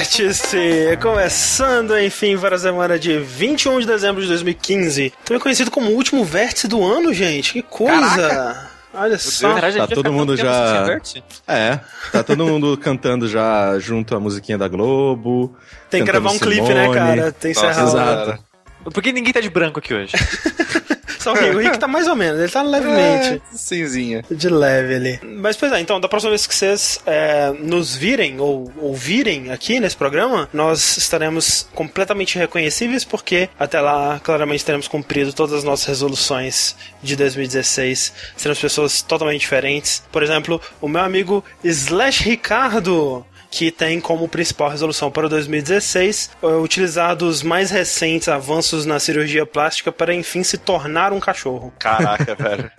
Vértice! 0.00 0.96
Começando, 1.02 1.98
enfim, 1.98 2.38
para 2.38 2.56
a 2.56 2.58
semana 2.58 2.98
de 2.98 3.18
21 3.18 3.80
de 3.80 3.86
dezembro 3.86 4.22
de 4.22 4.28
2015. 4.28 5.12
Também 5.26 5.38
conhecido 5.38 5.70
como 5.70 5.90
o 5.90 5.94
último 5.94 6.24
vértice 6.24 6.66
do 6.66 6.82
ano, 6.82 7.12
gente. 7.12 7.52
Que 7.52 7.62
coisa! 7.62 8.28
Caraca. 8.28 8.70
Olha 8.94 9.18
só. 9.18 9.54
Tá 9.54 9.86
todo 9.86 10.10
mundo 10.10 10.34
já-? 10.38 10.98
É, 11.46 11.80
tá 12.10 12.22
todo 12.22 12.46
mundo 12.46 12.78
cantando 12.82 13.28
já 13.28 13.78
junto 13.78 14.16
à 14.16 14.20
musiquinha 14.20 14.56
da 14.56 14.68
Globo. 14.68 15.54
Tem 15.90 16.02
que 16.02 16.10
gravar 16.10 16.30
um 16.30 16.38
clipe, 16.38 16.72
né, 16.72 16.84
Simone. 16.84 16.94
cara? 16.94 17.32
Tem 17.32 17.52
que 17.52 17.62
Nossa, 17.62 17.82
exato. 17.82 18.44
Por 18.84 19.02
que 19.02 19.12
ninguém 19.12 19.34
tá 19.34 19.40
de 19.40 19.50
branco 19.50 19.80
aqui 19.80 19.92
hoje? 19.92 20.12
Só 21.20 21.32
o 21.32 21.34
Rick, 21.34 21.56
o 21.56 21.58
Rick 21.58 21.78
tá 21.78 21.86
mais 21.86 22.08
ou 22.08 22.16
menos, 22.16 22.40
ele 22.40 22.50
tá 22.50 22.62
levemente. 22.62 23.42
É, 23.52 23.56
cinzinha. 23.56 24.24
De 24.30 24.48
leve 24.48 24.94
ali. 24.94 25.20
Mas, 25.22 25.56
pois 25.56 25.70
é, 25.72 25.80
então, 25.80 26.00
da 26.00 26.08
próxima 26.08 26.30
vez 26.30 26.46
que 26.46 26.54
vocês 26.54 26.98
é, 27.06 27.52
nos 27.58 27.94
virem 27.94 28.40
ou 28.40 28.72
ouvirem 28.78 29.50
aqui 29.50 29.78
nesse 29.78 29.96
programa, 29.96 30.48
nós 30.52 30.96
estaremos 30.96 31.68
completamente 31.74 32.38
reconhecíveis, 32.38 33.04
porque 33.04 33.48
até 33.58 33.80
lá, 33.80 34.18
claramente, 34.22 34.64
teremos 34.64 34.88
cumprido 34.88 35.32
todas 35.32 35.58
as 35.58 35.64
nossas 35.64 35.86
resoluções 35.86 36.74
de 37.02 37.14
2016. 37.16 38.12
Seremos 38.36 38.60
pessoas 38.60 39.02
totalmente 39.02 39.40
diferentes. 39.40 40.02
Por 40.10 40.22
exemplo, 40.22 40.60
o 40.80 40.88
meu 40.88 41.02
amigo 41.02 41.44
Slash 41.62 42.24
Ricardo. 42.24 43.24
Que 43.50 43.70
tem 43.70 44.00
como 44.00 44.28
principal 44.28 44.70
resolução 44.70 45.10
para 45.10 45.28
2016 45.28 46.30
é, 46.42 46.46
utilizar 46.46 47.16
dos 47.16 47.42
mais 47.42 47.70
recentes 47.70 48.28
avanços 48.28 48.86
na 48.86 48.98
cirurgia 48.98 49.44
plástica 49.44 49.90
para 49.90 50.14
enfim 50.14 50.42
se 50.42 50.56
tornar 50.56 51.12
um 51.12 51.20
cachorro. 51.20 51.72
Caraca, 51.78 52.34
velho. 52.36 52.70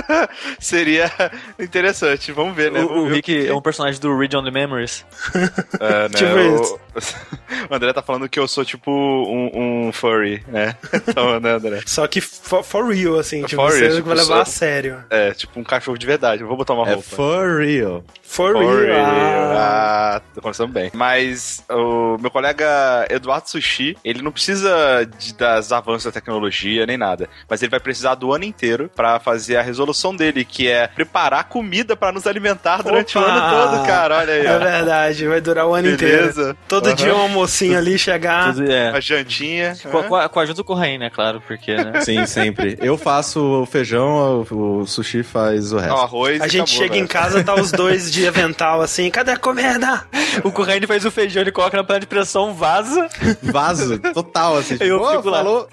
Seria 0.58 1.10
interessante. 1.58 2.32
Vamos 2.32 2.54
ver, 2.56 2.70
né? 2.70 2.80
o, 2.80 2.84
o 2.84 2.88
Vamos 2.88 3.08
ver 3.08 3.14
Rick 3.16 3.42
que- 3.42 3.48
é 3.48 3.54
um 3.54 3.60
personagem 3.60 4.00
do 4.00 4.16
Read 4.16 4.36
Only 4.36 4.50
Memories. 4.50 5.04
É, 5.80 6.02
né, 6.04 6.08
Tipo 6.08 6.34
o... 6.34 6.60
isso. 6.62 6.78
o 7.70 7.74
André 7.74 7.92
tá 7.92 8.00
falando 8.02 8.28
que 8.28 8.38
eu 8.38 8.48
sou 8.48 8.64
tipo 8.64 8.90
um, 8.90 9.86
um 9.88 9.92
furry, 9.92 10.42
né? 10.48 10.74
Então, 11.08 11.38
né, 11.38 11.52
André? 11.52 11.80
Só 11.86 12.06
que 12.06 12.20
for, 12.20 12.62
for 12.64 12.86
real, 12.94 13.18
assim, 13.18 13.42
tipo, 13.44 13.60
For 13.60 13.70
você 13.72 13.80
real, 13.80 13.96
tipo, 13.96 14.08
vai 14.08 14.16
levar 14.16 14.36
só- 14.36 14.40
a 14.40 14.44
sério. 14.44 15.04
É, 15.10 15.32
tipo 15.32 15.58
um 15.60 15.64
cachorro 15.64 15.98
de 15.98 16.06
verdade. 16.06 16.42
Eu 16.42 16.48
vou 16.48 16.56
botar 16.56 16.74
uma 16.74 16.88
É 16.88 16.94
roupa. 16.94 17.08
for 17.08 17.58
real. 17.60 18.04
For, 18.22 18.52
For 18.52 18.64
real. 18.64 18.80
real. 18.80 19.06
Ah. 19.06 20.16
Ah, 20.16 20.22
tô 20.34 20.40
começando 20.40 20.72
bem. 20.72 20.90
Mas 20.94 21.62
o 21.70 22.16
meu 22.18 22.30
colega 22.30 23.06
Eduardo 23.10 23.48
Sushi, 23.50 23.96
ele 24.04 24.22
não 24.22 24.32
precisa 24.32 25.04
de- 25.18 25.34
das 25.34 25.72
avanços 25.72 26.04
da 26.04 26.12
tecnologia 26.12 26.86
nem 26.86 26.96
nada. 26.96 27.28
Mas 27.48 27.62
ele 27.62 27.70
vai 27.70 27.80
precisar 27.80 28.14
do 28.14 28.32
ano 28.32 28.44
inteiro 28.44 28.90
pra 28.94 29.18
fazer 29.20 29.56
a 29.56 29.62
resolução 29.62 29.85
dele, 30.14 30.44
que 30.44 30.68
é 30.68 30.86
preparar 30.88 31.44
comida 31.44 31.96
pra 31.96 32.12
nos 32.12 32.26
alimentar 32.26 32.82
durante 32.82 33.16
o 33.16 33.20
Opa! 33.20 33.30
ano 33.30 33.50
todo, 33.76 33.86
cara. 33.86 34.18
Olha 34.18 34.32
aí, 34.34 34.46
É 34.46 34.54
ó. 34.56 34.58
verdade, 34.58 35.26
vai 35.26 35.40
durar 35.40 35.66
o 35.66 35.74
ano 35.74 35.90
inteiro. 35.90 36.18
Beleza. 36.18 36.56
Todo 36.68 36.86
Aham. 36.88 36.94
dia 36.96 37.14
um 37.14 37.20
almocinho 37.20 37.76
ali 37.78 37.98
chegar. 37.98 38.52
Tudo- 38.54 38.70
é. 38.70 38.90
A 38.90 39.00
jantinha. 39.00 39.76
Com, 39.90 40.00
né? 40.02 40.08
com, 40.08 40.16
a- 40.16 40.28
com 40.28 40.40
a 40.40 40.42
ajuda 40.42 40.56
do 40.56 40.64
Corraine, 40.64 40.98
né? 40.98 41.10
Claro, 41.10 41.42
porque, 41.46 41.74
né? 41.76 42.00
Sim, 42.02 42.26
sempre. 42.26 42.76
Eu 42.80 42.96
faço 42.96 43.40
o 43.62 43.66
feijão, 43.66 44.44
o, 44.50 44.80
o 44.80 44.86
sushi 44.86 45.22
faz 45.22 45.72
o 45.72 45.78
resto. 45.78 45.96
arroz 45.96 46.40
A 46.40 46.48
gente 46.48 46.62
acabou, 46.72 46.76
chega 46.82 46.94
em 46.96 47.00
velho. 47.00 47.08
casa, 47.08 47.44
tá 47.44 47.54
os 47.54 47.70
dois 47.72 48.10
de 48.12 48.26
avental 48.26 48.80
assim, 48.80 49.10
cadê 49.10 49.32
a 49.32 49.36
comida? 49.36 50.04
o 50.44 50.50
Corraine 50.52 50.86
faz 50.86 51.04
o 51.04 51.10
feijão, 51.10 51.42
ele 51.42 51.52
coloca 51.52 51.76
na 51.76 51.82
panela 51.84 52.00
de 52.00 52.06
pressão, 52.06 52.52
vaza. 52.54 53.08
Vaso, 53.42 53.98
total, 53.98 54.56
assim. 54.58 54.76
Eu 54.80 54.98
tipo, 55.00 55.10
fico 55.16 55.28
"Ô, 55.28 55.30
lá." 55.30 55.38
falou. 55.38 55.68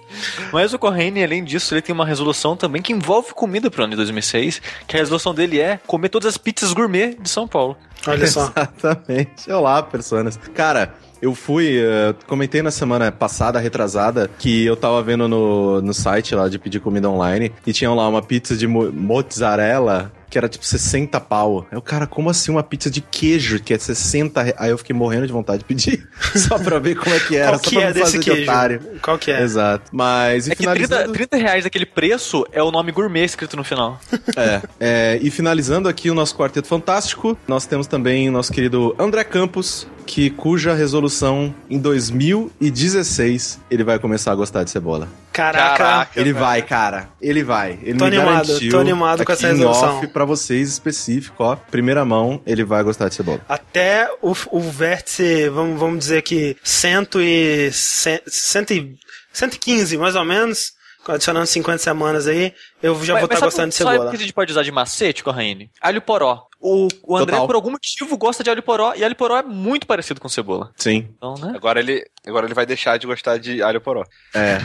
Mas 0.51 0.73
o 0.73 0.79
Corraine, 0.79 1.23
além 1.23 1.43
disso, 1.43 1.73
ele 1.73 1.81
tem 1.81 1.93
uma 1.93 2.05
resolução 2.05 2.55
também 2.55 2.81
que 2.81 2.93
envolve 2.93 3.33
comida 3.33 3.69
pro 3.71 3.83
ano 3.83 3.91
de 3.95 3.95
2006, 4.03 4.61
que 4.87 4.95
a 4.95 4.99
resolução 4.99 5.33
dele 5.33 5.59
é 5.59 5.79
comer 5.87 6.09
todas 6.09 6.27
as 6.29 6.37
pizzas 6.37 6.73
gourmet 6.73 7.15
de 7.19 7.29
São 7.29 7.47
Paulo. 7.47 7.75
Olha 8.07 8.27
só. 8.27 8.51
Exatamente. 8.55 9.51
Olá, 9.51 9.81
personas. 9.81 10.37
Cara, 10.53 10.93
eu 11.21 11.33
fui, 11.33 11.77
eh, 11.79 12.13
comentei 12.27 12.61
na 12.61 12.69
semana 12.71 13.11
passada, 13.11 13.57
retrasada, 13.59 14.29
que 14.37 14.65
eu 14.65 14.75
tava 14.75 15.01
vendo 15.01 15.27
no, 15.27 15.81
no 15.81 15.93
site 15.93 16.35
lá 16.35 16.49
de 16.49 16.59
pedir 16.59 16.81
comida 16.81 17.09
online 17.09 17.51
e 17.65 17.71
tinha 17.71 17.89
lá 17.91 18.07
uma 18.09 18.21
pizza 18.21 18.57
de 18.57 18.67
mo- 18.67 18.91
mozzarella 18.91 20.11
que 20.33 20.37
era 20.39 20.49
tipo 20.49 20.65
60 20.65 21.19
pau. 21.19 21.67
Aí 21.71 21.77
o 21.77 21.81
cara, 21.81 22.07
como 22.07 22.27
assim 22.27 22.49
uma 22.51 22.63
pizza 22.63 22.89
de 22.89 23.01
queijo 23.01 23.61
que 23.61 23.71
é 23.71 23.77
60 23.77 24.41
reais? 24.41 24.59
Aí 24.59 24.71
eu 24.71 24.79
fiquei 24.79 24.95
morrendo 24.95 25.27
de 25.27 25.31
vontade 25.31 25.59
de 25.59 25.65
pedir, 25.65 26.09
só 26.35 26.57
pra 26.57 26.79
ver 26.79 26.95
como 26.95 27.15
é 27.15 27.19
que 27.19 27.37
era, 27.37 27.51
Qual 27.51 27.59
só 27.63 27.69
que 27.69 27.75
pra 27.75 27.85
é 27.85 27.93
desse 27.93 28.17
queijo? 28.17 28.41
otário. 28.41 28.81
Qual 28.99 29.15
que 29.19 29.29
é? 29.31 29.43
Exato. 29.43 29.91
Mas, 29.91 30.47
e 30.47 30.51
É 30.53 30.55
que 30.55 30.63
30, 30.63 30.73
finalizando... 30.87 31.13
30 31.13 31.37
reais 31.37 31.63
daquele 31.65 31.85
preço 31.85 32.43
é 32.51 32.63
o 32.63 32.71
nome 32.71 32.91
gourmet 32.91 33.23
escrito 33.25 33.55
no 33.55 33.63
final. 33.63 34.01
É, 34.35 34.61
é, 34.79 35.19
e 35.21 35.29
finalizando 35.29 35.87
aqui 35.87 36.09
o 36.09 36.15
nosso 36.15 36.35
Quarteto 36.35 36.67
Fantástico, 36.67 37.37
nós 37.47 37.67
temos 37.67 37.85
também 37.85 38.27
o 38.27 38.31
nosso 38.31 38.51
querido 38.51 38.95
André 38.97 39.23
Campos, 39.23 39.85
que 40.07 40.31
cuja 40.31 40.73
resolução 40.73 41.53
em 41.69 41.77
2016 41.77 43.59
ele 43.69 43.83
vai 43.83 43.99
começar 43.99 44.31
a 44.31 44.35
gostar 44.35 44.63
de 44.63 44.71
cebola. 44.71 45.07
Caraca. 45.33 45.77
Caraca. 45.77 46.19
Ele 46.19 46.31
velho. 46.31 46.45
vai, 46.45 46.61
cara. 46.61 47.09
Ele 47.21 47.43
vai. 47.43 47.79
Ele 47.81 47.97
Tô 47.97 48.05
me 48.05 48.15
animado, 48.17 48.47
garantiu 48.47 48.71
tô 48.71 48.79
animado 48.79 49.25
com 49.25 49.31
essa 49.31 49.47
resolução. 49.47 49.97
off 49.97 50.07
pra 50.07 50.23
vocês 50.25 50.69
específico, 50.69 51.43
ó. 51.43 51.55
Primeira 51.55 52.05
mão, 52.05 52.41
ele 52.45 52.63
vai 52.63 52.83
gostar 52.83 53.09
de 53.09 53.15
cebola. 53.15 53.41
Até 53.49 54.09
o, 54.21 54.33
o 54.51 54.59
vértice, 54.61 55.49
vamos, 55.49 55.79
vamos 55.79 55.99
dizer 55.99 56.21
que 56.21 56.55
cento 56.63 57.19
e, 57.21 57.69
cento, 57.73 58.23
cento 58.29 58.71
e, 58.73 58.95
115, 59.33 59.97
mais 59.97 60.15
ou 60.15 60.23
menos, 60.23 60.73
adicionando 61.07 61.47
50 61.47 61.79
semanas 61.79 62.27
aí, 62.27 62.53
eu 62.81 62.93
já 63.03 63.13
vou 63.15 63.23
estar 63.23 63.35
sabe- 63.37 63.45
gostando 63.47 63.69
de 63.69 63.75
Sabe 63.75 63.89
o 63.89 63.93
cebola. 63.93 64.09
que 64.11 64.15
a 64.15 64.19
gente 64.19 64.33
pode 64.33 64.51
usar 64.51 64.61
de 64.63 64.71
macete, 64.71 65.23
Corraine? 65.23 65.69
Alho 65.81 66.01
poró. 66.01 66.43
O, 66.65 66.87
o 67.03 67.17
André, 67.17 67.33
Total. 67.33 67.45
por 67.45 67.55
algum 67.55 67.71
motivo, 67.71 68.17
gosta 68.17 68.41
de 68.41 68.49
alho 68.49 68.63
poró, 68.63 68.93
e 68.95 69.03
alho 69.03 69.15
poró 69.17 69.37
é 69.37 69.43
muito 69.43 69.85
parecido 69.85 70.21
com 70.21 70.29
cebola. 70.29 70.71
Sim. 70.77 71.09
Então, 71.17 71.35
né? 71.35 71.51
Agora 71.53 71.77
ele, 71.81 72.01
agora 72.25 72.45
ele 72.45 72.53
vai 72.53 72.65
deixar 72.65 72.97
de 72.97 73.05
gostar 73.05 73.37
de 73.37 73.61
alho 73.61 73.81
poró. 73.81 74.05
É. 74.33 74.59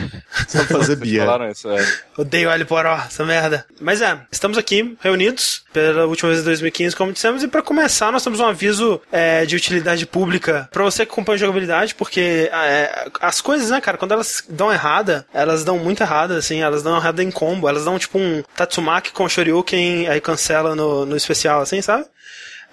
Só 0.47 0.63
fazer 0.63 0.95
bia. 0.95 1.25
falaram 1.25 1.51
isso, 1.51 1.69
é. 1.69 1.85
Odeio 2.17 2.49
alho 2.49 2.65
poró, 2.65 2.95
essa 2.95 3.25
merda. 3.25 3.65
Mas 3.81 4.01
é, 4.01 4.17
estamos 4.31 4.57
aqui 4.57 4.97
reunidos 5.01 5.65
pela 5.73 6.05
última 6.05 6.29
vez 6.29 6.41
em 6.41 6.45
2015, 6.45 6.95
como 6.95 7.13
dissemos, 7.13 7.43
e 7.43 7.47
para 7.47 7.61
começar 7.61 8.11
nós 8.11 8.23
temos 8.23 8.39
um 8.39 8.45
aviso 8.45 9.01
é, 9.11 9.45
de 9.45 9.55
utilidade 9.55 10.05
pública 10.05 10.67
para 10.71 10.83
você 10.83 11.05
que 11.05 11.11
acompanha 11.11 11.37
jogabilidade, 11.37 11.95
porque 11.95 12.49
é, 12.51 13.07
as 13.21 13.41
coisas, 13.41 13.69
né, 13.69 13.79
cara, 13.81 13.97
quando 13.97 14.13
elas 14.13 14.43
dão 14.49 14.71
errada, 14.71 15.25
elas 15.33 15.63
dão 15.63 15.77
muito 15.77 16.01
errada, 16.01 16.37
assim, 16.37 16.61
elas 16.61 16.83
dão 16.83 16.95
errada 16.97 17.23
em 17.23 17.31
combo, 17.31 17.67
elas 17.67 17.85
dão 17.85 17.99
tipo 17.99 18.17
um 18.17 18.43
Tatsumaki 18.55 19.11
com 19.11 19.29
Shoryuken, 19.29 20.07
aí 20.07 20.19
cancela 20.19 20.75
no, 20.75 21.05
no 21.05 21.15
especial, 21.15 21.61
assim, 21.61 21.81
sabe? 21.81 22.05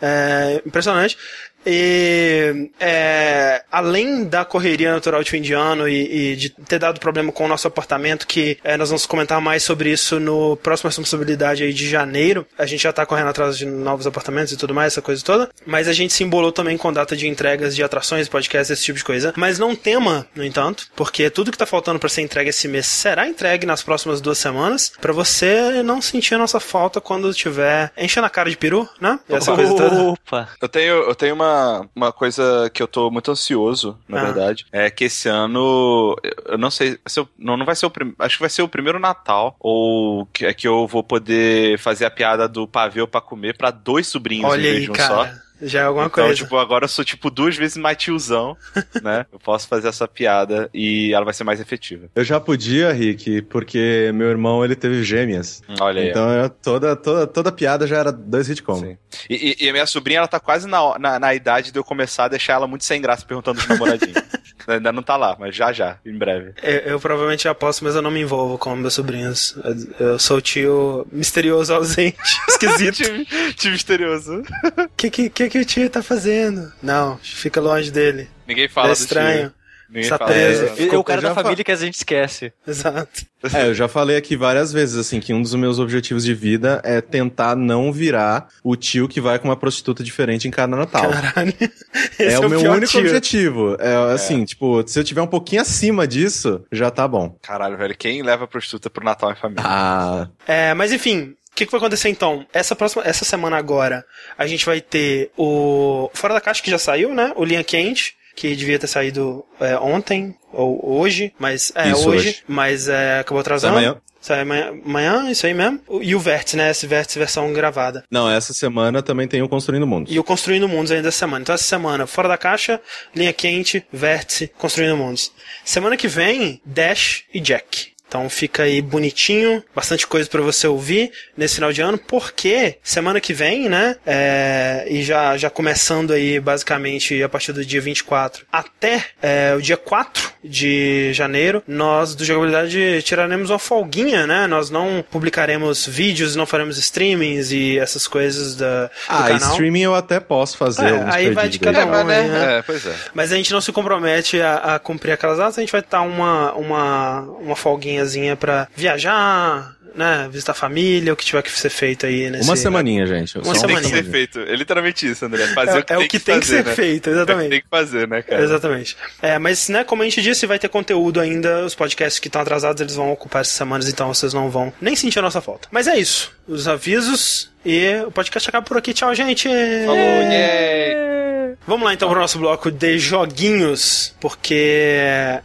É, 0.00 0.62
impressionante. 0.66 1.16
E 1.66 2.70
é, 2.78 3.62
além 3.72 4.24
da 4.24 4.44
correria 4.44 4.92
natural 4.92 5.22
de 5.22 5.30
fim 5.30 5.42
de 5.42 5.52
ano 5.52 5.88
e, 5.88 6.32
e 6.32 6.36
de 6.36 6.50
ter 6.50 6.78
dado 6.78 7.00
problema 7.00 7.32
com 7.32 7.44
o 7.44 7.48
nosso 7.48 7.66
apartamento, 7.66 8.26
que 8.26 8.58
é, 8.62 8.76
nós 8.76 8.88
vamos 8.88 9.04
comentar 9.04 9.40
mais 9.40 9.64
sobre 9.64 9.90
isso 9.90 10.20
no 10.20 10.56
próximo 10.56 10.88
responsabilidade 10.88 11.64
aí 11.64 11.72
de 11.72 11.88
janeiro. 11.88 12.46
A 12.56 12.66
gente 12.66 12.84
já 12.84 12.92
tá 12.92 13.04
correndo 13.04 13.28
atrás 13.28 13.58
de 13.58 13.66
novos 13.66 14.06
apartamentos 14.06 14.52
e 14.52 14.56
tudo 14.56 14.72
mais, 14.72 14.92
essa 14.92 15.02
coisa 15.02 15.24
toda. 15.24 15.50
Mas 15.66 15.88
a 15.88 15.92
gente 15.92 16.12
se 16.12 16.22
embolou 16.22 16.52
também 16.52 16.76
com 16.76 16.92
data 16.92 17.16
de 17.16 17.26
entregas 17.26 17.74
de 17.74 17.82
atrações, 17.82 18.28
podcasts, 18.28 18.70
esse 18.70 18.84
tipo 18.84 18.98
de 18.98 19.04
coisa. 19.04 19.34
Mas 19.36 19.58
não 19.58 19.74
tema, 19.74 20.26
no 20.34 20.44
entanto, 20.44 20.86
porque 20.94 21.28
tudo 21.30 21.50
que 21.50 21.58
tá 21.58 21.66
faltando 21.66 21.98
para 21.98 22.08
ser 22.08 22.22
entregue 22.22 22.50
esse 22.50 22.68
mês 22.68 22.86
será 22.86 23.26
entregue 23.26 23.66
nas 23.66 23.82
próximas 23.82 24.20
duas 24.20 24.38
semanas, 24.38 24.92
para 25.00 25.12
você 25.12 25.82
não 25.82 26.00
sentir 26.00 26.34
a 26.34 26.38
nossa 26.38 26.60
falta 26.60 27.00
quando 27.00 27.32
tiver 27.34 27.90
enchendo 27.96 28.26
a 28.26 28.30
cara 28.30 28.48
de 28.48 28.56
peru, 28.56 28.88
né? 29.00 29.18
Essa 29.28 29.54
coisa 29.54 29.74
toda. 29.74 30.02
Opa! 30.02 30.48
Eu 30.60 30.68
tenho, 30.68 30.94
eu 30.94 31.14
tenho 31.14 31.34
uma, 31.34 31.55
uma 31.94 32.12
coisa 32.12 32.70
que 32.72 32.82
eu 32.82 32.88
tô 32.88 33.10
muito 33.10 33.30
ansioso, 33.30 33.98
na 34.08 34.20
Ah. 34.20 34.24
verdade. 34.24 34.66
É 34.72 34.90
que 34.90 35.04
esse 35.04 35.28
ano, 35.28 36.16
eu 36.46 36.58
não 36.58 36.70
sei, 36.70 36.98
se 37.06 37.20
eu- 37.20 37.28
não, 37.38 37.56
não 37.56 37.66
vai 37.66 37.74
ser 37.76 37.86
o 37.86 37.90
primeiro, 37.90 38.16
acho 38.20 38.36
que 38.36 38.42
vai 38.42 38.50
ser 38.50 38.62
o 38.62 38.68
primeiro 38.68 38.98
Natal, 38.98 39.56
ou 39.60 40.26
que, 40.26 40.46
é 40.46 40.54
que 40.54 40.66
eu 40.68 40.86
vou 40.86 41.02
poder 41.02 41.78
fazer 41.78 42.04
a 42.04 42.10
piada 42.10 42.48
do 42.48 42.66
pavê 42.66 43.06
pra 43.06 43.20
comer 43.20 43.56
pra 43.56 43.70
dois 43.70 44.06
sobrinhos 44.06 44.44
em 44.44 44.52
Olha 44.52 44.62
vez 44.62 44.76
aí, 44.76 44.82
de 44.84 44.90
um 44.90 44.94
cara. 44.94 45.14
só. 45.14 45.45
Já 45.62 45.80
é 45.80 45.84
alguma 45.84 46.06
Então, 46.06 46.24
coisa. 46.24 46.34
tipo, 46.34 46.56
agora 46.58 46.84
eu 46.84 46.88
sou, 46.88 47.04
tipo, 47.04 47.30
duas 47.30 47.56
vezes 47.56 47.76
mais 47.76 47.96
tiozão, 47.96 48.56
né? 49.02 49.24
Eu 49.32 49.38
posso 49.38 49.66
fazer 49.66 49.88
essa 49.88 50.06
piada 50.06 50.68
e 50.74 51.12
ela 51.14 51.24
vai 51.24 51.32
ser 51.34 51.44
mais 51.44 51.60
efetiva. 51.60 52.08
Eu 52.14 52.24
já 52.24 52.38
podia, 52.38 52.92
Rick, 52.92 53.42
porque 53.42 54.10
meu 54.14 54.28
irmão, 54.28 54.64
ele 54.64 54.74
teve 54.76 55.02
gêmeas. 55.02 55.62
Olha 55.80 56.02
aí. 56.02 56.10
Então, 56.10 56.30
eu- 56.30 56.50
toda, 56.50 56.94
toda, 56.96 57.26
toda 57.26 57.50
piada 57.52 57.86
já 57.86 57.98
era 57.98 58.12
dois 58.12 58.48
hit 58.48 58.62
combo. 58.62 58.80
Sim. 58.86 58.98
E, 59.30 59.56
e- 59.60 59.64
e 59.64 59.68
a 59.68 59.72
minha 59.72 59.86
sobrinha, 59.86 60.18
ela 60.18 60.28
tá 60.28 60.38
quase 60.40 60.66
na, 60.68 60.98
na, 60.98 61.18
na 61.18 61.34
idade 61.34 61.72
de 61.72 61.78
eu 61.78 61.84
começar 61.84 62.24
a 62.24 62.28
deixar 62.28 62.54
ela 62.54 62.66
muito 62.66 62.84
sem 62.84 63.00
graça 63.00 63.24
perguntando 63.24 63.58
dos 63.58 63.68
namoradinhos. 63.68 64.16
Ainda 64.66 64.92
não 64.92 65.02
tá 65.02 65.16
lá, 65.16 65.36
mas 65.38 65.54
já 65.54 65.72
já, 65.72 65.98
em 66.04 66.16
breve. 66.16 66.52
Eu, 66.62 66.78
eu 66.78 67.00
provavelmente 67.00 67.44
já 67.44 67.54
posso, 67.54 67.84
mas 67.84 67.94
eu 67.94 68.02
não 68.02 68.10
me 68.10 68.20
envolvo 68.20 68.58
com 68.58 68.74
meus 68.76 68.94
sobrinhos. 68.94 69.56
Eu, 69.98 70.06
eu 70.06 70.18
sou 70.18 70.38
o 70.38 70.40
tio 70.40 71.06
misterioso 71.12 71.74
ausente, 71.74 72.18
esquisito. 72.48 72.96
Time, 72.96 73.24
time 73.54 73.72
misterioso. 73.72 74.42
O 74.42 74.88
que, 74.96 75.10
que, 75.10 75.30
que, 75.30 75.48
que 75.48 75.58
o 75.58 75.64
tio 75.64 75.90
tá 75.90 76.02
fazendo? 76.02 76.72
Não, 76.82 77.18
fica 77.18 77.60
longe 77.60 77.90
dele. 77.90 78.28
Ninguém 78.46 78.64
Ele 78.64 78.72
fala 78.72 78.88
é 78.88 78.92
do 78.92 78.96
estranho. 78.96 79.52
Preso. 79.90 80.14
É, 80.24 80.94
é 80.94 80.98
o 80.98 81.04
cara 81.04 81.20
da 81.22 81.34
fa- 81.34 81.42
família 81.42 81.62
que 81.64 81.70
a 81.72 81.76
gente 81.76 81.94
esquece. 81.94 82.52
Exato. 82.66 83.24
É, 83.54 83.68
eu 83.68 83.74
já 83.74 83.86
falei 83.86 84.16
aqui 84.16 84.36
várias 84.36 84.72
vezes, 84.72 84.96
assim, 84.96 85.20
que 85.20 85.32
um 85.32 85.40
dos 85.40 85.54
meus 85.54 85.78
objetivos 85.78 86.24
de 86.24 86.34
vida 86.34 86.80
é 86.84 87.00
tentar 87.00 87.54
não 87.54 87.92
virar 87.92 88.48
o 88.64 88.74
tio 88.74 89.06
que 89.06 89.20
vai 89.20 89.38
com 89.38 89.46
uma 89.46 89.56
prostituta 89.56 90.02
diferente 90.02 90.48
em 90.48 90.50
cada 90.50 90.74
Natal. 90.76 91.08
Caralho. 91.10 91.54
É, 92.18 92.24
Esse 92.24 92.38
o 92.38 92.48
meu 92.48 92.60
pior 92.60 92.76
único 92.78 92.90
tio. 92.90 93.00
objetivo. 93.02 93.76
É, 93.78 94.12
assim, 94.12 94.44
tipo, 94.44 94.82
se 94.88 94.98
eu 94.98 95.04
tiver 95.04 95.20
um 95.22 95.26
pouquinho 95.28 95.62
acima 95.62 96.08
disso, 96.08 96.64
já 96.72 96.90
tá 96.90 97.06
bom. 97.06 97.36
Caralho, 97.42 97.76
velho, 97.76 97.96
quem 97.96 98.20
leva 98.22 98.48
prostituta 98.48 98.90
pro 98.90 99.04
Natal 99.04 99.30
em 99.30 99.36
família? 99.36 99.62
Ah, 99.64 100.28
É, 100.46 100.74
mas 100.74 100.92
enfim, 100.92 101.36
o 101.52 101.54
que, 101.54 101.66
que 101.66 101.70
vai 101.70 101.78
acontecer 101.78 102.08
então? 102.08 102.44
Essa 102.52 102.74
próxima, 102.74 103.02
essa 103.04 103.24
semana 103.24 103.56
agora, 103.58 104.04
a 104.36 104.46
gente 104.46 104.66
vai 104.66 104.80
ter 104.80 105.30
o 105.36 106.10
Fora 106.14 106.34
da 106.34 106.40
Caixa 106.40 106.62
que 106.62 106.70
já 106.70 106.78
saiu, 106.78 107.14
né? 107.14 107.32
O 107.36 107.44
Linha 107.44 107.62
Quente, 107.62 108.14
que 108.36 108.54
devia 108.54 108.78
ter 108.78 108.86
saído 108.86 109.44
é, 109.58 109.76
ontem 109.78 110.36
ou 110.52 110.98
hoje, 110.98 111.32
mas 111.38 111.72
é 111.74 111.88
Isso, 111.90 112.08
hoje, 112.08 112.28
hoje. 112.28 112.42
mas 112.46 112.86
é, 112.86 113.18
acabou 113.20 113.40
atrasando. 113.40 113.74
Sai 113.74 113.84
amanhã. 113.84 114.00
Sai 114.20 114.40
amanhã, 114.40 114.72
amanhã, 114.84 115.30
isso 115.30 115.46
aí 115.46 115.54
mesmo. 115.54 115.80
E 116.02 116.14
o 116.14 116.18
Vértice, 116.20 116.56
né? 116.56 116.70
Esse 116.70 116.86
Vértice 116.86 117.18
versão 117.18 117.52
gravada. 117.52 118.04
não, 118.10 118.28
essa 118.30 118.52
semana 118.52 119.02
também 119.02 119.26
tem 119.28 119.40
o 119.40 119.48
Construindo 119.48 119.86
Mundos. 119.86 120.12
E 120.14 120.18
o 120.18 120.24
Construindo 120.24 120.68
Mundos 120.68 120.90
ainda 120.92 121.08
essa 121.08 121.18
semana. 121.18 121.42
Então 121.42 121.54
essa 121.54 121.64
semana, 121.64 122.06
Fora 122.06 122.28
da 122.28 122.36
Caixa, 122.36 122.80
Linha 123.14 123.32
Quente, 123.32 123.84
Vértice, 123.92 124.50
Construindo 124.58 124.96
Mundos. 124.96 125.32
Semana 125.64 125.96
que 125.96 126.08
vem, 126.08 126.60
Dash 126.64 127.22
e 127.32 127.40
Jack. 127.40 127.95
Então 128.08 128.28
fica 128.30 128.62
aí 128.62 128.80
bonitinho, 128.80 129.62
bastante 129.74 130.06
coisa 130.06 130.28
pra 130.30 130.40
você 130.40 130.66
ouvir 130.66 131.10
nesse 131.36 131.56
final 131.56 131.72
de 131.72 131.80
ano, 131.82 131.98
porque 131.98 132.78
semana 132.82 133.20
que 133.20 133.34
vem, 133.34 133.68
né, 133.68 133.96
é, 134.06 134.86
e 134.88 135.02
já, 135.02 135.36
já 135.36 135.50
começando 135.50 136.12
aí 136.12 136.38
basicamente 136.38 137.20
a 137.22 137.28
partir 137.28 137.52
do 137.52 137.64
dia 137.64 137.80
24 137.80 138.46
até 138.52 139.04
é, 139.20 139.54
o 139.56 139.60
dia 139.60 139.76
4 139.76 140.36
de 140.44 141.12
janeiro, 141.12 141.62
nós 141.66 142.14
do 142.14 142.24
Jogabilidade 142.24 143.02
tiraremos 143.02 143.50
uma 143.50 143.58
folguinha, 143.58 144.26
né, 144.26 144.46
nós 144.46 144.70
não 144.70 145.04
publicaremos 145.10 145.84
vídeos, 145.86 146.36
não 146.36 146.46
faremos 146.46 146.78
streamings 146.78 147.50
e 147.50 147.76
essas 147.78 148.06
coisas 148.06 148.54
da, 148.54 148.84
do 148.86 148.90
Ah, 149.08 149.24
canal. 149.28 149.50
streaming 149.50 149.80
eu 149.82 149.94
até 149.96 150.20
posso 150.20 150.56
fazer 150.56 150.86
É, 150.86 151.04
aí 151.10 151.30
vai 151.32 151.48
de 151.48 151.58
cada 151.58 151.80
aí. 151.80 151.84
um. 151.86 151.90
mas, 151.90 152.06
né? 152.30 152.58
É, 152.58 152.62
pois 152.62 152.86
é. 152.86 152.94
Mas 153.12 153.32
a 153.32 153.36
gente 153.36 153.52
não 153.52 153.60
se 153.60 153.72
compromete 153.72 154.40
a, 154.40 154.76
a 154.76 154.78
cumprir 154.78 155.10
aquelas 155.12 155.38
datas, 155.38 155.58
a 155.58 155.60
gente 155.60 155.72
vai 155.72 155.80
estar 155.80 156.02
uma, 156.02 156.52
uma, 156.54 157.20
uma 157.40 157.56
folguinhazinha 157.96 158.36
pra 158.36 158.68
viajar, 158.76 159.74
né? 159.94 160.28
Visitar 160.30 160.52
a 160.52 160.54
família, 160.54 161.12
o 161.12 161.16
que 161.16 161.24
tiver 161.24 161.42
que 161.42 161.50
ser 161.50 161.70
feito 161.70 162.04
aí 162.06 162.28
nesse. 162.30 162.44
Uma 162.48 162.56
semaninha, 162.56 163.06
gente. 163.06 163.36
Uma 163.38 163.54
Só 163.54 163.66
Tem 163.66 163.76
que 163.76 163.82
semaninha. 163.82 164.04
ser 164.04 164.10
feito. 164.10 164.38
É 164.40 164.54
literalmente 164.54 165.10
isso, 165.10 165.24
André. 165.24 165.46
Fazer 165.48 165.78
É, 165.78 165.80
o 165.80 165.84
que 165.84 165.92
é 165.92 165.96
tem 165.96 166.04
o 166.04 166.08
que 166.08 166.18
tem 166.20 166.40
que 166.40 166.46
ser 166.46 166.64
né? 166.64 166.74
feito, 166.74 167.08
É 167.08 167.12
o 167.12 167.14
que 167.14 167.18
exatamente. 167.20 167.50
tem 167.50 167.60
que 167.62 167.68
fazer, 167.70 168.06
né, 168.08 168.22
cara? 168.22 168.42
Exatamente. 168.42 168.96
É, 169.22 169.38
mas, 169.38 169.68
né, 169.68 169.84
como 169.84 170.02
a 170.02 170.04
gente 170.04 170.20
disse, 170.22 170.46
vai 170.46 170.58
ter 170.58 170.68
conteúdo 170.68 171.20
ainda. 171.20 171.64
Os 171.64 171.74
podcasts 171.74 172.18
que 172.18 172.28
estão 172.28 172.42
atrasados, 172.42 172.80
eles 172.80 172.94
vão 172.94 173.10
ocupar 173.12 173.40
essas 173.40 173.54
semanas, 173.54 173.88
então 173.88 174.12
vocês 174.12 174.34
não 174.34 174.50
vão 174.50 174.72
nem 174.80 174.94
sentir 174.94 175.18
a 175.18 175.22
nossa 175.22 175.40
falta. 175.40 175.68
Mas 175.70 175.86
é 175.88 175.96
isso. 175.98 176.30
Os 176.46 176.68
avisos 176.68 177.50
e 177.64 178.02
o 178.06 178.10
podcast 178.10 178.48
acaba 178.48 178.66
por 178.66 178.76
aqui. 178.76 178.92
Tchau, 178.92 179.14
gente! 179.14 179.48
Falou, 179.48 179.96
yay! 179.98 181.25
Vamos 181.66 181.84
lá 181.84 181.92
então 181.92 182.08
para 182.08 182.18
o 182.18 182.20
nosso 182.20 182.38
bloco 182.38 182.70
de 182.70 182.96
joguinhos, 182.96 184.14
porque 184.20 184.94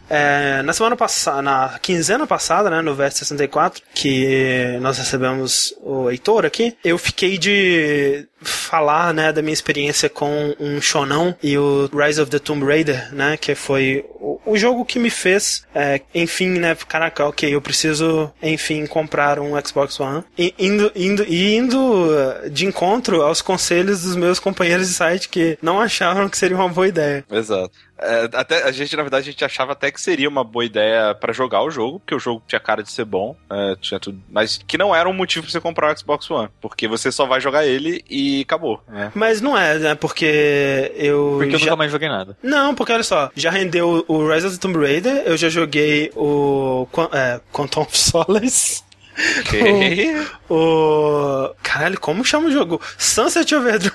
é, 0.08 0.62
na 0.62 0.72
semana 0.72 0.96
passada, 0.96 1.42
na 1.42 1.78
quinzena 1.82 2.28
passada, 2.28 2.70
né, 2.70 2.80
no 2.80 2.94
Verso 2.94 3.18
64, 3.18 3.82
que 3.92 4.78
nós 4.80 4.98
recebemos 4.98 5.74
o 5.82 6.08
Heitor 6.08 6.46
aqui, 6.46 6.76
eu 6.84 6.96
fiquei 6.96 7.36
de 7.36 8.28
falar, 8.42 9.12
né, 9.12 9.32
da 9.32 9.42
minha 9.42 9.52
experiência 9.52 10.08
com 10.08 10.54
um 10.58 10.80
Shonão 10.80 11.34
e 11.42 11.56
o 11.58 11.88
Rise 11.92 12.20
of 12.20 12.30
the 12.30 12.38
Tomb 12.38 12.64
Raider, 12.64 13.12
né, 13.14 13.36
que 13.36 13.54
foi 13.54 14.04
o, 14.14 14.40
o 14.44 14.56
jogo 14.56 14.84
que 14.84 14.98
me 14.98 15.10
fez, 15.10 15.64
é, 15.74 16.00
enfim, 16.14 16.50
né, 16.50 16.76
caraca, 16.88 17.26
ok, 17.26 17.54
eu 17.54 17.60
preciso, 17.60 18.30
enfim, 18.42 18.86
comprar 18.86 19.38
um 19.38 19.52
Xbox 19.64 19.98
One, 20.00 20.24
e 20.38 20.54
indo, 20.58 20.92
indo, 20.94 21.24
e 21.24 21.56
indo 21.56 22.08
eh, 22.14 22.48
de 22.48 22.66
encontro 22.66 23.22
aos 23.22 23.42
conselhos 23.42 24.02
dos 24.02 24.16
meus 24.16 24.38
companheiros 24.38 24.88
de 24.88 24.94
site 24.94 25.28
que 25.28 25.58
não 25.62 25.80
achavam 25.80 26.28
que 26.28 26.38
seria 26.38 26.56
uma 26.56 26.68
boa 26.68 26.88
ideia. 26.88 27.24
Exato. 27.30 27.72
É, 28.02 28.28
até, 28.34 28.62
a 28.64 28.72
gente, 28.72 28.96
na 28.96 29.02
verdade, 29.02 29.28
a 29.28 29.32
gente 29.32 29.44
achava 29.44 29.72
até 29.72 29.90
que 29.90 30.00
seria 30.00 30.28
uma 30.28 30.44
boa 30.44 30.64
ideia 30.64 31.14
pra 31.14 31.32
jogar 31.32 31.62
o 31.62 31.70
jogo, 31.70 32.00
porque 32.00 32.14
o 32.14 32.18
jogo 32.18 32.42
tinha 32.46 32.60
cara 32.60 32.82
de 32.82 32.90
ser 32.90 33.04
bom, 33.04 33.36
é, 33.50 33.76
tinha 33.80 33.98
tudo, 34.00 34.20
mas 34.30 34.58
que 34.66 34.76
não 34.78 34.94
era 34.94 35.08
um 35.08 35.12
motivo 35.12 35.44
pra 35.44 35.52
você 35.52 35.60
comprar 35.60 35.92
o 35.94 35.98
Xbox 35.98 36.30
One, 36.30 36.48
porque 36.60 36.86
você 36.88 37.10
só 37.12 37.26
vai 37.26 37.40
jogar 37.40 37.66
ele 37.66 38.04
e 38.08 38.42
acabou. 38.42 38.82
né? 38.88 39.10
Mas 39.14 39.40
não 39.40 39.56
é, 39.56 39.78
né, 39.78 39.94
porque 39.94 40.92
eu 40.96 41.36
Porque 41.38 41.54
eu 41.54 41.58
já... 41.58 41.66
nunca 41.66 41.76
mais 41.76 41.92
joguei 41.92 42.08
nada. 42.08 42.36
Não, 42.42 42.74
porque 42.74 42.92
olha 42.92 43.02
só, 43.02 43.30
já 43.34 43.50
rendeu 43.50 44.04
o 44.08 44.28
Rise 44.28 44.46
of 44.46 44.56
the 44.58 44.60
Tomb 44.62 44.78
Raider, 44.78 45.22
eu 45.26 45.36
já 45.36 45.48
joguei 45.48 46.10
o 46.16 46.86
é, 47.12 47.40
Quantum 47.52 47.82
of 47.82 47.96
Solace. 47.96 48.82
Ok. 49.40 50.26
O. 50.48 51.54
Caralho, 51.62 51.98
como 52.00 52.24
chama 52.24 52.48
o 52.48 52.52
jogo? 52.52 52.80
Sunset 52.98 53.54
Overdrive. 53.54 53.92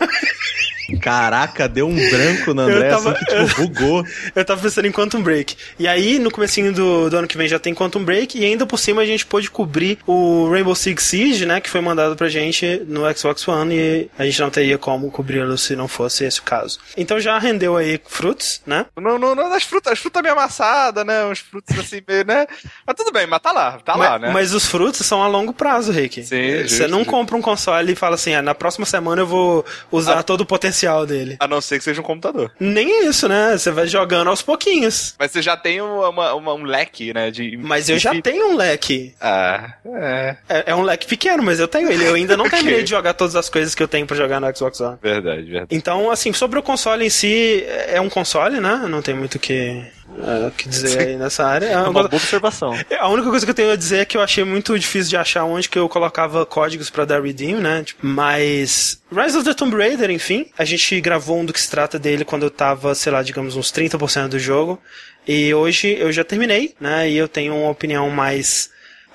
Caraca, 1.02 1.68
deu 1.68 1.86
um 1.88 1.96
branco 1.96 2.52
Eu 2.52 2.60
André, 2.60 2.90
tava- 2.90 3.12
assim 3.12 3.26
que 3.26 3.46
tipo, 3.46 3.68
bugou. 3.68 4.06
Eu 4.34 4.46
tava 4.46 4.62
pensando 4.62 4.88
em 4.88 4.92
Quantum 4.92 5.22
Break. 5.22 5.58
E 5.78 5.86
aí, 5.88 6.18
no 6.18 6.32
comecinho 6.32 6.72
do, 6.72 7.10
do 7.10 7.18
ano 7.18 7.28
que 7.28 7.38
vem 7.38 7.48
já 7.48 7.60
tem 7.60 7.74
Quantum 7.76 8.04
Break, 8.06 8.38
e 8.40 8.46
ainda 8.46 8.66
por 8.66 8.80
cima 8.80 9.02
a 9.02 9.06
gente 9.06 9.26
pôde 9.26 9.52
cobrir 9.52 10.00
o 10.08 10.50
Rainbow 10.50 10.74
Six 10.74 11.04
Siege, 11.04 11.46
né, 11.46 11.60
que 11.60 11.70
foi 11.70 11.82
mandado 11.82 12.16
pra 12.16 12.30
gente 12.30 12.82
no 12.88 13.02
Xbox 13.14 13.46
One, 13.48 13.76
e 13.76 14.10
a 14.18 14.24
gente 14.24 14.40
não 14.40 14.50
teria 14.50 14.78
como 14.78 15.12
cobri-lo 15.12 15.58
se 15.58 15.76
não 15.76 15.90
fosse 15.90 16.24
esse 16.24 16.40
o 16.40 16.44
caso. 16.44 16.80
Então 16.96 17.20
já 17.20 17.38
rendeu 17.38 17.76
aí 17.76 18.00
frutos, 18.08 18.62
né? 18.66 18.86
Não, 18.96 19.20
não, 19.20 19.36
não, 19.36 19.54
as 19.54 19.64
frutas, 19.64 19.92
as 19.92 20.00
frutas 20.00 20.22
meio 20.24 20.34
amassadas, 20.36 21.06
né? 21.06 21.26
Uns 21.26 21.40
frutos 21.40 21.78
assim, 21.78 22.02
meio, 22.08 22.24
né? 22.26 22.48
Mas 22.86 22.96
tudo 22.96 23.12
bem, 23.12 23.28
mas 23.28 23.42
tá 23.42 23.52
lá, 23.52 23.74
tá 23.84 23.94
lá, 23.94 24.12
mas, 24.12 24.22
né? 24.22 24.32
mas 24.32 24.54
os 24.54 24.66
frutos 24.66 25.06
são 25.08 25.24
a 25.24 25.28
longo 25.28 25.54
prazo, 25.54 25.92
Rick. 25.92 26.24
Sim, 26.24 26.28
Você 26.28 26.68
justo, 26.68 26.88
não 26.90 27.00
justo. 27.00 27.12
compra 27.12 27.36
um 27.36 27.42
console 27.42 27.94
e 27.94 27.96
fala 27.96 28.16
assim, 28.16 28.34
ah, 28.36 28.42
na 28.42 28.54
próxima 28.54 28.86
semana 28.86 29.22
eu 29.22 29.28
vou 29.28 29.66
usar 29.92 30.20
Ah. 30.20 30.24
todo 30.24 30.42
o 30.42 30.46
potencial 30.46 31.06
dele. 31.06 31.38
A 31.40 31.48
não 31.48 31.62
ser 31.62 31.78
que 31.78 31.84
seja 31.84 32.02
um 32.02 32.04
computador. 32.04 32.52
Nem 32.60 33.08
isso, 33.08 33.28
né? 33.28 33.58
Você 33.58 33.72
vai 33.72 33.88
jogando 33.88 34.30
aos 34.30 34.42
pouquinhos. 34.42 35.16
Mas 35.18 35.32
você 35.32 35.42
já 35.42 35.56
tem 35.58 35.82
uma, 35.82 36.34
uma- 36.36 36.54
um 36.54 36.64
leque, 36.64 37.14
né? 37.14 37.32
De, 37.32 37.58
Mas 37.58 37.90
eu 37.90 37.98
já 37.98 38.20
tenho 38.22 38.50
um 38.52 38.56
leque. 38.56 39.14
Ah, 39.22 39.74
é. 39.86 40.36
É, 40.50 40.64
é 40.72 40.76
um 40.76 40.82
leque 40.82 41.08
pequeno, 41.08 41.42
mas 41.44 41.60
eu 41.60 41.68
tenho 41.68 41.92
ele. 41.92 42.06
Eu 42.06 42.16
ainda 42.16 42.36
não 42.38 42.46
Ok. 42.48 42.58
terminei 42.58 42.84
de 42.84 42.90
jogar 42.90 43.14
todas 43.14 43.36
as 43.36 43.50
coisas 43.50 43.74
que 43.74 43.82
eu 43.82 43.88
tenho 43.88 44.06
pra 44.06 44.16
jogar 44.16 44.40
no 44.40 44.56
Xbox 44.56 44.80
One. 44.82 44.98
Verdade, 45.02 45.44
verdade. 45.44 45.68
Então, 45.76 46.12
assim, 46.12 46.34
sobre 46.34 46.60
o 46.60 46.64
console 46.64 47.06
em 47.06 47.10
si, 47.10 47.64
é 47.88 48.00
um 48.02 48.10
console, 48.10 48.60
né? 48.60 48.86
Não 48.90 49.02
tem 49.02 49.16
muito 49.16 49.36
o 49.36 49.40
que, 49.40 49.82
é, 50.20 50.48
o 50.48 50.52
que 50.52 50.68
dizer 50.68 51.00
aí 51.00 51.16
nessa 51.18 51.46
área. 51.46 51.66
É 51.66 51.72
É 51.74 51.78
uma 51.78 51.90
uma 51.90 52.08
boa 52.08 52.16
observação. 52.16 52.74
A 53.00 53.10
única 53.10 53.30
coisa 53.30 53.46
que 53.46 53.50
eu 53.50 53.56
tenho 53.56 53.72
a 53.72 53.76
dizer 53.76 54.00
é 54.00 54.06
que 54.06 54.18
eu 54.18 54.22
achei 54.22 54.44
muito 54.44 54.78
difícil 54.78 55.10
de 55.10 55.18
achar 55.18 55.44
onde 55.44 55.70
que 55.70 55.78
eu 55.78 55.88
colocava 55.88 56.46
códigos 56.46 56.90
pra 56.90 57.06
dar 57.06 57.22
redeem, 57.22 57.56
né? 57.56 57.84
Tipo, 57.84 58.06
Mas 58.06 59.02
Rise 59.12 59.38
of 59.38 59.46
the 59.46 59.54
Tomb 59.54 59.76
Raider, 59.76 60.10
enfim, 60.10 60.48
a 60.58 60.66
gente 60.66 61.00
gravou 61.02 61.40
um 61.40 61.46
do 61.46 61.54
que 61.54 61.62
se 61.62 61.70
trata 61.70 62.00
dele 62.00 62.26
quando 62.26 62.44
eu 62.44 62.50
tava, 62.50 62.96
sei 62.96 63.12
lá, 63.12 63.22
digamos 63.22 63.56
uns 63.56 63.72
30% 63.72 64.30
do 64.30 64.40
jogo. 64.40 64.80
E 65.28 65.54
hoje 65.54 65.96
eu 66.00 66.12
já 66.12 66.24
terminei, 66.24 66.74
né? 66.80 67.10
E 67.10 67.18
eu 67.18 67.28
tenho 67.28 67.56
uma 67.56 67.70
opinião 67.70 68.10
mais 68.10 68.70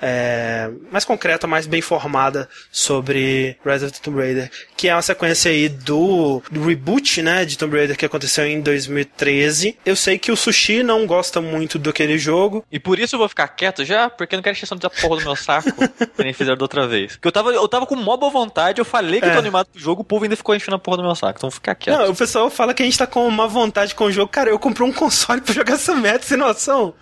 é, 0.05 0.69
mais 0.91 1.05
concreta, 1.05 1.47
mais 1.47 1.65
bem 1.65 1.81
formada 1.81 2.49
sobre 2.69 3.57
Rise 3.65 3.85
of 3.85 3.93
the 3.93 3.99
Tomb 4.03 4.19
Raider, 4.19 4.51
que 4.75 4.89
é 4.89 4.95
uma 4.95 5.01
sequência 5.01 5.49
aí 5.49 5.69
do, 5.69 6.43
do 6.51 6.65
reboot, 6.65 7.21
né, 7.21 7.45
de 7.45 7.57
Tomb 7.57 7.77
Raider 7.77 7.95
que 7.97 8.05
aconteceu 8.05 8.45
em 8.45 8.59
2013. 8.59 9.77
Eu 9.85 9.95
sei 9.95 10.17
que 10.19 10.31
o 10.31 10.35
Sushi 10.35 10.83
não 10.83 11.05
gosta 11.07 11.39
muito 11.39 11.79
daquele 11.79 12.17
jogo, 12.17 12.65
E 12.71 12.79
por 12.79 12.99
isso 12.99 13.15
eu 13.15 13.19
vou 13.19 13.29
ficar 13.29 13.47
quieto 13.47 13.85
já, 13.85 14.09
porque 14.09 14.35
eu 14.35 14.37
não 14.37 14.43
quero 14.43 14.55
encheção 14.55 14.77
da 14.77 14.89
porra 14.89 15.17
do 15.19 15.23
meu 15.23 15.35
saco, 15.37 15.71
que 16.15 16.23
nem 16.23 16.33
fizeram 16.33 16.57
da 16.57 16.65
outra 16.65 16.85
vez. 16.87 17.13
Porque 17.13 17.27
eu 17.29 17.31
tava, 17.31 17.51
eu 17.53 17.67
tava 17.67 17.85
com 17.85 17.95
mó 17.95 18.17
boa 18.17 18.31
vontade, 18.31 18.79
eu 18.81 18.85
falei 18.85 19.21
que 19.21 19.25
eu 19.25 19.29
É. 19.29 19.33
tô 19.33 19.39
animado 19.39 19.67
pro 19.67 19.79
jogo, 19.81 20.01
o 20.01 20.05
povo 20.05 20.25
ainda 20.25 20.35
ficou 20.35 20.53
enchendo 20.53 20.75
a 20.75 20.79
porra 20.79 20.97
do 20.97 21.03
meu 21.03 21.15
saco. 21.15 21.37
Então 21.37 21.47
eu 21.47 21.51
vou 21.51 21.55
ficar 21.55 21.75
quieto. 21.75 21.97
Não, 21.97 22.09
o 22.11 22.15
pessoal 22.15 22.49
fala 22.49 22.73
que 22.73 22.83
a 22.83 22.85
gente 22.85 22.97
tá 22.97 23.07
com 23.07 23.25
uma 23.25 23.47
vontade 23.47 23.95
com 23.95 24.05
o 24.05 24.11
jogo. 24.11 24.27
Cara, 24.31 24.49
eu 24.49 24.59
comprei 24.59 24.85
um 24.87 24.91
console 24.91 25.39
pra 25.41 25.53
jogar 25.53 25.75
essa 25.75 25.95
merda 25.95 26.23
sem 26.23 26.37
noção. 26.37 26.93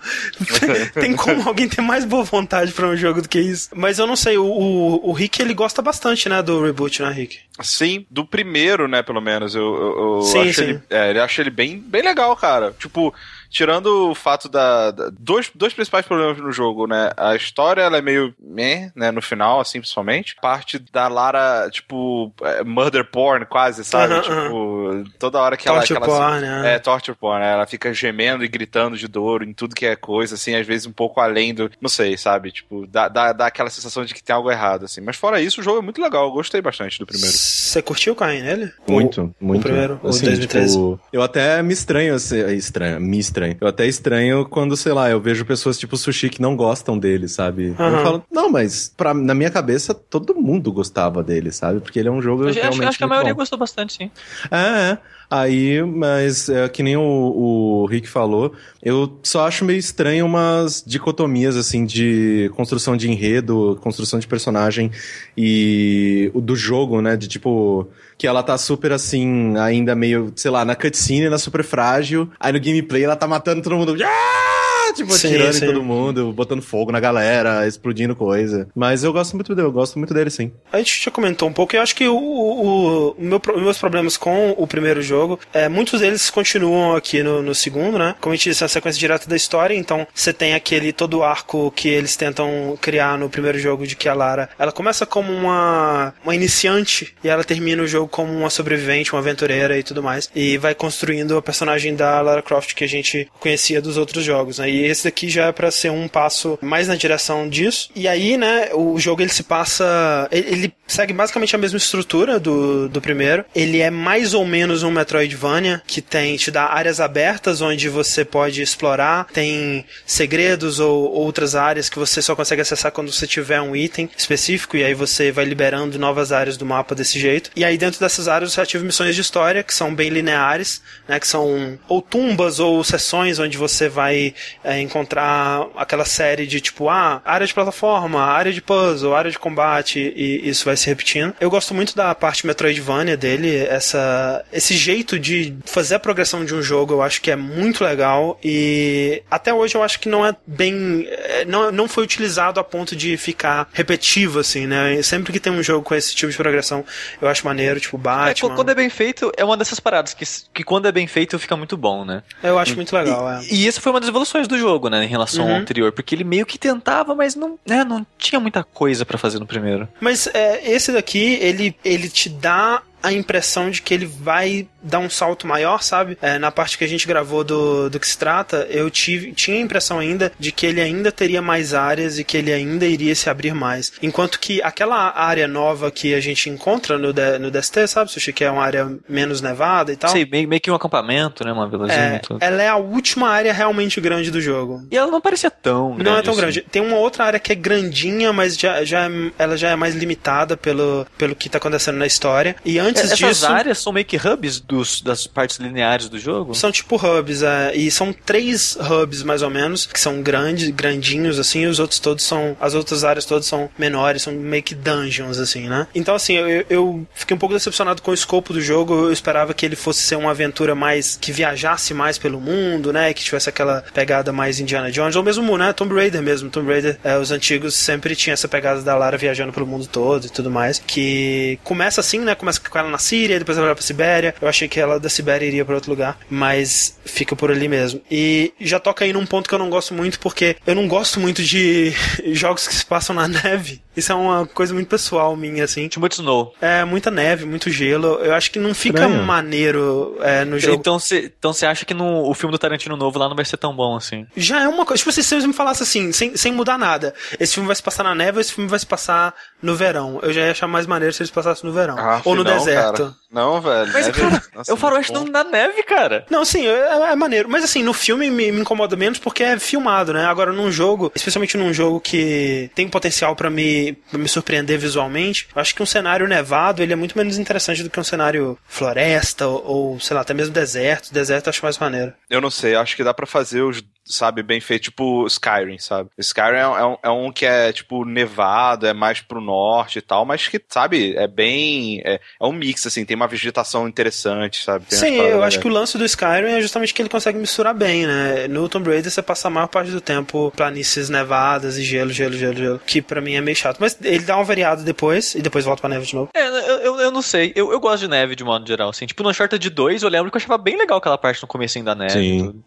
Tem 0.94 1.16
como 1.16 1.48
alguém 1.48 1.68
ter 1.68 1.82
mais 1.82 2.06
boa 2.06 2.24
vontade 2.24 2.72
pra 2.72 2.88
um 2.92 2.98
jogo 2.98 3.22
do 3.22 3.30
que 3.30 3.40
isso? 3.40 3.70
Mas 3.76 4.00
eu 4.00 4.08
não 4.08 4.16
sei, 4.16 4.38
o, 4.38 4.46
o, 4.46 5.10
o 5.10 5.12
Rick 5.12 5.42
ele 5.42 5.54
gosta 5.54 5.82
bastante, 5.82 6.28
né, 6.30 6.42
do 6.42 6.64
reboot, 6.64 7.02
né, 7.02 7.12
Rick? 7.12 7.40
Sim, 7.62 8.06
do 8.10 8.26
primeiro, 8.26 8.88
né, 8.88 9.02
pelo 9.02 9.22
menos. 9.22 9.56
Eu, 9.56 9.62
eu, 9.62 10.00
eu 10.18 10.22
Sim, 10.22 10.42
acho 10.42 10.54
sim. 10.54 10.64
ele. 10.64 10.82
É, 10.90 11.10
ele 11.10 11.20
acho 11.20 11.42
ele 11.42 11.50
bem, 11.50 11.80
bem 11.80 12.02
legal, 12.02 12.36
cara. 12.36 12.74
Tipo, 12.80 13.14
tirando 13.52 14.10
o 14.10 14.16
fato 14.16 14.48
da. 14.50 14.90
da- 14.92 15.12
dois, 15.20 15.52
dois 15.54 15.74
principais 15.74 16.06
problemas 16.06 16.38
no 16.38 16.52
jogo, 16.52 16.88
né? 16.88 17.12
A 17.18 17.36
história, 17.36 17.82
ela 17.82 17.98
é 17.98 18.02
meio. 18.02 18.34
meh, 18.42 18.92
né, 18.96 19.12
no 19.12 19.22
final, 19.22 19.60
assim, 19.60 19.80
principalmente. 19.80 20.36
A 20.38 20.42
parte 20.42 20.80
da 20.92 21.08
Lara, 21.08 21.70
tipo, 21.70 22.34
é, 22.42 22.64
murder 22.64 23.06
porn, 23.06 23.46
quase, 23.46 23.84
sabe? 23.84 24.20
Tipo, 24.22 25.04
toda 25.20 25.40
hora 25.40 25.58
que 25.58 25.68
ela. 25.68 25.80
Torture 25.80 26.00
que 26.00 26.06
ela 26.06 26.16
se- 26.16 26.22
porn, 26.24 26.42
né? 26.42 26.76
É, 26.76 26.80
torture 26.80 27.18
porn, 27.18 27.40
né? 27.42 27.52
Ela 27.54 27.68
fica 27.68 27.94
gemendo 27.94 28.44
e 28.44 28.48
gritando 28.48 28.98
de 28.98 29.08
dor 29.08 29.44
em 29.44 29.54
tudo 29.54 29.76
que 29.76 29.86
é 29.86 29.96
coisa, 29.96 30.36
assim, 30.36 30.56
às 30.56 30.66
vezes 30.66 30.88
um 30.88 30.92
pouco 30.92 31.20
além 31.20 31.54
do. 31.54 31.70
Não 31.82 31.90
sei, 31.90 32.18
sabe? 32.18 32.52
Tipo, 32.52 32.88
dá, 32.88 33.08
dá, 33.10 33.34
dá 33.34 33.48
aquela 33.48 33.70
sensação 33.70 34.06
de 34.06 34.14
que 34.14 34.24
tem 34.24 34.34
algo 34.36 34.50
errado, 34.52 34.86
assim. 34.86 35.02
Mas 35.02 35.16
fora 35.18 35.42
isso, 35.42 35.60
o 35.60 35.64
jogo 35.64 35.80
é 35.80 35.82
muito 35.82 36.02
legal. 36.02 36.26
Eu 36.26 36.32
gostei 36.32 36.62
bastante 36.62 36.98
do 37.00 37.06
primeiro. 37.06 37.34
Você 37.36 37.82
curtiu 37.82 38.14
o 38.14 38.16
Caim 38.16 38.42
nele? 38.42 38.72
Muito, 38.88 39.34
muito. 39.40 39.62
primeiro, 39.64 40.00
o 40.04 40.08
assim, 40.10 40.26
2013. 40.26 40.74
tipo, 40.74 41.00
eu 41.12 41.22
até 41.22 41.62
me 41.64 41.74
estranho, 41.74 42.16
assim, 42.16 42.46
estranho, 42.54 43.00
me 43.02 43.18
estranho 43.20 43.41
estranho. 43.42 43.58
Eu 43.60 43.68
até 43.68 43.88
estranho 43.88 44.46
quando, 44.46 44.78
sei 44.78 44.94
lá, 44.94 45.10
eu 45.10 45.20
vejo 45.20 45.46
pessoas 45.46 45.78
tipo 45.78 45.98
sushi 45.98 46.30
que 46.30 46.42
não 46.42 46.56
gostam 46.56 46.98
dele, 46.98 47.28
sabe? 47.28 47.68
Eu 47.68 47.76
Aham. 47.80 48.04
falo, 48.04 48.24
não, 48.32 48.50
mas 48.50 48.94
pra, 48.96 49.14
na 49.14 49.34
minha 49.34 49.50
cabeça 49.50 49.94
todo 49.94 50.36
mundo 50.36 50.72
gostava 50.72 51.24
dele, 51.24 51.52
sabe? 51.52 51.80
Porque 51.80 52.00
ele 52.00 52.08
é 52.10 52.12
um 52.12 52.22
jogo 52.22 52.44
Eu 52.44 52.50
acho, 52.50 52.60
realmente 52.62 52.88
acho 52.90 52.98
que 52.98 53.04
a 53.04 53.08
maioria 53.08 53.34
bom. 53.34 53.40
gostou 53.40 53.58
bastante, 53.58 53.94
sim. 53.94 54.12
É, 54.52 54.92
é. 54.92 54.98
Aí, 55.32 55.82
mas 55.82 56.50
é, 56.50 56.68
que 56.68 56.84
nem 56.84 56.98
o, 56.98 57.02
o 57.02 57.86
Rick 57.86 58.06
falou, 58.06 58.52
eu 58.84 59.18
só 59.24 59.48
acho 59.48 59.64
meio 59.64 59.80
estranho 59.80 60.26
umas 60.26 60.84
dicotomias, 60.86 61.56
assim, 61.56 61.86
de 61.86 62.52
construção 62.54 62.98
de 62.98 63.10
enredo, 63.10 63.80
construção 63.82 64.20
de 64.20 64.28
personagem 64.28 64.92
e 65.38 66.30
do 66.36 66.54
jogo, 66.54 67.02
né? 67.02 67.16
De 67.16 67.30
tipo, 67.30 67.88
que 68.18 68.28
ela 68.28 68.44
tá 68.44 68.58
super 68.58 68.92
assim, 68.92 69.58
ainda 69.58 69.96
meio, 69.96 70.34
sei 70.36 70.52
lá, 70.52 70.66
na 70.66 70.76
cutscene 70.76 71.34
é 71.34 71.38
super 71.38 71.64
frágil, 71.64 72.30
aí 72.38 72.52
no 72.52 72.60
gameplay 72.60 73.06
ela 73.06 73.16
tá 73.16 73.26
matando 73.26 73.62
todo 73.62 73.78
mundo. 73.78 73.96
Ah! 74.04 74.71
Tipo, 74.96 75.14
Sim, 75.14 75.30
atirando 75.30 75.54
sim. 75.54 75.66
em 75.66 75.68
todo 75.68 75.84
mundo, 75.84 76.34
botando 76.34 76.62
fogo 76.62 76.92
na 76.92 77.00
galera, 77.00 77.66
explodindo 77.66 78.16
coisa. 78.16 78.68
Mas 78.76 79.04
eu 79.04 79.14
gosto 79.14 79.36
muito 79.36 79.56
dele, 79.56 79.68
eu 79.68 79.72
gosto 79.72 79.98
muito 79.98 80.14
dele, 80.14 80.30
sim. 80.30 80.52
A 80.72 80.78
gente 80.78 81.06
já 81.06 81.10
comentou 81.10 81.48
um 81.48 81.54
pouco, 81.54 81.74
e 81.74 81.78
eu 81.78 81.82
acho 81.82 81.96
que 81.96 82.08
o, 82.08 82.16
o, 82.16 83.12
o 83.12 83.16
meu, 83.18 83.42
meus 83.58 83.78
problemas 83.78 84.18
com 84.18 84.54
o 84.58 84.68
primeiro 84.68 85.02
jogo, 85.02 85.40
é, 85.54 85.70
muitos 85.70 86.02
deles 86.02 86.30
continuam 86.30 86.96
aqui 86.96 87.24
no, 87.24 87.42
no 87.42 87.56
segundo, 87.56 87.98
né? 87.98 88.16
Como 88.20 88.34
a 88.34 88.36
gente 88.36 88.50
disse, 88.50 88.64
é 88.64 88.66
a 88.66 88.70
sequência 88.70 89.00
direta 89.00 89.30
da 89.30 89.36
história, 89.36 89.76
então 89.76 90.06
você 90.14 90.34
tem 90.34 90.54
aquele 90.54 90.92
todo 90.92 91.20
o 91.20 91.24
arco 91.24 91.72
que 91.72 91.88
eles 91.88 92.16
tentam 92.16 92.78
criar 92.82 93.18
no 93.18 93.30
primeiro 93.30 93.58
jogo 93.58 93.88
de 93.88 93.96
que 93.96 94.10
a 94.10 94.14
Lara, 94.14 94.50
ela 94.60 94.72
começa 94.72 95.06
como 95.06 95.32
uma, 95.32 96.14
uma 96.24 96.36
iniciante 96.36 97.16
e 97.24 97.30
ela 97.30 97.44
termina 97.44 97.84
o 97.84 97.88
jogo 97.88 98.08
como 98.08 98.32
uma 98.32 98.50
sobrevivente, 98.50 99.14
uma 99.14 99.20
aventureira 99.20 99.78
e 99.78 99.84
tudo 99.84 100.04
mais, 100.04 100.30
e 100.36 100.58
vai 100.58 100.76
construindo 100.76 101.38
a 101.38 101.42
personagem 101.42 101.96
da 101.96 102.20
Lara 102.22 102.42
Croft 102.42 102.74
que 102.74 102.84
a 102.84 102.88
gente 102.88 103.30
conhecia 103.40 103.82
dos 103.82 103.98
outros 103.98 104.24
jogos, 104.24 104.60
né? 104.60 104.70
E 104.72 104.86
esse 104.86 105.04
daqui 105.04 105.30
já 105.30 105.48
é 105.48 105.52
pra 105.52 105.72
ser 105.72 105.92
um 105.92 106.08
passo 106.08 106.58
mais 106.62 106.88
na 106.88 106.96
direção 106.96 107.48
disso. 107.48 107.90
E 107.96 108.08
aí, 108.08 108.38
né, 108.38 108.70
o 108.74 109.00
jogo 109.00 109.22
ele 109.22 109.32
se 109.32 109.44
passa. 109.44 110.28
Ele, 110.32 110.48
ele 110.48 110.74
segue 110.88 111.14
basicamente 111.14 111.56
a 111.56 111.60
mesma 111.60 111.78
estrutura 111.78 112.40
do, 112.40 112.90
do 112.90 113.02
primeiro. 113.02 113.46
Ele 113.56 113.80
é 113.80 113.90
mais 113.90 114.34
ou 114.34 114.46
menos 114.46 114.84
um 114.84 114.92
Metroidvania, 114.92 115.82
que 115.88 116.02
tem, 116.02 116.36
te 116.36 116.52
dá 116.52 116.66
áreas 116.66 117.00
abertas 117.00 117.62
onde 117.62 117.88
você 117.90 118.26
pode 118.26 118.62
explorar, 118.62 119.28
tem 119.34 119.86
segredos 120.06 120.80
ou 120.80 121.12
outras 121.12 121.56
áreas 121.56 121.90
que 121.90 122.00
você 122.00 122.22
só 122.22 122.36
consegue 122.36 122.62
acessar 122.62 122.92
quando 122.92 123.12
você 123.12 123.26
tiver 123.26 123.62
um 123.62 123.76
item 123.76 124.10
específico, 124.18 124.78
e 124.78 124.84
aí 124.84 124.94
você 124.94 125.32
vai 125.32 125.46
liberando 125.46 125.98
novas 125.98 126.32
áreas 126.32 126.58
do 126.58 126.66
mapa 126.66 126.94
desse 126.94 127.20
jeito. 127.20 127.52
E 127.56 127.64
aí 127.64 127.78
dentro 127.78 128.00
dessas 128.00 128.28
áreas 128.28 128.54
você 128.54 128.62
ativa 128.62 128.84
missões 128.84 129.16
de 129.16 129.22
história, 129.22 129.64
que 129.64 129.74
são 129.74 129.94
bem 129.94 130.10
lineares, 130.10 130.82
né, 131.08 131.20
que 131.20 131.28
são 131.28 131.80
ou 131.88 132.02
tumbas 132.02 132.60
ou 132.60 132.84
sessões 132.84 133.40
onde 133.40 133.58
você 133.58 133.88
vai 133.88 134.34
é, 134.64 134.80
encontrar 134.80 135.68
aquela 135.76 136.06
série 136.06 136.46
de 136.48 136.60
tipo, 136.62 136.90
ah, 136.90 137.22
área 137.26 137.46
de 137.48 137.54
plataforma, 137.54 138.22
área 138.22 138.52
de 138.52 138.62
puzzle, 138.62 139.16
área 139.16 139.32
de 139.32 139.40
combate, 139.40 140.00
e 140.16 140.48
isso 140.50 140.66
vai 140.66 140.78
se 140.78 140.88
repetindo. 140.88 141.34
Eu 141.40 141.50
gosto 141.50 141.74
muito 141.74 141.96
da 141.96 142.14
parte 142.16 142.46
Metroidvania 142.46 143.18
dele, 143.18 143.56
essa, 143.56 144.44
esse 144.52 144.74
jeito 144.76 145.18
de 145.20 145.56
fazer 145.66 145.96
a 145.96 146.00
progressão 146.00 146.46
de 146.46 146.54
um 146.54 146.62
jogo, 146.62 146.94
eu 146.94 147.02
acho 147.02 147.22
que 147.22 147.32
é 147.32 147.36
muito 147.36 147.84
legal, 147.84 148.40
e 148.44 149.24
até 149.30 149.54
hoje 149.54 149.76
eu 149.76 149.84
acho 149.84 150.00
que 150.00 150.10
não 150.10 150.26
é 150.26 150.36
bem. 150.46 151.06
é, 151.10 151.46
Não, 151.46 151.72
não 151.72 151.88
foi 151.88 152.04
utilizado 152.04 152.60
a 152.60 152.64
ponto 152.64 152.96
de 152.96 153.18
ficar 153.18 153.68
repetitivo, 153.74 154.40
assim, 154.40 154.68
né? 154.68 154.96
E 154.96 155.04
Sempre 155.04 155.34
que 155.34 155.40
tem 155.40 155.52
um 155.52 155.62
jogo 155.64 155.84
com 155.84 155.94
esse 155.96 156.16
tipo 156.16 156.32
de 156.32 156.38
progressão, 156.38 156.86
eu 157.22 157.28
acho 157.28 157.46
maneiro, 157.46 157.80
tipo 157.80 157.98
É, 157.98 158.00
Batman. 158.00 158.50
qu- 158.50 158.56
quando 158.56 158.70
é 158.70 158.76
bem 158.76 158.90
feito, 158.90 159.32
é 159.36 159.44
uma 159.44 159.58
dessas 159.58 159.80
paradas 159.80 160.14
que, 160.14 160.24
que 160.54 160.64
quando 160.64 160.88
é 160.88 160.92
bem 160.92 161.08
feito 161.08 161.38
fica 161.40 161.56
muito 161.58 161.76
bom, 161.76 162.06
né? 162.06 162.24
Eu 162.44 162.58
acho 162.60 162.76
muito 162.76 162.96
legal, 162.96 163.30
é. 163.30 163.42
E, 163.50 163.64
e 163.64 163.68
essa 163.68 163.82
foi 163.82 163.92
uma 163.92 164.00
das 164.00 164.10
evoluções 164.10 164.48
do 164.52 164.60
jogo, 164.60 164.90
né, 164.90 165.04
em 165.04 165.08
relação 165.08 165.46
ao 165.46 165.50
Uhum. 165.52 165.58
anterior, 165.58 165.92
porque 165.92 166.14
ele 166.14 166.24
meio 166.24 166.46
que 166.46 166.58
tentava, 166.60 167.16
mas 167.16 167.36
não, 167.36 167.58
né, 167.66 167.84
não 167.84 168.06
tinha 168.18 168.40
muita 168.40 168.64
coisa 168.64 169.06
pra 169.06 169.18
fazer 169.18 169.40
no 169.40 169.46
primeiro. 169.48 169.88
Mas 170.00 170.28
é, 170.34 170.72
esse 170.72 170.92
daqui, 170.92 171.38
ele, 171.42 171.76
ele 171.84 172.08
te 172.10 172.30
dá 172.30 172.82
a 173.04 173.12
impressão 173.12 173.70
de 173.70 173.82
que 173.82 173.94
ele 173.94 174.06
vai 174.06 174.68
dar 174.84 175.00
um 175.00 175.10
salto 175.10 175.46
maior, 175.48 175.82
sabe? 175.84 176.18
É, 176.22 176.38
na 176.40 176.52
parte 176.52 176.78
que 176.78 176.84
a 176.84 176.88
gente 176.88 177.08
gravou 177.08 177.44
do, 177.44 177.90
do 177.90 178.00
que 178.00 178.08
se 178.08 178.18
trata, 178.18 178.68
eu 178.70 178.90
tive, 178.90 179.32
tinha 179.34 179.58
a 179.58 179.62
impressão 179.62 180.00
ainda 180.00 180.32
de 180.40 180.52
que 180.52 180.66
ele 180.66 180.82
ainda 180.82 181.12
teria 181.12 181.42
mais 181.42 181.74
áreas 181.74 182.18
e 182.20 182.24
que 182.24 182.36
ele 182.38 182.52
ainda 182.52 182.86
iria 182.86 183.14
se 183.16 183.30
abrir 183.30 183.54
mais. 183.54 183.92
Enquanto 184.02 184.40
que 184.40 184.62
aquela 184.62 185.12
área 185.18 185.48
nova 185.48 185.92
que 185.92 186.14
a 186.16 186.20
gente 186.20 186.50
encontra 186.50 186.98
no, 186.98 187.14
D- 187.14 187.38
no 187.40 187.52
DST, 187.52 187.88
sabe, 187.88 188.12
Sushi, 188.12 188.34
que 188.34 188.44
é 188.44 188.50
uma 188.52 188.64
área 188.64 188.90
menos 189.08 189.42
nevada 189.42 189.92
e 189.92 189.96
tal. 189.96 190.10
Sei, 190.10 190.26
meio, 190.26 190.48
meio 190.48 190.62
que 190.62 190.72
um 190.72 190.76
acampamento, 190.76 191.44
né, 191.46 191.52
uma 191.52 191.68
vilazinha 191.70 192.00
É, 192.00 192.16
e 192.16 192.20
tudo. 192.20 192.38
ela 192.44 192.62
é 192.62 192.68
a 192.68 192.76
última 192.78 193.30
área 193.30 193.54
realmente 193.54 194.02
grande 194.02 194.32
do 194.32 194.42
jogo. 194.42 194.86
E 194.90 194.98
ela 194.98 195.12
não 195.12 195.22
parecia 195.22 195.52
tão 195.52 195.92
grande. 195.96 196.04
Não 196.04 196.18
é 196.18 196.22
tão 196.22 196.32
assim. 196.34 196.42
grande. 196.42 196.62
Tem 196.72 196.82
uma 196.82 196.98
outra 196.98 197.26
área 197.26 197.40
que 197.40 197.52
é 197.52 197.56
grandinha, 197.56 198.34
mas 198.34 198.58
já, 198.58 198.84
já 198.84 199.08
é- 199.08 199.32
ela 199.38 199.56
já 199.58 199.70
é 199.70 199.76
mais 199.76 199.94
limitada 199.96 200.58
pelo, 200.58 201.06
pelo 201.18 201.36
que 201.36 201.50
tá 201.50 201.58
acontecendo 201.58 201.98
na 201.98 202.08
história. 202.08 202.56
E 202.66 202.80
antes 202.80 202.91
É, 203.00 203.02
Essas 203.02 203.18
disso. 203.18 203.46
áreas 203.48 203.80
são 203.80 203.92
meio 203.94 204.06
que 204.06 204.18
hubs 204.18 204.60
dos, 204.60 205.02
das 205.02 205.28
partes 205.28 205.58
lineares 205.58 206.10
do 206.10 206.20
jogo? 206.20 206.54
São 206.56 206.72
tipo 206.72 206.96
hubs, 206.96 207.42
é, 207.44 207.76
e 207.76 207.90
são 207.92 208.14
três 208.14 208.78
hubs 208.78 209.24
mais 209.24 209.42
ou 209.42 209.50
menos, 209.50 209.86
que 209.86 210.00
são 210.00 210.22
grandes, 210.22 210.70
grandinhos, 210.70 211.40
assim, 211.40 211.62
e 211.62 211.68
os 211.68 211.80
outros 211.80 212.00
todos 212.00 212.24
são. 212.24 212.56
As 212.60 212.74
outras 212.74 213.04
áreas 213.04 213.26
todas 213.26 213.46
são 213.46 213.70
menores, 213.78 214.22
são 214.24 214.34
meio 214.34 214.64
que 214.64 214.76
dungeons, 214.76 215.40
assim, 215.40 215.68
né? 215.68 215.88
Então, 215.94 216.16
assim, 216.16 216.36
eu, 216.36 216.66
eu 216.70 217.08
fiquei 217.14 217.36
um 217.36 217.40
pouco 217.40 217.56
decepcionado 217.56 218.02
com 218.02 218.12
o 218.12 218.14
escopo 218.14 218.54
do 218.54 218.62
jogo. 218.62 218.94
Eu 218.94 219.12
esperava 219.12 219.54
que 219.54 219.66
ele 219.66 219.76
fosse 219.76 220.02
ser 220.02 220.16
uma 220.16 220.32
aventura 220.32 220.76
mais. 220.76 221.18
que 221.20 221.32
viajasse 221.32 221.94
mais 221.94 222.18
pelo 222.18 222.40
mundo, 222.40 222.92
né? 222.94 223.14
Que 223.14 223.24
tivesse 223.24 223.50
aquela 223.50 223.84
pegada 223.94 224.32
mais 224.32 224.60
Indiana 224.60 224.92
Jones, 224.92 225.16
ou 225.16 225.24
mesmo, 225.24 225.58
né? 225.58 225.74
Tomb 225.74 225.94
Raider 225.96 226.22
mesmo. 226.22 226.50
Tomb 226.50 226.72
Raider, 226.72 226.98
é, 227.04 227.18
os 227.18 227.32
antigos 227.32 227.74
sempre 227.76 228.16
tinha 228.16 228.34
essa 228.34 228.48
pegada 228.48 228.82
da 228.82 228.96
Lara 228.96 229.18
viajando 229.18 229.54
pelo 229.54 229.68
mundo 229.68 229.88
todo 229.88 230.26
e 230.26 230.30
tudo 230.30 230.50
mais. 230.50 230.82
Que 230.86 231.60
começa 231.64 232.02
assim, 232.02 232.20
né? 232.20 232.36
Começa 232.36 232.60
com 232.60 232.66
ela 232.82 232.90
na 232.90 232.98
Síria, 232.98 233.40
depois 233.40 233.58
ela 233.58 233.68
vai 233.68 233.76
pra 233.76 233.84
Sibéria. 233.84 234.36
Eu 234.42 234.48
achei 234.48 234.68
que 234.68 234.80
ela 234.80 235.00
da 235.00 235.10
Sibéria 235.10 235.46
iria 235.46 235.66
pra 235.66 235.76
outro 235.76 235.90
lugar, 235.92 236.18
mas 236.30 236.98
fica 237.06 237.36
por 237.36 237.52
ali 237.52 237.68
mesmo. 237.68 238.02
E 238.10 238.54
já 238.60 238.80
toca 238.80 239.06
aí 239.06 239.14
num 239.14 239.26
ponto 239.26 239.48
que 239.48 239.56
eu 239.56 239.60
não 239.60 239.70
gosto 239.70 239.94
muito, 239.94 240.20
porque 240.20 240.56
eu 240.66 240.76
não 240.76 240.88
gosto 240.88 241.20
muito 241.20 241.44
de 241.44 241.94
jogos 242.34 242.68
que 242.68 242.76
se 242.76 242.86
passam 242.86 243.16
na 243.16 243.28
neve. 243.28 243.82
Isso 243.96 244.12
é 244.12 244.16
uma 244.16 244.46
coisa 244.46 244.74
muito 244.74 244.88
pessoal 244.88 245.36
minha, 245.36 245.66
assim. 245.66 245.88
Tinha 245.88 246.00
muito 246.00 246.14
snow. 246.14 246.54
É 246.62 246.86
muita 246.86 247.12
neve, 247.12 247.46
muito 247.46 247.70
gelo. 247.70 248.20
Eu 248.22 248.34
acho 248.34 248.50
que 248.50 248.58
não 248.58 248.74
fica 248.74 249.02
Estranho. 249.02 249.24
maneiro 249.24 250.18
é, 250.22 250.46
no 250.46 250.58
jogo. 250.58 250.76
Então 250.76 250.98
você 250.98 251.32
então 251.38 251.52
você 251.52 251.66
acha 251.66 251.86
que 251.86 251.94
no, 251.94 252.30
o 252.30 252.34
filme 252.34 252.52
do 252.52 252.58
Tarantino 252.58 252.96
novo 252.96 253.20
lá 253.20 253.28
não 253.28 253.36
vai 253.36 253.44
ser 253.44 253.58
tão 253.58 253.76
bom 253.76 253.98
assim? 253.98 254.26
Já 254.36 254.62
é 254.64 254.68
uma 254.68 254.86
coisa. 254.86 255.00
Tipo, 255.00 255.12
se 255.12 255.24
você 255.24 255.46
me 255.46 255.54
falasse 255.54 255.84
assim, 255.84 256.12
sem, 256.12 256.38
sem 256.38 256.54
mudar 256.54 256.78
nada, 256.78 257.14
esse 257.40 257.54
filme 257.54 257.68
vai 257.68 257.76
se 257.76 257.84
passar 257.84 258.04
na 258.04 258.16
neve 258.16 258.38
ou 258.38 258.42
esse 258.42 258.54
filme 258.54 258.70
vai 258.70 258.80
se 258.80 258.86
passar 258.86 259.34
no 259.62 259.76
verão. 259.76 260.20
Eu 260.22 260.32
já 260.32 260.42
ia 260.42 260.52
achar 260.52 260.68
mais 260.68 260.88
maneiro 260.88 261.14
se 261.14 261.22
ele 261.22 261.28
se 261.28 261.34
passasse 261.34 261.66
no 261.66 261.74
verão. 261.74 261.98
Ah, 261.98 262.22
ou 262.24 262.36
no 262.36 262.44
não, 262.44 262.52
deserto. 262.76 262.98
cara. 262.98 263.22
Não, 263.32 263.62
velho. 263.62 263.92
Mas, 263.94 264.08
neve- 264.08 264.20
cara, 264.22 264.44
Nossa, 264.54 264.72
é 264.72 264.74
o 264.74 264.78
faroeste 264.78 265.14
não 265.14 265.24
na 265.24 265.42
neve, 265.44 265.84
cara. 265.84 266.26
Não, 266.30 266.44
sim, 266.44 266.68
é, 266.68 267.12
é 267.12 267.16
maneiro. 267.16 267.48
Mas 267.50 267.64
assim, 267.64 267.82
no 267.82 267.94
filme 267.94 268.30
me, 268.30 268.52
me 268.52 268.60
incomoda 268.60 268.98
menos 268.98 269.20
porque 269.20 269.42
é 269.42 269.58
filmado, 269.58 270.12
né? 270.12 270.26
Agora, 270.26 270.52
num 270.52 270.70
jogo, 270.70 271.10
especialmente 271.16 271.56
num 271.56 271.74
jogo 271.74 272.02
que 272.02 272.70
tem 272.76 272.90
potencial 272.90 273.34
pra 273.36 273.50
me, 273.50 273.94
pra 274.10 274.20
me 274.20 274.28
surpreender 274.28 274.78
visualmente, 274.78 275.48
eu 275.56 275.62
acho 275.62 275.74
que 275.74 275.82
um 275.82 275.86
cenário 275.86 276.28
nevado 276.28 276.84
ele 276.84 276.92
é 276.92 276.96
muito 276.96 277.18
menos 277.18 277.38
interessante 277.38 277.84
do 277.84 277.90
que 277.90 278.00
um 278.00 278.04
cenário 278.04 278.58
floresta 278.68 279.48
ou, 279.48 279.64
ou, 279.66 280.00
sei 280.00 280.14
lá, 280.16 280.22
até 280.22 280.34
mesmo 280.34 280.54
deserto. 280.54 281.14
Deserto 281.14 281.48
eu 281.48 281.52
acho 281.52 281.64
mais 281.64 281.78
maneiro. 281.78 282.14
Eu 282.30 282.42
não 282.42 282.52
sei, 282.52 282.76
acho 282.76 282.98
que 282.98 283.04
dá 283.04 283.14
pra 283.14 283.26
fazer 283.26 283.62
os, 283.62 283.82
sabe, 284.12 284.44
bem 284.44 284.60
feito, 284.60 284.84
tipo 284.84 285.26
Skyrim, 285.28 285.78
sabe? 285.80 286.10
Skyrim 286.18 286.58
é, 286.58 286.62
é 286.62 286.86
um, 286.86 286.98
é 287.04 287.10
um 287.10 287.32
que 287.32 287.46
é, 287.46 287.72
tipo, 287.72 288.06
nevado, 288.06 288.86
é 288.86 288.94
mais 288.94 289.22
pro 289.22 289.42
norte 289.42 290.00
e 290.00 290.02
tal, 290.02 290.26
mas 290.26 290.48
que, 290.48 290.62
sabe, 290.70 291.16
é 291.16 291.28
bem. 291.28 292.02
É, 292.06 292.16
é 292.16 292.46
um 292.46 292.52
mix, 292.52 292.86
assim, 292.86 293.06
tem 293.06 293.16
uma 293.16 293.28
vegetação 293.28 293.88
interessante, 293.88 294.64
sabe? 294.64 294.86
Tem 294.86 295.00
Sim, 295.00 295.16
eu 295.16 295.44
acho 295.44 295.60
que 295.60 295.68
o 295.68 295.72
lance 295.72 295.98
do 295.98 296.06
Skyrim 296.06 296.52
é 296.52 296.62
justamente 296.62 296.94
que 296.94 297.02
ele 297.02 297.10
consegue 297.10 297.38
misturar 297.38 297.74
bem, 297.74 298.06
né? 298.06 298.48
No 298.48 298.68
Tomb 298.68 298.90
Raider 298.90 299.12
você 299.12 299.22
passa 299.22 299.48
a 299.48 299.52
maior 299.52 299.68
parte 299.68 299.92
do 299.92 300.02
tempo 300.02 300.52
planícies 300.56 301.10
nevadas 301.10 301.78
e 301.78 301.84
gelo, 301.84 302.12
gelo, 302.12 302.34
gelo, 302.34 302.56
gelo, 302.56 302.82
que 302.86 303.02
pra 303.02 303.22
mim 303.22 303.36
é 303.36 303.42
meio 303.42 303.56
chato. 303.56 303.78
Mas 303.80 303.98
ele 304.02 304.24
dá 304.24 304.36
uma 304.36 304.44
variada 304.44 304.84
depois 304.84 305.36
e 305.36 305.42
depois 305.42 305.66
volta 305.66 305.82
pra 305.82 305.90
neve 305.90 306.06
de 306.06 306.16
novo. 306.16 306.30
É, 306.34 306.48
eu, 306.48 306.80
eu, 306.80 307.00
eu 307.00 307.12
não 307.12 307.22
sei. 307.22 307.52
Eu, 307.56 307.72
eu 307.72 307.80
gosto 307.80 308.02
de 308.02 308.08
neve 308.08 308.36
de 308.36 308.44
modo 308.44 308.68
geral, 308.68 308.90
assim. 308.90 309.06
Tipo, 309.06 309.24
no 309.24 309.30
Uncharted 309.30 309.70
2, 309.70 310.04
eu 310.04 310.10
lembro 310.10 310.32
que 310.32 310.38
eu 310.38 310.40
achava 310.40 310.58
bem 310.58 310.78
legal 310.78 310.98
aquela 310.98 311.18
parte 311.18 311.42
no 311.42 311.48
comecinho 311.48 311.86
da 311.86 311.96
neve. 311.96 312.20
e 312.20 312.40
Sim. 312.40 312.46
tudo. 312.46 312.64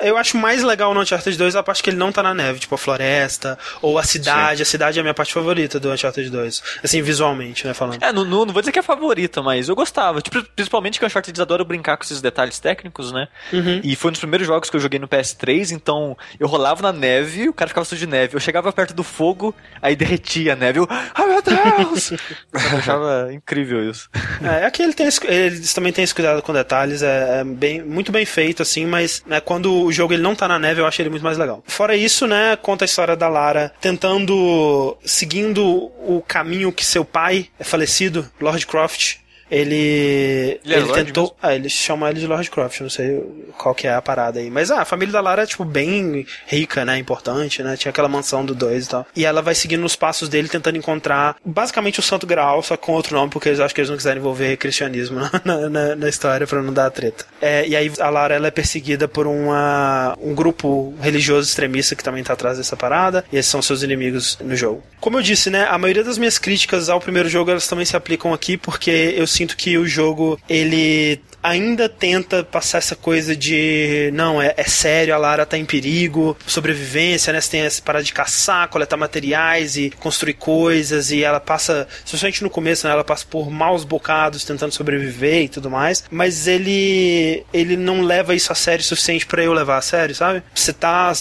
É, 0.00 0.10
eu 0.10 0.16
acho 0.16 0.36
mais 0.36 0.57
mais 0.58 0.64
legal 0.64 0.92
no 0.92 1.00
Uncharted 1.00 1.36
2 1.36 1.54
é 1.54 1.58
a 1.58 1.62
parte 1.62 1.82
que 1.82 1.90
ele 1.90 1.96
não 1.96 2.10
tá 2.10 2.22
na 2.22 2.34
neve, 2.34 2.58
tipo 2.58 2.74
a 2.74 2.78
floresta, 2.78 3.58
ou 3.80 3.98
a 3.98 4.02
cidade. 4.02 4.58
Sim. 4.58 4.62
A 4.62 4.66
cidade 4.66 4.98
é 4.98 5.00
a 5.00 5.02
minha 5.02 5.14
parte 5.14 5.32
favorita 5.32 5.78
do 5.78 5.90
Uncharted 5.90 6.28
2. 6.28 6.62
Assim, 6.82 7.00
visualmente, 7.02 7.66
né, 7.66 7.74
falando. 7.74 8.02
É, 8.02 8.12
não, 8.12 8.24
não, 8.24 8.44
não 8.44 8.52
vou 8.52 8.60
dizer 8.60 8.72
que 8.72 8.78
é 8.78 8.80
a 8.80 8.84
favorita, 8.84 9.42
mas 9.42 9.68
eu 9.68 9.76
gostava. 9.76 10.20
Tipo, 10.20 10.42
principalmente 10.56 10.98
que 10.98 11.04
o 11.04 11.06
Uncharted 11.06 11.40
adora 11.40 11.64
brincar 11.64 11.96
com 11.96 12.04
esses 12.04 12.20
detalhes 12.20 12.58
técnicos, 12.58 13.12
né? 13.12 13.28
Uhum. 13.52 13.80
E 13.84 13.94
foi 13.94 14.10
um 14.10 14.12
dos 14.12 14.20
primeiros 14.20 14.46
jogos 14.46 14.68
que 14.68 14.76
eu 14.76 14.80
joguei 14.80 14.98
no 14.98 15.08
PS3, 15.08 15.70
então 15.70 16.16
eu 16.40 16.48
rolava 16.48 16.82
na 16.82 16.92
neve, 16.92 17.48
o 17.48 17.52
cara 17.52 17.68
ficava 17.68 17.84
sujo 17.84 18.00
de 18.00 18.06
neve. 18.06 18.34
Eu 18.34 18.40
chegava 18.40 18.72
perto 18.72 18.94
do 18.94 19.04
fogo, 19.04 19.54
aí 19.80 19.94
derretia 19.94 20.54
a 20.54 20.56
neve. 20.56 20.80
Eu, 20.80 20.88
ai 20.90 21.26
meu 21.26 21.42
Deus! 21.42 22.10
eu 22.52 22.78
achava 22.78 23.28
incrível 23.32 23.88
isso. 23.88 24.08
É, 24.42 24.66
aqui 24.66 24.82
ele 24.82 24.94
tem, 24.94 25.08
eles 25.24 25.72
também 25.72 25.92
têm 25.92 26.04
esse 26.04 26.14
cuidado 26.14 26.42
com 26.42 26.52
detalhes, 26.52 27.02
é, 27.02 27.40
é 27.40 27.44
bem, 27.44 27.82
muito 27.82 28.10
bem 28.10 28.24
feito, 28.24 28.62
assim, 28.62 28.86
mas 28.86 29.22
né, 29.26 29.40
quando 29.40 29.72
o 29.72 29.92
jogo 29.92 30.12
ele 30.12 30.22
não 30.22 30.34
tá 30.38 30.48
na 30.48 30.58
neve, 30.58 30.80
eu 30.80 30.86
acho 30.86 31.00
ele 31.02 31.10
muito 31.10 31.22
mais 31.22 31.36
legal. 31.38 31.62
Fora 31.66 31.96
isso, 31.96 32.26
né, 32.26 32.56
conta 32.56 32.84
a 32.84 32.86
história 32.86 33.16
da 33.16 33.28
Lara 33.28 33.72
tentando, 33.80 34.96
seguindo 35.04 35.64
o 35.64 36.22
caminho 36.26 36.72
que 36.72 36.84
seu 36.84 37.04
pai 37.04 37.48
é 37.58 37.64
falecido, 37.64 38.28
Lord 38.40 38.66
Croft, 38.66 39.16
ele. 39.50 40.60
Ele, 40.64 40.74
é 40.74 40.78
ele 40.78 40.92
tentou. 40.92 41.36
Ah, 41.42 41.54
eles 41.54 41.72
chamam 41.72 42.08
ele 42.08 42.20
de 42.20 42.26
Lord 42.26 42.50
Croft, 42.50 42.80
não 42.80 42.90
sei 42.90 43.22
qual 43.56 43.74
que 43.74 43.86
é 43.86 43.94
a 43.94 44.02
parada 44.02 44.38
aí. 44.38 44.50
Mas 44.50 44.70
ah, 44.70 44.82
a 44.82 44.84
família 44.84 45.12
da 45.12 45.20
Lara 45.20 45.42
é, 45.42 45.46
tipo, 45.46 45.64
bem 45.64 46.26
rica, 46.46 46.84
né? 46.84 46.98
Importante, 46.98 47.62
né? 47.62 47.76
Tinha 47.76 47.90
aquela 47.90 48.08
mansão 48.08 48.44
do 48.44 48.54
2 48.54 48.84
e 48.84 48.88
tal. 48.88 49.06
E 49.16 49.24
ela 49.24 49.42
vai 49.42 49.54
seguindo 49.54 49.84
os 49.84 49.96
passos 49.96 50.28
dele, 50.28 50.48
tentando 50.48 50.76
encontrar 50.76 51.36
basicamente 51.44 52.00
o 52.00 52.02
Santo 52.02 52.26
Graal, 52.26 52.62
só 52.62 52.76
com 52.76 52.92
outro 52.92 53.14
nome, 53.14 53.30
porque 53.30 53.48
eles 53.48 53.60
acham 53.60 53.74
que 53.74 53.80
eles 53.80 53.90
não 53.90 53.96
quiserem 53.96 54.18
envolver 54.18 54.56
cristianismo 54.56 55.20
na, 55.44 55.68
na, 55.68 55.96
na 55.96 56.08
história 56.08 56.46
pra 56.46 56.62
não 56.62 56.72
dar 56.72 56.90
treta. 56.90 57.24
É, 57.40 57.66
e 57.66 57.76
aí 57.76 57.90
a 58.00 58.10
Lara 58.10 58.34
ela 58.34 58.48
é 58.48 58.50
perseguida 58.50 59.08
por 59.08 59.26
uma, 59.26 60.16
um 60.20 60.34
grupo 60.34 60.94
religioso 61.00 61.48
extremista 61.48 61.94
que 61.94 62.04
também 62.04 62.22
tá 62.22 62.32
atrás 62.32 62.58
dessa 62.58 62.76
parada. 62.76 63.24
E 63.32 63.36
esses 63.36 63.50
são 63.50 63.62
seus 63.62 63.82
inimigos 63.82 64.38
no 64.40 64.56
jogo. 64.56 64.82
Como 65.00 65.18
eu 65.18 65.22
disse, 65.22 65.50
né? 65.50 65.66
A 65.70 65.78
maioria 65.78 66.04
das 66.04 66.18
minhas 66.18 66.38
críticas 66.38 66.88
ao 66.88 67.00
primeiro 67.00 67.28
jogo 67.28 67.50
elas 67.50 67.66
também 67.66 67.84
se 67.84 67.96
aplicam 67.96 68.32
aqui, 68.32 68.56
porque 68.56 69.14
eu 69.16 69.26
sinto 69.38 69.56
que 69.56 69.78
o 69.78 69.86
jogo 69.86 70.38
ele 70.48 71.20
ainda 71.48 71.88
tenta 71.88 72.44
passar 72.44 72.78
essa 72.78 72.94
coisa 72.94 73.34
de 73.34 74.10
não, 74.12 74.40
é, 74.40 74.54
é 74.56 74.64
sério, 74.64 75.14
a 75.14 75.16
Lara 75.16 75.46
tá 75.46 75.56
em 75.56 75.64
perigo, 75.64 76.36
sobrevivência, 76.46 77.32
né? 77.32 77.40
Você 77.40 77.50
tem 77.50 77.60
essa 77.62 77.82
parada 77.82 78.04
de 78.04 78.12
caçar, 78.12 78.68
coletar 78.68 78.96
materiais 78.96 79.76
e 79.76 79.90
construir 79.90 80.34
coisas, 80.34 81.10
e 81.10 81.24
ela 81.24 81.40
passa, 81.40 81.86
especialmente 82.04 82.42
no 82.42 82.50
começo, 82.50 82.86
né? 82.86 82.92
Ela 82.92 83.04
passa 83.04 83.24
por 83.28 83.50
maus 83.50 83.84
bocados 83.84 84.44
tentando 84.44 84.72
sobreviver 84.72 85.44
e 85.44 85.48
tudo 85.48 85.70
mais, 85.70 86.04
mas 86.10 86.46
ele 86.46 87.44
ele 87.52 87.76
não 87.76 88.02
leva 88.02 88.34
isso 88.34 88.52
a 88.52 88.54
sério 88.54 88.82
o 88.82 88.84
suficiente 88.84 89.26
para 89.26 89.42
eu 89.42 89.52
levar 89.52 89.78
a 89.78 89.82
sério, 89.82 90.14
sabe? 90.14 90.42
Você 90.54 90.72
tá, 90.72 91.12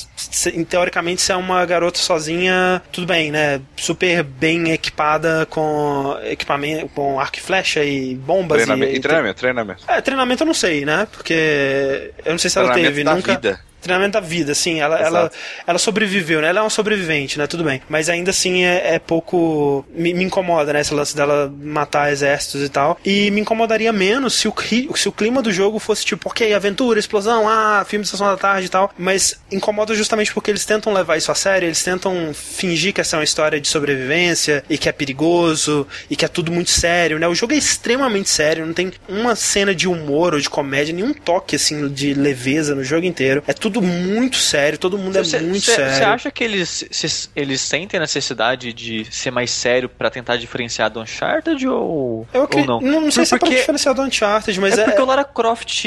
teoricamente, 0.70 1.22
você 1.22 1.32
é 1.32 1.36
uma 1.36 1.66
garota 1.66 2.00
sozinha, 2.00 2.82
tudo 2.92 3.08
bem, 3.08 3.32
né? 3.32 3.62
Super 3.76 4.24
bem 4.24 4.72
equipada 4.72 5.46
com 5.50 6.18
equipamento, 6.24 6.90
com 6.90 7.20
arco 7.20 7.38
e 7.38 7.42
flecha 7.42 7.84
e 7.84 8.16
bombas. 8.16 8.58
Treinamento, 8.58 8.94
e, 8.94 8.98
e 8.98 9.00
treinamento, 9.00 9.40
treinamento. 9.40 9.84
É, 9.88 10.02
treinamento 10.02 10.17
eu 10.42 10.48
não 10.48 10.54
sei, 10.54 10.86
né? 10.86 11.08
Porque 11.12 12.12
eu 12.26 12.32
não 12.32 12.40
sei 12.40 12.50
se 12.50 12.58
ela 12.58 12.74
teve 12.74 13.04
nunca. 13.04 13.34
Vida 13.34 13.67
treinamento 13.88 14.14
da 14.14 14.20
vida, 14.20 14.52
assim, 14.52 14.80
ela, 14.80 15.00
ela, 15.00 15.32
ela 15.66 15.80
sobreviveu, 15.80 16.42
né? 16.42 16.50
Ela 16.50 16.60
é 16.60 16.64
uma 16.64 16.70
sobrevivente, 16.70 17.38
né? 17.38 17.48
Tudo 17.48 17.64
bem. 17.64 17.82
Mas 17.90 18.10
ainda 18.10 18.32
assim 18.32 18.64
é, 18.64 18.96
é 18.96 19.00
pouco. 19.00 19.86
Me, 19.94 20.14
me, 20.14 20.24
incomoda, 20.24 20.74
né? 20.74 20.82
Esse 20.82 20.94
lance 20.94 21.16
dela 21.16 21.52
matar 21.62 22.12
exércitos 22.12 22.62
e 22.64 22.70
tal. 22.70 23.00
E 23.06 23.32
me 23.32 23.42
incomodaria 23.42 23.92
menos 23.92 24.34
se 24.36 24.48
o, 24.48 24.54
se 24.96 25.10
o 25.10 25.12
clima 25.12 25.42
do 25.42 25.52
jogo 25.52 25.80
fosse 25.80 26.06
tipo, 26.06 26.30
ok, 26.30 26.54
aventura, 26.54 27.00
explosão, 27.00 27.48
ah, 27.48 27.86
filme 27.88 28.04
de 28.04 28.10
sessão 28.10 28.28
da 28.28 28.38
tarde 28.38 28.68
e 28.68 28.70
tal. 28.70 28.92
Mas 28.98 29.40
incomoda 29.52 29.96
justamente 29.96 30.34
porque 30.34 30.52
eles 30.52 30.66
tentam 30.66 30.94
levar 30.94 31.18
isso 31.18 31.32
a 31.32 31.36
sério, 31.36 31.68
eles 31.68 31.84
tentam 31.84 32.34
fingir 32.34 32.94
que 32.94 33.02
essa 33.02 33.16
é 33.16 33.20
uma 33.20 33.24
história 33.24 33.60
de 33.60 33.68
sobrevivência 33.68 34.64
e 34.70 34.78
que 34.78 34.90
é 34.90 34.92
perigoso 34.92 35.88
e 36.10 36.16
que 36.16 36.26
é 36.26 36.28
tudo 36.28 36.52
muito 36.52 36.70
sério, 36.70 37.20
né? 37.20 37.28
O 37.28 37.36
jogo 37.36 37.54
é 37.54 37.58
extremamente 37.58 38.30
sério, 38.30 38.66
não 38.66 38.74
tem 38.74 38.92
uma 39.08 39.36
cena 39.36 39.74
de 39.74 39.88
humor 39.88 40.34
ou 40.34 40.40
de 40.40 40.50
comédia, 40.50 40.94
nenhum 40.94 41.14
toque 41.14 41.56
assim 41.56 41.88
de 41.88 42.14
leveza 42.14 42.76
no 42.76 42.84
jogo 42.84 43.06
inteiro. 43.06 43.44
É 43.48 43.54
tudo 43.54 43.77
tudo 43.78 43.88
muito 43.88 44.38
sério, 44.38 44.78
todo 44.78 44.98
mundo 44.98 45.24
cê, 45.24 45.38
é 45.38 45.42
muito 45.42 45.66
cê, 45.66 45.76
sério. 45.76 45.96
Você 45.96 46.04
acha 46.04 46.32
que 46.32 46.44
eles, 46.44 46.86
cê, 46.90 47.30
eles 47.36 47.62
sentem 47.62 47.98
a 47.98 48.02
necessidade 48.02 48.74
de 48.74 49.06
ser 49.12 49.32
mais 49.32 49.52
sério 49.52 49.88
para 49.88 50.10
tentar 50.10 50.38
diferenciar 50.38 50.90
do 50.90 51.00
Uncharted 51.00 51.68
ou, 51.68 52.28
Eu 52.34 52.50
ou 52.52 52.66
não? 52.66 52.82
Não, 52.82 53.02
não 53.02 53.12
sei 53.12 53.26
porque, 53.26 53.26
se 53.26 53.36
é 53.36 53.38
pra 53.38 53.50
diferenciar 53.50 53.96
do 53.96 54.02
Uncharted, 54.02 54.60
mas 54.60 54.78
é... 54.78 54.82
É 54.82 54.86
porque 54.86 55.02
o 55.02 55.06
Lara 55.06 55.24
Croft, 55.24 55.86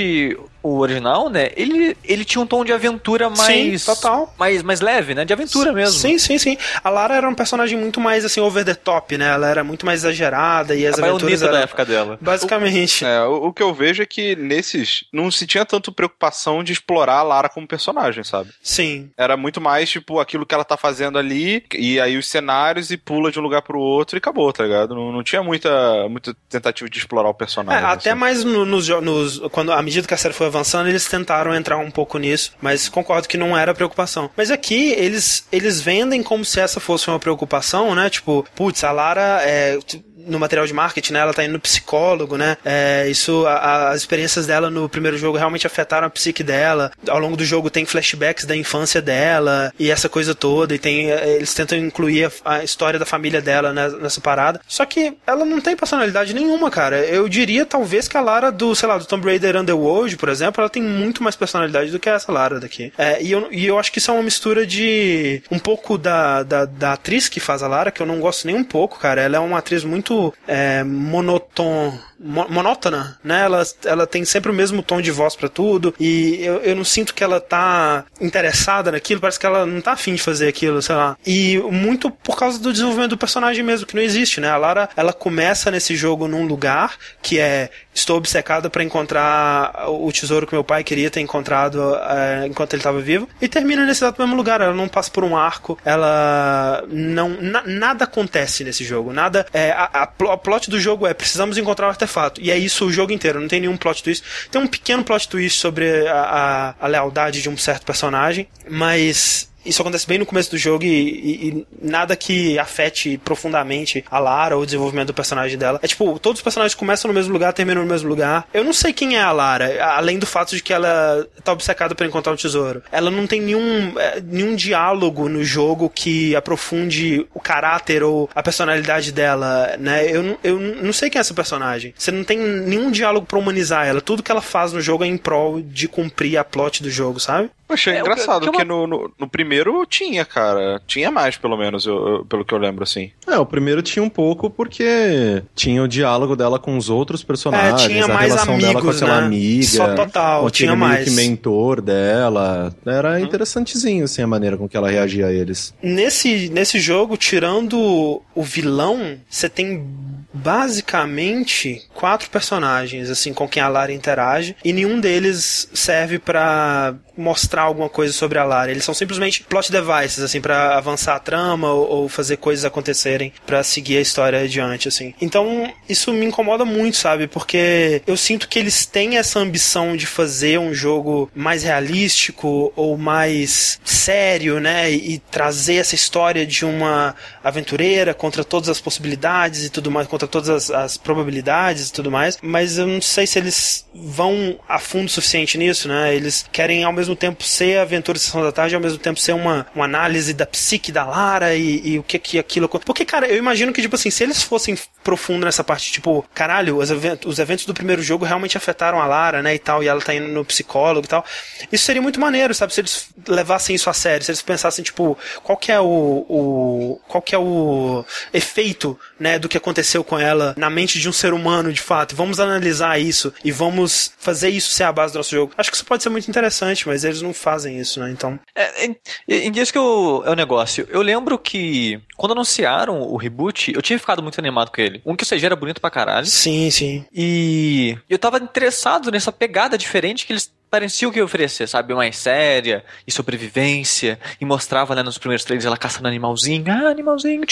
o 0.62 0.78
original, 0.78 1.28
né, 1.30 1.50
ele, 1.56 1.96
ele 2.04 2.24
tinha 2.24 2.42
um 2.42 2.46
tom 2.46 2.64
de 2.64 2.72
aventura 2.72 3.30
mais... 3.30 3.82
Sim, 3.82 3.94
total. 3.94 4.34
Mais, 4.38 4.62
mais 4.62 4.80
leve, 4.80 5.14
né, 5.14 5.24
de 5.24 5.32
aventura 5.32 5.72
mesmo. 5.72 5.98
Sim, 5.98 6.18
sim, 6.18 6.38
sim. 6.38 6.56
A 6.82 6.90
Lara 6.90 7.16
era 7.16 7.28
um 7.28 7.34
personagem 7.34 7.78
muito 7.78 8.00
mais, 8.00 8.24
assim, 8.24 8.40
over 8.40 8.64
the 8.64 8.74
top, 8.74 9.16
né, 9.16 9.28
ela 9.28 9.48
era 9.48 9.64
muito 9.64 9.84
mais 9.84 10.00
exagerada 10.00 10.74
e 10.74 10.86
as 10.86 10.98
a 10.98 11.06
aventuras... 11.06 11.42
Era... 11.42 11.52
da 11.52 11.60
época 11.60 11.84
dela. 11.84 12.18
Basicamente. 12.20 13.04
O, 13.04 13.08
é, 13.08 13.26
o, 13.26 13.34
o 13.46 13.52
que 13.52 13.62
eu 13.62 13.72
vejo 13.74 14.02
é 14.02 14.06
que 14.06 14.36
nesses 14.36 15.04
não 15.12 15.30
se 15.30 15.46
tinha 15.46 15.64
tanto 15.64 15.92
preocupação 15.92 16.62
de 16.62 16.72
explorar 16.72 17.18
a 17.18 17.22
Lara 17.22 17.48
como 17.48 17.66
personagem, 17.70 18.24
sabe? 18.24 18.50
Sim. 18.62 19.10
Era 19.16 19.36
muito 19.36 19.60
mais, 19.60 19.88
tipo, 19.88 20.18
aquilo 20.18 20.44
que 20.44 20.54
ela 20.54 20.64
tá 20.64 20.76
fazendo 20.76 21.18
ali, 21.18 21.64
e 21.72 22.00
aí 22.00 22.16
os 22.16 22.26
cenários, 22.26 22.90
e 22.90 22.96
pula 22.96 23.30
de 23.30 23.38
um 23.38 23.42
lugar 23.42 23.62
pro 23.62 23.78
outro 23.78 24.16
e 24.16 24.18
acabou, 24.18 24.52
tá 24.52 24.64
ligado? 24.64 24.94
Não, 24.94 25.12
não 25.12 25.22
tinha 25.22 25.42
muita, 25.42 26.08
muita 26.08 26.34
tentativa 26.48 26.90
de 26.90 26.98
explorar 26.98 27.28
o 27.28 27.34
personagem. 27.34 27.82
É, 27.82 27.86
até 27.86 28.10
assim. 28.10 28.18
mais 28.18 28.44
no, 28.44 28.64
nos, 28.64 28.88
nos. 28.88 29.38
Quando, 29.50 29.72
à 29.72 29.80
medida 29.80 30.06
que 30.06 30.14
a 30.14 30.16
série 30.16 30.34
foi 30.34 30.48
avançando, 30.48 30.88
eles 30.88 31.06
tentaram 31.06 31.54
entrar 31.54 31.78
um 31.78 31.90
pouco 31.90 32.18
nisso, 32.18 32.52
mas 32.60 32.88
concordo 32.88 33.28
que 33.28 33.38
não 33.38 33.56
era 33.56 33.74
preocupação. 33.74 34.30
Mas 34.36 34.50
aqui, 34.50 34.90
eles, 34.92 35.46
eles 35.52 35.80
vendem 35.80 36.22
como 36.22 36.44
se 36.44 36.60
essa 36.60 36.80
fosse 36.80 37.08
uma 37.08 37.18
preocupação, 37.18 37.94
né? 37.94 38.10
Tipo, 38.10 38.46
putz, 38.54 38.82
a 38.82 38.90
Lara 38.90 39.40
é 39.42 39.78
no 40.26 40.38
material 40.38 40.66
de 40.66 40.72
marketing, 40.72 41.14
né? 41.14 41.20
Ela 41.20 41.34
tá 41.34 41.44
indo 41.44 41.52
no 41.52 41.60
psicólogo, 41.60 42.36
né? 42.36 42.56
É, 42.64 43.08
isso, 43.08 43.46
a, 43.46 43.90
as 43.90 44.00
experiências 44.00 44.46
dela 44.46 44.70
no 44.70 44.88
primeiro 44.88 45.16
jogo 45.18 45.36
realmente 45.36 45.66
afetaram 45.66 46.06
a 46.06 46.10
psique 46.10 46.42
dela. 46.42 46.90
Ao 47.08 47.18
longo 47.18 47.36
do 47.36 47.44
jogo 47.44 47.59
tem 47.68 47.84
flashbacks 47.84 48.44
da 48.44 48.56
infância 48.56 49.02
dela 49.02 49.72
e 49.78 49.90
essa 49.90 50.08
coisa 50.08 50.34
toda. 50.34 50.74
E 50.74 50.78
tem, 50.78 51.10
é, 51.10 51.36
eles 51.36 51.52
tentam 51.52 51.76
incluir 51.76 52.26
a, 52.44 52.54
a 52.56 52.64
história 52.64 52.98
da 52.98 53.04
família 53.04 53.42
dela 53.42 53.72
nessa, 53.72 53.96
nessa 53.98 54.20
parada. 54.20 54.60
Só 54.66 54.86
que 54.86 55.16
ela 55.26 55.44
não 55.44 55.60
tem 55.60 55.76
personalidade 55.76 56.32
nenhuma, 56.32 56.70
cara. 56.70 57.00
Eu 57.04 57.28
diria 57.28 57.66
talvez 57.66 58.06
que 58.06 58.16
a 58.16 58.20
Lara 58.20 58.50
do, 58.52 58.74
sei 58.74 58.88
lá, 58.88 58.96
do 58.96 59.04
Tomb 59.04 59.26
Raider 59.26 59.56
Underworld, 59.56 60.16
por 60.16 60.28
exemplo, 60.28 60.60
ela 60.60 60.70
tem 60.70 60.82
muito 60.82 61.22
mais 61.22 61.36
personalidade 61.36 61.90
do 61.90 61.98
que 61.98 62.08
essa 62.08 62.30
Lara 62.30 62.60
daqui. 62.60 62.92
É, 62.96 63.22
e, 63.22 63.32
eu, 63.32 63.48
e 63.50 63.66
eu 63.66 63.78
acho 63.78 63.90
que 63.90 63.98
isso 63.98 64.10
é 64.10 64.14
uma 64.14 64.22
mistura 64.22 64.66
de 64.66 65.42
um 65.50 65.58
pouco 65.58 65.98
da, 65.98 66.42
da, 66.42 66.64
da 66.64 66.92
atriz 66.92 67.28
que 67.28 67.40
faz 67.40 67.62
a 67.62 67.68
Lara, 67.68 67.90
que 67.90 68.00
eu 68.00 68.06
não 68.06 68.20
gosto 68.20 68.46
nem 68.46 68.54
um 68.54 68.64
pouco, 68.64 68.98
cara. 68.98 69.20
Ela 69.20 69.36
é 69.36 69.40
uma 69.40 69.58
atriz 69.58 69.82
muito 69.84 70.32
é, 70.46 70.84
monoton, 70.84 71.98
monótona, 72.20 73.18
né? 73.24 73.44
Ela, 73.44 73.62
ela 73.84 74.06
tem 74.06 74.24
sempre 74.26 74.50
o 74.50 74.54
mesmo 74.54 74.82
tom 74.82 75.00
de 75.00 75.10
voz 75.10 75.34
para 75.34 75.48
tudo 75.48 75.94
e 75.98 76.38
eu, 76.44 76.56
eu 76.58 76.76
não 76.76 76.84
sinto 76.84 77.14
que 77.14 77.24
ela 77.24 77.40
tá 77.40 78.04
interessada 78.20 78.92
naquilo, 78.92 79.20
parece 79.20 79.40
que 79.40 79.46
ela 79.46 79.64
não 79.64 79.80
tá 79.80 79.92
afim 79.92 80.14
de 80.14 80.22
fazer 80.22 80.48
aquilo, 80.48 80.82
sei 80.82 80.94
lá. 80.94 81.16
E 81.26 81.58
muito 81.70 82.10
por 82.10 82.36
causa 82.36 82.58
do 82.58 82.72
desenvolvimento 82.72 83.10
do 83.10 83.18
personagem 83.18 83.64
mesmo, 83.64 83.86
que 83.86 83.96
não 83.96 84.02
existe, 84.02 84.40
né? 84.40 84.50
A 84.50 84.58
Lara, 84.58 84.90
ela 84.94 85.14
começa 85.14 85.70
nesse 85.70 85.96
jogo 85.96 86.28
num 86.28 86.46
lugar 86.46 86.96
que 87.22 87.38
é 87.38 87.70
estou 87.94 88.18
obcecada 88.18 88.68
para 88.68 88.84
encontrar 88.84 89.86
o 89.88 90.12
tesouro 90.12 90.46
que 90.46 90.54
meu 90.54 90.62
pai 90.62 90.84
queria 90.84 91.10
ter 91.10 91.20
encontrado 91.20 91.96
é, 91.96 92.46
enquanto 92.46 92.74
ele 92.74 92.80
estava 92.80 93.00
vivo 93.00 93.28
e 93.40 93.48
termina 93.48 93.84
nesse 93.84 94.04
exato 94.04 94.20
mesmo 94.20 94.36
lugar. 94.36 94.60
Ela 94.60 94.74
não 94.74 94.88
passa 94.88 95.10
por 95.10 95.24
um 95.24 95.36
arco, 95.36 95.78
ela 95.84 96.84
não 96.88 97.30
na, 97.40 97.62
nada 97.66 98.04
acontece 98.04 98.62
nesse 98.62 98.84
jogo, 98.84 99.12
nada 99.12 99.46
é 99.52 99.70
a, 99.70 99.88
a, 99.92 100.02
a 100.02 100.36
plot 100.36 100.68
do 100.68 100.78
jogo 100.78 101.06
é 101.06 101.14
precisamos 101.14 101.56
encontrar 101.56 101.86
o 101.86 101.90
artefato 101.90 102.09
fato. 102.10 102.40
E 102.40 102.50
é 102.50 102.58
isso 102.58 102.86
o 102.86 102.92
jogo 102.92 103.12
inteiro, 103.12 103.40
não 103.40 103.48
tem 103.48 103.60
nenhum 103.60 103.76
plot 103.76 104.02
twist. 104.02 104.24
Tem 104.50 104.60
um 104.60 104.66
pequeno 104.66 105.04
plot 105.04 105.28
twist 105.28 105.58
sobre 105.58 106.06
a, 106.08 106.74
a, 106.80 106.86
a 106.86 106.86
lealdade 106.86 107.42
de 107.42 107.48
um 107.48 107.56
certo 107.56 107.84
personagem, 107.84 108.48
mas 108.68 109.49
isso 109.64 109.82
acontece 109.82 110.06
bem 110.06 110.18
no 110.18 110.26
começo 110.26 110.50
do 110.50 110.58
jogo 110.58 110.84
e, 110.84 110.88
e, 110.88 111.48
e, 111.48 111.66
nada 111.82 112.16
que 112.16 112.58
afete 112.58 113.18
profundamente 113.18 114.04
a 114.10 114.18
Lara 114.18 114.56
ou 114.56 114.62
o 114.62 114.66
desenvolvimento 114.66 115.08
do 115.08 115.14
personagem 115.14 115.58
dela. 115.58 115.78
É 115.82 115.86
tipo, 115.86 116.18
todos 116.18 116.38
os 116.38 116.42
personagens 116.42 116.74
começam 116.74 117.08
no 117.08 117.14
mesmo 117.14 117.32
lugar, 117.32 117.52
terminam 117.52 117.82
no 117.82 117.88
mesmo 117.88 118.08
lugar. 118.08 118.46
Eu 118.52 118.64
não 118.64 118.72
sei 118.72 118.92
quem 118.92 119.16
é 119.16 119.22
a 119.22 119.32
Lara, 119.32 119.84
além 119.94 120.18
do 120.18 120.26
fato 120.26 120.54
de 120.54 120.62
que 120.62 120.72
ela 120.72 121.26
tá 121.44 121.52
obcecada 121.52 121.94
por 121.94 122.06
encontrar 122.06 122.32
o 122.32 122.34
um 122.34 122.38
tesouro. 122.38 122.82
Ela 122.90 123.10
não 123.10 123.26
tem 123.26 123.40
nenhum, 123.40 123.98
é, 123.98 124.20
nenhum 124.20 124.54
diálogo 124.54 125.28
no 125.28 125.44
jogo 125.44 125.90
que 125.90 126.34
aprofunde 126.34 127.26
o 127.34 127.40
caráter 127.40 128.02
ou 128.02 128.28
a 128.34 128.42
personalidade 128.42 129.12
dela, 129.12 129.76
né? 129.78 130.04
Eu, 130.10 130.38
eu 130.42 130.58
não 130.58 130.92
sei 130.92 131.10
quem 131.10 131.18
é 131.18 131.20
essa 131.20 131.34
personagem. 131.34 131.94
Você 131.96 132.10
não 132.10 132.24
tem 132.24 132.38
nenhum 132.38 132.90
diálogo 132.90 133.26
pra 133.26 133.38
humanizar 133.38 133.86
ela. 133.86 134.00
Tudo 134.00 134.22
que 134.22 134.30
ela 134.30 134.42
faz 134.42 134.72
no 134.72 134.80
jogo 134.80 135.04
é 135.04 135.06
em 135.06 135.16
prol 135.16 135.60
de 135.60 135.86
cumprir 135.88 136.36
a 136.38 136.44
plot 136.44 136.82
do 136.82 136.90
jogo, 136.90 137.20
sabe? 137.20 137.50
Poxa, 137.70 137.92
é, 137.92 137.98
é 137.98 138.00
engraçado, 138.00 138.50
que, 138.50 138.50
que, 138.50 138.56
uma... 138.56 138.64
no, 138.64 138.86
no, 138.86 139.12
no 139.16 139.28
primeiro 139.28 139.49
primeiro 139.50 139.84
tinha, 139.84 140.24
cara. 140.24 140.80
Tinha 140.86 141.10
mais, 141.10 141.36
pelo 141.36 141.56
menos, 141.56 141.84
eu- 141.84 142.08
eu- 142.08 142.24
pelo 142.24 142.44
que 142.44 142.54
eu 142.54 142.58
lembro, 142.58 142.84
assim. 142.84 143.10
É, 143.26 143.36
o 143.36 143.44
primeiro 143.44 143.82
tinha 143.82 144.00
um 144.02 144.08
pouco 144.08 144.48
porque 144.48 145.42
tinha 145.56 145.82
o 145.82 145.88
diálogo 145.88 146.36
dela 146.36 146.56
com 146.58 146.76
os 146.78 146.88
outros 146.88 147.24
personagens, 147.24 147.82
É, 147.82 147.88
tinha 147.88 148.04
a 148.04 148.08
mais 148.08 148.28
relação 148.32 148.58
dela 148.58 148.72
com 148.74 148.78
amigos, 148.78 149.02
aquela 149.02 149.20
né? 149.20 149.26
amiga. 149.26 149.62
Só 149.66 149.94
total, 149.96 150.50
tinha 150.50 150.76
mais. 150.76 151.04
que 151.08 151.10
mentor 151.10 151.80
dela. 151.80 152.72
Era 152.86 153.20
interessantezinho, 153.20 154.04
assim, 154.04 154.22
a 154.22 154.26
maneira 154.26 154.56
com 154.56 154.68
que 154.68 154.76
ela 154.76 154.88
reagia 154.88 155.26
a 155.26 155.32
eles. 155.32 155.74
Nesse, 155.82 156.48
nesse 156.50 156.78
jogo, 156.78 157.16
tirando 157.16 158.22
o 158.34 158.42
vilão, 158.44 159.16
você 159.28 159.48
tem 159.48 159.84
basicamente 160.32 161.82
quatro 161.92 162.30
personagens, 162.30 163.10
assim, 163.10 163.34
com 163.34 163.48
quem 163.48 163.60
a 163.62 163.68
Lara 163.68 163.92
interage, 163.92 164.54
e 164.64 164.72
nenhum 164.72 165.00
deles 165.00 165.68
serve 165.74 166.18
pra 166.20 166.94
mostrar 167.16 167.62
alguma 167.62 167.88
coisa 167.88 168.12
sobre 168.12 168.38
a 168.38 168.44
Lara. 168.44 168.70
Eles 168.70 168.84
são 168.84 168.94
simplesmente 168.94 169.39
plot 169.48 169.70
devices, 169.70 170.20
assim, 170.22 170.40
pra 170.40 170.76
avançar 170.76 171.16
a 171.16 171.18
trama 171.18 171.72
ou, 171.72 171.88
ou 171.88 172.08
fazer 172.08 172.36
coisas 172.36 172.64
acontecerem 172.64 173.32
pra 173.46 173.62
seguir 173.62 173.98
a 173.98 174.00
história 174.00 174.40
adiante, 174.40 174.88
assim. 174.88 175.14
Então, 175.20 175.72
isso 175.88 176.12
me 176.12 176.26
incomoda 176.26 176.64
muito, 176.64 176.96
sabe? 176.96 177.26
Porque 177.26 178.02
eu 178.06 178.16
sinto 178.16 178.48
que 178.48 178.58
eles 178.58 178.86
têm 178.86 179.18
essa 179.18 179.38
ambição 179.38 179.96
de 179.96 180.06
fazer 180.06 180.58
um 180.58 180.72
jogo 180.72 181.30
mais 181.34 181.62
realístico 181.62 182.72
ou 182.76 182.96
mais 182.96 183.80
sério, 183.84 184.60
né? 184.60 184.90
E, 184.90 185.20
trazer 185.30 185.76
essa 185.76 185.94
história 185.94 186.46
de 186.46 186.64
uma 186.64 187.14
aventureira 187.44 188.14
contra 188.14 188.42
todas 188.42 188.68
as 188.68 188.80
possibilidades 188.80 189.64
e 189.64 189.70
tudo 189.70 189.90
mais, 189.90 190.06
contra 190.06 190.26
todas 190.26 190.48
as, 190.48 190.70
as 190.70 190.96
probabilidades 190.96 191.88
e 191.88 191.92
tudo 191.92 192.10
mais. 192.10 192.38
Mas 192.42 192.78
eu 192.78 192.86
não 192.86 193.00
sei 193.00 193.26
se 193.26 193.38
eles 193.38 193.86
vão 193.94 194.58
a 194.68 194.78
fundo 194.78 195.06
o 195.06 195.10
suficiente 195.10 195.58
nisso, 195.58 195.88
né? 195.88 196.14
Eles 196.14 196.46
querem 196.50 196.84
ao 196.84 196.92
mesmo 196.92 197.14
tempo 197.14 197.44
ser 197.44 197.78
aventura 197.78 198.18
de 198.18 198.24
Sessão 198.24 198.42
da 198.42 198.52
Tarde, 198.52 198.74
ao 198.74 198.80
mesmo 198.80 198.98
tempo 198.98 199.20
ser 199.20 199.29
uma, 199.34 199.66
uma 199.74 199.84
análise 199.84 200.32
da 200.32 200.46
psique 200.46 200.92
da 200.92 201.04
Lara 201.04 201.54
e, 201.54 201.80
e 201.86 201.98
o 201.98 202.02
que 202.02 202.18
que 202.18 202.38
aquilo. 202.38 202.68
Porque, 202.68 203.04
cara, 203.04 203.26
eu 203.26 203.36
imagino 203.36 203.72
que, 203.72 203.82
tipo 203.82 203.94
assim, 203.94 204.10
se 204.10 204.22
eles 204.22 204.42
fossem 204.42 204.76
profundo 205.02 205.44
nessa 205.44 205.64
parte, 205.64 205.90
tipo, 205.92 206.24
caralho, 206.34 206.78
os, 206.78 206.90
event 206.90 207.24
os 207.24 207.38
eventos 207.38 207.64
do 207.64 207.74
primeiro 207.74 208.02
jogo 208.02 208.24
realmente 208.24 208.56
afetaram 208.56 209.00
a 209.00 209.06
Lara, 209.06 209.42
né, 209.42 209.54
e 209.54 209.58
tal, 209.58 209.82
e 209.82 209.88
ela 209.88 210.00
tá 210.00 210.14
indo 210.14 210.28
no 210.28 210.44
psicólogo 210.44 211.06
e 211.06 211.08
tal. 211.08 211.24
Isso 211.72 211.84
seria 211.84 212.02
muito 212.02 212.20
maneiro, 212.20 212.54
sabe? 212.54 212.72
Se 212.74 212.80
eles 212.80 213.08
levassem 213.26 213.74
isso 213.74 213.88
a 213.88 213.92
sério, 213.92 214.24
se 214.24 214.30
eles 214.30 214.42
pensassem, 214.42 214.84
tipo, 214.84 215.16
qual 215.42 215.56
que 215.56 215.72
é 215.72 215.80
o. 215.80 216.26
o 216.28 217.00
qual 217.08 217.22
que 217.22 217.34
é 217.34 217.38
o 217.38 218.04
efeito, 218.32 218.98
né, 219.18 219.38
do 219.38 219.48
que 219.48 219.56
aconteceu 219.56 220.04
com 220.04 220.18
ela 220.18 220.54
na 220.56 220.70
mente 220.70 220.98
de 220.98 221.08
um 221.08 221.12
ser 221.12 221.32
humano, 221.32 221.72
de 221.72 221.80
fato. 221.80 222.14
Vamos 222.14 222.40
analisar 222.40 222.98
isso 223.00 223.32
e 223.44 223.50
vamos 223.50 224.12
fazer 224.18 224.50
isso 224.50 224.70
ser 224.70 224.84
a 224.84 224.92
base 224.92 225.12
do 225.12 225.16
nosso 225.16 225.30
jogo. 225.30 225.52
Acho 225.56 225.70
que 225.70 225.76
isso 225.76 225.84
pode 225.84 226.02
ser 226.02 226.08
muito 226.08 226.28
interessante, 226.28 226.86
mas 226.86 227.04
eles 227.04 227.22
não 227.22 227.32
fazem 227.32 227.78
isso, 227.78 228.00
né? 228.00 228.10
Então. 228.10 228.38
É, 228.54 228.90
em, 229.28 229.50
dias 229.50 229.70
que 229.70 229.78
eu, 229.78 230.22
é 230.26 230.30
o 230.30 230.34
negócio. 230.34 230.86
Eu 230.90 231.02
lembro 231.02 231.38
que 231.38 232.00
quando 232.16 232.32
anunciaram 232.32 233.00
o 233.02 233.16
reboot, 233.16 233.72
eu 233.74 233.82
tinha 233.82 233.98
ficado 233.98 234.22
muito 234.22 234.38
animado 234.38 234.70
com 234.70 234.80
ele. 234.80 235.00
Um 235.04 235.16
que 235.16 235.24
o 235.24 235.26
CG 235.26 235.46
era 235.46 235.56
bonito 235.56 235.80
pra 235.80 235.90
caralho. 235.90 236.26
Sim, 236.26 236.70
sim. 236.70 237.04
E 237.12 237.96
eu 238.08 238.18
tava 238.18 238.38
interessado 238.38 239.10
nessa 239.10 239.32
pegada 239.32 239.78
diferente 239.78 240.26
que 240.26 240.32
eles 240.32 240.52
pareciam 240.70 241.10
que 241.10 241.18
ia 241.18 241.24
oferecer, 241.24 241.66
sabe? 241.66 241.94
Mais 241.94 242.16
séria 242.16 242.84
e 243.06 243.10
sobrevivência. 243.10 244.18
E 244.40 244.44
mostrava, 244.44 244.94
né, 244.94 245.02
nos 245.02 245.18
primeiros 245.18 245.44
trailers 245.44 245.66
ela 245.66 245.76
caçando 245.76 246.08
animalzinho. 246.08 246.64
Ah, 246.68 246.88
animalzinho. 246.88 247.42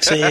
Sim. 0.00 0.24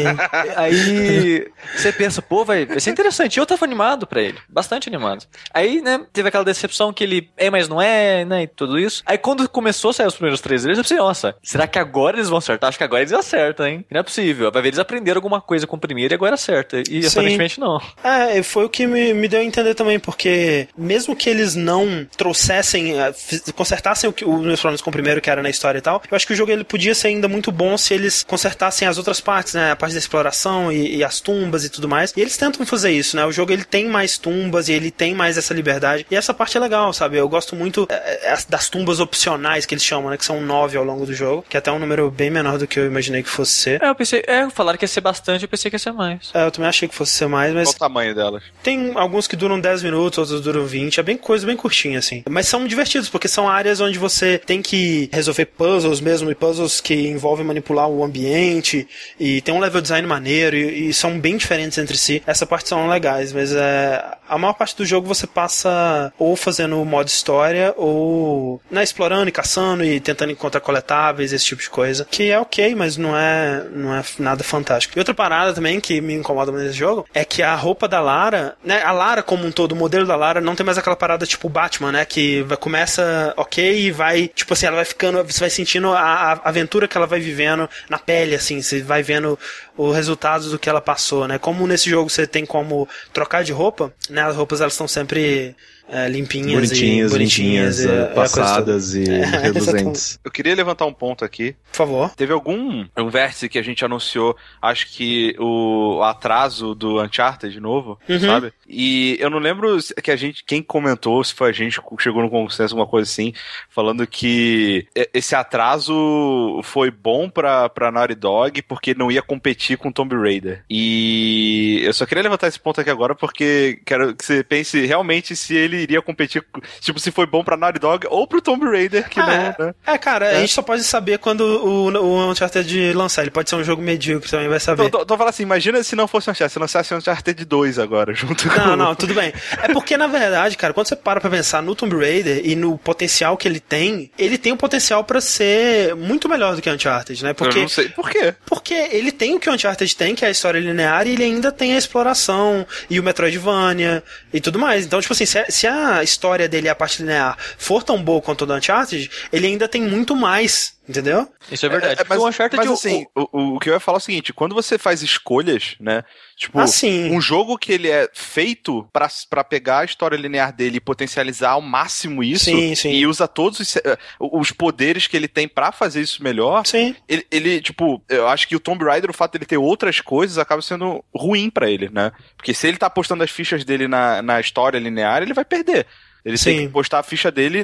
Aí 0.55 1.47
você 1.75 1.91
pensa, 1.91 2.21
pô, 2.21 2.45
vai, 2.45 2.65
vai 2.65 2.79
ser 2.79 2.91
interessante. 2.91 3.37
Eu 3.37 3.45
tava 3.45 3.65
animado 3.65 4.07
pra 4.07 4.21
ele, 4.21 4.37
bastante 4.47 4.87
animado. 4.87 5.25
Aí, 5.53 5.81
né, 5.81 6.05
teve 6.13 6.29
aquela 6.29 6.45
decepção 6.45 6.93
que 6.93 7.03
ele 7.03 7.29
é, 7.35 7.49
mas 7.49 7.67
não 7.67 7.81
é, 7.81 8.23
né, 8.23 8.43
e 8.43 8.47
tudo 8.47 8.79
isso. 8.79 9.03
Aí 9.05 9.17
quando 9.17 9.47
começou 9.49 9.91
a 9.91 9.93
sair 9.93 10.07
os 10.07 10.15
primeiros 10.15 10.41
três 10.41 10.63
deles, 10.63 10.77
eu 10.77 10.83
pensei, 10.83 10.97
nossa, 10.97 11.35
será 11.43 11.67
que 11.67 11.77
agora 11.77 12.17
eles 12.17 12.29
vão 12.29 12.37
acertar? 12.37 12.69
Acho 12.69 12.77
que 12.77 12.83
agora 12.83 13.01
eles 13.01 13.13
acertam, 13.13 13.67
hein? 13.67 13.85
Não 13.89 13.99
é 13.99 14.03
possível. 14.03 14.51
Vai 14.51 14.61
ver, 14.61 14.69
eles 14.69 14.79
aprenderam 14.79 15.17
alguma 15.17 15.41
coisa 15.41 15.67
com 15.67 15.75
o 15.75 15.79
primeiro 15.79 16.13
e 16.13 16.15
agora 16.15 16.35
acerta. 16.35 16.81
E 16.89 17.03
Sim. 17.03 17.07
aparentemente 17.07 17.59
não. 17.59 17.81
É, 18.03 18.41
foi 18.43 18.65
o 18.65 18.69
que 18.69 18.87
me, 18.87 19.13
me 19.13 19.27
deu 19.27 19.41
a 19.41 19.43
entender 19.43 19.75
também, 19.75 19.99
porque 19.99 20.67
mesmo 20.77 21.15
que 21.15 21.29
eles 21.29 21.55
não 21.55 21.80
trouxessem, 22.17 22.99
eh, 22.99 23.13
consertassem 23.55 24.09
o 24.09 24.13
que, 24.13 24.25
os 24.25 24.41
meus 24.41 24.59
problemas 24.59 24.81
com 24.81 24.89
o 24.89 24.93
primeiro, 24.93 25.21
que 25.21 25.29
era 25.29 25.41
na 25.41 25.49
história 25.49 25.79
e 25.79 25.81
tal, 25.81 26.01
eu 26.09 26.15
acho 26.15 26.25
que 26.25 26.33
o 26.33 26.35
jogo 26.35 26.51
ele 26.51 26.63
podia 26.63 26.93
ser 26.95 27.07
ainda 27.07 27.27
muito 27.27 27.51
bom 27.51 27.77
se 27.77 27.93
eles 27.93 28.23
consertassem 28.23 28.87
as 28.87 28.97
outras 28.97 29.19
partes, 29.19 29.53
né? 29.53 29.71
A 29.71 29.75
parte 29.75 29.93
da 29.93 29.99
exploração 29.99 30.71
e, 30.71 30.97
e 30.97 31.03
as 31.03 31.19
tumbas 31.19 31.65
e 31.65 31.69
tudo 31.69 31.87
mais. 31.87 32.13
E 32.15 32.21
eles 32.21 32.37
tentam 32.37 32.65
fazer 32.65 32.91
isso, 32.91 33.15
né? 33.15 33.25
O 33.25 33.31
jogo 33.31 33.51
ele 33.51 33.63
tem 33.63 33.87
mais 33.87 34.17
tumbas 34.17 34.69
e 34.69 34.73
ele 34.73 34.91
tem 34.91 35.13
mais 35.13 35.37
essa 35.37 35.53
liberdade. 35.53 36.05
E 36.09 36.15
essa 36.15 36.33
parte 36.33 36.57
é 36.57 36.59
legal, 36.59 36.93
sabe? 36.93 37.17
Eu 37.17 37.27
gosto 37.27 37.55
muito 37.55 37.87
eh, 37.89 38.37
das 38.49 38.69
tumbas 38.69 38.99
opcionais 38.99 39.65
que 39.65 39.73
eles 39.73 39.83
chamam, 39.83 40.11
né? 40.11 40.17
Que 40.17 40.25
são 40.25 40.41
nove 40.41 40.77
ao 40.77 40.83
longo 40.83 41.05
do 41.05 41.13
jogo, 41.13 41.45
que 41.47 41.57
é 41.57 41.59
até 41.59 41.71
um 41.71 41.79
número 41.79 42.09
bem 42.09 42.29
menor 42.29 42.57
do 42.57 42.67
que 42.67 42.79
eu 42.79 42.85
imaginei 42.85 43.23
que 43.23 43.29
fosse 43.29 43.51
ser. 43.53 43.81
É, 43.83 43.89
eu 43.89 43.95
pensei, 43.95 44.23
é, 44.27 44.49
falaram 44.49 44.77
que 44.77 44.83
ia 44.83 44.87
ser 44.87 45.01
bastante, 45.01 45.43
eu 45.43 45.49
pensei 45.49 45.69
que 45.69 45.75
ia 45.75 45.79
ser 45.79 45.91
mais. 45.91 46.31
É, 46.33 46.45
eu 46.45 46.51
também 46.51 46.69
achei 46.69 46.87
que 46.87 46.95
fosse 46.95 47.11
ser 47.11 47.27
mais, 47.27 47.53
mas 47.53 47.69
Qual 47.69 47.75
o 47.75 47.79
tamanho 47.79 48.15
delas? 48.15 48.43
tem 48.63 48.91
alguns 48.95 49.27
que 49.27 49.35
duram 49.35 49.59
10 49.59 49.83
minutos, 49.83 50.19
outros 50.19 50.41
duram 50.41 50.65
20. 50.65 50.99
É 50.99 51.03
bem 51.03 51.17
coisa 51.17 51.45
bem 51.45 51.55
curtinha, 51.55 51.70
assim. 51.97 52.23
Mas 52.29 52.47
são 52.47 52.67
divertidos, 52.67 53.09
porque 53.09 53.27
são 53.27 53.49
áreas 53.49 53.79
onde 53.79 53.97
você 53.97 54.37
tem 54.37 54.61
que 54.61 55.09
resolver 55.11 55.45
puzzles 55.45 55.99
mesmo, 55.99 56.29
e 56.31 56.35
puzzles 56.35 56.81
que 56.81 56.93
envolvem 57.07 57.45
manipular 57.45 57.87
o 57.87 58.03
ambiente, 58.03 58.87
e 59.19 59.41
tem 59.41 59.53
um 59.53 59.59
level 59.59 59.81
design 59.81 60.07
maneiro, 60.07 60.55
e, 60.55 60.89
e 60.89 60.93
são 60.93 61.19
bem 61.19 61.37
diferentes 61.37 61.77
entre 61.77 61.97
si. 61.97 62.21
Essa 62.25 62.45
parte 62.45 62.69
são 62.69 62.87
legais, 62.87 63.33
mas 63.33 63.53
é, 63.53 64.03
a 64.27 64.37
maior 64.37 64.53
parte 64.53 64.75
do 64.75 64.85
jogo 64.85 65.07
você 65.07 65.27
passa 65.27 66.13
ou 66.17 66.35
fazendo 66.35 66.81
o 66.81 66.85
modo 66.85 67.07
história, 67.07 67.73
ou 67.77 68.61
né, 68.69 68.83
explorando 68.83 69.29
e 69.29 69.31
caçando 69.31 69.83
e 69.83 69.99
tentando 69.99 70.31
encontrar 70.31 70.61
coletáveis, 70.61 71.33
esse 71.33 71.45
tipo 71.45 71.61
de 71.61 71.69
coisa. 71.69 72.05
Que 72.09 72.31
é 72.31 72.39
ok, 72.39 72.75
mas 72.75 72.97
não 72.97 73.17
é, 73.17 73.65
não 73.71 73.93
é 73.93 74.03
nada 74.19 74.43
fantástico. 74.43 74.97
E 74.97 74.99
outra 74.99 75.13
parada 75.13 75.53
também 75.53 75.79
que 75.79 76.01
me 76.01 76.13
incomoda 76.13 76.51
nesse 76.51 76.73
jogo 76.73 77.05
é 77.13 77.23
que 77.23 77.41
a 77.41 77.55
roupa 77.55 77.87
da 77.87 77.99
Lara, 77.99 78.55
né? 78.63 78.81
A 78.83 78.91
Lara 78.91 79.23
como 79.23 79.45
um 79.45 79.51
todo, 79.51 79.73
o 79.73 79.75
modelo 79.75 80.05
da 80.05 80.15
Lara 80.15 80.41
não 80.41 80.55
tem 80.55 80.65
mais 80.65 80.77
aquela 80.77 80.95
parada 80.95 81.25
tipo 81.25 81.49
Batman, 81.61 81.91
né? 81.91 82.05
Que 82.05 82.43
começa 82.59 83.33
ok 83.37 83.87
e 83.87 83.91
vai, 83.91 84.27
tipo 84.27 84.53
assim, 84.53 84.65
ela 84.65 84.77
vai 84.77 84.85
ficando, 84.85 85.23
você 85.23 85.39
vai 85.39 85.49
sentindo 85.49 85.89
a, 85.89 86.01
a 86.01 86.49
aventura 86.49 86.87
que 86.87 86.97
ela 86.97 87.05
vai 87.05 87.19
vivendo 87.19 87.69
na 87.87 87.99
pele, 87.99 88.33
assim, 88.33 88.61
você 88.61 88.81
vai 88.81 89.03
vendo 89.03 89.37
o 89.77 89.91
resultado 89.91 90.49
do 90.49 90.57
que 90.57 90.67
ela 90.67 90.81
passou, 90.81 91.27
né? 91.27 91.37
Como 91.37 91.67
nesse 91.67 91.89
jogo 91.89 92.09
você 92.09 92.25
tem 92.25 92.45
como 92.45 92.87
trocar 93.13 93.43
de 93.43 93.51
roupa, 93.51 93.93
né? 94.09 94.23
As 94.23 94.35
roupas 94.35 94.59
elas 94.59 94.73
estão 94.73 94.87
sempre 94.87 95.55
é, 95.91 96.07
limpinhas 96.07 96.53
Bonitinhas, 96.53 97.11
e 97.11 97.13
bonitinhas, 97.13 97.79
limpinhas, 97.79 97.79
e, 97.79 97.83
é, 97.87 97.87
coisa 97.87 98.07
toda. 98.07 98.13
passadas 98.15 98.95
e 98.95 99.03
É, 99.09 99.25
reluzentes. 99.25 100.19
Eu 100.23 100.31
queria 100.31 100.55
levantar 100.55 100.85
um 100.85 100.93
ponto 100.93 101.25
aqui. 101.25 101.55
Por 101.71 101.77
favor. 101.77 102.09
Teve 102.15 102.31
algum 102.33 102.85
um 102.97 103.09
vértice 103.09 103.49
que 103.49 103.59
a 103.59 103.61
gente 103.61 103.83
anunciou, 103.83 104.35
acho 104.61 104.91
que 104.91 105.35
o 105.39 106.01
atraso 106.03 106.73
do 106.73 107.01
Uncharted 107.01 107.51
de 107.53 107.59
novo, 107.59 107.99
Uhum. 108.07 108.19
sabe? 108.19 108.53
E 108.67 109.17
eu 109.19 109.29
não 109.29 109.39
lembro 109.39 109.77
que 110.01 110.09
a 110.11 110.15
gente, 110.15 110.43
quem 110.45 110.61
comentou, 110.63 111.21
se 111.23 111.33
foi 111.33 111.49
a 111.49 111.53
gente 111.53 111.81
que 111.81 111.87
chegou 111.99 112.21
no 112.21 112.29
consenso, 112.29 112.73
alguma 112.73 112.87
coisa 112.87 113.09
assim, 113.09 113.33
falando 113.69 114.07
que 114.07 114.87
e- 114.95 115.09
esse 115.13 115.35
atraso 115.35 116.61
foi 116.63 116.89
bom 116.89 117.29
pra, 117.29 117.67
pra 117.69 117.91
Naughty 117.91 118.15
Dog 118.15 118.61
porque 118.63 118.93
não 118.93 119.11
ia 119.11 119.21
competir 119.21 119.77
com 119.77 119.91
Tomb 119.91 120.15
Raider. 120.15 120.63
E 120.69 121.81
eu 121.83 121.93
só 121.93 122.05
queria 122.05 122.23
levantar 122.23 122.47
esse 122.47 122.59
ponto 122.59 122.79
aqui 122.79 122.89
agora 122.89 123.13
porque 123.15 123.79
quero 123.85 124.15
que 124.15 124.23
você 124.25 124.43
pense 124.43 124.85
realmente 124.85 125.35
se 125.35 125.55
ele 125.55 125.80
iria 125.81 126.01
competir, 126.01 126.43
com- 126.51 126.61
tipo, 126.79 126.99
se 126.99 127.11
foi 127.11 127.25
bom 127.25 127.43
pra 127.43 127.57
Naughty 127.57 127.79
Dog 127.79 128.07
ou 128.09 128.25
pro 128.27 128.41
Tomb 128.41 128.65
Raider, 128.65 129.07
que 129.09 129.19
Ah, 129.19 129.55
não, 129.57 129.65
né? 129.67 129.75
É, 129.85 129.97
cara, 129.97 130.27
a 130.27 130.31
É. 130.33 130.39
gente 130.41 130.53
só 130.53 130.61
pode 130.61 130.83
saber 130.83 131.17
quando 131.19 131.41
o, 131.41 131.89
o 131.91 132.29
Uncharted 132.31 132.93
lançar. 132.93 133.21
Ele 133.21 133.31
pode 133.31 133.49
ser 133.49 133.55
um 133.55 133.63
jogo 133.63 133.81
medíocre 133.81 134.29
também, 134.29 134.47
vai 134.47 134.59
saber. 134.59 134.89
Tô, 134.89 134.99
tô, 134.99 135.05
tô 135.05 135.17
falando 135.17 135.29
assim, 135.29 135.43
imagina 135.43 135.81
se 135.83 135.95
não 135.95 136.07
fosse 136.07 136.29
Uncharted, 136.29 136.53
se 136.53 136.59
lançasse 136.59 136.93
Uncharted 136.93 137.45
2 137.45 137.79
agora, 137.79 138.13
junto 138.15 138.47
com... 138.49 138.55
Não, 138.55 138.75
não, 138.75 138.95
tudo 138.95 139.13
bem. 139.13 139.33
É 139.61 139.67
porque, 139.73 139.97
na 139.97 140.07
verdade, 140.07 140.57
cara, 140.57 140.73
quando 140.73 140.87
você 140.87 140.95
para 140.95 141.19
pra 141.19 141.29
pensar 141.29 141.61
no 141.61 141.75
Tomb 141.75 141.95
Raider 141.95 142.41
e 142.43 142.55
no 142.55 142.77
potencial 142.77 143.35
que 143.37 143.47
ele 143.47 143.59
tem, 143.59 144.11
ele 144.17 144.37
tem 144.37 144.51
um 144.51 144.57
potencial 144.57 145.03
pra 145.03 145.19
ser 145.21 145.95
muito 145.95 146.27
melhor 146.29 146.55
do 146.55 146.61
que 146.61 146.69
Uncharted, 146.69 147.23
né? 147.23 147.31
Eu 147.31 147.35
Porque 147.35 147.59
não 147.61 147.67
sei 147.67 147.89
por 147.89 148.09
quê. 148.09 148.33
Porque 148.45 148.73
ele 148.73 149.11
tem 149.11 149.35
o 149.35 149.39
que 149.39 149.49
o 149.49 149.53
Uncharted 149.53 149.95
tem, 149.95 150.15
que 150.15 150.23
é 150.25 150.27
a 150.27 150.31
história 150.31 150.59
linear, 150.59 151.07
e 151.07 151.11
ele 151.11 151.23
ainda 151.23 151.51
tem 151.51 151.73
a 151.73 151.77
exploração, 151.77 152.65
e 152.89 152.99
o 152.99 153.03
Metroidvania, 153.03 154.03
e 154.33 154.39
tudo 154.39 154.59
mais. 154.59 154.85
Então, 154.85 155.01
tipo 155.01 155.13
assim, 155.13 155.25
se 155.25 155.39
a, 155.39 155.45
se 155.49 155.67
a 155.71 156.03
história 156.03 156.47
dele, 156.47 156.69
a 156.69 156.75
parte 156.75 157.01
linear, 157.01 157.37
for 157.57 157.83
tão 157.83 158.01
boa 158.01 158.21
quanto 158.21 158.43
o 158.43 158.45
do 158.45 158.53
Uncharted, 158.53 159.09
ele 159.31 159.47
ainda 159.47 159.67
tem 159.67 159.81
muito 159.81 160.15
mais, 160.15 160.73
entendeu? 160.91 161.27
Isso 161.51 161.65
é 161.65 161.69
verdade. 161.69 161.93
É, 161.93 161.95
Porque 161.97 162.09
mas, 162.09 162.19
o 162.21 162.27
Uncharted, 162.27 162.57
mas 162.57 162.69
o- 162.69 162.73
assim, 162.73 163.05
o, 163.15 163.21
o, 163.31 163.55
o 163.55 163.59
que 163.59 163.69
eu 163.69 163.73
ia 163.73 163.79
falar 163.79 163.97
é 163.97 163.99
o 163.99 164.01
seguinte, 164.01 164.31
quando 164.33 164.53
você 164.53 164.77
faz 164.77 165.01
escolhas, 165.01 165.75
né, 165.79 166.03
tipo, 166.37 166.59
Ah, 166.59 166.67
sim. 166.67 167.11
um 167.11 167.19
jogo 167.19 167.57
que 167.57 167.71
ele 167.71 167.89
é 167.89 168.09
feito 168.13 168.87
pra, 168.93 169.07
pra 169.29 169.43
pegar 169.43 169.79
a 169.79 169.85
história 169.85 170.15
linear 170.15 170.53
dele 170.55 170.77
e 170.77 170.81
potencializar 170.81 171.51
ao 171.51 171.61
máximo 171.61 172.23
isso, 172.23 172.45
Sim, 172.45 172.75
sim. 172.75 172.91
e 172.91 173.07
usa 173.07 173.27
todos 173.27 173.59
os, 173.59 173.75
eh, 173.77 173.97
os 174.19 174.51
poderes 174.51 175.07
que 175.07 175.17
ele 175.17 175.27
tem 175.27 175.47
pra 175.47 175.71
fazer 175.71 176.01
isso 176.01 176.23
melhor, 176.23 176.65
Sim. 176.65 176.95
ele, 177.07 177.25
ele, 177.31 177.61
tipo, 177.61 178.03
eu 178.09 178.27
acho 178.27 178.47
que 178.47 178.55
o 178.55 178.59
Tomb 178.59 178.83
Raider, 178.85 179.09
o 179.09 179.13
fato 179.13 179.33
dele 179.33 179.45
ter 179.45 179.57
outras 179.57 179.99
coisas, 180.01 180.37
acaba 180.37 180.61
sendo 180.61 181.03
ruim 181.15 181.49
pra 181.49 181.69
ele, 181.69 181.89
né? 181.89 182.11
Porque 182.37 182.53
se 182.53 182.67
ele 182.67 182.77
tá 182.77 182.87
apostando 182.87 183.23
as 183.23 183.31
fichas 183.31 183.63
dele 183.63 183.87
na, 183.87 184.21
na 184.21 184.39
história 184.39 184.77
linear, 184.79 185.21
ele 185.21 185.33
vai 185.33 185.45
perder. 185.45 185.87
Ele 186.23 186.37
Sim. 186.37 186.55
tem 186.57 186.67
que 186.67 186.73
postar 186.73 186.99
a 186.99 187.03
ficha 187.03 187.31
dele, 187.31 187.63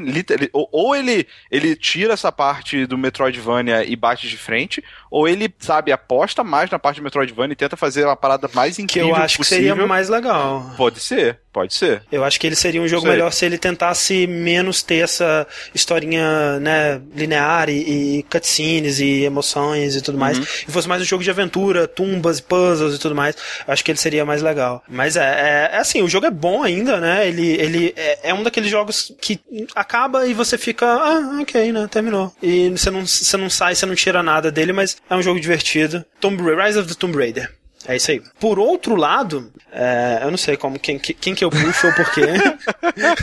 ou, 0.52 0.96
ele, 0.96 1.28
ele 1.52 1.76
tira 1.76 2.14
essa 2.14 2.32
parte 2.32 2.86
do 2.86 2.98
Metroidvania 2.98 3.84
e 3.84 3.96
bate 3.96 4.28
de 4.28 4.38
frente, 4.38 4.84
ou 5.12 5.28
ele, 5.28 5.54
sabe, 5.60 5.92
aposta 5.92 6.44
mais 6.44 6.70
na 6.70 6.80
parte 6.80 7.00
do 7.00 7.04
Metroidvania 7.04 7.54
e 7.54 7.56
tenta 7.56 7.78
fazer 7.78 8.06
uma 8.06 8.16
parada 8.16 8.50
mais 8.54 8.76
Que 8.76 8.82
incrível 8.82 9.10
eu 9.10 9.16
acho 9.16 9.36
que 9.36 9.44
possível. 9.44 9.76
seria 9.76 9.88
mais 9.88 10.10
legal. 10.10 10.74
Pode 10.76 11.00
ser, 11.00 11.40
pode 11.58 11.74
ser. 11.74 12.04
Eu 12.12 12.24
acho 12.24 12.40
que 12.40 12.46
ele 12.46 12.56
seria 12.56 12.80
um 12.80 12.88
jogo 12.88 13.08
melhor 13.08 13.32
se 13.32 13.44
ele 13.44 13.58
tentasse 13.58 14.28
menos 14.28 14.84
ter 14.84 14.98
essa 14.98 15.48
historinha, 15.74 16.60
né, 16.60 17.02
linear 17.16 17.68
e, 17.68 18.20
e 18.20 18.24
cutscenes 18.24 19.00
e 19.00 19.24
emoções 19.24 19.96
e 19.96 20.02
tudo 20.02 20.20
mais. 20.20 20.38
E 20.38 20.72
fosse 20.72 20.88
mais 20.88 21.02
um 21.02 21.06
jogo 21.06 21.24
de 21.24 21.32
aventura, 21.32 21.88
tumbas 21.88 22.38
e 22.38 22.44
puzzles 22.44 22.94
e 22.94 23.00
tudo 23.00 23.16
mais. 23.16 23.36
Eu 23.68 23.74
acho 23.74 23.84
que 23.84 23.90
ele 23.90 23.98
seria 23.98 24.24
mais 24.24 24.44
legal. 24.44 24.84
Mas 24.88 25.16
é, 25.16 25.24
é, 25.24 25.76
é 25.76 25.78
assim, 25.80 26.04
o 26.04 26.08
jogo 26.08 26.28
é 26.28 26.32
bom 26.32 26.62
ainda, 26.62 27.00
né? 27.00 27.28
Ele, 27.28 27.54
ele 27.54 27.94
é, 27.98 28.30
é 28.30 28.34
um 28.36 28.44
daqueles 28.44 28.70
jogos 28.70 29.12
que 29.20 29.40
acaba 29.74 30.28
e 30.28 30.36
você 30.36 30.60
fica, 30.60 30.86
ah, 30.86 31.40
ok, 31.42 31.72
né? 31.72 31.88
Terminou. 31.90 32.32
E 32.40 32.70
você 32.70 32.92
não, 32.92 33.04
você 33.04 33.36
não 33.36 33.50
sai, 33.50 33.74
você 33.74 33.88
não 33.88 33.96
tira 33.96 34.22
nada 34.22 34.52
dele, 34.52 34.74
mas 34.74 34.96
é 35.10 35.16
um 35.16 35.24
jogo 35.24 35.40
divertido. 35.40 36.06
Tomb 36.20 36.40
Raider, 36.44 36.66
Rise 36.66 36.78
of 36.78 36.88
the 36.88 36.94
Tomb 36.94 37.18
Raider. 37.18 37.57
É 37.86 37.96
isso 37.96 38.12
aí. 38.12 38.22
Por 38.40 38.60
outro 38.60 38.96
lado, 38.96 39.52
é, 39.72 40.20
eu 40.24 40.30
não 40.32 40.38
sei 40.38 40.58
como 40.58 40.78
quem, 40.80 40.98
que- 41.00 41.14
quem 41.14 41.34
que 41.34 41.46
eu 41.46 41.50
puxo 41.50 41.88
ou 41.88 41.94
porquê. 41.94 42.22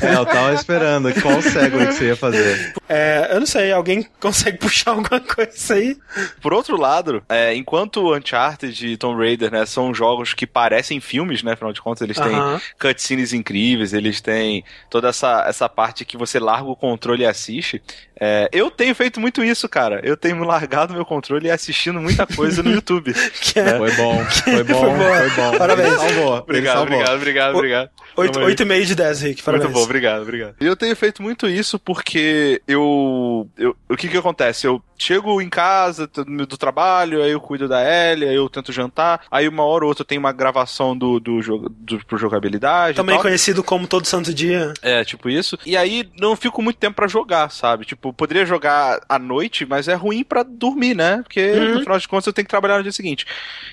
É, 0.03 0.15
eu 0.15 0.25
tava 0.27 0.53
esperando. 0.55 1.13
Qual 1.21 1.41
segue 1.43 1.87
que 1.87 1.93
você 1.93 2.05
ia 2.09 2.17
fazer? 2.17 2.75
É, 2.89 3.29
eu 3.33 3.41
não 3.41 3.47
sei, 3.47 3.73
alguém 3.73 4.07
consegue 4.21 4.59
puxar 4.59 4.93
alguma 4.93 5.21
coisa 5.21 5.75
aí? 5.75 5.97
Por 6.41 6.53
outro 6.53 6.77
lado, 6.81 7.23
é, 7.29 7.55
enquanto 7.55 8.15
Uncharted 8.15 8.87
e 8.87 8.97
Tomb 8.97 9.21
Raider, 9.21 9.51
né, 9.51 9.67
são 9.67 9.93
jogos 9.93 10.33
que 10.33 10.47
parecem 10.47 11.01
filmes, 11.01 11.43
né, 11.43 11.53
afinal 11.53 11.73
de 11.73 11.81
contas, 11.83 12.03
eles 12.03 12.17
têm 12.19 12.35
Aham. 12.35 12.61
cutscenes 12.81 13.33
incríveis, 13.33 13.93
eles 13.93 14.21
têm 14.21 14.65
toda 14.89 15.09
essa, 15.09 15.45
essa 15.49 15.69
parte 15.69 16.05
que 16.05 16.17
você 16.17 16.39
larga 16.39 16.69
o 16.69 16.77
controle 16.77 17.23
e 17.25 17.27
assiste. 17.27 17.83
É, 18.21 18.49
eu 18.53 18.71
tenho 18.71 18.95
feito 18.95 19.21
muito 19.21 19.43
isso, 19.43 19.69
cara. 19.69 20.01
Eu 20.05 20.17
tenho 20.17 20.43
largado 20.45 20.95
meu 20.95 21.05
controle 21.05 21.49
e 21.49 21.51
assistindo 21.51 22.01
muita 22.01 22.27
coisa 22.27 22.63
no 22.63 22.71
YouTube. 22.73 23.13
Que 23.41 23.59
é 23.59 23.77
Foi 23.77 23.91
bom, 23.97 24.25
foi 24.45 24.65
bom, 24.65 24.81
Foi 24.97 25.31
bom. 25.31 25.59
Parabéns. 25.59 25.89
Ele 25.89 25.99
salvou. 25.99 26.37
Obrigado, 26.39 26.75
salvou. 26.77 26.95
obrigado, 26.97 27.17
obrigado, 27.17 27.55
O- 27.55 27.57
obrigado. 27.59 27.91
Oito- 28.17 28.33
Tamo 28.35 28.47
aí. 28.47 28.53
8,5 28.55 28.85
de 28.87 28.95
10, 28.95 29.21
Rick. 29.23 29.43
Parabéns. 29.43 29.67
Muito 29.71 29.79
bom, 29.79 29.85
obrigado, 29.85 30.23
obrigado. 30.23 30.55
E 30.61 30.67
eu 30.67 30.77
tenho 30.77 30.95
feito 30.97 31.23
muito 31.23 31.49
isso 31.49 31.79
porque 31.79 32.61
eu, 32.67 33.49
eu- 33.57 33.77
o 33.89 33.97
que 33.97 34.09
que 34.09 34.17
acontece? 34.17 34.67
Eu 34.67 34.83
chego 34.97 35.41
em 35.43 35.49
casa 35.49 36.07
do 36.07 36.57
trabalho, 36.57 37.23
aí 37.23 37.33
eu 37.33 37.41
cuido 37.41 37.69
da 37.69 37.81
Ellie, 37.83 38.29
aí 38.29 38.35
eu 38.37 38.49
tento 38.49 38.73
jantar, 38.73 39.23
aí 39.31 39.47
uma 39.49 39.65
hora 39.65 39.85
ou 39.85 39.89
outra 39.89 40.05
tem 40.05 40.17
uma 40.17 40.33
gravação 40.33 40.97
do, 40.97 41.19
do 41.19 41.43
jogo 41.43 41.69
do, 41.69 41.99
pro 42.07 42.17
jogabilidade. 42.17 42.93
e 42.93 42.97
Também 42.97 43.17
tal. 43.17 43.23
conhecido 43.23 43.63
como 43.63 43.87
Todo 43.87 44.07
Santo 44.07 44.33
Dia. 44.33 44.73
É, 44.83 45.05
tipo 45.05 45.29
isso. 45.29 45.59
E 45.67 45.77
aí 45.77 46.09
não 46.19 46.37
fico 46.37 46.63
muito 46.63 46.77
tempo 46.79 46.97
pra 46.97 47.07
jogar, 47.09 47.51
sabe? 47.51 47.85
Tipo, 47.85 48.13
poderia 48.13 48.47
jogar 48.47 49.01
à 49.09 49.19
noite, 49.19 49.67
mas 49.67 49.89
é 49.89 49.95
ruim 49.95 50.23
pra 50.25 50.43
dormir, 50.43 50.95
né? 50.95 51.21
Porque 51.25 51.45
Uhum. 51.51 51.75
no 51.75 51.81
final 51.81 51.99
de 51.99 52.09
contas 52.09 52.27
eu 52.27 52.33
tenho 52.33 52.47
que 52.47 52.51
trabalhar 52.51 52.77
no 52.79 52.83
dia 52.83 52.93
seguinte. 52.93 53.27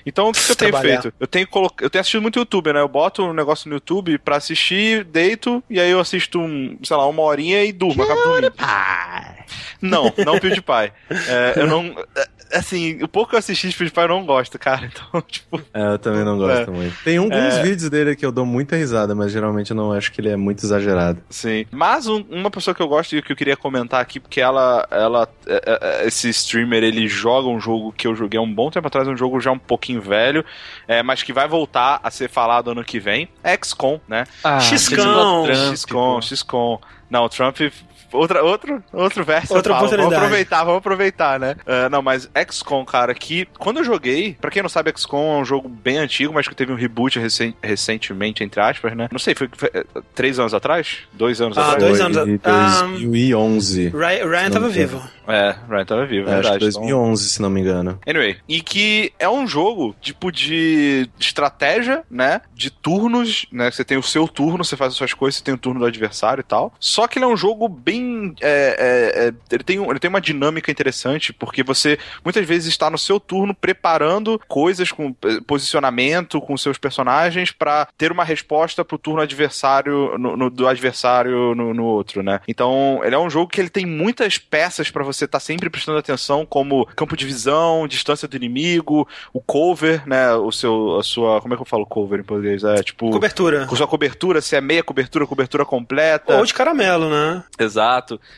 Então 0.06 0.30
o 0.30 0.34
que, 0.34 0.44
que 0.44 0.52
eu 0.52 0.56
tenho 0.56 0.72
Trabalhar. 0.72 1.02
feito? 1.02 1.16
Eu 1.20 1.28
tenho, 1.28 1.48
colo... 1.48 1.72
eu 1.80 1.90
tenho 1.90 2.00
assistido 2.02 2.22
muito 2.22 2.40
YouTube, 2.40 2.74
né? 2.74 2.82
Eu 2.82 2.88
boto 2.88 3.24
um 3.24 3.34
negócio 3.34 3.70
no 3.70 3.76
YouTube 3.76 4.18
pra 4.18 4.31
assistir, 4.38 5.04
deito, 5.04 5.64
e 5.70 5.80
aí 5.80 5.90
eu 5.92 6.00
assisto, 6.00 6.40
um, 6.40 6.78
sei 6.84 6.96
lá, 6.98 7.08
uma 7.08 7.22
horinha 7.24 7.64
e 7.64 7.72
durmo, 7.72 8.02
acabo 8.04 8.22
dormindo. 8.22 8.54
Não, 9.82 10.14
não 10.26 10.40
PewDiePie. 10.40 10.92
É, 11.28 11.54
eu 11.58 11.68
não. 11.68 11.96
é, 12.16 12.42
Assim, 12.54 13.02
o 13.02 13.08
pouco 13.08 13.30
que 13.30 13.36
eu 13.36 13.40
assisti 13.40 13.70
de 13.70 13.76
PewDiePie 13.78 14.02
eu 14.02 14.08
não 14.10 14.26
gosto, 14.26 14.60
cara. 14.60 14.82
Então, 14.92 15.22
tipo. 15.22 15.62
É, 15.74 15.94
eu 15.94 15.98
também 15.98 16.26
não 16.26 16.38
gosto 16.38 16.70
É. 16.70 16.74
muito. 16.74 16.96
Tem 17.02 17.16
alguns 17.16 17.34
É. 17.56 17.62
vídeos 17.64 17.90
dele 17.90 18.14
que 18.14 18.26
eu 18.26 18.32
dou 18.32 18.46
muita 18.46 18.76
risada, 18.76 19.16
mas 19.16 19.32
geralmente 19.32 19.72
eu 19.72 19.76
não 19.78 19.94
acho 19.94 20.12
que 20.12 20.20
ele 20.20 20.30
é 20.30 20.36
muito 20.36 20.66
exagerado. 20.66 21.22
Sim. 21.30 21.66
Mas 21.72 22.08
um- 22.08 22.26
uma 22.30 22.52
pessoa 22.52 22.76
que 22.76 22.82
eu 22.82 22.90
gosto 22.90 23.16
e 23.16 23.22
que 23.22 23.32
eu 23.32 23.36
queria 23.38 23.56
comentar 23.56 24.02
aqui, 24.02 24.20
porque 24.20 24.42
ela, 24.42 24.86
ela 24.92 25.30
é, 25.48 26.02
é, 26.04 26.08
esse 26.08 26.28
streamer, 26.30 26.84
ele 26.84 27.08
joga 27.08 27.48
um 27.48 27.60
jogo 27.60 27.94
que 27.94 28.06
eu 28.06 28.14
joguei 28.14 28.38
há 28.38 28.42
um 28.44 28.54
bom 28.54 28.70
tempo 28.70 28.86
atrás, 28.88 29.08
um 29.08 29.16
jogo 29.16 29.40
já 29.40 29.52
um 29.52 29.58
pouquinho 29.58 30.02
velho, 30.02 30.44
é, 30.90 31.02
mas 31.02 31.24
que 31.24 31.32
vai 31.32 31.48
voltar 31.48 32.02
a 32.04 32.12
ser 32.12 32.30
falado 32.30 32.70
ano 32.72 32.84
que 32.84 33.00
vem, 33.00 33.30
é 33.42 33.56
XCOM, 33.56 33.98
né? 34.10 34.21
Ah, 34.44 34.60
Xcom. 34.60 35.46
XCOM. 35.76 36.22
XCOM. 36.22 36.80
Não, 37.10 37.24
o 37.26 37.30
Trump. 37.30 37.60
Outra, 38.12 38.44
outro, 38.44 38.84
outro 38.92 39.24
verso. 39.24 39.54
Outra 39.54 39.74
falo. 39.74 39.88
Vamos 39.88 39.94
oportunidade. 39.94 40.16
aproveitar, 40.26 40.64
vamos 40.64 40.78
aproveitar, 40.80 41.40
né? 41.40 41.56
É, 41.66 41.90
não, 41.90 42.02
mas 42.02 42.30
XCOM, 42.50 42.84
cara, 42.86 43.14
que 43.14 43.48
quando 43.58 43.78
eu 43.78 43.84
joguei, 43.84 44.36
pra 44.40 44.52
quem 44.52 44.62
não 44.62 44.70
sabe, 44.70 44.92
XCOM 44.96 45.38
é 45.38 45.42
um 45.42 45.46
jogo 45.46 45.68
bem 45.70 45.98
antigo, 45.98 46.34
mas 46.34 46.48
que 46.48 46.56
teve 46.56 46.72
um 46.72 46.76
reboot 46.76 47.20
recen- 47.20 47.54
recentemente, 47.62 48.44
entre 48.44 48.60
aspas, 48.62 48.96
né? 48.96 49.08
Não 49.12 49.20
sei, 49.20 49.34
foi, 49.36 49.50
foi, 49.56 49.70
é, 49.74 49.84
três 50.16 50.40
anos 50.40 50.54
atrás? 50.54 51.00
Dois 51.14 51.40
anos 51.42 51.58
Ah, 51.58 51.62
atrás? 51.74 51.84
dois 51.84 51.98
Foi 51.98 52.06
anos 52.06 52.18
a- 52.18 52.26
em 52.28 52.40
ah, 52.44 52.82
2011. 52.82 53.90
Ryan, 53.90 54.28
Ryan 54.30 54.44
Não 54.44 54.52
tava 54.52 54.66
tem. 54.70 54.74
vivo. 54.86 55.02
É, 55.28 55.56
Ryan 55.70 55.86
tava 55.86 56.06
vivo, 56.06 56.30
É, 56.30 56.34
acho 56.34 56.42
verdade. 56.42 56.60
que 56.60 56.66
então- 56.70 56.82
2011, 56.82 57.30
se 57.30 57.42
não 57.42 57.50
me 57.50 57.62
engano. 57.62 58.00
Anyway, 58.06 58.38
e 58.48 58.62
que 58.62 59.14
é 59.20 59.30
um 59.30 59.48
jogo 59.48 59.96
tipo 60.02 60.32
de 60.32 61.10
estratégia, 61.20 62.04
né? 62.10 62.42
De 62.54 62.70
turnos, 62.70 63.46
né? 63.52 63.72
Você 63.72 63.84
tem 63.86 63.98
o 63.98 64.04
seu 64.04 64.28
turno, 64.28 64.64
você 64.66 64.76
faz 64.76 64.92
as 64.92 64.98
suas 64.98 65.14
coisas, 65.14 65.38
você 65.38 65.44
tem 65.44 65.54
o 65.54 65.58
turno 65.58 65.80
do 65.80 65.86
adversário 65.86 66.42
e 66.42 66.44
tal. 66.44 66.74
Só 66.80 67.08
que 67.08 67.18
ele 67.18 67.26
é 67.26 67.28
um 67.28 67.38
jogo 67.38 67.68
bem. 67.70 68.01
É, 68.42 68.76
é, 68.80 69.28
é, 69.28 69.34
ele, 69.52 69.64
tem 69.64 69.80
um- 69.80 69.90
ele 69.90 70.00
tem 70.00 70.10
uma 70.10 70.22
dinâmica 70.22 70.72
interessante, 70.72 71.32
porque 71.34 71.64
você 71.64 71.98
muitas 72.24 72.46
vezes 72.46 72.68
está 72.70 72.90
no 72.90 72.98
seu 72.98 73.20
turno 73.20 73.54
preparando 73.56 74.40
coisas 74.48 74.92
com 74.92 75.16
eh, 75.26 75.40
posicionamento 75.46 76.42
com 76.42 76.56
seus 76.58 76.78
personagens 76.78 77.52
pra 77.52 77.88
ter 77.98 78.12
uma 78.12 78.24
resposta 78.24 78.84
pro 78.84 78.98
turno 78.98 79.22
adversário 79.22 80.18
no, 80.18 80.36
no- 80.38 80.50
do 80.50 80.68
adversário 80.68 81.56
no, 81.56 81.74
no 81.74 81.86
outro, 81.86 82.22
né? 82.24 82.40
Então, 82.48 83.02
ele 83.04 83.16
é 83.16 83.20
um 83.20 83.30
jogo 83.30 83.50
que 83.50 83.60
ele 83.62 83.70
tem 83.70 83.86
muitas 83.86 84.38
peças 84.38 84.90
pra 84.92 85.04
você 85.04 85.26
estar 85.26 85.40
sempre 85.40 85.70
prestando 85.70 85.98
atenção, 85.98 86.46
como 86.46 86.86
campo 86.96 87.16
de 87.16 87.26
visão, 87.26 87.88
distância 87.88 88.28
do 88.28 88.36
inimigo, 88.36 89.08
o 89.34 89.40
cover, 89.42 90.08
né? 90.08 90.34
O 90.34 90.52
seu, 90.52 90.98
a 91.00 91.04
sua, 91.04 91.42
como 91.42 91.54
é 91.54 91.58
que 91.58 91.62
eu 91.62 91.66
falo 91.68 91.86
cover 91.86 92.20
em 92.20 92.24
português? 92.24 92.64
É 92.64 92.82
tipo 92.84 93.10
Cobertura. 93.12 93.66
com 93.68 93.76
sua 93.76 93.88
cobertura, 93.88 94.42
se 94.42 94.56
é 94.56 94.62
meia 94.62 94.84
cobertura, 94.84 95.26
cobertura 95.26 95.66
completa. 95.66 96.38
Ou 96.38 96.46
de 96.46 96.54
caramelo, 96.54 97.10
né? 97.10 97.44
Exato. 97.60 97.91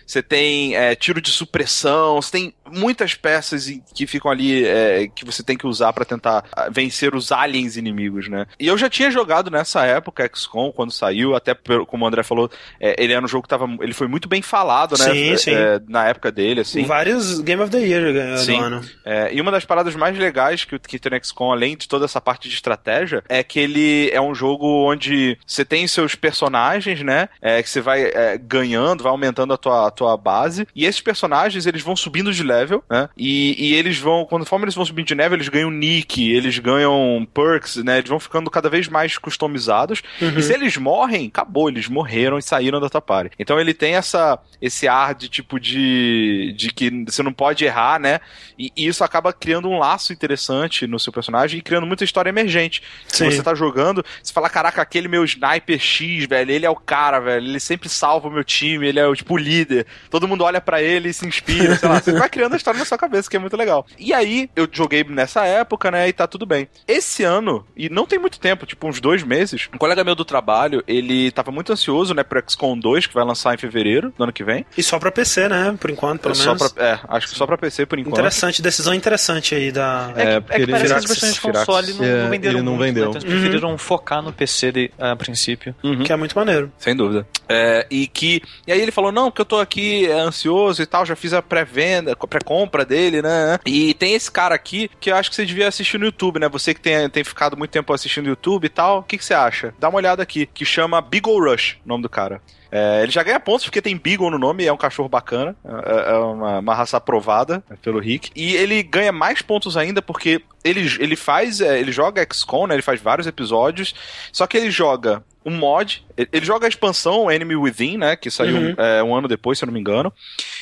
Você 0.06 0.22
tem 0.24 0.76
é, 0.76 0.96
tiro 0.96 1.22
de 1.22 1.30
supressão, 1.32 2.22
você 2.22 2.32
tem 2.32 2.54
muitas 2.72 3.14
peças 3.14 3.70
que 3.94 4.08
ficam 4.08 4.32
ali 4.32 4.66
é, 4.66 5.08
que 5.08 5.24
você 5.26 5.44
tem 5.44 5.58
que 5.58 5.68
usar 5.68 5.94
pra 5.94 6.06
tentar 6.06 6.44
ah, 6.56 6.70
vencer 6.72 7.14
os 7.16 7.32
aliens 7.32 7.78
inimigos, 7.78 8.28
né? 8.28 8.46
E 8.60 8.68
eu 8.68 8.78
já 8.78 8.90
tinha 8.90 9.12
jogado 9.12 9.52
nessa 9.52 9.86
época 9.86 10.30
XCOM 10.34 10.72
quando 10.72 10.92
saiu, 10.92 11.36
até 11.36 11.54
como 11.88 12.04
o 12.04 12.08
André 12.08 12.24
falou, 12.24 12.50
é, 12.80 12.96
ele 13.02 13.14
era 13.14 13.24
um 13.24 13.28
jogo 13.28 13.44
que 13.44 13.50
tava, 13.50 13.68
ele 13.82 13.94
foi 13.94 14.08
muito 14.08 14.28
bem 14.28 14.42
falado, 14.42 14.98
né? 14.98 15.14
Sim, 15.14 15.32
É, 15.34 15.38
sim. 15.38 15.52
é, 15.54 15.80
na 15.88 16.08
época 16.08 16.32
dele, 16.32 16.62
assim. 16.62 16.84
Vários 16.86 17.40
Game 17.42 17.62
of 17.62 17.72
the 17.72 17.80
Year 17.80 18.14
ganhou 18.14 18.38
Sim. 18.38 18.60
ano. 18.60 18.82
É, 19.06 19.34
e 19.34 19.40
uma 19.42 19.52
das 19.52 19.66
paradas 19.66 19.96
mais 19.96 20.18
legais 20.18 20.64
que, 20.66 20.76
o- 20.76 20.80
que 20.80 20.98
tem 21.00 21.12
no 21.12 21.24
XCOM, 21.24 21.52
além 21.52 21.78
de 21.78 21.88
toda 21.88 22.06
essa 22.06 22.20
parte 22.22 22.48
de 22.50 22.56
estratégia, 22.56 23.24
é 23.30 23.44
que 23.44 23.60
ele 23.60 24.10
é 24.12 24.20
um 24.22 24.34
jogo 24.34 24.66
onde 24.92 25.38
você 25.46 25.64
tem 25.64 25.88
seus 25.88 26.16
personagens, 26.16 27.02
né? 27.02 27.30
É, 27.42 27.62
que 27.62 27.70
você 27.70 27.82
vai 27.82 28.02
é, 28.04 28.38
ganhando, 28.38 29.04
vai 29.04 29.14
aumentando 29.44 29.54
a 29.54 29.58
tua, 29.58 29.88
a 29.88 29.92
tua 29.92 30.18
base. 30.18 30.68
E 30.76 30.86
esses 30.86 31.02
personagens, 31.02 31.66
eles 31.66 31.82
vão 31.82 31.96
subindo 31.96 32.34
de 32.34 32.44
level, 32.44 32.84
né? 32.90 33.10
E, 33.18 33.56
e 33.58 33.74
eles 33.76 33.98
vão, 34.00 34.26
conforme 34.26 34.66
eles 34.66 34.76
vão 34.76 34.86
subindo 34.86 35.08
de 35.08 35.16
level, 35.16 35.38
eles 35.38 35.50
ganham 35.50 35.70
nick, 35.70 36.32
eles 36.32 36.58
ganham 36.60 37.28
perks, 37.34 37.78
né? 37.78 37.98
Eles 37.98 38.10
vão 38.10 38.20
ficando 38.20 38.50
cada 38.50 38.70
vez 38.70 38.88
mais 38.88 39.18
customizados. 39.18 40.02
Uhum. 40.22 40.38
E 40.38 40.44
se 40.44 40.54
eles 40.54 40.78
morrem, 40.78 41.28
acabou, 41.28 41.70
eles 41.70 41.88
morreram 41.88 42.38
e 42.38 42.42
saíram 42.42 42.80
da 42.80 42.90
tua 42.90 43.02
party. 43.02 43.36
Então 43.38 43.60
ele 43.60 43.74
tem 43.74 43.96
essa, 43.96 44.40
esse 44.62 44.88
ar 44.88 45.14
de 45.14 45.28
tipo 45.28 45.60
de, 45.60 46.54
de 46.58 46.70
que 46.70 46.90
você 47.06 47.22
não 47.22 47.34
pode 47.34 47.66
errar, 47.66 48.00
né? 48.00 48.20
E, 48.58 48.72
e 48.76 48.88
isso 48.88 49.04
acaba 49.04 49.34
criando 49.34 49.70
um 49.70 49.78
laço 49.78 50.14
interessante 50.14 50.88
no 50.88 51.00
seu 51.00 51.12
personagem 51.12 51.60
e 51.60 51.62
criando 51.62 51.88
muita 51.88 52.04
história 52.04 52.30
emergente. 52.30 52.82
Sim. 53.08 53.30
Se 53.30 53.38
você 53.38 53.44
tá 53.44 53.54
jogando, 53.54 54.04
você 54.22 54.32
fala, 54.32 54.50
caraca, 54.50 54.82
aquele 54.82 55.08
meu 55.08 55.24
sniper 55.24 55.80
X, 55.80 56.26
velho, 56.28 56.52
ele 56.52 56.66
é 56.66 56.70
o 56.70 56.76
cara, 56.76 57.20
velho, 57.20 57.48
ele 57.48 57.60
sempre 57.60 57.90
salva 57.90 58.28
o 58.28 58.32
meu 58.32 58.44
time, 58.44 58.88
ele 58.88 59.00
é 59.00 59.08
o 59.08 59.16
tipo 59.16 59.33
o 59.34 59.38
líder. 59.38 59.86
Todo 60.10 60.28
mundo 60.28 60.44
olha 60.44 60.62
pra 60.62 60.82
ele 60.82 61.10
e 61.10 61.14
se 61.14 61.26
inspira, 61.28 61.76
sei 61.76 61.90
lá. 61.90 62.00
Você 62.00 62.12
vai 62.14 62.30
criando 62.30 62.54
a 62.54 62.58
história 62.58 62.78
na 62.80 62.86
sua 62.86 62.98
cabeça, 62.98 63.30
que 63.30 63.36
é 63.36 63.40
muito 63.40 63.58
legal. 63.58 63.86
E 63.98 64.14
aí, 64.14 64.50
eu 64.56 64.68
joguei 64.72 65.04
nessa 65.04 65.46
época, 65.46 65.90
né, 65.92 66.08
e 66.08 66.14
tá 66.14 66.28
tudo 66.28 66.46
bem. 66.46 66.68
Esse 66.88 67.24
ano, 67.24 67.66
e 67.76 67.90
não 67.90 68.06
tem 68.06 68.20
muito 68.20 68.40
tempo, 68.40 68.66
tipo 68.66 68.88
uns 68.88 69.00
dois 69.00 69.24
meses, 69.24 69.68
um 69.74 69.78
colega 69.78 70.04
meu 70.04 70.16
do 70.16 70.26
trabalho, 70.26 70.84
ele 70.88 71.32
tava 71.32 71.52
muito 71.52 71.72
ansioso, 71.74 72.14
né, 72.14 72.24
pro 72.24 72.42
XCOM 72.48 72.78
2, 72.78 73.08
que 73.08 73.14
vai 73.14 73.24
lançar 73.26 73.54
em 73.54 73.58
fevereiro 73.58 74.14
do 74.18 74.24
ano 74.24 74.34
que 74.34 74.44
vem. 74.44 74.66
E 74.78 74.84
só 74.84 75.00
pra 75.00 75.12
PC, 75.12 75.48
né? 75.50 75.76
Por 75.80 75.90
enquanto, 75.90 76.22
pelo 76.22 76.36
só 76.36 76.54
menos. 76.56 76.72
pra, 76.72 76.84
é, 76.86 77.00
acho 77.10 77.28
que 77.28 77.36
só 77.36 77.46
pra 77.46 77.58
PC 77.58 77.86
por 77.86 77.98
enquanto. 78.00 78.14
Interessante, 78.16 78.62
decisão 78.62 78.94
interessante 78.94 79.56
aí 79.56 79.72
da. 79.72 80.12
É, 80.16 80.24
É, 80.24 80.36
que, 80.36 80.42
porque 80.42 80.62
é 80.62 80.66
que 80.66 80.72
parece 80.72 80.94
que 80.94 81.00
as 81.00 81.06
versões 81.06 81.34
de 81.34 81.42
console 81.42 81.94
não, 81.94 82.06
É, 82.06 82.24
não 82.24 82.30
venderam 82.30 82.56
ele 82.58 82.64
não 82.66 82.76
muito, 82.76 82.84
vendeu. 82.86 83.04
né? 83.06 83.10
Então 83.18 83.22
eles 83.30 83.40
preferiram 83.42 83.78
focar 83.78 84.22
no 84.22 84.32
PC 84.34 84.72
de- 84.72 84.92
a 85.00 85.16
princípio. 85.16 85.76
Uhum. 85.84 86.04
Que 86.04 86.12
é 86.12 86.16
muito 86.16 86.36
maneiro. 86.38 86.72
Sem 86.78 86.96
dúvida. 86.96 87.28
É, 87.50 87.86
e 87.90 88.08
que. 88.08 88.42
E 88.68 88.72
aí 88.72 88.82
ele 88.82 88.92
falou: 88.92 89.12
não, 89.14 89.32
que 89.32 89.40
eu 89.40 89.46
tô 89.46 89.60
aqui 89.60 90.06
é, 90.06 90.14
ansioso 90.14 90.82
e 90.82 90.86
tal, 90.86 91.06
já 91.06 91.16
fiz 91.16 91.34
a 91.34 91.42
pré-venda, 91.42 92.16
pré-compra 92.16 92.84
dele, 92.84 93.22
né? 93.22 93.60
E 93.66 93.94
tem 93.94 94.14
esse 94.14 94.32
cara 94.32 94.56
aqui 94.56 94.90
que 95.00 95.12
eu 95.12 95.16
acho 95.16 95.30
que 95.30 95.36
você 95.36 95.46
devia 95.46 95.68
assistir 95.68 95.98
no 95.98 96.06
YouTube, 96.06 96.40
né? 96.40 96.50
Você 96.50 96.74
que 96.74 96.82
tem, 96.82 97.10
tem 97.10 97.24
ficado 97.24 97.56
muito 97.56 97.72
tempo 97.72 97.94
assistindo 97.94 98.28
YouTube 98.28 98.66
e 98.66 98.70
tal, 98.70 99.00
o 99.00 99.04
que, 99.04 99.18
que 99.18 99.26
você 99.26 99.34
acha? 99.34 99.74
Dá 99.80 99.90
uma 99.90 99.98
olhada 99.98 100.24
aqui, 100.24 100.46
que 100.46 100.66
chama 100.66 101.02
Beagle 101.02 101.40
Rush, 101.40 101.78
o 101.86 101.88
nome 101.88 102.04
do 102.04 102.10
cara. 102.10 102.42
É, 102.76 103.04
ele 103.04 103.12
já 103.12 103.22
ganha 103.22 103.40
pontos 103.40 103.66
porque 103.66 103.84
tem 103.84 103.96
Beagle 103.96 104.32
no 104.32 104.40
nome, 104.40 104.66
é 104.66 104.74
um 104.74 104.78
cachorro 104.78 105.08
bacana, 105.08 105.56
é, 105.64 106.12
é 106.12 106.18
uma, 106.18 106.58
uma, 106.58 106.74
raça 106.74 106.98
aprovada 106.98 107.64
pelo 107.84 108.00
Rick. 108.00 108.32
E 108.36 108.56
ele 108.56 108.82
ganha 108.82 109.12
mais 109.12 109.44
pontos 109.44 109.78
ainda 109.78 110.02
porque 110.02 110.42
ele, 110.64 110.82
ele 111.00 111.16
faz, 111.16 111.62
é, 111.62 111.80
ele 111.80 111.92
joga 111.92 112.26
XCOM, 112.34 112.66
né? 112.66 112.74
Ele 112.74 112.82
faz 112.82 113.00
vários 113.00 113.28
episódios, 113.28 113.94
só 114.32 114.48
que 114.48 114.58
ele 114.58 114.72
joga 114.72 115.24
um 115.46 115.58
mod. 115.58 116.06
Ele 116.18 116.46
joga 116.46 116.66
a 116.66 116.70
expansão 116.70 117.30
Enemy 117.30 117.56
Within, 117.56 117.98
né? 117.98 118.16
Que 118.16 118.32
saiu 118.32 118.56
uhum. 118.56 118.76
é, 118.78 119.04
um 119.04 119.16
ano 119.16 119.28
depois, 119.28 119.58
se 119.58 119.64
eu 119.64 119.68
não 119.68 119.74
me 119.74 119.80
engano. 119.80 120.12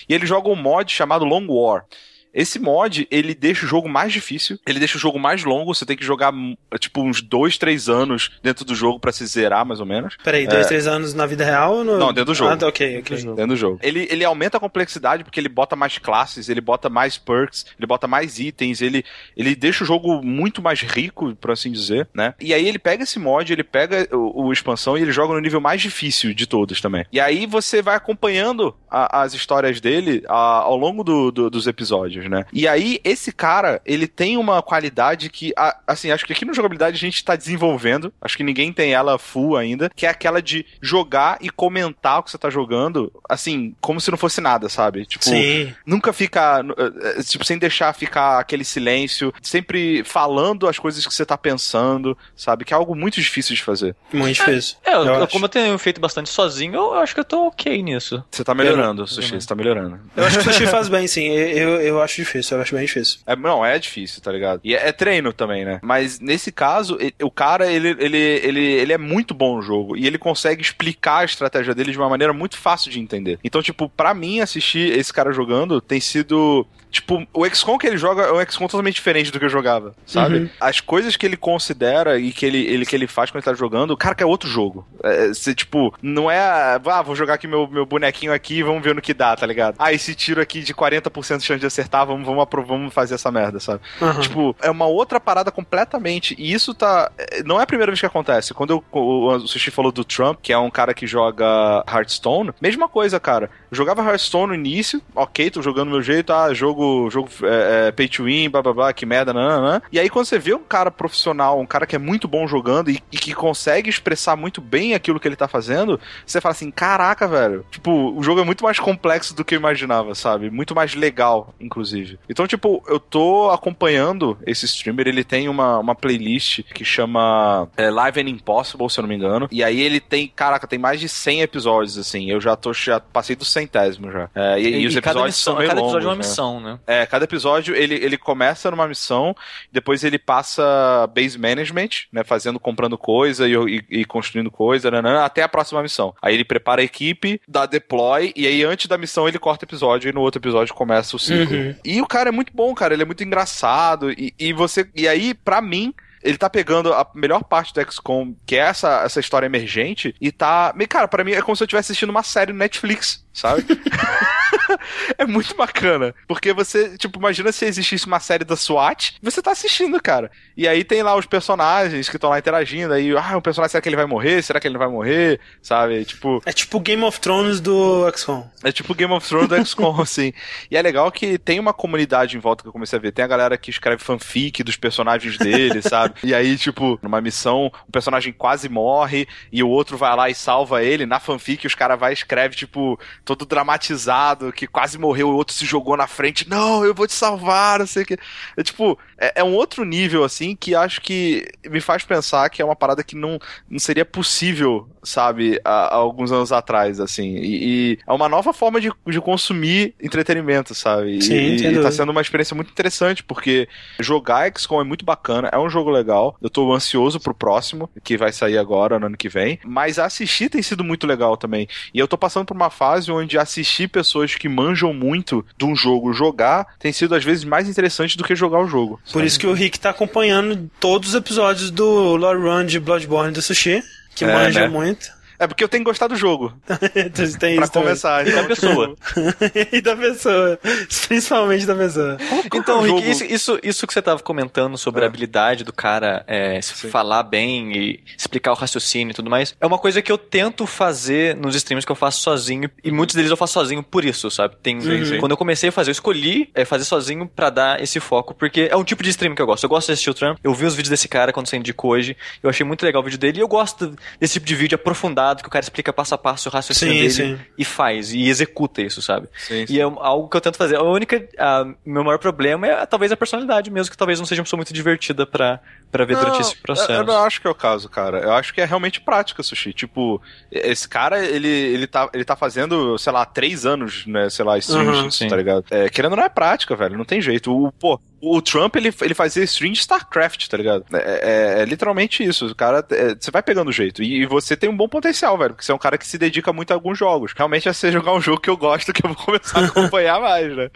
E 0.08 0.14
ele 0.14 0.26
joga 0.26 0.50
um 0.50 0.56
mod 0.56 0.92
chamado 0.92 1.26
Long 1.26 1.46
War. 1.48 1.86
Esse 2.34 2.60
mod, 2.60 3.08
ele 3.12 3.34
deixa 3.34 3.66
o 3.66 3.70
jogo 3.70 3.90
mais 3.90 4.14
difícil, 4.14 4.58
ele 4.66 4.80
deixa 4.80 4.98
o 4.98 5.00
jogo 5.00 5.20
mais 5.20 5.44
longo, 5.44 5.74
você 5.74 5.86
tem 5.86 5.98
que 5.98 6.06
jogar, 6.06 6.34
tipo, 6.80 7.02
uns 7.02 7.22
dois, 7.22 7.58
três 7.58 7.90
anos 7.90 8.32
dentro 8.42 8.64
do 8.64 8.74
jogo 8.74 9.00
para 9.00 9.12
se 9.12 9.26
zerar, 9.26 9.66
mais 9.66 9.80
ou 9.80 9.86
menos. 9.86 10.18
Peraí, 10.24 10.48
dois, 10.48 10.66
é... 10.66 10.68
três 10.70 10.88
anos 10.88 11.14
na 11.14 11.26
vida 11.26 11.44
real 11.44 11.78
ou 11.78 11.84
no... 11.84 11.98
Não, 11.98 12.08
dentro 12.08 12.26
do 12.26 12.34
jogo. 12.34 12.52
Ah, 12.52 12.68
ok, 12.68 13.00
ok. 13.00 13.18
Dentro 13.18 13.48
do 13.48 13.56
jogo. 13.56 13.80
Ele, 13.82 14.08
ele 14.10 14.24
aumenta 14.24 14.58
a 14.58 14.60
complexidade 14.60 15.24
porque 15.24 15.40
ele 15.40 15.50
bota 15.50 15.76
mais 15.76 15.98
classes, 15.98 16.48
ele 16.48 16.62
bota 16.62 16.90
mais 16.90 17.18
perks, 17.18 17.66
ele 17.78 17.88
bota 17.88 18.08
mais 18.08 18.40
itens, 18.40 18.82
ele, 18.82 19.04
ele 19.36 19.56
deixa 19.56 19.84
o 19.84 19.88
jogo 19.88 20.22
muito 20.24 20.62
mais 20.62 20.82
rico, 20.82 21.36
por 21.36 21.52
assim 21.52 21.72
dizer, 21.72 22.08
né? 22.14 22.34
E 22.40 22.54
aí 22.54 22.68
ele 22.68 22.80
pega 22.80 23.04
esse 23.04 23.20
mod, 23.20 23.52
ele 23.52 23.64
pega 23.64 24.08
o, 24.16 24.46
o 24.46 24.54
expansão 24.54 24.98
e 24.98 25.02
ele 25.02 25.12
joga 25.12 25.34
no 25.34 25.40
nível 25.40 25.60
mais 25.60 25.82
difícil 25.82 26.34
de 26.34 26.48
todos 26.48 26.80
também. 26.80 27.06
E 27.12 27.20
aí 27.20 27.46
você 27.46 27.82
vai 27.82 27.96
acompanhando 27.96 28.76
a, 28.90 29.22
as 29.24 29.34
histórias 29.34 29.82
dele 29.82 30.24
a, 30.28 30.62
ao 30.62 30.78
longo 30.78 31.04
do, 31.04 31.32
do, 31.32 31.50
dos 31.50 31.68
episódios 31.68 32.21
né? 32.30 32.46
E 32.52 32.68
aí, 32.68 33.00
esse 33.04 33.32
cara, 33.32 33.82
ele 33.86 34.08
tem 34.08 34.38
uma 34.38 34.62
qualidade 34.62 35.30
que, 35.30 35.54
assim, 35.88 36.12
acho 36.12 36.26
que 36.26 36.34
aqui 36.34 36.46
no 36.46 36.54
jogabilidade 36.54 36.96
a 36.96 37.00
gente 37.00 37.24
tá 37.24 37.36
desenvolvendo, 37.36 38.14
acho 38.22 38.38
que 38.38 38.44
ninguém 38.44 38.72
tem 38.72 38.94
ela 38.94 39.18
full 39.18 39.58
ainda, 39.58 39.90
que 39.96 40.06
é 40.06 40.10
aquela 40.10 40.42
de 40.42 40.66
jogar 40.82 41.38
e 41.42 41.50
comentar 41.50 42.20
o 42.20 42.24
que 42.24 42.32
você 42.32 42.38
tá 42.38 42.50
jogando, 42.50 43.12
assim, 43.30 43.76
como 43.80 44.00
se 44.00 44.12
não 44.12 44.18
fosse 44.18 44.42
nada, 44.42 44.70
sabe? 44.70 45.06
Tipo, 45.06 45.26
Sim. 45.26 45.74
nunca 45.86 46.14
fica, 46.14 46.64
eh, 46.78 47.20
eh, 47.20 47.24
tipo, 47.24 47.46
sem 47.46 47.58
deixar 47.58 47.94
ficar 47.94 48.40
aquele 48.40 48.64
silêncio, 48.64 49.34
sempre 49.42 50.04
falando 50.04 50.68
as 50.68 50.80
coisas 50.80 51.06
que 51.06 51.14
você 51.14 51.26
tá 51.26 51.38
pensando, 51.38 52.18
sabe? 52.36 52.66
Que 52.66 52.74
é 52.74 52.78
algo 52.78 52.96
muito 52.96 53.20
difícil 53.20 53.56
de 53.56 53.64
fazer. 53.64 53.96
Muito 54.12 54.36
difícil. 54.36 54.78
É, 54.86 54.96
eu, 54.96 55.04
eu 55.04 55.28
como 55.28 55.46
eu 55.46 55.50
tenho 55.50 55.78
feito 55.78 56.02
bastante 56.02 56.30
sozinho, 56.30 56.76
eu 56.76 56.94
acho 56.96 57.14
que 57.14 57.20
eu 57.20 57.26
tô 57.26 57.48
ok 57.48 57.82
nisso. 57.82 58.24
Você 58.30 58.44
tá 58.44 58.54
melhorando, 58.54 59.04
eu, 59.04 59.08
Sushi, 59.08 59.40
você 59.40 59.48
tá 59.48 59.56
melhorando. 59.56 60.00
Eu 60.16 60.26
acho 60.26 60.40
que 60.40 60.48
o 60.48 60.52
Sushi 60.52 60.68
faz 60.68 60.88
bem, 60.90 61.08
sim. 61.08 61.28
Eu, 61.28 61.82
eu 61.82 62.02
acho 62.02 62.11
difícil, 62.16 62.58
eu 62.58 62.62
acho 62.62 62.76
bem 62.76 62.86
difícil. 62.86 63.20
É, 63.26 63.36
não, 63.36 63.66
é 63.66 63.78
difícil, 63.78 64.22
tá 64.22 64.32
ligado? 64.32 64.62
E 64.64 64.76
é, 64.76 64.88
é 64.88 64.92
treino 64.92 65.34
também, 65.34 65.66
né? 65.66 65.80
Mas 65.82 66.20
nesse 66.20 66.52
caso, 66.52 66.98
ele, 67.00 67.14
o 67.22 67.32
cara, 67.32 67.72
ele, 67.72 67.96
ele, 68.00 68.18
ele, 68.18 68.62
ele 68.62 68.94
é 68.94 68.98
muito 68.98 69.34
bom 69.34 69.58
no 69.58 69.62
jogo 69.62 69.96
e 69.96 70.06
ele 70.06 70.18
consegue 70.18 70.62
explicar 70.62 71.20
a 71.20 71.26
estratégia 71.26 71.74
dele 71.74 71.92
de 71.92 71.98
uma 71.98 72.10
maneira 72.10 72.34
muito 72.34 72.58
fácil 72.58 72.92
de 72.92 73.00
entender. 73.00 73.40
Então, 73.44 73.62
tipo, 73.62 73.90
para 73.90 74.14
mim, 74.14 74.40
assistir 74.40 74.98
esse 74.98 75.14
cara 75.14 75.32
jogando 75.32 75.82
tem 75.82 76.00
sido 76.00 76.68
Tipo, 76.92 77.26
o 77.34 77.48
XCOM 77.48 77.78
que 77.78 77.88
ele 77.88 77.98
joga 77.98 78.24
é 78.24 78.34
um 78.34 78.46
XCOM 78.46 78.68
totalmente 78.68 78.96
diferente 78.96 79.32
do 79.32 79.40
que 79.40 79.46
eu 79.46 79.50
jogava, 79.50 79.96
sabe? 80.06 80.40
Uhum. 80.40 80.50
As 80.60 80.82
coisas 80.82 81.16
que 81.16 81.26
ele 81.26 81.38
considera 81.38 82.20
e 82.20 82.34
que 82.34 82.46
ele, 82.46 82.66
ele, 82.66 82.86
que 82.86 82.94
ele 82.94 83.08
faz 83.08 83.32
quando 83.32 83.38
ele 83.38 83.46
tá 83.46 83.58
jogando, 83.58 83.96
cara, 83.96 84.14
que 84.14 84.22
é 84.22 84.26
outro 84.26 84.50
jogo. 84.50 84.86
É, 85.02 85.30
você, 85.30 85.56
tipo, 85.56 85.94
não 86.02 86.30
é, 86.30 86.38
ah, 86.40 87.02
vou 87.02 87.16
jogar 87.16 87.36
aqui 87.36 87.48
meu, 87.48 87.66
meu 87.66 87.86
bonequinho 87.86 88.34
aqui 88.34 88.56
e 88.56 88.64
vamos 88.64 88.84
ver 88.84 88.94
no 88.94 89.02
que 89.02 89.14
dá, 89.14 89.34
tá 89.36 89.46
ligado? 89.46 89.76
Ah, 89.80 89.94
esse 89.94 90.14
tiro 90.14 90.42
aqui 90.42 90.62
de 90.62 90.74
40% 90.74 91.38
de 91.38 91.46
chance 91.46 91.60
de 91.62 91.66
acertar, 91.66 92.06
vamos, 92.06 92.26
vamos, 92.26 92.46
vamos 92.68 92.94
fazer 92.94 93.16
essa 93.16 93.32
merda, 93.32 93.62
sabe? 93.62 93.82
Uhum. 94.02 94.20
Tipo, 94.20 94.56
é 94.62 94.70
uma 94.70 94.86
outra 94.86 95.18
parada 95.18 95.50
completamente. 95.50 96.36
E 96.38 96.52
isso 96.52 96.74
tá. 96.74 97.10
É, 97.18 97.42
não 97.44 97.58
é 97.58 97.64
a 97.64 97.68
primeira 97.68 97.92
vez 97.92 98.02
que 98.02 98.06
acontece. 98.06 98.54
Quando 98.54 98.72
eu, 98.72 98.84
o, 98.92 99.28
o 99.28 99.48
Sushi 99.48 99.72
falou 99.72 99.94
do 99.94 100.04
Trump, 100.04 100.40
que 100.42 100.52
é 100.52 100.58
um 100.58 100.70
cara 100.70 100.94
que 100.94 101.08
joga 101.08 101.86
Hearthstone, 101.88 102.52
mesma 102.62 102.90
coisa, 102.90 103.18
cara. 103.18 103.50
Eu 103.72 103.78
jogava 103.78 104.04
Hearthstone 104.04 104.48
no 104.48 104.54
início, 104.54 105.02
ok, 105.16 105.50
tô 105.50 105.62
jogando 105.62 105.92
meu 105.92 106.02
jeito, 106.02 106.34
ah, 106.34 106.54
jogo 106.54 107.10
jogo, 107.10 107.30
é, 107.44 107.88
é, 107.88 107.92
pay 107.94 108.06
to 108.10 108.26
win, 108.26 108.50
blá 108.50 108.62
blá 108.62 108.74
blá, 108.74 108.94
que 108.94 109.06
merda, 109.06 109.32
nananã. 109.32 109.82
E 109.90 109.98
aí 109.98 110.10
quando 110.10 110.26
você 110.26 110.38
vê 110.38 110.54
um 110.54 110.64
cara 110.64 110.92
profissional, 110.92 111.58
um 111.58 111.66
cara 111.66 111.86
que 111.86 111.96
é 111.96 112.00
muito 112.00 112.28
bom 112.28 112.46
jogando 112.46 112.92
e, 112.92 113.02
e, 113.10 113.18
que 113.18 113.34
consegue 113.34 113.90
expressar 113.90 114.36
muito 114.36 114.60
bem 114.60 114.94
aquilo 114.94 115.22
que 115.22 115.28
ele 115.28 115.38
tá 115.38 115.48
fazendo, 115.48 115.98
você 116.26 116.42
fala 116.42 116.52
assim, 116.52 116.70
caraca, 116.70 117.26
velho. 117.30 117.66
Tipo, 117.72 118.14
o 118.14 118.22
jogo 118.22 118.42
é 118.42 118.44
muito 118.44 118.62
mais 118.62 118.78
complexo 118.78 119.34
do 119.34 119.46
que 119.46 119.56
eu 119.56 119.60
imaginava, 119.60 120.14
sabe? 120.16 120.50
Muito 120.50 120.76
mais 120.76 120.94
legal, 120.94 121.56
inclusive. 121.58 122.20
Então, 122.28 122.46
tipo, 122.46 122.84
eu 122.90 123.00
tô 123.00 123.52
acompanhando 123.52 124.38
esse 124.46 124.66
streamer, 124.66 125.08
ele 125.08 125.24
tem 125.24 125.48
uma, 125.48 125.80
uma 125.80 125.96
playlist 125.96 126.62
que 126.74 126.84
chama 126.84 127.70
é, 127.78 127.90
Live 127.90 128.20
and 128.20 128.30
Impossible, 128.30 128.90
se 128.90 129.00
eu 129.00 129.04
não 129.04 129.10
me 129.10 129.16
engano. 129.16 129.48
E 129.50 129.64
aí 129.64 129.80
ele 129.80 130.02
tem, 130.02 130.28
caraca, 130.28 130.68
tem 130.68 130.78
mais 130.78 131.00
de 131.00 131.08
100 131.08 131.42
episódios, 131.42 131.98
assim. 131.98 132.30
Eu 132.30 132.42
já 132.42 132.58
tô, 132.58 132.74
já 132.74 133.00
passei 133.00 133.34
do 133.34 133.46
centésimo 133.62 134.12
já. 134.12 134.30
É, 134.36 134.60
e, 134.60 134.68
e, 134.68 134.82
e, 134.82 134.88
os 134.88 134.96
episódios 134.96 135.36
missão, 135.36 135.54
são 135.54 135.58
meio 135.58 135.70
cada 135.70 135.82
episódio 135.82 136.06
é 136.06 136.10
uma 136.10 136.16
né? 136.16 136.18
missão, 136.18 136.60
né? 136.60 136.80
É, 136.88 137.06
cada 137.06 137.26
episódio 137.26 137.76
ele, 137.76 137.96
ele 137.96 138.18
começa 138.18 138.72
numa 138.72 138.88
missão, 138.88 139.36
depois 139.72 140.04
ele 140.04 140.18
passa 140.18 141.08
base 141.14 141.38
management, 141.38 141.90
né? 142.12 142.24
Fazendo, 142.24 142.60
comprando 142.60 142.98
coisa 142.98 143.48
e, 143.48 143.54
e, 143.54 144.02
e 144.02 144.06
construindo 144.06 144.52
coisa, 144.52 144.92
né, 144.92 145.02
né, 145.02 145.18
até 145.20 145.44
a 145.44 145.50
próxima 145.50 145.82
missão. 145.82 146.14
Aí 146.22 146.34
ele 146.34 146.44
prepara 146.44 146.82
a 146.82 146.84
equipe, 146.84 147.42
dá 147.48 147.66
deploy, 147.66 148.34
e 148.36 148.48
aí 148.48 148.64
antes 148.64 148.88
da 148.88 148.98
missão 148.98 149.28
ele 149.28 149.40
corta 149.40 149.66
episódio 149.66 150.10
e 150.10 150.14
no 150.14 150.22
outro 150.22 150.40
episódio 150.40 150.74
começa 150.74 151.16
o 151.16 151.20
ciclo. 151.20 151.58
Uhum. 151.58 151.76
E 151.84 152.02
o 152.02 152.08
cara 152.08 152.30
é 152.30 152.32
muito 152.32 152.52
bom, 152.54 152.74
cara. 152.74 152.94
Ele 152.94 153.04
é 153.04 153.06
muito 153.06 153.24
engraçado. 153.24 154.12
E, 154.12 154.34
e 154.38 154.54
você. 154.54 154.90
E 154.96 155.08
aí, 155.08 155.34
pra 155.34 155.62
mim, 155.62 155.94
ele 156.24 156.38
tá 156.38 156.50
pegando 156.50 156.94
a 156.94 157.10
melhor 157.14 157.44
parte 157.44 157.74
do 157.74 157.92
XCOM, 157.92 158.36
que 158.46 158.56
é 158.56 158.60
essa, 158.60 159.04
essa 159.04 159.20
história 159.20 159.46
emergente, 159.46 160.16
e 160.20 160.32
tá. 160.32 160.74
Cara, 160.90 161.08
para 161.08 161.24
mim 161.24 161.32
é 161.32 161.42
como 161.42 161.56
se 161.56 161.64
eu 161.64 161.66
estivesse 161.66 161.92
assistindo 161.92 162.10
uma 162.10 162.24
série 162.24 162.52
no 162.52 162.60
Netflix, 162.60 163.26
sabe? 163.34 163.66
é 165.18 165.26
muito 165.26 165.56
bacana. 165.56 166.14
Porque 166.28 166.54
você, 166.54 166.98
tipo, 166.98 167.20
imagina 167.20 167.52
se 167.52 167.66
existisse 167.66 168.06
uma 168.06 168.20
série 168.20 168.44
da 168.44 168.56
SWAT, 168.56 169.16
você 169.22 169.42
tá 169.42 169.52
assistindo, 169.52 170.02
cara. 170.02 170.32
E 170.56 170.68
aí 170.68 170.84
tem 170.84 171.04
lá 171.04 171.16
os 171.16 171.26
personagens 171.26 172.10
que 172.10 172.18
estão 172.18 172.30
lá 172.30 172.40
interagindo, 172.40 172.94
aí, 172.94 173.16
ah, 173.16 173.38
o 173.38 173.42
personagem, 173.42 173.72
será 173.72 173.82
que 173.82 173.90
ele 173.90 173.96
vai 173.96 174.06
morrer? 174.06 174.42
Será 174.42 174.60
que 174.60 174.68
ele 174.68 174.74
não 174.74 174.80
vai 174.80 174.90
morrer? 174.90 175.40
Sabe? 175.62 176.04
Tipo. 176.06 176.42
É 176.46 176.52
tipo 176.52 176.80
Game 176.80 177.04
of 177.04 177.20
Thrones 177.20 177.60
do 177.60 178.10
XCOM. 178.16 178.50
É 178.64 178.72
tipo 178.72 178.94
Game 178.94 179.14
of 179.14 179.28
Thrones 179.28 179.50
do 179.50 179.66
XCOM, 179.66 180.02
assim. 180.02 180.34
E 180.70 180.78
é 180.78 180.82
legal 180.82 181.12
que 181.12 181.38
tem 181.38 181.60
uma 181.60 181.74
comunidade 181.74 182.36
em 182.38 182.40
volta 182.40 182.64
que 182.64 182.70
eu 182.70 182.74
comecei 182.74 182.98
a 182.98 183.02
ver. 183.02 183.12
Tem 183.12 183.26
a 183.26 183.28
galera 183.28 183.58
que 183.58 183.70
escreve 183.70 184.04
fanfic 184.04 184.64
dos 184.64 184.76
personagens 184.76 185.38
dele, 185.38 185.82
sabe? 185.88 186.11
E 186.24 186.34
aí, 186.34 186.58
tipo, 186.58 187.00
numa 187.02 187.20
missão, 187.20 187.72
o 187.88 187.92
personagem 187.92 188.32
quase 188.32 188.70
morre 188.70 189.28
e 189.52 189.62
o 189.62 189.70
outro 189.70 189.98
vai 189.98 190.16
lá 190.16 190.30
e 190.30 190.36
salva 190.36 190.84
ele. 190.84 191.06
Na 191.06 191.20
fanfic, 191.20 191.66
os 191.68 191.76
caras 191.76 192.00
vai 192.00 192.12
e 192.12 192.14
escreve, 192.14 192.56
tipo, 192.56 193.00
todo 193.26 193.46
dramatizado, 193.46 194.52
que 194.54 194.68
quase 194.68 194.98
morreu, 194.98 195.30
o 195.30 195.36
outro 195.36 195.54
se 195.54 195.66
jogou 195.66 195.98
na 195.98 196.08
frente. 196.08 196.50
Não, 196.50 196.86
eu 196.86 196.94
vou 196.94 197.08
te 197.08 197.14
salvar, 197.14 197.80
não 197.80 197.88
sei 197.88 198.04
o 198.04 198.06
que. 198.06 198.18
É 198.56 198.64
tipo, 198.64 198.98
é, 199.18 199.42
é, 199.42 199.44
um 199.44 199.54
outro 199.54 199.84
nível, 199.84 200.24
assim, 200.24 200.56
que 200.56 200.74
acho 200.74 201.02
que 201.02 201.48
me 201.70 201.80
faz 201.80 202.04
pensar 202.04 202.50
que 202.50 202.62
é 202.62 202.66
uma 202.66 202.76
parada 202.76 203.04
que 203.04 203.16
não, 203.16 203.40
não 203.70 203.80
seria 203.80 204.06
possível, 204.06 204.90
sabe, 205.04 205.60
há, 205.64 205.94
há 205.94 205.96
alguns 205.96 206.32
anos 206.32 206.52
atrás, 206.52 207.00
assim. 207.00 207.36
E, 207.36 207.92
e, 207.94 208.00
é 208.08 208.12
uma 208.12 208.28
nova 208.28 208.54
forma 208.54 208.82
de, 208.82 208.92
de 209.08 209.22
consumir 209.22 209.94
entretenimento, 210.02 210.74
sabe? 210.74 211.22
Sim, 211.22 211.34
e, 211.34 211.66
e 211.66 211.82
tá 211.82 211.92
sendo 211.92 212.12
uma 212.12 212.22
experiência 212.22 212.56
muito 212.56 212.72
interessante, 212.72 213.24
porque 213.24 213.68
jogar 214.00 214.52
XCOM 214.58 214.82
é 214.82 214.84
muito 214.84 215.06
bacana, 215.06 215.50
é 215.52 215.60
um 215.60 215.70
jogo 215.70 215.90
legal. 215.90 216.01
Eu 216.42 216.50
tô 216.50 216.74
ansioso 216.74 217.20
pro 217.20 217.34
próximo, 217.34 217.90
que 218.04 218.18
vai 218.18 218.32
sair 218.32 218.58
agora, 218.58 219.00
no 219.00 219.08
ano 219.08 219.18
que 219.18 219.30
vem. 219.30 219.60
Mas 219.66 220.00
assistir 220.00 220.50
tem 220.50 220.62
sido 220.62 220.84
muito 220.84 221.08
legal 221.08 221.38
também. 221.38 221.68
E 221.94 222.00
eu 222.00 222.08
tô 222.08 222.18
passando 222.18 222.46
por 222.46 222.56
uma 222.56 222.70
fase 222.70 223.12
onde 223.12 223.38
assistir 223.38 223.88
pessoas 223.88 224.36
que 224.36 224.50
manjam 224.50 224.94
muito 224.94 225.46
de 225.58 225.66
um 225.66 225.76
jogo 225.76 226.14
jogar 226.14 226.68
tem 226.80 226.92
sido 226.92 227.16
às 227.16 227.24
vezes 227.24 227.44
mais 227.44 227.68
interessante 227.68 228.18
do 228.18 228.24
que 228.24 228.36
jogar 228.36 228.60
o 228.60 228.68
jogo. 228.68 229.00
Por 229.06 229.12
sabe? 229.12 229.26
isso 229.26 229.40
que 229.40 229.48
o 229.48 229.54
Rick 229.54 229.80
tá 229.80 229.90
acompanhando 229.90 230.70
todos 230.80 231.10
os 231.10 231.16
episódios 231.16 231.72
do 231.72 232.16
Lore 232.16 232.40
Run 232.40 232.66
de 232.66 232.80
Bloodborne 232.80 233.34
do 233.34 233.42
Sushi, 233.42 233.84
que 234.16 234.26
é, 234.26 234.34
manja 234.34 234.62
né? 234.62 234.68
muito. 234.68 235.21
É 235.42 235.48
porque 235.48 235.64
eu 235.64 235.68
tenho 235.68 235.84
gostado 235.84 236.14
do 236.14 236.20
jogo. 236.20 236.54
Tem 237.40 237.56
pra 237.56 237.68
começar. 237.68 238.28
E 238.28 238.32
da 238.32 238.44
pessoa. 238.44 238.96
e 239.74 239.82
da 239.82 239.96
pessoa. 239.96 240.60
Principalmente 241.08 241.66
da 241.66 241.74
pessoa. 241.74 242.16
então, 242.54 242.82
Rick, 242.82 243.10
isso, 243.10 243.24
isso, 243.24 243.60
isso, 243.64 243.88
que 243.88 243.94
você 243.94 244.04
tava 244.04 244.22
comentando 244.22 244.78
sobre 244.78 245.02
é. 245.02 245.06
a 245.06 245.08
habilidade 245.08 245.64
do 245.64 245.74
cara 245.74 246.24
é, 246.28 246.62
falar 246.62 247.24
bem 247.24 247.76
e 247.76 248.00
explicar 248.16 248.52
o 248.52 248.56
raciocínio 248.56 249.10
e 249.10 249.16
tudo 249.16 249.32
mais, 249.32 249.56
é 249.60 249.66
uma 249.66 249.80
coisa 249.80 250.00
que 250.00 250.12
eu 250.12 250.18
tento 250.18 250.68
fazer 250.68 251.36
nos 251.36 251.56
streams 251.56 251.88
que 251.88 251.92
eu 251.92 251.96
faço 251.96 252.22
sozinho, 252.22 252.70
e 252.84 252.92
muitos 252.92 253.16
deles 253.16 253.32
eu 253.32 253.38
faço 253.38 253.54
sozinho 253.54 253.82
por 253.82 254.06
isso, 254.06 254.30
sabe? 254.30 254.56
Tem, 254.62 254.78
uhum. 254.78 255.18
Quando 255.20 255.32
eu 255.32 255.38
comecei 255.38 255.70
a 255.70 255.72
fazer, 255.72 255.90
eu 255.90 255.94
escolhi 255.94 256.52
é, 256.54 256.66
fazer 256.66 256.84
sozinho 256.84 257.28
para 257.28 257.50
dar 257.50 257.82
esse 257.82 258.00
foco, 258.00 258.36
porque 258.36 258.68
é 258.70 258.78
um 258.78 258.84
tipo 258.84 259.02
de 259.02 259.10
stream 259.10 259.34
que 259.34 259.42
eu 259.42 259.48
gosto. 259.48 259.64
Eu 259.64 259.70
gosto 259.70 259.88
de 259.88 259.94
assistir 259.94 260.12
o 260.12 260.14
Trump, 260.14 260.38
eu 260.44 260.54
vi 260.54 260.66
os 260.66 260.76
vídeos 260.76 260.90
desse 260.90 261.08
cara 261.08 261.34
quando 261.34 261.48
você 261.48 261.58
indicou 261.58 261.94
hoje, 261.94 262.16
eu 262.44 262.50
achei 262.50 262.64
muito 262.64 262.86
legal 262.86 263.02
o 263.02 263.06
vídeo 263.06 263.18
dele, 263.18 263.40
e 263.40 263.42
eu 263.42 263.48
gosto 263.48 263.96
desse 264.20 264.34
tipo 264.34 264.46
de 264.46 264.54
vídeo 264.54 264.76
aprofundado 264.76 265.31
que 265.42 265.48
o 265.48 265.52
cara 265.52 265.64
explica 265.64 265.94
passo 265.94 266.14
a 266.14 266.18
passo 266.18 266.50
o 266.50 266.52
raciocínio 266.52 266.94
Sim, 266.94 267.00
dele 267.00 267.12
sim. 267.38 267.40
e 267.58 267.64
faz, 267.64 268.14
e 268.14 268.28
executa 268.28 268.82
isso, 268.82 269.02
sabe? 269.02 269.28
Sim, 269.38 269.66
sim. 269.66 269.74
E 269.74 269.80
é 269.80 269.84
algo 269.84 270.28
que 270.28 270.36
eu 270.36 270.42
tento 270.42 270.58
fazer. 270.58 270.76
A 270.76 270.84
única. 270.84 271.28
A, 271.38 271.66
meu 271.86 272.04
maior 272.04 272.18
problema 272.20 272.68
é 272.68 272.86
talvez 272.86 273.12
a 273.12 273.18
personalidade 273.18 273.72
mesmo, 273.72 273.92
que 273.92 273.98
talvez 273.98 274.20
não 274.20 274.26
seja 274.26 274.42
uma 274.42 274.46
pessoa 274.46 274.58
muito 274.58 274.74
divertida 274.74 275.26
pra, 275.26 275.60
pra 275.92 276.04
ver 276.06 276.18
durante 276.18 276.42
esse 276.42 276.56
processo. 276.58 276.92
Eu, 276.92 276.98
eu 276.98 277.04
não 277.06 277.24
acho 277.24 277.40
que 277.40 277.48
é 277.48 277.50
o 277.50 277.56
caso, 277.56 277.88
cara. 277.90 278.20
Eu 278.20 278.34
acho 278.34 278.54
que 278.54 278.60
é 278.62 278.66
realmente 278.66 279.00
prática, 279.00 279.42
Sushi. 279.42 279.72
Tipo, 279.74 280.22
esse 280.52 280.88
cara, 280.90 281.24
ele, 281.26 281.48
ele, 281.48 281.88
tá, 281.88 282.10
ele 282.14 282.26
tá 282.26 282.36
fazendo, 282.36 282.98
sei 282.98 283.14
lá, 283.14 283.26
três 283.26 283.66
anos, 283.66 284.06
né? 284.06 284.30
Sei 284.30 284.44
lá, 284.44 284.58
streams, 284.58 285.00
Uhum, 285.02 285.12
sim. 285.12 285.28
tá 285.28 285.36
ligado? 285.36 285.64
É, 285.72 285.90
querendo 285.90 286.12
ou 286.12 286.18
não 286.18 286.24
é 286.26 286.30
prática, 286.30 286.76
velho. 286.76 286.98
Não 286.98 287.06
tem 287.06 287.22
jeito. 287.22 287.52
O, 287.56 287.72
pô, 287.72 288.00
o 288.22 288.42
Trump, 288.42 288.76
ele, 288.76 288.94
ele 289.02 289.14
fazia 289.14 289.44
stream 289.44 289.74
de 289.74 289.80
StarCraft, 289.80 290.48
tá 290.48 290.58
ligado? 290.58 290.86
É, 290.94 291.58
é- 291.58 291.62
é 291.62 291.66
literalmente 291.66 292.24
isso. 292.24 292.46
O 292.48 292.56
cara, 292.56 292.86
é, 292.92 293.16
você 293.20 293.32
vai 293.32 293.42
pegando 293.42 293.70
o 293.70 293.74
jeito. 293.74 294.02
E, 294.04 294.22
e 294.22 294.26
você 294.26 294.56
tem 294.56 294.70
um 294.70 294.76
bom 294.78 294.88
potencial, 294.88 295.38
velho. 295.38 295.52
Porque 295.52 295.66
você 295.66 295.72
é 295.72 295.76
um 295.76 295.80
cara 295.80 295.98
que 295.98 296.08
se 296.08 296.18
dedica 296.18 296.54
muito 296.54 296.72
a 296.72 296.76
alguns 296.76 296.98
jogos. 296.98 297.34
Realmente 297.36 297.68
é 297.68 297.74
você 297.74 297.92
jogar 297.92 298.14
um 298.14 298.22
jogo 298.22 298.40
que 298.40 298.50
eu 298.50 298.56
gosto, 298.58 298.94
que 298.94 299.06
eu 299.06 299.14
vou 299.14 299.26
começar 299.26 299.60
a 299.60 299.66
acompanhar 299.66 300.20
mais, 300.22 300.56
né? 300.56 300.70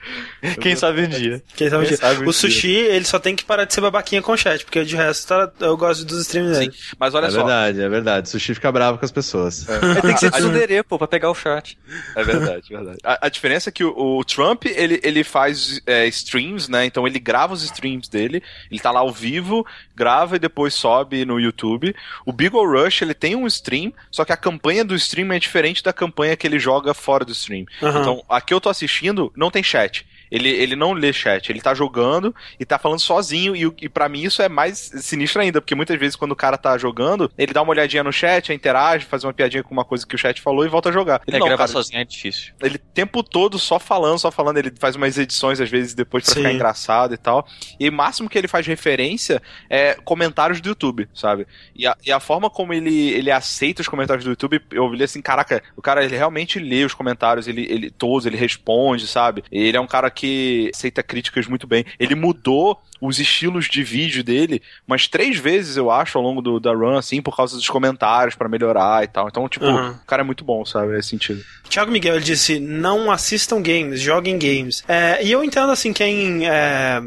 Quem 0.59 0.75
sabe 0.75 1.01
um 1.03 1.07
dia. 1.07 1.41
Quem 1.55 1.69
sabe 1.69 1.83
Quem 1.83 1.91
disso. 1.91 2.01
sabe 2.01 2.25
um 2.25 2.29
o 2.29 2.33
Sushi, 2.33 2.71
ele 2.71 3.05
só 3.05 3.19
tem 3.19 3.35
que 3.35 3.45
parar 3.45 3.65
de 3.65 3.73
ser 3.73 3.81
babaquinha 3.81 4.21
com 4.21 4.31
o 4.31 4.37
chat, 4.37 4.65
porque 4.65 4.83
de 4.83 4.95
resto 4.95 5.27
tá- 5.27 5.51
eu 5.59 5.77
gosto 5.77 6.03
dos 6.03 6.21
streams 6.21 6.57
dele. 6.57 6.73
Mas 6.99 7.13
olha 7.13 7.27
é 7.27 7.29
só. 7.29 7.37
verdade, 7.37 7.81
é 7.81 7.89
verdade. 7.89 8.29
Sushi 8.29 8.55
fica 8.55 8.71
bravo 8.71 8.97
com 8.97 9.05
as 9.05 9.11
pessoas. 9.11 9.67
Ele 9.69 10.01
tem 10.01 10.13
que 10.13 10.19
ser 10.19 10.31
tsundere, 10.33 10.83
pô, 10.83 10.97
pra 10.97 11.07
pegar 11.07 11.29
o 11.29 11.35
chat. 11.35 11.77
É 12.15 12.23
verdade, 12.23 12.69
verdade. 12.69 12.97
A, 13.03 13.27
a 13.27 13.29
diferença 13.29 13.69
é 13.69 13.71
que 13.71 13.83
o, 13.83 13.93
o 14.17 14.23
Trump, 14.25 14.65
ele, 14.65 14.99
ele 15.03 15.23
faz 15.23 15.79
é, 15.85 16.07
streams, 16.07 16.69
né? 16.71 16.85
Então 16.85 17.05
ele 17.05 17.19
grava 17.19 17.34
os 17.53 17.63
streams 17.63 18.09
dele, 18.09 18.41
ele 18.71 18.79
tá 18.79 18.91
lá 18.91 19.01
ao 19.01 19.11
vivo, 19.11 19.65
grava 19.95 20.35
e 20.37 20.39
depois 20.39 20.73
sobe 20.73 21.25
no 21.25 21.39
YouTube. 21.39 21.93
O 22.25 22.31
Beagle 22.31 22.65
Rush, 22.65 23.01
ele 23.01 23.13
tem 23.13 23.35
um 23.35 23.47
stream, 23.47 23.91
só 24.09 24.23
que 24.23 24.31
a 24.31 24.37
campanha 24.37 24.85
do 24.85 24.95
stream 24.95 25.33
é 25.33 25.39
diferente 25.39 25.83
da 25.83 25.91
campanha 25.91 26.37
que 26.37 26.47
ele 26.47 26.59
joga 26.59 26.93
fora 26.93 27.25
do 27.25 27.31
stream. 27.31 27.65
Aham. 27.81 28.01
Então, 28.01 28.23
aqui 28.29 28.53
eu 28.53 28.61
tô 28.61 28.69
assistindo, 28.69 29.31
não 29.35 29.51
tem 29.51 29.63
chat. 29.63 30.05
Ele, 30.35 30.49
ele 30.49 30.75
não 30.75 30.91
lê 30.93 31.13
chat, 31.13 31.49
ele 31.49 31.61
tá 31.61 31.73
jogando 31.73 32.35
e 32.59 32.65
tá 32.65 32.77
falando 32.77 32.99
sozinho, 32.99 33.55
e, 33.55 33.71
e 33.81 33.89
para 33.89 34.09
mim 34.09 34.23
isso 34.23 34.41
é 34.41 34.49
mais 34.49 34.77
sinistro 34.77 35.41
ainda, 35.41 35.61
porque 35.61 35.75
muitas 35.75 35.97
vezes 35.97 36.15
quando 36.15 36.33
o 36.33 36.35
cara 36.35 36.57
tá 36.57 36.77
jogando, 36.77 37.31
ele 37.37 37.53
dá 37.53 37.61
uma 37.61 37.71
olhadinha 37.71 38.03
no 38.03 38.11
chat, 38.11 38.51
interage, 38.51 39.05
faz 39.05 39.23
uma 39.23 39.33
piadinha 39.33 39.63
com 39.63 39.73
uma 39.73 39.85
coisa 39.85 40.05
que 40.05 40.15
o 40.15 40.17
chat 40.17 40.41
falou 40.41 40.65
e 40.65 40.69
volta 40.69 40.89
a 40.89 40.91
jogar. 40.91 41.21
Ele 41.25 41.37
É, 41.37 41.39
não, 41.39 41.47
gravar 41.47 41.63
cara, 41.63 41.71
sozinho 41.71 42.01
é 42.01 42.03
difícil. 42.05 42.53
ele 42.61 42.75
o 42.75 42.79
tempo 42.93 43.23
todo 43.23 43.57
só 43.57 43.79
falando, 43.79 44.19
só 44.19 44.29
falando, 44.31 44.57
ele 44.57 44.73
faz 44.77 44.95
umas 44.95 45.17
edições 45.17 45.61
às 45.61 45.69
vezes 45.69 45.93
depois 45.93 46.23
pra 46.25 46.33
Sim. 46.33 46.41
ficar 46.41 46.53
engraçado 46.53 47.13
e 47.13 47.17
tal. 47.17 47.47
E 47.79 47.87
o 47.87 47.93
máximo 47.93 48.29
que 48.29 48.37
ele 48.37 48.47
faz 48.47 48.67
referência 48.67 49.41
é 49.69 49.95
comentários 50.03 50.59
do 50.59 50.69
YouTube, 50.69 51.07
sabe? 51.13 51.47
E 51.75 51.87
a, 51.87 51.95
e 52.05 52.11
a 52.11 52.19
forma 52.19 52.49
como 52.49 52.73
ele, 52.73 53.09
ele 53.11 53.31
aceita 53.31 53.81
os 53.81 53.87
comentários 53.87 54.25
do 54.25 54.31
YouTube, 54.31 54.61
eu 54.71 54.83
ouvi 54.83 55.01
assim, 55.03 55.21
caraca, 55.21 55.63
o 55.75 55.81
cara 55.81 56.03
ele 56.03 56.15
realmente 56.15 56.59
lê 56.59 56.83
os 56.83 56.93
comentários, 56.93 57.47
ele, 57.47 57.65
ele 57.69 57.89
todos, 57.89 58.25
ele 58.25 58.37
responde, 58.37 59.07
sabe? 59.07 59.43
Ele 59.51 59.77
é 59.77 59.81
um 59.81 59.87
cara 59.87 60.09
que 60.09 60.24
aceita 60.73 61.03
críticas 61.03 61.47
muito 61.47 61.67
bem. 61.67 61.85
Ele 61.99 62.15
mudou 62.15 62.81
os 63.01 63.19
estilos 63.19 63.65
de 63.65 63.83
vídeo 63.83 64.23
dele 64.23 64.61
umas 64.87 65.07
três 65.07 65.37
vezes, 65.37 65.77
eu 65.77 65.91
acho, 65.91 66.17
ao 66.17 66.23
longo 66.23 66.41
do, 66.41 66.59
da 66.59 66.71
run, 66.73 66.97
assim, 66.97 67.21
por 67.21 67.35
causa 67.35 67.55
dos 67.55 67.67
comentários 67.67 68.35
pra 68.35 68.47
melhorar 68.49 69.03
e 69.03 69.07
tal. 69.07 69.27
Então, 69.27 69.47
tipo, 69.49 69.65
Uhum. 69.65 69.89
o 69.91 70.05
cara 70.05 70.21
é 70.21 70.25
muito 70.25 70.43
bom, 70.43 70.63
sabe? 70.65 70.93
Nesse 70.93 71.09
sentido. 71.09 71.43
Tiago 71.67 71.91
Miguel 71.91 72.15
ele 72.15 72.23
disse: 72.23 72.59
não 72.59 73.11
assistam 73.11 73.61
games, 73.61 73.99
joguem 73.99 74.37
games. 74.37 74.83
É, 74.87 75.23
e 75.23 75.31
eu 75.31 75.43
entendo 75.43 75.71
assim, 75.71 75.91
quem 75.91 76.47
é, 76.47 77.01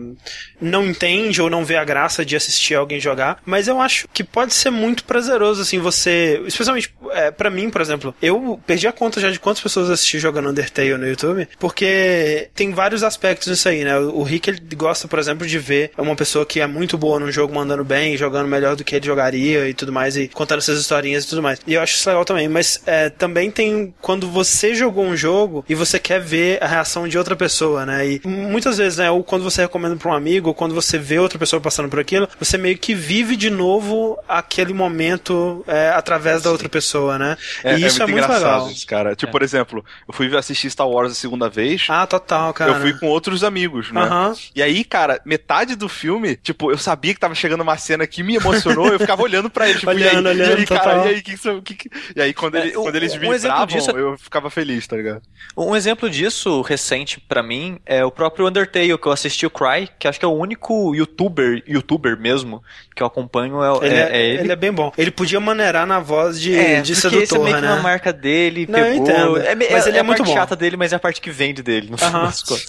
não 0.60 0.84
entende 0.86 1.40
ou 1.40 1.48
não 1.48 1.64
vê 1.64 1.76
a 1.76 1.84
graça 1.84 2.24
de 2.24 2.34
assistir 2.36 2.74
alguém 2.74 2.98
jogar, 3.00 3.38
mas 3.46 3.68
eu 3.68 3.80
acho 3.80 4.08
que 4.12 4.24
pode 4.24 4.52
ser 4.54 4.70
muito 4.70 5.04
prazeroso, 5.04 5.62
assim, 5.62 5.78
você. 5.78 6.42
Especialmente 6.46 6.92
é, 7.12 7.30
para 7.30 7.50
mim, 7.50 7.70
por 7.70 7.80
exemplo, 7.80 8.14
eu 8.20 8.60
perdi 8.66 8.86
a 8.88 8.92
conta 8.92 9.20
já 9.20 9.30
de 9.30 9.38
quantas 9.38 9.62
pessoas 9.62 9.88
assisti 9.90 10.18
jogando 10.18 10.48
Undertale 10.48 10.96
no 10.96 11.06
YouTube, 11.08 11.48
porque 11.58 12.50
tem 12.54 12.72
vários 12.72 13.02
aspectos 13.02 13.48
nisso 13.48 13.68
aí, 13.68 13.84
né? 13.84 13.96
O 13.98 14.22
Rick 14.22 14.50
ele 14.50 14.60
gosta, 14.74 15.06
por 15.06 15.18
exemplo, 15.18 15.46
de 15.46 15.58
ver 15.58 15.77
uma 15.96 16.16
pessoa 16.16 16.44
que 16.44 16.60
é 16.60 16.66
muito 16.66 16.96
boa 16.96 17.18
num 17.20 17.30
jogo 17.30 17.54
mandando 17.54 17.84
bem, 17.84 18.16
jogando 18.16 18.48
melhor 18.48 18.76
do 18.76 18.84
que 18.84 18.94
ele 18.94 19.06
jogaria 19.06 19.68
e 19.68 19.74
tudo 19.74 19.92
mais, 19.92 20.16
e 20.16 20.28
contando 20.28 20.58
essas 20.58 20.80
historinhas 20.80 21.24
e 21.24 21.28
tudo 21.28 21.42
mais. 21.42 21.60
E 21.66 21.74
eu 21.74 21.80
acho 21.80 21.94
isso 21.94 22.08
legal 22.08 22.24
também, 22.24 22.48
mas 22.48 22.80
é, 22.86 23.10
também 23.10 23.50
tem 23.50 23.94
quando 24.00 24.28
você 24.28 24.74
jogou 24.74 25.04
um 25.04 25.16
jogo 25.16 25.64
e 25.68 25.74
você 25.74 25.98
quer 25.98 26.20
ver 26.20 26.62
a 26.62 26.66
reação 26.66 27.06
de 27.06 27.18
outra 27.18 27.36
pessoa, 27.36 27.84
né? 27.84 28.06
E 28.06 28.20
muitas 28.24 28.78
vezes, 28.78 28.98
né, 28.98 29.10
ou 29.10 29.22
quando 29.22 29.42
você 29.42 29.62
recomenda 29.62 29.96
pra 29.96 30.10
um 30.10 30.14
amigo, 30.14 30.48
ou 30.48 30.54
quando 30.54 30.74
você 30.74 30.98
vê 30.98 31.18
outra 31.18 31.38
pessoa 31.38 31.60
passando 31.60 31.88
por 31.88 31.98
aquilo, 31.98 32.28
você 32.38 32.58
meio 32.58 32.78
que 32.78 32.94
vive 32.94 33.36
de 33.36 33.50
novo 33.50 34.18
aquele 34.28 34.72
momento 34.72 35.64
é, 35.66 35.90
através 35.90 36.42
da 36.42 36.50
outra 36.50 36.68
pessoa, 36.68 37.18
né? 37.18 37.36
e 37.64 37.84
isso 37.84 38.02
é 38.02 38.06
muito, 38.06 38.24
engraçado 38.24 38.42
legal. 38.42 38.70
isso, 38.70 38.86
cara. 38.86 39.14
Tipo, 39.14 39.32
por 39.32 39.42
exemplo, 39.42 39.84
eu 40.06 40.14
fui 40.14 40.34
assistir 40.36 40.70
Star 40.70 40.88
Wars 40.88 41.12
a 41.12 41.14
segunda 41.14 41.48
vez. 41.48 41.86
Ah, 41.88 42.06
total, 42.06 42.52
cara. 42.52 42.72
Eu 42.72 42.80
fui 42.80 42.92
com 42.94 43.06
outros 43.06 43.44
amigos, 43.44 43.90
né? 43.92 44.02
Aham. 44.02 44.34
E 44.54 44.62
aí, 44.62 44.84
cara, 44.84 45.20
metade 45.24 45.67
do 45.76 45.88
filme, 45.88 46.36
tipo, 46.36 46.70
eu 46.70 46.78
sabia 46.78 47.12
que 47.14 47.20
tava 47.20 47.34
chegando 47.34 47.60
uma 47.62 47.76
cena 47.76 48.06
que 48.06 48.22
me 48.22 48.36
emocionou, 48.36 48.88
eu 48.88 48.98
ficava 48.98 49.22
olhando 49.22 49.48
pra 49.50 49.68
ele, 49.68 49.78
tipo, 49.78 49.90
Olhando, 49.90 50.26
e 50.28 50.30
aí, 50.30 50.36
olhando, 50.40 50.58
e 50.58 50.60
aí, 50.60 50.66
cara, 50.66 51.04
e 51.06 51.08
aí, 51.14 51.22
que 51.22 51.36
que 51.62 51.74
que 51.74 51.90
E 52.16 52.22
aí, 52.22 52.34
quando, 52.34 52.56
ele, 52.56 52.72
É, 52.72 52.78
um- 52.78 52.82
quando 52.82 52.96
eles 52.96 53.14
um 53.14 53.18
me 53.20 53.28
exemplo 53.28 53.36
entravam, 53.56 53.66
disso 53.66 53.90
é- 53.90 54.00
eu 54.00 54.18
ficava 54.18 54.50
feliz, 54.50 54.86
tá 54.86 54.96
ligado? 54.96 55.22
Um 55.56 55.74
exemplo 55.76 56.08
disso, 56.10 56.60
recente 56.62 57.20
pra 57.20 57.42
mim, 57.42 57.78
é 57.86 58.04
o 58.04 58.10
próprio 58.10 58.46
Undertale, 58.46 58.96
que 58.98 59.06
eu 59.06 59.12
assisti 59.12 59.46
o 59.46 59.50
Cry, 59.50 59.88
que 59.98 60.06
acho 60.08 60.18
que 60.18 60.24
é 60.24 60.28
o 60.28 60.32
único 60.32 60.94
youtuber, 60.94 61.62
youtuber 61.66 62.18
mesmo, 62.18 62.62
que 62.94 63.02
eu 63.02 63.06
acompanho, 63.06 63.62
é, 63.62 63.86
Ele 63.86 63.94
é- 63.94 63.98
é, 63.98 64.16
é 64.16 64.26
ele. 64.26 64.38
ele 64.44 64.52
é 64.52 64.56
bem 64.56 64.72
bom. 64.72 64.92
Ele 64.96 65.10
podia 65.10 65.40
maneirar 65.40 65.86
na 65.86 65.98
voz 66.00 66.40
de, 66.40 66.54
É, 66.54 66.80
de 66.80 66.92
porque 66.92 66.92
esse 66.92 67.06
é 67.06 67.10
meio 67.10 67.26
sedutor, 67.26 67.54
que 67.54 67.60
né? 67.60 67.72
uma 67.72 67.82
marca 67.82 68.12
dele, 68.12 68.66
Não, 68.68 68.78
pegou. 68.78 68.94
entendo. 69.02 69.36
É, 69.38 69.54
Mas 69.54 69.86
é- 69.86 69.88
ele 69.90 69.96
é 69.98 70.00
a 70.00 70.04
muito 70.04 70.18
parte 70.18 70.28
bom. 70.28 70.34
chata 70.34 70.56
dele, 70.56 70.76
mas 70.76 70.92
é 70.92 70.96
a 70.96 70.98
parte 70.98 71.20
que 71.20 71.30
vende 71.30 71.62
dele, 71.62 71.88
no 71.90 71.96
das 71.96 72.42
contas. 72.42 72.66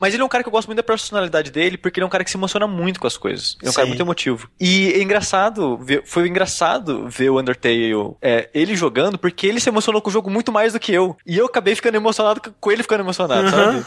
Mas 0.00 0.12
ele 0.14 0.22
é 0.22 0.24
um 0.24 0.28
cara 0.28 0.42
que 0.42 0.48
eu 0.48 0.52
gosto 0.52 0.66
muito 0.68 0.76
da 0.78 0.82
personalidade 0.82 1.50
dele, 1.50 1.76
porque 1.76 1.98
ele 2.00 2.04
é 2.04 2.06
um 2.06 2.10
cara 2.10 2.21
que 2.24 2.30
se 2.30 2.36
emociona 2.36 2.66
muito 2.66 3.00
com 3.00 3.06
as 3.06 3.16
coisas. 3.16 3.56
Ele 3.60 3.68
é 3.68 3.70
um 3.70 3.74
cara 3.74 3.84
Sim. 3.86 3.90
muito 3.90 4.02
emotivo. 4.02 4.48
E 4.60 4.92
é 4.92 5.02
engraçado, 5.02 5.76
ver- 5.78 6.02
foi 6.04 6.28
engraçado 6.28 7.08
ver 7.08 7.30
o 7.30 7.38
Undertale, 7.40 7.92
é, 8.20 8.48
ele 8.54 8.74
jogando, 8.76 9.18
porque 9.18 9.46
ele 9.46 9.60
se 9.60 9.68
emocionou 9.68 10.00
com 10.02 10.10
o 10.10 10.12
jogo 10.12 10.30
muito 10.30 10.50
mais 10.52 10.72
do 10.72 10.80
que 10.80 10.92
eu. 10.92 11.16
E 11.26 11.36
eu 11.38 11.46
acabei 11.46 11.74
ficando 11.74 11.96
emocionado 11.96 12.40
com 12.60 12.70
ele 12.72 12.82
ficando 12.82 13.00
emocionado, 13.02 13.50
sabe? 13.50 13.84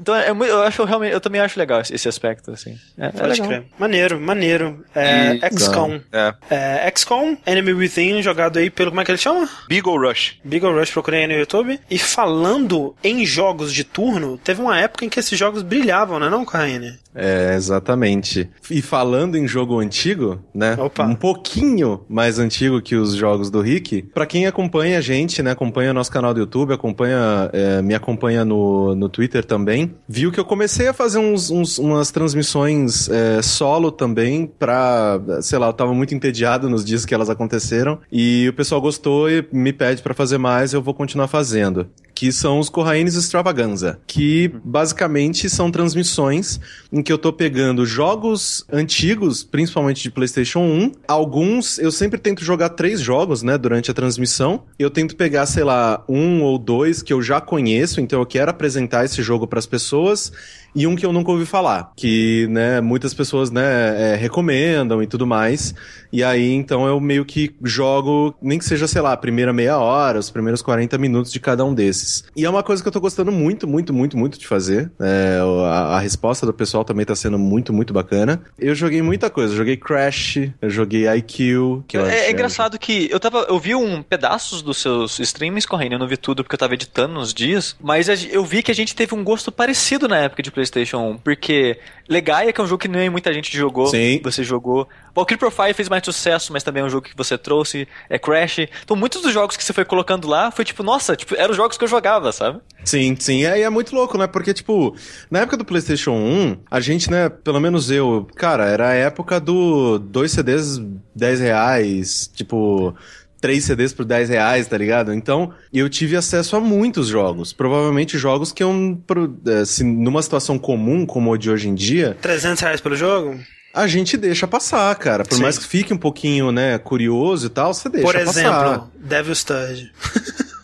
Então 0.00 0.14
é, 0.14 0.30
eu 0.30 0.62
acho 0.62 0.84
realmente, 0.84 1.12
eu 1.12 1.20
também 1.20 1.40
acho 1.40 1.58
legal 1.58 1.80
esse, 1.80 1.94
esse 1.94 2.08
aspecto, 2.08 2.50
assim. 2.50 2.76
É, 2.98 3.06
é 3.06 3.10
Pode 3.10 3.28
legal. 3.28 3.46
crer. 3.48 3.64
Maneiro, 3.78 4.20
maneiro. 4.20 4.84
É, 4.94 5.34
E- 5.36 5.58
XCOM. 5.58 6.00
É. 6.12 6.34
É, 6.50 6.92
XCOM, 6.96 7.36
Enemy 7.46 7.72
Within, 7.74 8.22
jogado 8.22 8.58
aí 8.58 8.70
pelo. 8.70 8.90
Como 8.90 9.00
é 9.00 9.04
que 9.04 9.10
ele 9.10 9.18
chama? 9.18 9.48
Beagle 9.68 9.98
Rush. 9.98 10.36
Beagle 10.44 10.72
Rush, 10.78 10.90
procurei 10.90 11.20
aí 11.22 11.26
no 11.26 11.34
YouTube. 11.34 11.78
E 11.90 11.98
falando 11.98 12.94
em 13.02 13.24
jogos 13.24 13.72
de 13.72 13.84
turno, 13.84 14.38
teve 14.38 14.60
uma 14.60 14.78
época 14.78 15.04
em 15.04 15.08
que 15.08 15.18
esses 15.20 15.38
jogos 15.38 15.62
brilhavam, 15.62 16.18
né, 16.18 16.28
não, 16.28 16.44
Corraine? 16.44 16.98
É, 17.14 17.54
exatamente. 17.68 18.48
E 18.70 18.80
falando 18.82 19.36
em 19.36 19.46
jogo 19.46 19.78
antigo, 19.78 20.40
né? 20.54 20.74
Opa. 20.78 21.04
Um 21.04 21.14
pouquinho 21.14 22.00
mais 22.08 22.38
antigo 22.38 22.80
que 22.82 22.94
os 22.96 23.14
jogos 23.14 23.50
do 23.50 23.60
Rick. 23.60 24.02
Pra 24.14 24.26
quem 24.26 24.46
acompanha 24.46 24.98
a 24.98 25.00
gente, 25.00 25.42
né? 25.42 25.50
Acompanha 25.52 25.92
nosso 25.92 26.10
canal 26.10 26.32
do 26.34 26.40
YouTube, 26.40 26.72
acompanha, 26.72 27.50
é, 27.52 27.82
me 27.82 27.94
acompanha 27.94 28.44
no, 28.44 28.94
no 28.94 29.08
Twitter 29.08 29.44
também, 29.44 29.94
viu 30.08 30.32
que 30.32 30.40
eu 30.40 30.44
comecei 30.44 30.88
a 30.88 30.92
fazer 30.92 31.18
uns, 31.18 31.50
uns- 31.50 31.78
umas 31.78 32.10
transmissões 32.10 33.08
é, 33.08 33.42
solo 33.42 33.90
também 33.92 34.46
pra, 34.58 35.20
sei 35.40 35.58
lá, 35.58 35.66
eu 35.68 35.72
tava 35.72 35.92
muito 35.94 36.14
entediado 36.14 36.68
nos 36.68 36.84
dias 36.84 37.04
que 37.04 37.14
elas 37.14 37.30
aconteceram 37.30 37.98
e 38.10 38.46
o 38.48 38.52
pessoal 38.52 38.80
gostou 38.80 39.30
e 39.30 39.46
me 39.52 39.72
pede 39.72 40.02
pra 40.02 40.14
fazer 40.14 40.38
mais, 40.38 40.72
eu 40.72 40.82
vou 40.82 40.94
continuar 40.94 41.28
fazendo. 41.28 41.86
Que 42.14 42.32
são 42.32 42.58
os 42.58 42.68
Corraines 42.68 43.14
Extravaganza, 43.14 44.00
que 44.04 44.50
basicamente 44.64 45.48
são 45.48 45.70
transmissões 45.70 46.58
em 46.92 47.00
que 47.00 47.12
eu 47.12 47.18
tô 47.18 47.32
pegando 47.32 47.57
jogos 47.84 48.64
antigos, 48.72 49.42
principalmente 49.42 50.02
de 50.02 50.10
PlayStation 50.10 50.60
1. 50.60 50.92
Alguns 51.06 51.78
eu 51.78 51.90
sempre 51.90 52.18
tento 52.18 52.44
jogar 52.44 52.70
três 52.70 53.00
jogos, 53.00 53.42
né, 53.42 53.58
durante 53.58 53.90
a 53.90 53.94
transmissão. 53.94 54.64
Eu 54.78 54.90
tento 54.90 55.16
pegar, 55.16 55.46
sei 55.46 55.64
lá, 55.64 56.04
um 56.08 56.42
ou 56.42 56.58
dois 56.58 57.02
que 57.02 57.12
eu 57.12 57.22
já 57.22 57.40
conheço, 57.40 58.00
então 58.00 58.20
eu 58.20 58.26
quero 58.26 58.50
apresentar 58.50 59.04
esse 59.04 59.22
jogo 59.22 59.46
pras 59.46 59.66
pessoas 59.66 60.32
e 60.78 60.86
um 60.86 60.94
que 60.94 61.04
eu 61.04 61.12
nunca 61.12 61.32
ouvi 61.32 61.44
falar, 61.44 61.90
que, 61.96 62.46
né, 62.48 62.80
muitas 62.80 63.12
pessoas, 63.12 63.50
né, 63.50 64.12
é, 64.12 64.14
recomendam 64.14 65.02
e 65.02 65.08
tudo 65.08 65.26
mais. 65.26 65.74
E 66.12 66.22
aí, 66.22 66.52
então, 66.52 66.86
eu 66.86 67.00
meio 67.00 67.24
que 67.24 67.52
jogo, 67.64 68.32
nem 68.40 68.60
que 68.60 68.64
seja, 68.64 68.86
sei 68.86 69.02
lá, 69.02 69.12
a 69.12 69.16
primeira 69.16 69.52
meia 69.52 69.76
hora, 69.76 70.20
os 70.20 70.30
primeiros 70.30 70.62
40 70.62 70.96
minutos 70.96 71.32
de 71.32 71.40
cada 71.40 71.64
um 71.64 71.74
desses. 71.74 72.22
E 72.36 72.44
é 72.44 72.48
uma 72.48 72.62
coisa 72.62 72.80
que 72.80 72.86
eu 72.86 72.92
tô 72.92 73.00
gostando 73.00 73.32
muito, 73.32 73.66
muito, 73.66 73.92
muito, 73.92 74.16
muito 74.16 74.38
de 74.38 74.46
fazer. 74.46 74.88
É, 75.00 75.40
a, 75.66 75.96
a 75.96 75.98
resposta 75.98 76.46
do 76.46 76.52
pessoal 76.52 76.84
também 76.84 77.04
tá 77.04 77.16
sendo 77.16 77.40
muito, 77.40 77.72
muito 77.72 77.92
bacana. 77.92 78.40
Eu 78.56 78.72
joguei 78.72 79.02
muita 79.02 79.28
coisa. 79.28 79.52
Eu 79.54 79.56
joguei 79.56 79.76
Crash, 79.76 80.36
eu 80.62 80.70
joguei 80.70 81.08
IQ. 81.08 81.82
Que 81.88 81.96
eu 81.96 82.06
É, 82.06 82.26
é 82.26 82.30
engraçado 82.30 82.78
que 82.78 83.08
eu 83.10 83.18
tava. 83.18 83.46
Eu 83.48 83.58
vi 83.58 83.74
um 83.74 84.00
pedaços 84.00 84.62
dos 84.62 84.78
seus 84.78 85.18
streams 85.18 85.66
correndo, 85.66 85.94
eu 85.94 85.98
não 85.98 86.06
vi 86.06 86.16
tudo 86.16 86.44
porque 86.44 86.54
eu 86.54 86.58
tava 86.58 86.74
editando 86.74 87.14
nos 87.14 87.34
dias. 87.34 87.74
Mas 87.82 88.08
eu 88.30 88.44
vi 88.44 88.62
que 88.62 88.70
a 88.70 88.74
gente 88.74 88.94
teve 88.94 89.12
um 89.12 89.24
gosto 89.24 89.50
parecido 89.50 90.06
na 90.06 90.18
época 90.18 90.40
de 90.40 90.52
Playstation 90.52 90.67
1. 90.70 91.18
Porque 91.18 91.78
Legaia, 92.08 92.52
que 92.52 92.60
é 92.60 92.64
um 92.64 92.66
jogo 92.66 92.80
que 92.80 92.88
nem 92.88 93.10
muita 93.10 93.32
gente 93.32 93.54
jogou, 93.56 93.86
Sim. 93.88 94.20
você 94.22 94.42
jogou. 94.42 94.88
Valkyrie 95.14 95.38
Profile 95.38 95.74
fez 95.74 95.88
mais 95.88 96.02
sucesso, 96.04 96.52
mas 96.52 96.62
também 96.62 96.82
é 96.82 96.86
um 96.86 96.88
jogo 96.88 97.06
que 97.06 97.16
você 97.16 97.36
trouxe. 97.36 97.86
É 98.08 98.18
Crash. 98.18 98.60
Então 98.82 98.96
muitos 98.96 99.20
dos 99.20 99.32
jogos 99.32 99.56
que 99.56 99.64
você 99.64 99.72
foi 99.72 99.84
colocando 99.84 100.26
lá 100.26 100.50
foi 100.50 100.64
tipo, 100.64 100.82
nossa, 100.82 101.14
tipo, 101.14 101.34
eram 101.34 101.50
os 101.50 101.56
jogos 101.56 101.76
que 101.76 101.84
eu 101.84 101.88
jogava, 101.88 102.32
sabe? 102.32 102.60
Sim, 102.84 103.14
sim. 103.18 103.40
E 103.40 103.46
aí 103.46 103.62
é 103.62 103.70
muito 103.70 103.94
louco, 103.94 104.16
né? 104.16 104.26
Porque, 104.26 104.54
tipo, 104.54 104.96
na 105.30 105.40
época 105.40 105.58
do 105.58 105.64
PlayStation 105.64 106.12
1, 106.12 106.58
a 106.70 106.80
gente, 106.80 107.10
né, 107.10 107.28
pelo 107.28 107.60
menos 107.60 107.90
eu, 107.90 108.26
cara, 108.36 108.64
era 108.66 108.88
a 108.88 108.94
época 108.94 109.38
do 109.38 109.98
dois 109.98 110.32
CDs 110.32 110.80
10 111.14 111.40
reais, 111.40 112.30
tipo. 112.34 112.94
Três 113.40 113.64
CDs 113.64 113.92
por 113.92 114.04
10 114.04 114.28
reais, 114.30 114.66
tá 114.66 114.76
ligado? 114.76 115.12
Então, 115.14 115.52
eu 115.72 115.88
tive 115.88 116.16
acesso 116.16 116.56
a 116.56 116.60
muitos 116.60 117.06
jogos. 117.06 117.52
Provavelmente 117.52 118.18
jogos 118.18 118.52
que 118.52 118.62
eu, 118.62 119.00
eh, 119.46 119.64
se 119.64 119.84
numa 119.84 120.22
situação 120.22 120.58
comum, 120.58 121.06
como 121.06 121.32
a 121.32 121.38
de 121.38 121.50
hoje 121.50 121.68
em 121.68 121.74
dia, 121.74 122.16
300 122.20 122.60
reais 122.62 122.80
pelo 122.80 122.96
jogo? 122.96 123.38
a 123.72 123.86
gente 123.86 124.16
deixa 124.16 124.46
passar, 124.46 124.92
cara. 124.96 125.24
Por 125.24 125.36
Sim. 125.36 125.42
mais 125.42 125.56
que 125.58 125.64
fique 125.64 125.92
um 125.94 125.98
pouquinho, 125.98 126.50
né, 126.50 126.78
curioso 126.78 127.46
e 127.46 127.50
tal, 127.50 127.72
você 127.72 127.88
deixa 127.88 128.06
Por 128.06 128.24
passar. 128.24 128.40
exemplo, 128.40 128.90
Devil's 128.98 129.44
Third. 129.44 129.92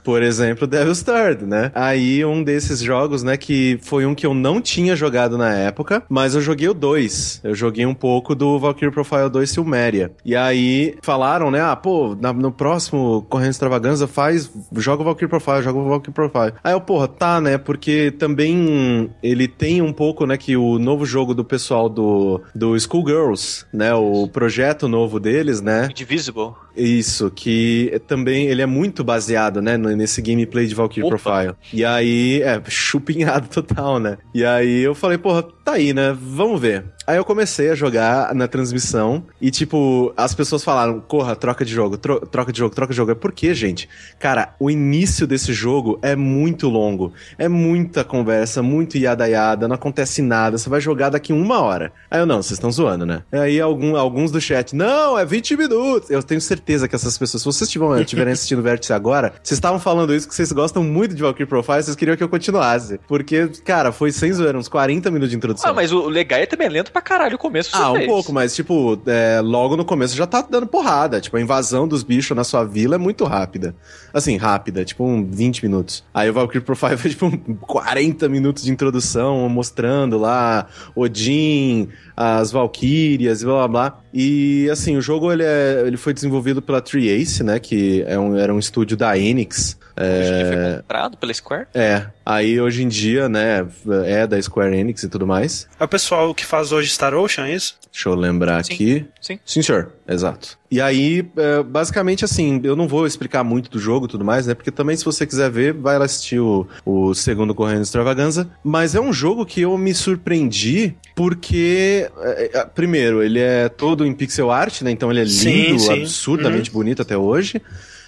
Por 0.05 0.23
exemplo, 0.23 0.67
Devil's 0.67 1.03
Third, 1.03 1.45
né? 1.47 1.73
Aí 1.75 2.25
um 2.25 2.45
desses 2.45 2.81
jogos, 2.81 3.23
né, 3.23 3.37
que 3.37 3.79
foi 3.83 4.05
um 4.07 4.15
que 4.15 4.27
eu 4.27 4.35
não 4.35 4.61
tinha 4.61 4.95
jogado 4.95 5.37
na 5.39 5.53
época, 5.55 6.03
mas 6.09 6.35
eu 6.35 6.41
joguei 6.41 6.69
o 6.69 6.75
2. 6.75 7.41
Eu 7.43 7.55
joguei 7.55 7.87
um 7.87 7.95
pouco 7.95 8.35
do 8.35 8.59
Valkyrie 8.59 8.93
Profile 8.93 9.31
2 9.31 9.51
Silmeria. 9.51 10.13
E 10.25 10.37
aí 10.37 10.95
falaram, 11.03 11.51
né, 11.51 11.61
ah, 11.61 11.75
pô, 11.75 12.15
na- 12.21 12.33
no 12.33 12.53
próximo 12.53 13.23
Correndo 13.29 13.51
Extravaganza 13.53 14.07
faz, 14.07 14.51
joga 14.77 15.03
o 15.03 15.05
Valkyrie 15.07 15.29
Profile, 15.29 15.63
joga 15.63 15.79
o 15.79 15.89
Valkyrie 15.89 16.13
Profile. 16.15 16.53
Aí 16.63 16.73
eu, 16.75 16.81
porra, 16.81 17.09
tá, 17.09 17.41
né, 17.41 17.57
porque 17.57 18.11
também 18.11 19.11
ele 19.23 19.49
tem 19.49 19.81
um 19.81 19.93
pouco, 19.93 20.27
né, 20.27 20.37
que 20.37 20.57
o 20.57 20.79
novo 20.79 21.07
jogo 21.07 21.33
do 21.35 21.45
pessoal 21.45 21.89
do, 21.89 22.41
do 22.55 22.79
Schoolgirls, 22.79 23.65
né, 23.73 23.95
o 23.95 24.29
projeto 24.29 24.87
novo 24.89 25.19
deles, 25.19 25.61
né, 25.63 25.89
Indivisible. 25.91 26.51
isso, 26.77 27.31
que 27.35 28.01
também 28.07 28.47
ele 28.49 28.61
é 28.63 28.67
muito 28.67 29.03
baseado, 29.05 29.63
né, 29.63 29.77
no- 29.77 29.94
nesse 29.95 30.21
gameplay 30.23 30.67
de 30.67 30.75
Valkyrie 30.75 31.07
Opa. 31.07 31.17
Profile. 31.17 31.55
E 31.73 31.85
aí, 31.85 32.43
é, 32.43 32.61
chupinhado 32.69 33.49
total, 33.49 33.99
né? 33.99 34.19
E 34.35 34.45
aí 34.45 34.81
eu 34.81 34.95
falei, 34.95 35.19
porra, 35.19 35.43
tá 35.65 35.73
aí, 35.73 35.93
né? 35.95 36.17
Vamos 36.21 36.61
ver. 36.61 36.85
Aí 37.07 37.17
eu 37.19 37.25
comecei 37.25 37.69
a 37.71 37.75
jogar 37.75 38.35
na 38.35 38.49
transmissão 38.49 39.25
e, 39.39 39.51
tipo, 39.51 40.13
as 40.17 40.35
pessoas 40.35 40.65
falaram, 40.65 41.01
corra, 41.01 41.37
troca 41.37 41.63
de 41.63 41.71
jogo, 41.73 41.99
tro- 41.99 42.21
troca 42.21 42.51
de 42.51 42.59
jogo, 42.59 42.75
troca 42.75 42.93
de 42.93 42.97
jogo. 42.97 43.11
É 43.13 43.15
por 43.15 43.31
quê, 43.31 43.53
gente? 43.55 43.89
Cara, 44.19 44.55
o 44.59 44.71
início 44.71 45.27
desse 45.27 45.53
jogo 45.53 45.99
é 46.01 46.17
muito 46.17 46.67
longo. 46.69 47.13
É 47.37 47.47
muita 47.47 48.05
conversa, 48.05 48.63
muito 48.63 48.97
yada 48.97 49.27
yada, 49.27 49.69
não 49.69 49.75
acontece 49.75 50.23
nada. 50.23 50.57
Você 50.57 50.71
vai 50.71 50.81
jogar 50.81 51.11
daqui 51.11 51.31
uma 51.33 51.61
hora. 51.61 51.93
Aí 52.11 52.21
eu, 52.21 52.27
não, 52.27 52.37
vocês 52.43 52.53
estão 52.53 52.71
zoando, 52.71 53.05
né? 53.05 53.23
Aí 53.31 53.61
algum, 53.61 53.97
alguns 53.97 54.31
do 54.33 54.41
chat, 54.41 54.75
não, 54.75 55.19
é 55.19 55.27
20 55.27 55.57
minutos. 55.59 56.09
Eu 56.11 56.23
tenho 56.23 56.41
certeza 56.41 56.89
que 56.89 56.95
essas 56.97 57.19
pessoas, 57.19 57.43
se 57.43 57.47
vocês 57.47 57.69
estiverem 57.69 58.33
assistindo 58.33 58.61
o 58.61 58.63
Vértice 58.63 58.95
agora, 58.95 59.35
vocês 59.43 59.59
estavam 59.59 59.79
falando 59.79 60.15
isso 60.15 60.27
que 60.27 60.35
vocês 60.35 60.51
gostam 60.53 60.83
muito 60.83 61.15
de 61.15 61.21
Valkyrie 61.23 61.47
Profile, 61.47 61.83
vocês 61.83 61.97
queriam 61.97 62.17
que 62.17 62.23
eu 62.25 62.29
continuasse. 62.31 62.99
Porque, 63.07 63.47
cara, 63.63 63.93
foi 63.93 64.11
sem 64.11 64.33
zoeira, 64.33 64.57
uns 64.57 64.69
40 64.69 65.11
minutos 65.11 65.29
de 65.31 65.37
introdução. 65.37 65.54
Ah, 65.63 65.73
mas 65.73 65.93
o 65.93 66.09
Legaia 66.09 66.47
também 66.47 66.67
é 66.67 66.71
lento 66.71 66.91
pra 66.91 67.01
caralho 67.03 67.37
o 67.37 67.39
começo. 67.39 67.71
Ah, 67.73 67.93
um 67.93 67.97
fez. 67.97 68.07
pouco, 68.07 68.33
mas 68.33 68.55
tipo, 68.55 69.01
é, 69.07 69.41
logo 69.41 69.77
no 69.77 69.85
começo 69.85 70.17
já 70.17 70.27
tá 70.27 70.43
dando 70.43 70.67
porrada. 70.67 71.21
Tipo, 71.21 71.37
a 71.37 71.41
invasão 71.41 71.87
dos 71.87 72.03
bichos 72.03 72.37
na 72.37 72.45
sua 72.45 72.65
vila 72.65 72.95
é 72.95 72.99
muito 72.99 73.25
rápida. 73.25 73.75
Assim, 74.13 74.37
rápida, 74.37 74.85
tipo 74.85 75.05
um 75.05 75.25
20 75.25 75.63
minutos. 75.63 76.05
Aí 76.13 76.31
o 76.31 76.33
Valkyrie 76.33 76.65
Profile 76.65 76.97
foi 76.99 77.11
tipo 77.11 77.27
um 77.27 77.37
40 77.55 78.29
minutos 78.29 78.65
de 78.65 78.71
introdução, 78.71 79.49
mostrando 79.49 80.19
lá 80.19 80.67
Odin, 80.95 81.89
as 82.17 82.53
Valkyrias 82.53 83.43
e 83.43 83.45
blá 83.45 83.55
blá 83.55 83.69
blá. 83.69 84.01
E 84.13 84.69
assim, 84.71 84.97
o 84.97 85.03
jogo 85.03 85.33
ele, 85.33 85.43
é, 85.43 85.85
ele 85.87 85.97
foi 85.97 86.15
desenvolvido 86.15 86.63
pela 86.63 86.81
Triace, 86.81 87.43
né? 87.43 87.59
Que 87.59 88.05
é 88.07 88.19
um, 88.19 88.37
era 88.37 88.55
um 88.55 88.59
estúdio 88.59 88.97
da 88.97 89.19
Enix. 89.19 89.77
Hoje 89.97 90.45
que 90.45 90.57
foi 90.57 90.77
comprado 90.77 91.17
pela 91.17 91.33
Square. 91.35 91.67
É, 91.75 92.07
aí 92.25 92.61
hoje 92.61 92.83
em 92.83 92.89
dia, 92.89 93.29
né, 93.29 93.67
é 94.05 94.27
da 94.27 94.41
Square 94.41 94.77
Enix 94.77 95.03
e 95.03 95.09
tudo 95.09 95.27
mais. 95.27 95.69
É 95.79 95.85
o 95.85 95.89
pessoal 95.89 96.35
que 96.35 96.45
faz 96.45 96.73
hoje 96.73 96.91
Star 96.91 97.15
Ocean, 97.15 97.47
é 97.47 97.55
isso? 97.55 97.79
Deixa 97.93 98.09
eu 98.09 98.15
lembrar 98.15 98.65
Sim. 98.65 98.75
aqui. 98.75 99.07
Sim. 99.21 99.39
Sim, 99.45 99.63
senhor. 99.63 99.93
Exato. 100.07 100.59
E 100.69 100.81
aí, 100.81 101.25
é, 101.37 101.63
basicamente 101.63 102.25
assim, 102.25 102.61
eu 102.65 102.75
não 102.75 102.89
vou 102.89 103.07
explicar 103.07 103.45
muito 103.45 103.71
do 103.71 103.79
jogo 103.79 104.07
e 104.07 104.09
tudo 104.09 104.25
mais, 104.25 104.49
né? 104.49 104.55
Porque 104.55 104.73
também, 104.73 104.97
se 104.97 105.05
você 105.05 105.25
quiser 105.25 105.49
ver, 105.49 105.73
vai 105.73 105.97
lá 105.97 106.05
assistir 106.05 106.41
o, 106.41 106.67
o 106.85 107.15
segundo 107.15 107.55
Correndo 107.55 107.83
Extravaganza. 107.83 108.51
Mas 108.65 108.97
é 108.97 109.01
um 109.01 109.13
jogo 109.13 109.47
que 109.47 109.61
eu 109.61 109.79
me 109.79 109.95
surpreendi 109.95 110.97
porque, 111.15 112.11
é, 112.19 112.51
é, 112.53 112.65
primeiro, 112.65 113.23
ele 113.23 113.39
é 113.39 113.69
todo 113.69 114.05
em 114.05 114.13
pixel 114.13 114.51
art, 114.51 114.83
né? 114.83 114.91
Então 114.91 115.11
ele 115.13 115.21
é 115.21 115.27
Sim, 115.27 115.69
lindo, 115.69 115.79
sim. 115.79 115.93
absurdamente 115.93 116.73
bonito 116.73 117.01
até 117.01 117.17
hoje. 117.17 117.63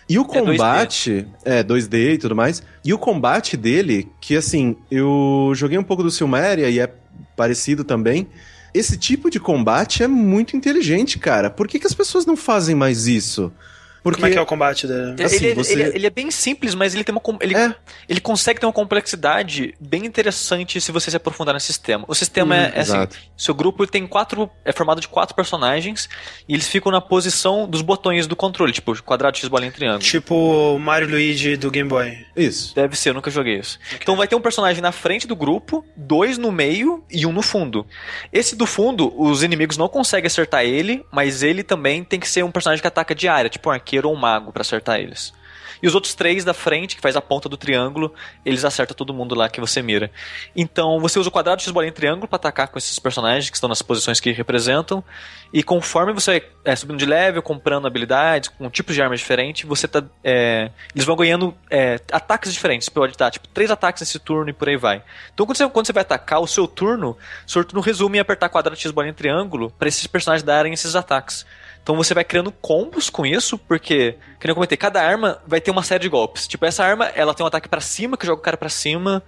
E 0.09 0.19
o 0.19 0.25
2D. 0.25 0.47
combate, 0.47 1.27
é 1.45 1.65
2D 1.65 2.15
e 2.15 2.19
tudo 2.19 2.37
mais. 2.37 2.63
E 2.85 2.95
o 2.95 2.99
combate 2.99 3.57
dele, 3.57 4.09
que 4.21 4.37
assim, 4.37 4.77
eu 4.91 5.53
joguei 5.55 5.77
um 5.77 5.83
pouco 5.83 6.03
do 6.03 6.11
Silmeria 6.11 6.71
e 6.71 6.79
é 6.79 6.93
parecido 7.37 7.83
também. 7.83 8.29
Esse 8.73 8.97
tipo 8.97 9.31
de 9.31 9.41
combate 9.41 10.03
é 10.03 10.07
muito 10.07 10.57
inteligente, 10.57 11.19
cara. 11.19 11.51
Por 11.51 11.67
que, 11.67 11.79
que 11.79 11.87
as 11.87 11.95
pessoas 11.95 12.27
não 12.27 12.37
fazem 12.37 12.75
mais 12.75 13.07
isso? 13.07 13.53
Porque 14.07 14.21
Como 14.21 14.27
é 14.29 14.31
que 14.35 14.39
é 14.39 14.41
o 14.41 14.47
combate 14.47 14.87
dele? 14.87 15.21
Assim, 15.25 15.37
ele, 15.37 15.51
é- 15.51 15.55
você- 15.57 15.73
ele 15.73 15.83
é- 15.83 15.89
ele 15.97 16.07
é 16.07 16.11
bem 16.11 16.31
simples, 16.31 16.77
mas 16.77 16.95
ele 16.95 17.03
tem 17.03 17.13
uma. 17.13 17.21
Ele, 17.41 17.57
É. 17.57 17.75
ele 18.09 18.21
consegue 18.21 18.61
ter 18.61 18.67
uma 18.67 18.73
complexidade 18.73 19.75
bem 19.81 20.07
interessante 20.07 20.81
se 20.81 20.93
você 20.93 21.11
se 21.11 21.17
aprofundar 21.17 21.53
no 21.55 21.59
sistema. 21.61 22.05
O 22.07 22.15
sistema 22.15 22.55
Hum, 22.55 22.59
é, 22.59 22.73
é 22.77 22.81
assim: 22.83 23.07
seu 23.37 23.53
grupo 23.53 23.85
tem 23.85 24.07
quatro. 24.07 24.49
é 24.65 24.71
formado 24.71 25.01
de 25.01 25.09
quatro 25.09 25.35
personagens 25.35 26.09
e 26.49 26.55
eles 26.55 26.69
ficam 26.69 26.93
na 26.93 27.01
posição 27.01 27.69
dos 27.69 27.83
botões 27.83 28.29
do 28.29 28.37
controle, 28.37 28.73
tipo 28.73 29.01
quadrado, 29.03 29.37
X, 29.39 29.49
bolinha, 29.49 29.73
triângulo. 29.73 29.99
Tipo 30.03 30.79
Mario 30.79 31.09
e 31.09 31.11
Luigi 31.11 31.57
do 31.57 31.69
Game 31.69 31.89
Boy. 31.89 32.17
Isso. 32.37 32.75
Deve 32.77 32.97
ser, 32.97 33.09
eu 33.11 33.15
nunca 33.15 33.29
joguei 33.31 33.59
isso. 33.59 33.77
Então 34.01 34.15
vai 34.15 34.29
ter 34.29 34.37
um 34.37 34.41
personagem 34.41 34.81
na 34.81 34.93
frente 34.93 35.27
do 35.27 35.35
grupo, 35.35 35.85
dois 35.97 36.39
no 36.39 36.53
meio 36.53 37.03
e 37.11 37.27
um 37.27 37.33
no 37.33 37.43
fundo. 37.43 37.85
Esse 38.33 38.55
do 38.55 38.67
fundo, 38.67 39.13
os 39.21 39.43
inimigos 39.43 39.77
não 39.77 39.89
conseguem 39.89 40.27
acertar 40.29 40.63
ele, 40.65 41.05
mas 41.13 41.43
ele 41.43 41.65
também 41.65 42.05
tem 42.05 42.21
que 42.21 42.29
ser 42.29 42.45
um 42.45 42.51
personagem 42.53 42.81
que 42.83 42.87
ataca 42.89 43.15
de 43.15 43.27
área, 43.27 43.49
tipo 43.51 43.69
um 43.69 43.73
arqueiro 43.73 43.96
ou 44.05 44.13
um 44.13 44.17
mago 44.17 44.53
pra 44.53 44.63
acertar 44.63 44.99
eles. 45.01 45.33
E 45.83 45.87
os 45.87 45.95
outros 45.95 46.15
três 46.15 46.45
da 46.45 46.55
frente, 46.55 46.97
que 46.97 47.03
faz 47.03 47.17
a 47.17 47.21
ponta 47.21 47.49
do 47.49 47.57
triângulo, 47.57 48.13
eles 48.45 48.65
acertam 48.65 48.97
todo 48.97 49.13
mundo 49.13 49.35
lá 49.35 49.49
que 49.49 49.61
você 49.61 49.83
mira. 49.83 50.11
Então 50.55 50.99
você 51.01 51.19
usa 51.19 51.29
o 51.29 51.33
quadrado, 51.33 51.63
x, 51.63 51.71
bolinha 51.71 51.91
e 51.91 51.93
triângulo 51.93 52.27
pra 52.27 52.37
atacar 52.37 52.69
com 52.69 52.79
esses 52.79 52.99
personagens 52.99 53.51
que 53.51 53.57
estão 53.57 53.69
nas 53.69 53.83
posições 53.83 54.21
que 54.21 54.33
representam. 54.33 55.03
E 55.53 55.63
conforme 55.63 56.13
você 56.13 56.45
é 56.65 56.75
subindo 56.75 56.99
de 56.99 57.07
level, 57.07 57.43
comprando 57.43 57.87
habilidades, 57.87 58.49
com 58.49 58.69
tipos 58.71 58.95
de 58.95 59.03
armas 59.03 59.21
diferentes, 59.21 59.69
você 59.69 59.87
tá. 59.87 60.03
é, 60.25 60.71
eles 60.95 61.07
vão 61.07 61.17
ganhando 61.17 61.55
é, 61.71 62.01
ataques 62.11 62.53
diferentes. 62.53 62.89
Pode 62.89 63.17
dar, 63.17 63.31
tipo, 63.31 63.47
três 63.49 63.71
ataques 63.71 64.01
nesse 64.01 64.19
turno 64.19 64.51
e 64.51 64.53
por 64.53 64.69
aí 64.69 64.77
vai. 64.77 65.03
Então 65.33 65.47
quando 65.47 65.57
você, 65.57 65.69
quando 65.69 65.87
você 65.87 65.93
vai 65.93 66.03
atacar 66.03 66.41
o 66.41 66.47
seu 66.47 66.67
turno, 66.67 67.17
o 67.47 67.51
seu 67.51 67.65
turno 67.65 67.81
resume 67.81 68.19
em 68.19 68.21
apertar 68.21 68.49
quadrado, 68.49 68.79
x, 68.79 68.91
bolinha 68.91 69.13
e 69.13 69.15
triângulo 69.15 69.71
pra 69.79 69.89
esses 69.89 70.07
personagens 70.07 70.43
darem 70.43 70.73
esses 70.73 70.97
ataques. 70.97 71.47
Então 71.87 71.95
você 71.95 72.13
vai 72.13 72.25
criando 72.25 72.51
combos 72.51 73.09
com 73.09 73.25
isso, 73.25 73.57
porque, 73.57 74.17
que 74.41 74.47
nem 74.49 74.51
eu 74.51 74.57
comentei, 74.57 74.77
cada 74.77 75.01
arma 75.01 75.41
vai 75.47 75.61
ter 75.61 75.71
uma 75.71 75.85
série 75.85 76.03
de 76.03 76.09
golpes. 76.09 76.49
Tipo, 76.49 76.67
essa 76.67 76.85
arma, 76.85 77.05
ela 77.15 77.33
tem 77.33 77.45
um 77.45 77.47
ataque 77.47 77.69
pra 77.69 77.81
cima, 77.81 78.17
que 78.17 78.27
joga 78.27 78.41
o 78.41 78.43
cara 78.43 78.57
pra 78.57 78.69
cima, 78.69 79.23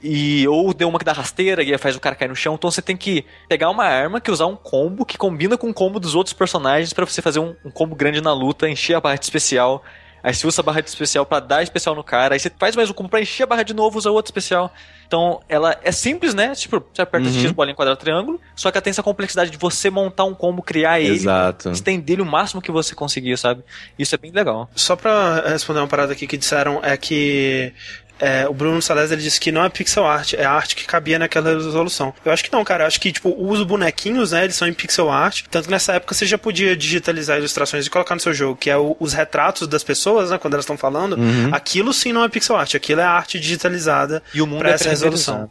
e 0.00 0.46
ou 0.46 0.72
deu 0.72 0.88
uma 0.88 0.96
que 0.96 1.04
dá 1.04 1.12
rasteira 1.12 1.60
e 1.60 1.76
faz 1.76 1.96
o 1.96 2.00
cara 2.00 2.14
cair 2.14 2.28
no 2.28 2.36
chão. 2.36 2.54
Então 2.54 2.70
você 2.70 2.80
tem 2.80 2.96
que 2.96 3.24
pegar 3.48 3.68
uma 3.68 3.82
arma 3.82 4.20
que 4.20 4.30
usar 4.30 4.46
um 4.46 4.54
combo 4.54 5.04
que 5.04 5.18
combina 5.18 5.58
com 5.58 5.68
o 5.68 5.74
combo 5.74 5.98
dos 5.98 6.14
outros 6.14 6.32
personagens 6.32 6.92
pra 6.92 7.04
você 7.04 7.20
fazer 7.20 7.40
um, 7.40 7.56
um 7.64 7.70
combo 7.72 7.96
grande 7.96 8.20
na 8.20 8.32
luta, 8.32 8.68
encher 8.68 8.96
a 8.96 9.16
de 9.16 9.24
especial. 9.24 9.82
Aí 10.24 10.34
você 10.34 10.46
usa 10.46 10.62
a 10.62 10.64
barra 10.64 10.80
de 10.80 10.88
especial 10.88 11.26
pra 11.26 11.38
dar 11.38 11.62
especial 11.62 11.94
no 11.94 12.02
cara, 12.02 12.34
aí 12.34 12.40
você 12.40 12.50
faz 12.58 12.74
mais 12.74 12.88
um 12.88 12.94
combo 12.94 13.10
pra 13.10 13.20
encher 13.20 13.42
a 13.42 13.46
barra 13.46 13.62
de 13.62 13.74
novo, 13.74 13.98
usa 13.98 14.10
outro 14.10 14.30
especial. 14.30 14.72
Então, 15.06 15.42
ela 15.50 15.78
é 15.84 15.92
simples, 15.92 16.32
né? 16.32 16.54
Tipo, 16.54 16.82
você 16.92 17.02
aperta 17.02 17.28
Uhum. 17.28 17.40
X, 17.42 17.50
bolinha, 17.52 17.74
quadrado, 17.74 18.00
triângulo, 18.00 18.40
só 18.56 18.70
que 18.70 18.78
ela 18.78 18.82
tem 18.82 18.90
essa 18.90 19.02
complexidade 19.02 19.50
de 19.50 19.58
você 19.58 19.90
montar 19.90 20.24
um 20.24 20.34
combo, 20.34 20.62
criar 20.62 20.98
ele, 20.98 21.10
Exato. 21.16 21.70
estender 21.70 22.14
ele 22.14 22.22
o 22.22 22.26
máximo 22.26 22.62
que 22.62 22.72
você 22.72 22.94
conseguir, 22.94 23.36
sabe? 23.36 23.62
Isso 23.98 24.14
é 24.14 24.18
bem 24.18 24.30
legal. 24.32 24.68
Só 24.74 24.96
pra 24.96 25.44
responder 25.46 25.80
uma 25.80 25.86
parada 25.86 26.14
aqui 26.14 26.26
que 26.26 26.38
disseram 26.38 26.80
é 26.82 26.96
que 26.96 27.72
é, 28.20 28.46
o 28.48 28.54
Bruno 28.54 28.80
Salles 28.80 29.10
ele 29.10 29.20
disse 29.22 29.40
que 29.40 29.50
não 29.50 29.64
é 29.64 29.68
pixel 29.68 30.06
art, 30.06 30.34
é 30.34 30.44
arte 30.44 30.76
que 30.76 30.84
cabia 30.86 31.18
naquela 31.18 31.52
resolução. 31.52 32.14
Eu 32.24 32.32
acho 32.32 32.44
que 32.44 32.52
não, 32.52 32.64
cara. 32.64 32.84
Eu 32.84 32.86
acho 32.88 33.00
que, 33.00 33.10
tipo, 33.12 33.34
os 33.36 33.62
bonequinhos, 33.64 34.32
né, 34.32 34.44
eles 34.44 34.54
são 34.56 34.68
em 34.68 34.72
pixel 34.72 35.10
art. 35.10 35.42
Tanto 35.50 35.64
que 35.66 35.70
nessa 35.70 35.92
época 35.94 36.14
você 36.14 36.24
já 36.24 36.38
podia 36.38 36.76
digitalizar 36.76 37.38
ilustrações 37.38 37.86
e 37.86 37.90
colocar 37.90 38.14
no 38.14 38.20
seu 38.20 38.32
jogo, 38.32 38.56
que 38.56 38.70
é 38.70 38.76
o- 38.76 38.96
os 39.00 39.12
retratos 39.12 39.66
das 39.66 39.82
pessoas, 39.82 40.30
né, 40.30 40.38
quando 40.38 40.54
elas 40.54 40.64
estão 40.64 40.76
falando. 40.78 41.16
Aquilo 41.52 41.92
sim 41.92 42.12
não 42.12 42.22
é 42.24 42.28
pixel 42.28 42.56
art, 42.56 42.74
aquilo 42.74 43.00
é 43.00 43.04
arte 43.04 43.38
digitalizada 43.40 44.22
E 44.32 44.40
o 44.40 44.46
mundo 44.46 44.60
pra 44.60 44.70
é 44.70 44.74
essa 44.74 44.88
resolução. 44.90 45.48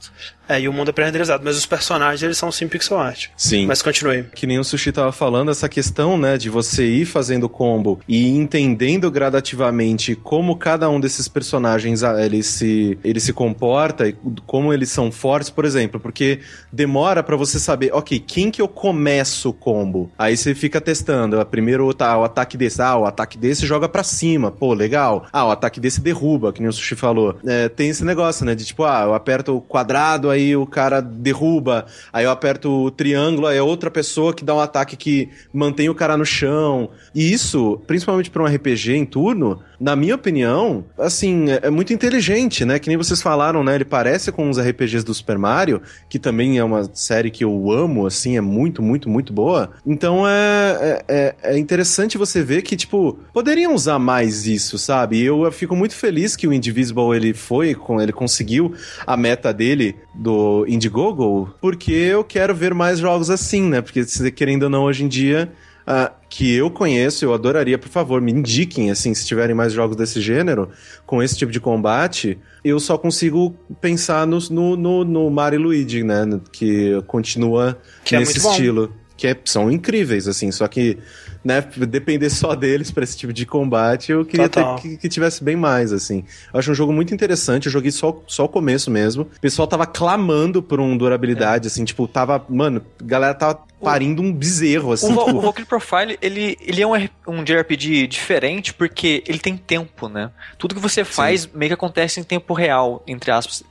É, 0.48 0.60
e 0.60 0.68
o 0.68 0.74
mundo 0.74 0.90
é 0.90 0.92
pré-renderizado, 0.92 1.44
mas 1.44 1.58
os 1.58 1.66
personagens 1.66 2.22
eles 2.22 2.38
são 2.38 2.52
sim 2.52 2.68
pixel 2.68 3.00
art. 3.00 3.28
Sim. 3.38 3.66
Mas 3.66 3.82
continue. 3.82 4.24
Que 4.36 4.46
nem 4.46 4.60
o 4.60 4.64
Sushi 4.64 4.92
tava 4.92 5.12
falando, 5.12 5.50
essa 5.52 5.70
questão, 5.70 6.18
né, 6.18 6.38
de 6.38 6.50
você 6.50 6.86
ir 6.86 7.06
fazendo 7.06 7.48
combo 7.48 8.00
e 8.08 8.28
entendendo 8.30 9.10
gradativamente 9.10 10.16
como 10.16 10.58
cada 10.58 10.90
um 10.90 11.00
desses 11.00 11.28
personagens 11.28 12.04
ah, 12.04 12.24
ele 12.24 12.44
se, 12.44 12.98
ele 13.04 13.20
se 13.20 13.32
comporta 13.32 14.08
e 14.08 14.16
como 14.46 14.74
eles 14.74 14.90
são 14.90 15.12
fortes, 15.12 15.50
por 15.50 15.66
exemplo, 15.66 16.00
porque 16.00 16.40
demora 16.72 17.24
pra 17.24 17.36
você 17.36 17.60
saber, 17.60 17.94
ok, 17.94 18.20
quem 18.20 18.52
que 18.52 18.62
eu 18.62 18.68
começo 18.68 19.50
o 19.50 19.54
combo? 19.54 20.12
Aí 20.18 20.36
você 20.36 20.54
fica 20.54 20.82
testando, 20.82 21.40
ah, 21.40 21.46
primeiro 21.46 21.94
tá, 21.94 22.18
o 22.18 22.24
ataque 22.24 22.58
desse, 22.58 22.82
ah, 22.82 22.98
o 22.98 23.06
ataque 23.06 23.38
desse 23.38 23.66
joga 23.66 23.88
pra 23.88 24.04
cima, 24.04 24.52
pô, 24.52 24.74
legal. 24.74 25.26
Ah, 25.32 25.46
o 25.46 25.52
ataque 25.52 25.80
desse 25.80 26.02
derruba, 26.02 26.52
que 26.52 26.60
nem 26.60 26.70
o 26.70 26.74
Sushi 26.74 26.96
falou. 26.96 27.38
É, 27.46 27.70
tem 27.70 27.90
esse 27.90 28.04
negócio, 28.04 28.46
né, 28.46 28.56
de 28.56 28.66
tipo, 28.66 28.84
ah, 28.84 29.04
eu 29.04 29.14
aperto 29.14 29.58
o 29.58 29.62
quadrado, 29.62 30.30
aí 30.30 30.43
o 30.56 30.66
cara 30.66 31.02
derruba, 31.02 31.86
aí 32.12 32.26
eu 32.26 32.32
aperto 32.32 32.70
o 32.70 32.92
triângulo, 32.92 33.48
aí 33.48 33.58
é 33.58 33.62
outra 33.62 33.90
pessoa 33.90 34.34
que 34.34 34.44
dá 34.44 34.56
um 34.56 34.60
ataque 34.60 34.96
que 34.96 35.30
mantém 35.54 35.90
o 35.90 35.96
cara 35.96 36.18
no 36.18 36.26
chão. 36.26 36.90
E 37.14 37.32
isso, 37.32 37.82
principalmente 37.88 38.30
para 38.30 38.44
um 38.44 38.46
RPG 38.46 38.94
em 38.94 39.06
turno, 39.06 39.62
na 39.80 39.98
minha 39.98 40.16
opinião, 40.16 40.86
assim, 40.98 41.52
é, 41.52 41.60
é 41.64 41.70
muito 41.70 41.92
inteligente, 41.92 42.64
né? 42.64 42.80
Que 42.80 42.88
nem 42.88 42.98
vocês 42.98 43.22
falaram, 43.22 43.64
né? 43.64 43.76
Ele 43.76 43.84
parece 43.84 44.32
com 44.32 44.50
os 44.50 44.58
RPGs 44.58 45.04
do 45.04 45.14
Super 45.14 45.38
Mario, 45.38 45.82
que 46.08 46.18
também 46.18 46.58
é 46.58 46.64
uma 46.64 46.90
série 46.94 47.30
que 47.30 47.44
eu 47.44 47.70
amo, 47.70 48.06
assim, 48.06 48.38
é 48.38 48.42
muito, 48.42 48.82
muito, 48.82 49.10
muito 49.10 49.34
boa. 49.34 49.72
Então 49.86 50.26
é, 50.26 51.04
é, 51.08 51.36
é 51.44 51.58
interessante 51.58 52.18
você 52.18 52.42
ver 52.42 52.62
que, 52.62 52.78
tipo, 52.78 53.20
poderiam 53.34 53.76
usar 53.76 54.00
mais 54.00 54.48
isso, 54.48 54.78
sabe? 54.78 55.18
E 55.18 55.26
eu 55.26 55.52
fico 55.52 55.76
muito 55.76 55.96
feliz 55.96 56.36
que 56.36 56.48
o 56.48 56.54
Indivisible 56.54 57.14
ele 57.14 57.34
foi, 57.34 57.76
ele 58.02 58.14
conseguiu 58.14 58.74
a 59.06 59.18
meta 59.18 59.54
dele 59.54 59.96
do 60.24 60.66
Indiegogo, 60.68 61.54
porque 61.60 61.92
eu 61.92 62.24
quero 62.24 62.56
ver 62.56 62.74
mais 62.74 62.98
jogos 63.00 63.30
assim, 63.30 63.64
né? 63.64 63.82
Porque 63.82 64.06
querendo 64.32 64.64
ou 64.64 64.70
não, 64.70 64.84
hoje 64.84 65.04
em 65.04 65.08
dia 65.10 65.52
uh, 65.86 66.10
que 66.30 66.54
eu 66.56 66.72
conheço, 66.72 67.26
eu 67.26 67.34
adoraria, 67.34 67.78
por 67.78 67.90
favor, 67.90 68.22
me 68.22 68.32
indiquem, 68.32 68.90
assim, 68.90 69.14
se 69.14 69.26
tiverem 69.26 69.54
mais 69.54 69.74
jogos 69.74 69.98
desse 69.98 70.22
gênero, 70.22 70.70
com 71.06 71.22
esse 71.22 71.36
tipo 71.38 71.52
de 71.52 71.60
combate, 71.60 72.40
eu 72.64 72.80
só 72.80 72.98
consigo 72.98 73.54
pensar 73.82 74.26
no, 74.26 74.40
no, 74.50 74.76
no, 74.78 75.04
no 75.04 75.30
Mario 75.30 75.60
Luigi, 75.62 76.04
né? 76.04 76.26
Que 76.52 77.02
continua 77.06 77.78
Que 78.06 78.16
é 78.16 78.20
nesse 78.20 78.40
bom. 78.40 78.52
estilo. 78.52 78.94
Que 79.16 79.28
é- 79.28 79.38
são 79.46 79.70
incríveis, 79.72 80.28
assim, 80.28 80.52
só 80.52 80.68
que, 80.68 80.98
né, 81.44 81.62
depender 81.88 82.30
só 82.30 82.56
deles 82.56 82.90
pra 82.92 83.04
esse 83.04 83.18
tipo 83.18 83.34
de 83.34 83.46
combate, 83.46 84.12
eu 84.12 84.24
queria 84.26 84.50
que, 84.82 84.98
que 84.98 85.10
tivesse 85.10 85.44
bem 85.44 85.56
mais, 85.56 85.92
assim. 85.92 86.24
Eu 86.54 86.60
acho 86.60 86.72
um 86.72 86.76
jogo 86.76 86.94
muito 86.94 87.14
interessante, 87.14 87.66
eu 87.66 87.72
joguei 87.72 87.92
só, 87.92 88.22
só 88.28 88.46
o 88.46 88.50
começo 88.50 88.90
mesmo. 88.90 89.24
O 89.24 89.40
pessoal 89.42 89.68
tava 89.68 89.86
clamando 89.86 90.64
por 90.64 90.80
um 90.80 90.96
durabilidade, 90.96 91.68
assim, 91.68 91.84
tipo, 91.84 92.08
tava, 92.08 92.44
mano, 92.50 92.82
galera 93.02 93.34
tava 93.34 93.60
parindo 93.84 94.22
um 94.22 94.32
bezerro, 94.32 94.92
assim, 94.92 95.08
O, 95.14 95.18
tipo, 95.18 95.38
o 95.38 95.42
Valkyrie 95.42 95.68
Profile, 95.68 96.18
ele, 96.22 96.58
ele 96.62 96.82
é 96.82 96.88
um, 96.88 96.94
um 97.28 97.44
JRPG 97.44 98.08
diferente 98.08 98.74
porque 98.74 99.24
ele 99.28 99.40
tem 99.40 99.58
tempo, 99.58 100.08
né? 100.08 100.32
Tudo 100.58 100.76
que 100.76 100.82
você 100.82 101.04
faz 101.04 101.48
meio 101.48 101.70
que 101.70 101.74
acontece 101.74 102.20
em 102.20 102.24
tempo 102.24 102.54
real, 102.54 103.04
entre 103.08 103.32
aspas. 103.32 103.64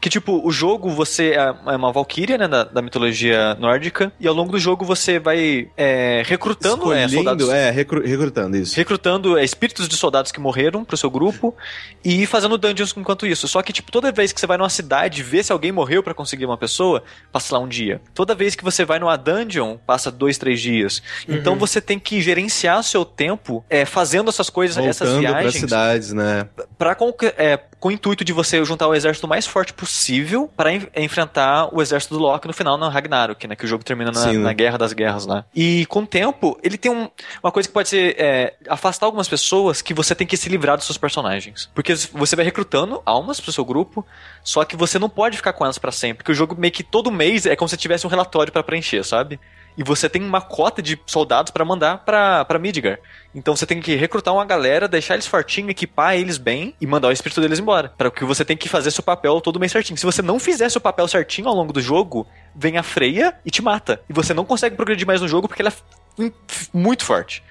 Que, 0.00 0.10
tipo, 0.10 0.44
o 0.46 0.50
jogo, 0.50 0.90
você 0.90 1.30
é 1.30 1.52
é 1.72 1.76
uma 1.76 1.92
Valkyria, 1.92 2.36
né, 2.38 2.48
da, 2.48 2.64
da 2.64 2.82
mitologia 2.82 3.54
nórdica, 3.56 4.12
e 4.18 4.26
ao 4.26 4.34
longo 4.34 4.52
do 4.52 4.58
jogo 4.58 4.84
você 4.84 5.18
vai 5.18 5.68
é, 5.76 6.22
recrutando 6.24 6.92
é, 6.92 7.08
soldados... 7.08 7.48
é, 7.48 7.70
recru- 7.70 8.04
recrutando 8.04 8.56
isso. 8.56 8.76
Recrutando 8.76 9.38
é, 9.38 9.44
espíritos 9.44 9.88
de 9.88 9.96
soldados 9.96 10.32
que 10.32 10.40
morreram 10.40 10.84
pro 10.84 10.96
seu 10.96 11.10
grupo 11.10 11.54
e 12.04 12.26
fazendo 12.26 12.58
dungeons 12.58 12.94
enquanto 12.96 13.26
isso. 13.26 13.46
Só 13.48 13.62
que, 13.62 13.72
tipo, 13.72 13.90
toda 13.92 14.10
vez 14.10 14.32
que 14.32 14.40
você 14.40 14.46
vai 14.46 14.56
numa 14.56 14.68
cidade 14.68 15.22
ver 15.22 15.44
se 15.44 15.52
alguém 15.52 15.72
morreu 15.72 16.02
pra 16.02 16.14
conseguir 16.14 16.44
uma 16.46 16.56
pessoa, 16.58 17.02
passa 17.30 17.56
lá 17.56 17.62
um 17.62 17.68
dia. 17.68 18.00
Toda 18.14 18.34
vez 18.34 18.54
que 18.54 18.64
você 18.64 18.84
vai 18.84 18.98
numa 18.98 19.16
dungeon, 19.22 19.76
passa 19.86 20.10
dois, 20.10 20.36
três 20.38 20.60
dias. 20.60 21.02
Então 21.28 21.56
você 21.56 21.80
tem 21.80 21.98
que 21.98 22.20
gerenciar 22.20 22.82
seu 22.82 23.04
tempo 23.04 23.64
é, 23.70 23.84
fazendo 23.84 24.28
essas 24.28 24.50
coisas, 24.50 24.76
essas 24.76 25.08
Voltando 25.08 25.22
para 25.30 25.40
viagens 25.40 25.60
cidades, 25.60 26.12
né? 26.12 26.48
Pra 26.76 26.94
con- 26.94 27.12
é, 27.36 27.58
com 27.78 27.88
o 27.88 27.92
intuito 27.92 28.24
de 28.24 28.32
você 28.32 28.64
juntar 28.64 28.86
o 28.88 28.94
exército 28.94 29.26
mais 29.28 29.46
forte 29.46 29.72
possível 29.72 30.50
para 30.56 30.70
enfrentar 30.96 31.68
o 31.74 31.80
exército 31.82 32.14
do 32.14 32.20
Loki 32.20 32.46
no 32.46 32.52
final 32.52 32.76
no 32.78 32.88
Ragnarok, 32.88 33.46
né? 33.46 33.56
Que 33.56 33.64
o 33.64 33.68
jogo 33.68 33.84
termina 33.84 34.10
na, 34.10 34.20
Sim, 34.20 34.38
né? 34.38 34.44
na 34.44 34.52
Guerra 34.52 34.78
das 34.78 34.92
Guerras 34.92 35.26
lá. 35.26 35.44
E 35.54 35.84
com 35.86 36.00
o 36.00 36.06
tempo, 36.06 36.58
ele 36.62 36.76
tem 36.78 36.90
um- 36.90 37.08
uma 37.42 37.50
coisa 37.52 37.68
que 37.68 37.72
pode 37.72 37.88
ser 37.88 38.14
é, 38.18 38.54
afastar 38.68 39.06
algumas 39.06 39.28
pessoas 39.28 39.82
que 39.82 39.92
você 39.94 40.14
tem 40.14 40.26
que 40.26 40.36
se 40.36 40.48
livrar 40.48 40.76
dos 40.76 40.86
seus 40.86 40.98
personagens. 40.98 41.68
Porque 41.74 41.94
você 41.94 42.36
vai 42.36 42.44
recrutando 42.44 43.02
almas 43.04 43.40
pro 43.40 43.52
seu 43.52 43.64
grupo, 43.64 44.04
só 44.44 44.64
que 44.64 44.76
você 44.76 44.98
não 44.98 45.08
pode 45.08 45.36
ficar 45.36 45.52
com 45.52 45.64
elas 45.64 45.78
pra 45.78 45.92
sempre. 45.92 46.18
Porque 46.18 46.32
o 46.32 46.34
jogo 46.34 46.54
meio 46.58 46.72
que 46.72 46.82
todo 46.82 47.10
mês 47.10 47.46
é 47.46 47.56
como 47.56 47.68
se 47.68 47.76
tivesse 47.76 48.06
um 48.06 48.10
relatório 48.10 48.52
pra 48.52 48.62
preencher, 48.62 49.02
sabe? 49.12 49.38
E 49.76 49.82
você 49.82 50.08
tem 50.08 50.22
uma 50.22 50.40
cota 50.40 50.82
de 50.82 51.00
soldados 51.06 51.50
pra 51.50 51.64
mandar 51.64 51.98
pra 51.98 52.58
Midgar. 52.58 52.98
Então 53.34 53.54
você 53.56 53.64
tem 53.64 53.80
que 53.80 53.94
recrutar 53.94 54.34
uma 54.34 54.44
galera, 54.44 54.86
deixar 54.86 55.14
eles 55.14 55.26
fortinhos, 55.26 55.70
equipar 55.70 56.14
eles 56.14 56.36
bem 56.36 56.74
e 56.78 56.86
mandar 56.86 57.08
o 57.08 57.12
espírito 57.12 57.40
deles 57.40 57.58
embora. 57.58 57.90
Para 57.96 58.10
que 58.10 58.24
você 58.24 58.44
tem 58.44 58.56
que 58.56 58.68
fazer 58.68 58.90
seu 58.90 59.02
papel 59.02 59.40
todo 59.40 59.58
mês 59.60 59.72
certinho. 59.72 59.96
Se 59.96 60.04
você 60.04 60.20
não 60.20 60.38
fizer 60.38 60.68
seu 60.68 60.80
papel 60.80 61.08
certinho 61.08 61.48
ao 61.48 61.54
longo 61.54 61.72
do 61.72 61.80
jogo, 61.80 62.26
vem 62.54 62.76
a 62.76 62.82
freia 62.82 63.34
e 63.46 63.50
te 63.50 63.62
mata. 63.62 64.02
E 64.08 64.12
você 64.12 64.34
não 64.34 64.44
consegue 64.44 64.76
progredir 64.76 65.06
mais 65.06 65.22
no 65.22 65.28
jogo 65.28 65.48
porque 65.48 65.62
ela 65.62 65.72
é 65.72 66.32
muito 66.72 67.04
forte. 67.04 67.42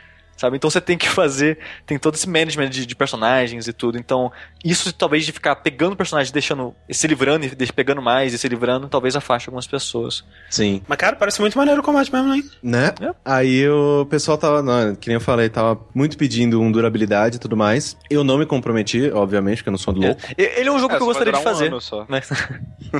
Sabe? 0.41 0.57
Então 0.57 0.71
você 0.71 0.81
tem 0.81 0.97
que 0.97 1.07
fazer. 1.07 1.59
Tem 1.85 1.99
todo 1.99 2.15
esse 2.15 2.27
management 2.27 2.69
de, 2.71 2.83
de 2.87 2.95
personagens 2.95 3.67
e 3.67 3.73
tudo. 3.73 3.95
Então, 3.99 4.31
isso 4.65 4.91
talvez 4.91 5.23
de 5.23 5.31
ficar 5.31 5.55
pegando 5.57 5.95
personagens, 5.95 6.31
deixando. 6.31 6.73
se 6.89 7.05
livrando 7.05 7.45
e 7.45 7.71
pegando 7.71 8.01
mais 8.01 8.33
e 8.33 8.39
se 8.39 8.47
livrando, 8.47 8.87
talvez 8.87 9.15
afaste 9.15 9.49
algumas 9.49 9.67
pessoas. 9.67 10.23
Sim. 10.49 10.81
Mas, 10.87 10.97
cara, 10.97 11.15
parece 11.15 11.39
muito 11.41 11.55
maneiro 11.55 11.79
o 11.81 11.83
combate 11.83 12.11
mesmo, 12.11 12.33
hein? 12.33 12.43
Né? 12.63 12.91
É. 12.99 13.13
Aí 13.23 13.69
o 13.69 14.07
pessoal 14.09 14.35
tava, 14.35 14.63
não, 14.63 14.95
que 14.95 15.09
nem 15.09 15.13
eu 15.15 15.21
falei, 15.21 15.47
tava 15.47 15.79
muito 15.93 16.17
pedindo 16.17 16.59
um 16.59 16.71
durabilidade 16.71 17.35
e 17.35 17.39
tudo 17.39 17.55
mais. 17.55 17.95
Eu 18.09 18.23
não 18.23 18.39
me 18.39 18.45
comprometi, 18.47 19.11
obviamente, 19.13 19.57
porque 19.57 19.69
eu 19.69 19.73
não 19.73 19.77
sou 19.77 19.93
do 19.93 20.01
louco. 20.01 20.21
E- 20.35 20.59
Ele 20.59 20.69
é 20.69 20.71
um 20.71 20.79
jogo 20.79 20.95
É, 20.95 20.97
que 20.97 21.03
eu 21.03 21.07
gostaria 21.07 21.33
de 21.33 21.37
um 21.39 21.43
fazer. 21.43 21.71
só. 21.81 22.03
né? 22.09 22.19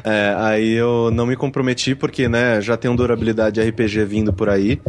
É, 0.05 0.33
aí 0.37 0.73
eu 0.73 1.09
não 1.11 1.25
me 1.25 1.35
comprometi 1.35 1.95
porque, 1.95 2.29
né, 2.29 2.61
já 2.61 2.77
tem 2.77 2.89
um 2.89 2.95
durabilidade 2.95 3.59
RPG 3.61 4.05
vindo 4.05 4.31
por 4.31 4.47
aí. 4.47 4.79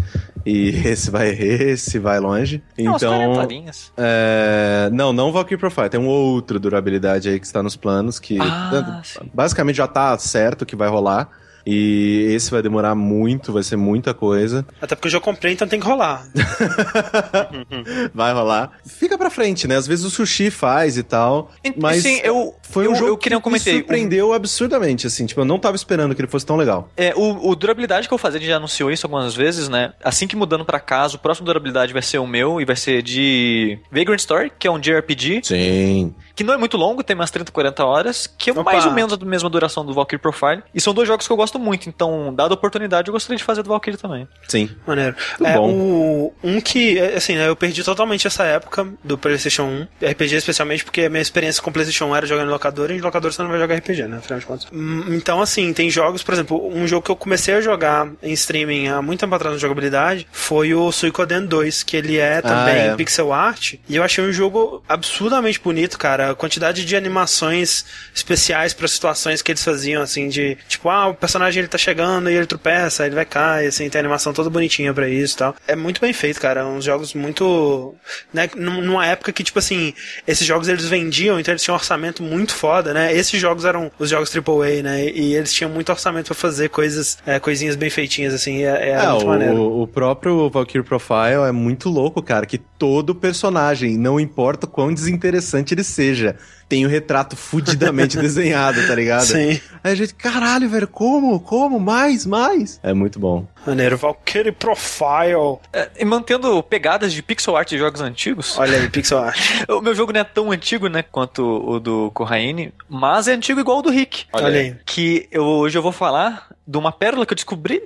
E 0.46 0.68
esse 0.86 1.10
vai, 1.10 1.30
esse 1.30 1.98
vai 1.98 2.20
longe. 2.20 2.41
Umas 2.78 3.02
40 3.02 3.04
Então, 3.04 3.46
linhas. 3.46 3.92
é, 3.96 4.88
não, 4.92 5.12
não 5.12 5.30
Valkyrie 5.32 5.58
Profile, 5.58 5.88
tem 5.88 6.00
um 6.00 6.06
outro 6.08 6.58
durabilidade 6.60 7.28
aí 7.28 7.38
que 7.40 7.46
está 7.46 7.62
nos 7.62 7.76
planos 7.76 8.18
que 8.18 8.38
Ah, 8.40 9.00
sim. 9.04 9.30
basicamente 9.32 9.76
já 9.76 9.86
tá 9.86 10.16
certo 10.18 10.64
que 10.66 10.74
vai 10.76 10.88
rolar. 10.88 11.28
E 11.66 12.26
esse 12.30 12.50
vai 12.50 12.60
demorar 12.62 12.94
muito, 12.94 13.52
vai 13.52 13.62
ser 13.62 13.76
muita 13.76 14.12
coisa. 14.12 14.66
Até 14.80 14.94
porque 14.94 15.08
eu 15.08 15.12
já 15.12 15.20
comprei, 15.20 15.52
então 15.52 15.66
tem 15.68 15.78
que 15.80 15.86
rolar. 15.86 16.26
Vai 18.14 18.32
rolar. 18.32 18.72
Fica 18.86 19.16
pra 19.18 19.30
frente, 19.30 19.66
né? 19.66 19.76
Às 19.76 19.86
vezes 19.86 20.04
o 20.04 20.10
sushi 20.10 20.50
faz 20.50 20.96
e 20.96 21.02
tal. 21.02 21.50
Mas 21.76 22.02
sim, 22.02 22.20
eu- 22.22 22.54
foi 22.62 22.86
um 22.86 22.92
eu- 22.92 22.96
jogo 22.96 23.10
eu 23.12 23.16
que 23.16 23.40
comentei, 23.40 23.74
me 23.74 23.78
surpreendeu 23.80 24.32
absurdamente, 24.32 25.06
assim. 25.06 25.26
Tipo, 25.26 25.40
eu 25.42 25.44
não 25.44 25.58
tava 25.58 25.76
esperando 25.76 26.14
que 26.14 26.20
ele 26.20 26.28
fosse 26.28 26.46
tão 26.46 26.56
legal. 26.56 26.88
É, 26.96 27.12
o, 27.14 27.50
o 27.50 27.54
durabilidade 27.56 28.08
que 28.08 28.14
eu 28.14 28.18
fazia, 28.18 28.38
a 28.38 28.40
gente 28.40 28.50
já 28.50 28.56
anunciou 28.56 28.90
isso 28.90 29.06
algumas 29.06 29.34
vezes, 29.34 29.68
né? 29.68 29.92
Assim 30.02 30.26
que 30.26 30.36
mudando 30.36 30.64
pra 30.64 30.80
casa, 30.80 31.16
o 31.16 31.18
próximo 31.18 31.46
durabilidade 31.46 31.92
vai 31.92 32.02
ser 32.02 32.18
o 32.18 32.26
meu 32.26 32.60
e 32.60 32.64
vai 32.64 32.76
ser 32.76 33.02
de 33.02 33.78
Vagrant 33.90 34.18
Story, 34.20 34.52
que 34.58 34.66
é 34.66 34.70
um 34.70 34.78
JRPG, 34.78 35.40
Sim. 35.44 36.14
Que 36.34 36.44
não 36.44 36.54
é 36.54 36.56
muito 36.56 36.76
longo, 36.76 37.02
tem 37.02 37.14
umas 37.14 37.30
30, 37.30 37.52
40 37.52 37.84
horas, 37.84 38.26
que 38.38 38.50
é 38.50 38.52
Opa. 38.52 38.64
mais 38.64 38.86
ou 38.86 38.92
menos 38.92 39.12
a 39.12 39.16
mesma 39.24 39.48
duração 39.50 39.84
do 39.84 39.92
Valkyrie 39.92 40.20
Profile. 40.20 40.62
E 40.74 40.80
são 40.80 40.94
dois 40.94 41.08
jogos 41.08 41.26
que 41.26 41.32
eu 41.32 41.36
gosto 41.36 41.58
muito, 41.58 41.88
então, 41.88 42.32
dada 42.34 42.52
a 42.52 42.54
oportunidade, 42.54 43.08
eu 43.08 43.12
gostaria 43.12 43.36
de 43.36 43.44
fazer 43.44 43.62
do 43.62 43.68
Valkyrie 43.68 43.98
também. 43.98 44.26
Sim. 44.48 44.70
Maneiro. 44.86 45.14
Muito 45.38 45.50
é, 45.50 45.56
bom. 45.56 45.70
o, 45.70 46.34
um 46.42 46.60
que, 46.60 46.98
é, 46.98 47.16
assim, 47.16 47.34
né, 47.34 47.48
eu 47.48 47.56
perdi 47.56 47.82
totalmente 47.82 48.26
essa 48.26 48.44
época 48.44 48.86
do 49.02 49.18
PlayStation 49.18 49.64
1, 50.00 50.08
RPG 50.10 50.36
especialmente, 50.36 50.84
porque 50.84 51.02
a 51.02 51.10
minha 51.10 51.22
experiência 51.22 51.62
com 51.62 51.70
o 51.70 51.72
PlayStation 51.72 52.06
1 52.06 52.16
era 52.16 52.26
jogando 52.26 52.48
em 52.48 52.50
locadora, 52.50 52.92
e 52.92 52.98
em 52.98 53.00
locadora 53.00 53.32
você 53.32 53.42
não 53.42 53.50
vai 53.50 53.58
jogar 53.58 53.76
RPG, 53.76 54.04
né, 54.04 54.18
afinal 54.18 54.38
de 54.38 54.46
contas. 54.46 54.66
Hum, 54.72 55.04
Então, 55.14 55.40
assim, 55.40 55.72
tem 55.72 55.90
jogos, 55.90 56.22
por 56.22 56.34
exemplo, 56.34 56.68
um 56.68 56.86
jogo 56.86 57.04
que 57.04 57.10
eu 57.10 57.16
comecei 57.16 57.54
a 57.54 57.60
jogar 57.60 58.08
em 58.22 58.32
streaming 58.32 58.88
há 58.88 59.02
muito 59.02 59.20
tempo 59.20 59.34
atrás 59.34 59.54
na 59.54 59.60
jogabilidade 59.60 60.26
foi 60.32 60.74
o 60.74 60.90
Suicoden 60.92 61.46
2, 61.46 61.82
que 61.82 61.96
ele 61.96 62.18
é 62.18 62.40
também 62.40 62.88
é. 62.88 62.94
pixel 62.96 63.32
art, 63.32 63.74
e 63.88 63.96
eu 63.96 64.02
achei 64.02 64.24
um 64.24 64.32
jogo 64.32 64.82
absurdamente 64.88 65.60
bonito, 65.60 65.98
cara. 65.98 66.21
A 66.22 66.34
quantidade 66.34 66.84
de 66.84 66.96
animações 66.96 67.84
especiais 68.14 68.72
para 68.72 68.86
situações 68.88 69.42
que 69.42 69.52
eles 69.52 69.62
faziam, 69.64 70.02
assim, 70.02 70.28
de 70.28 70.56
tipo, 70.68 70.88
ah, 70.88 71.08
o 71.08 71.14
personagem 71.14 71.60
ele 71.60 71.68
tá 71.68 71.78
chegando 71.78 72.30
e 72.30 72.34
ele 72.34 72.46
tropeça, 72.46 73.06
ele 73.06 73.14
vai 73.14 73.24
cair, 73.24 73.68
assim, 73.68 73.88
tem 73.88 73.98
animação 73.98 74.32
toda 74.32 74.50
bonitinha 74.50 74.92
pra 74.92 75.08
isso 75.08 75.34
e 75.34 75.38
tal. 75.38 75.56
É 75.66 75.74
muito 75.76 76.00
bem 76.00 76.12
feito, 76.12 76.40
cara. 76.40 76.66
Uns 76.66 76.84
jogos 76.84 77.14
muito. 77.14 77.94
Né, 78.32 78.48
num- 78.56 78.80
numa 78.82 79.06
época 79.06 79.32
que, 79.32 79.42
tipo 79.42 79.58
assim, 79.58 79.94
esses 80.26 80.46
jogos 80.46 80.68
eles 80.68 80.84
vendiam, 80.86 81.38
então 81.40 81.52
eles 81.52 81.62
tinham 81.62 81.74
um 81.74 81.78
orçamento 81.78 82.22
muito 82.22 82.54
foda, 82.54 82.92
né? 82.92 83.14
Esses 83.14 83.40
jogos 83.40 83.64
eram 83.64 83.90
os 83.98 84.10
jogos 84.10 84.30
AAA, 84.34 84.82
né? 84.82 85.04
E 85.08 85.34
eles 85.34 85.52
tinham 85.52 85.70
muito 85.70 85.90
orçamento 85.90 86.26
pra 86.26 86.34
fazer 86.34 86.68
coisas, 86.68 87.18
é, 87.26 87.38
coisinhas 87.38 87.76
bem 87.76 87.90
feitinhas, 87.90 88.34
assim, 88.34 88.62
é, 88.64 88.90
é 88.90 88.90
É, 88.92 89.08
muito 89.08 89.26
maneiro. 89.26 89.54
o, 89.56 89.82
o 89.82 89.86
próprio 89.86 90.48
Valkyrie 90.50 90.84
Profile 90.84 91.46
é 91.48 91.52
muito 91.52 91.88
louco, 91.88 92.22
cara. 92.22 92.46
Que 92.46 92.60
todo 92.82 93.14
personagem, 93.14 93.96
não 93.96 94.18
importa 94.18 94.66
o 94.66 94.68
quão 94.68 94.92
desinteressante 94.92 95.72
ele 95.72 95.84
seja. 95.84 96.34
Tem 96.68 96.84
o 96.84 96.88
retrato 96.88 97.36
fudidamente 97.36 98.18
desenhado, 98.18 98.84
tá 98.88 98.92
ligado? 98.96 99.22
Sim. 99.22 99.60
Aí 99.84 99.92
a 99.92 99.94
gente, 99.94 100.12
caralho, 100.14 100.68
velho, 100.68 100.88
como? 100.88 101.38
Como? 101.38 101.78
Mais? 101.78 102.26
Mais? 102.26 102.80
É 102.82 102.92
muito 102.92 103.20
bom. 103.20 103.46
Maneiro. 103.64 103.96
Valkyrie 103.96 104.50
Profile. 104.50 105.60
É, 105.72 105.90
e 105.96 106.04
mantendo 106.04 106.60
pegadas 106.64 107.12
de 107.12 107.22
pixel 107.22 107.56
art 107.56 107.68
de 107.68 107.78
jogos 107.78 108.00
antigos. 108.00 108.58
Olha 108.58 108.76
aí, 108.76 108.88
pixel 108.88 109.18
art. 109.18 109.38
O 109.70 109.80
meu 109.80 109.94
jogo 109.94 110.12
não 110.12 110.20
é 110.20 110.24
tão 110.24 110.50
antigo, 110.50 110.88
né, 110.88 111.04
quanto 111.04 111.44
o 111.44 111.78
do 111.78 112.10
Corraine, 112.10 112.74
mas 112.88 113.28
é 113.28 113.32
antigo 113.34 113.60
igual 113.60 113.78
o 113.78 113.82
do 113.82 113.90
Rick. 113.90 114.24
Olha, 114.32 114.58
aí. 114.58 114.76
Que 114.84 115.28
eu, 115.30 115.44
hoje 115.44 115.78
eu 115.78 115.82
vou 115.82 115.92
falar 115.92 116.48
de 116.66 116.76
uma 116.76 116.90
pérola 116.90 117.24
que 117.24 117.32
eu 117.32 117.36
descobri. 117.36 117.80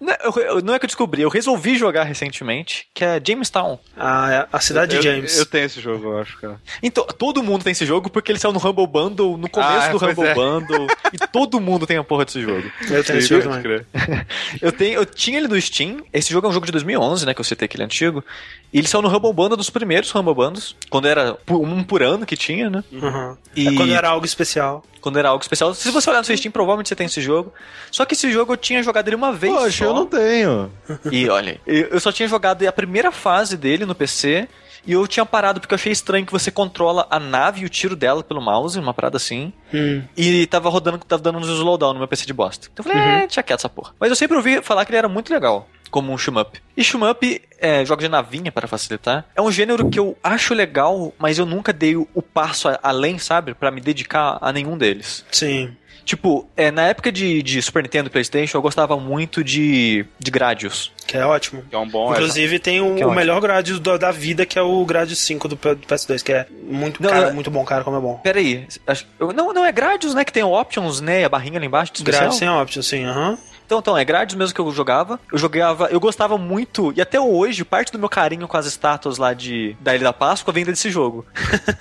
Não, 0.00 0.14
eu- 0.42 0.60
não 0.62 0.74
é 0.74 0.78
que 0.78 0.84
eu 0.84 0.88
descobri, 0.88 1.22
eu 1.22 1.28
resolvi 1.28 1.76
jogar 1.76 2.04
recentemente, 2.04 2.86
que 2.94 3.04
é 3.04 3.20
Jamestown. 3.24 3.78
Ah, 3.96 4.48
a 4.52 4.60
cidade 4.60 4.96
eu, 4.96 5.02
de 5.02 5.08
James. 5.08 5.38
Eu 5.38 5.46
tenho 5.46 5.66
esse 5.66 5.80
jogo, 5.80 6.12
eu 6.12 6.18
acho, 6.18 6.38
cara. 6.40 6.60
Então, 6.82 7.04
todo 7.06 7.42
mundo 7.42 7.62
tem 7.62 7.72
esse 7.72 7.84
jogo 7.84 8.08
porque 8.10 8.32
ele 8.32 8.38
saiu 8.38 8.52
no 8.52 8.58
Humble 8.58 8.86
Bundle, 8.86 9.36
no 9.36 9.48
começo 9.48 9.70
Ah, 9.72 9.88
do 9.88 9.96
Humble 10.04 10.24
é. 10.26 10.34
Bundle, 10.34 10.86
e 11.12 11.18
todo 11.28 11.60
mundo 11.60 11.86
tem 11.86 11.96
a 11.98 12.04
porra 12.04 12.24
desse 12.24 12.40
jogo. 12.40 12.70
Eu 12.90 13.04
tenho 13.04 13.18
esse 13.18 13.28
jogo. 13.28 13.44
Eu, 14.60 14.72
tenho, 14.72 14.94
eu 14.94 15.06
tinha 15.06 15.38
ele 15.38 15.48
no 15.48 15.60
Steam. 15.60 15.98
Esse 16.12 16.32
jogo 16.32 16.46
é 16.46 16.50
um 16.50 16.52
jogo 16.52 16.66
de 16.66 16.72
2011, 16.72 17.26
né? 17.26 17.34
Que 17.34 17.40
eu 17.40 17.44
citei 17.44 17.68
que 17.68 17.76
ele 17.76 17.82
é 17.82 17.86
antigo. 17.86 18.24
E 18.72 18.78
ele 18.78 18.88
saiu 18.88 19.02
no 19.02 19.08
Humble 19.08 19.32
Bundle 19.32 19.56
dos 19.56 19.70
primeiros 19.70 20.12
Humble 20.14 20.34
Bundles. 20.34 20.74
Quando 20.90 21.06
era 21.06 21.36
um 21.48 21.82
por 21.84 22.02
ano 22.02 22.26
que 22.26 22.36
tinha, 22.36 22.68
né? 22.70 22.82
Uhum. 22.92 23.36
E- 23.54 23.68
É 23.68 23.74
quando 23.76 23.92
era 23.94 24.08
algo 24.08 24.24
especial. 24.26 24.84
Quando 25.00 25.18
era 25.18 25.28
algo 25.28 25.42
especial. 25.42 25.74
Se 25.74 25.90
você 25.90 26.08
olhar 26.08 26.20
no 26.20 26.24
seu 26.24 26.36
Steam, 26.36 26.50
provavelmente 26.50 26.88
você 26.88 26.96
tem 26.96 27.04
esse 27.06 27.20
jogo. 27.20 27.52
Só 27.90 28.04
que 28.06 28.14
esse 28.14 28.32
jogo 28.32 28.54
eu 28.54 28.56
tinha 28.56 28.82
jogado 28.82 29.06
ele 29.06 29.14
uma 29.16 29.32
vez 29.32 29.52
Poxa, 29.52 29.70
só. 29.78 29.84
eu 29.86 29.94
não 29.94 30.06
tenho. 30.06 30.70
E 31.10 31.28
olha, 31.28 31.60
eu 31.66 31.98
só 32.00 32.10
tinha 32.12 32.28
jogado 32.28 32.66
a 32.66 32.72
primeira 32.72 33.10
fase 33.12 33.56
dele 33.56 33.84
no 33.84 33.94
PC. 33.94 34.48
E 34.86 34.92
eu 34.92 35.06
tinha 35.08 35.24
parado 35.24 35.60
porque 35.60 35.72
eu 35.72 35.76
achei 35.76 35.90
estranho 35.90 36.26
que 36.26 36.32
você 36.32 36.50
controla 36.50 37.06
a 37.08 37.18
nave 37.18 37.62
e 37.62 37.64
o 37.64 37.70
tiro 37.70 37.96
dela 37.96 38.22
pelo 38.22 38.38
mouse, 38.42 38.78
uma 38.78 38.92
parada 38.92 39.16
assim. 39.16 39.50
Hum. 39.72 40.02
E 40.14 40.46
tava 40.46 40.68
rodando, 40.68 40.98
tava 40.98 41.22
dando 41.22 41.38
uns 41.38 41.48
slowdown 41.48 41.94
no 41.94 42.00
meu 42.00 42.06
PC 42.08 42.26
de 42.26 42.34
bosta. 42.34 42.68
Então 42.70 42.84
eu 42.84 42.92
falei, 42.92 43.08
é, 43.08 43.20
deixa 43.20 43.42
quieto 43.42 43.60
essa 43.60 43.68
porra. 43.70 43.94
Mas 43.98 44.10
eu 44.10 44.16
sempre 44.16 44.36
ouvi 44.36 44.60
falar 44.60 44.84
que 44.84 44.90
ele 44.90 44.98
era 44.98 45.08
muito 45.08 45.32
legal, 45.32 45.66
como 45.90 46.12
um 46.12 46.18
shmup. 46.18 46.60
E 46.76 46.84
shmup, 46.84 47.40
é, 47.58 47.82
jogos 47.86 48.04
de 48.04 48.10
navinha 48.10 48.52
para 48.52 48.68
facilitar, 48.68 49.24
é 49.34 49.40
um 49.40 49.50
gênero 49.50 49.88
que 49.88 49.98
eu 49.98 50.18
acho 50.22 50.52
legal, 50.52 51.14
mas 51.18 51.38
eu 51.38 51.46
nunca 51.46 51.72
dei 51.72 51.96
o, 51.96 52.06
passo 52.20 52.68
a- 52.68 52.78
além, 52.82 53.16
sabe? 53.16 53.54
Pra 53.54 53.70
me 53.70 53.80
dedicar 53.80 54.36
a 54.38 54.52
nenhum 54.52 54.76
deles. 54.76 55.24
Sim. 55.32 55.74
Tipo, 56.04 56.46
é, 56.56 56.70
na 56.70 56.82
época 56.82 57.10
de, 57.10 57.42
de 57.42 57.62
Super 57.62 57.82
Nintendo 57.82 58.08
e 58.08 58.10
Playstation, 58.10 58.58
eu 58.58 58.62
gostava 58.62 58.96
muito 58.98 59.42
de, 59.42 60.04
de 60.18 60.30
Gradius. 60.30 60.92
Que 61.06 61.16
é 61.16 61.24
ótimo. 61.24 61.62
Que 61.68 61.74
é 61.74 61.78
um 61.78 61.88
bom. 61.88 62.12
Inclusive 62.12 62.58
tem 62.58 62.80
o, 62.80 62.98
é 62.98 63.06
o 63.06 63.12
melhor 63.14 63.40
grade 63.40 63.78
do- 63.80 63.98
da 63.98 64.10
vida, 64.10 64.44
que 64.44 64.58
é 64.58 64.62
o 64.62 64.84
grade 64.84 65.16
5 65.16 65.48
do, 65.48 65.54
do 65.56 65.86
PS2, 65.86 66.22
que 66.22 66.32
é 66.32 66.46
muito, 66.62 67.02
Não, 67.02 67.10
cara, 67.10 67.28
é- 67.28 67.32
muito 67.32 67.50
bom, 67.50 67.64
cara, 67.64 67.82
como 67.84 67.96
é 67.96 68.00
bom. 68.00 68.18
Pera 68.22 68.38
aí, 68.38 68.66
acho- 68.86 69.06
eu- 69.18 69.32
não, 69.32 69.52
não 69.52 69.64
é 69.64 69.72
Gradius, 69.72 70.14
né? 70.14 70.24
Que 70.24 70.32
tem 70.32 70.42
o 70.42 70.52
Options, 70.52 71.00
né? 71.00 71.22
e 71.22 71.24
A 71.24 71.28
barrinha 71.28 71.58
lá 71.58 71.64
embaixo. 71.66 71.92
Grade 72.02 72.34
sem 72.36 72.48
option, 72.48 72.82
sim, 72.82 73.04
aham. 73.04 73.38
Então, 73.66 73.78
então, 73.78 73.96
é 73.96 74.04
Gradius 74.04 74.36
mesmo 74.36 74.54
que 74.54 74.60
eu 74.60 74.70
jogava. 74.70 75.18
Eu 75.32 75.38
jogava, 75.38 75.86
eu 75.86 76.00
gostava 76.00 76.36
muito, 76.38 76.92
e 76.96 77.00
até 77.00 77.20
hoje, 77.20 77.64
parte 77.64 77.92
do 77.92 77.98
meu 77.98 78.08
carinho 78.08 78.46
com 78.46 78.56
as 78.56 78.66
estátuas 78.66 79.18
lá 79.18 79.32
de 79.32 79.76
da 79.80 79.94
Ilha 79.94 80.04
da 80.04 80.12
Páscoa 80.12 80.52
vem 80.52 80.64
desse 80.64 80.90
jogo. 80.90 81.24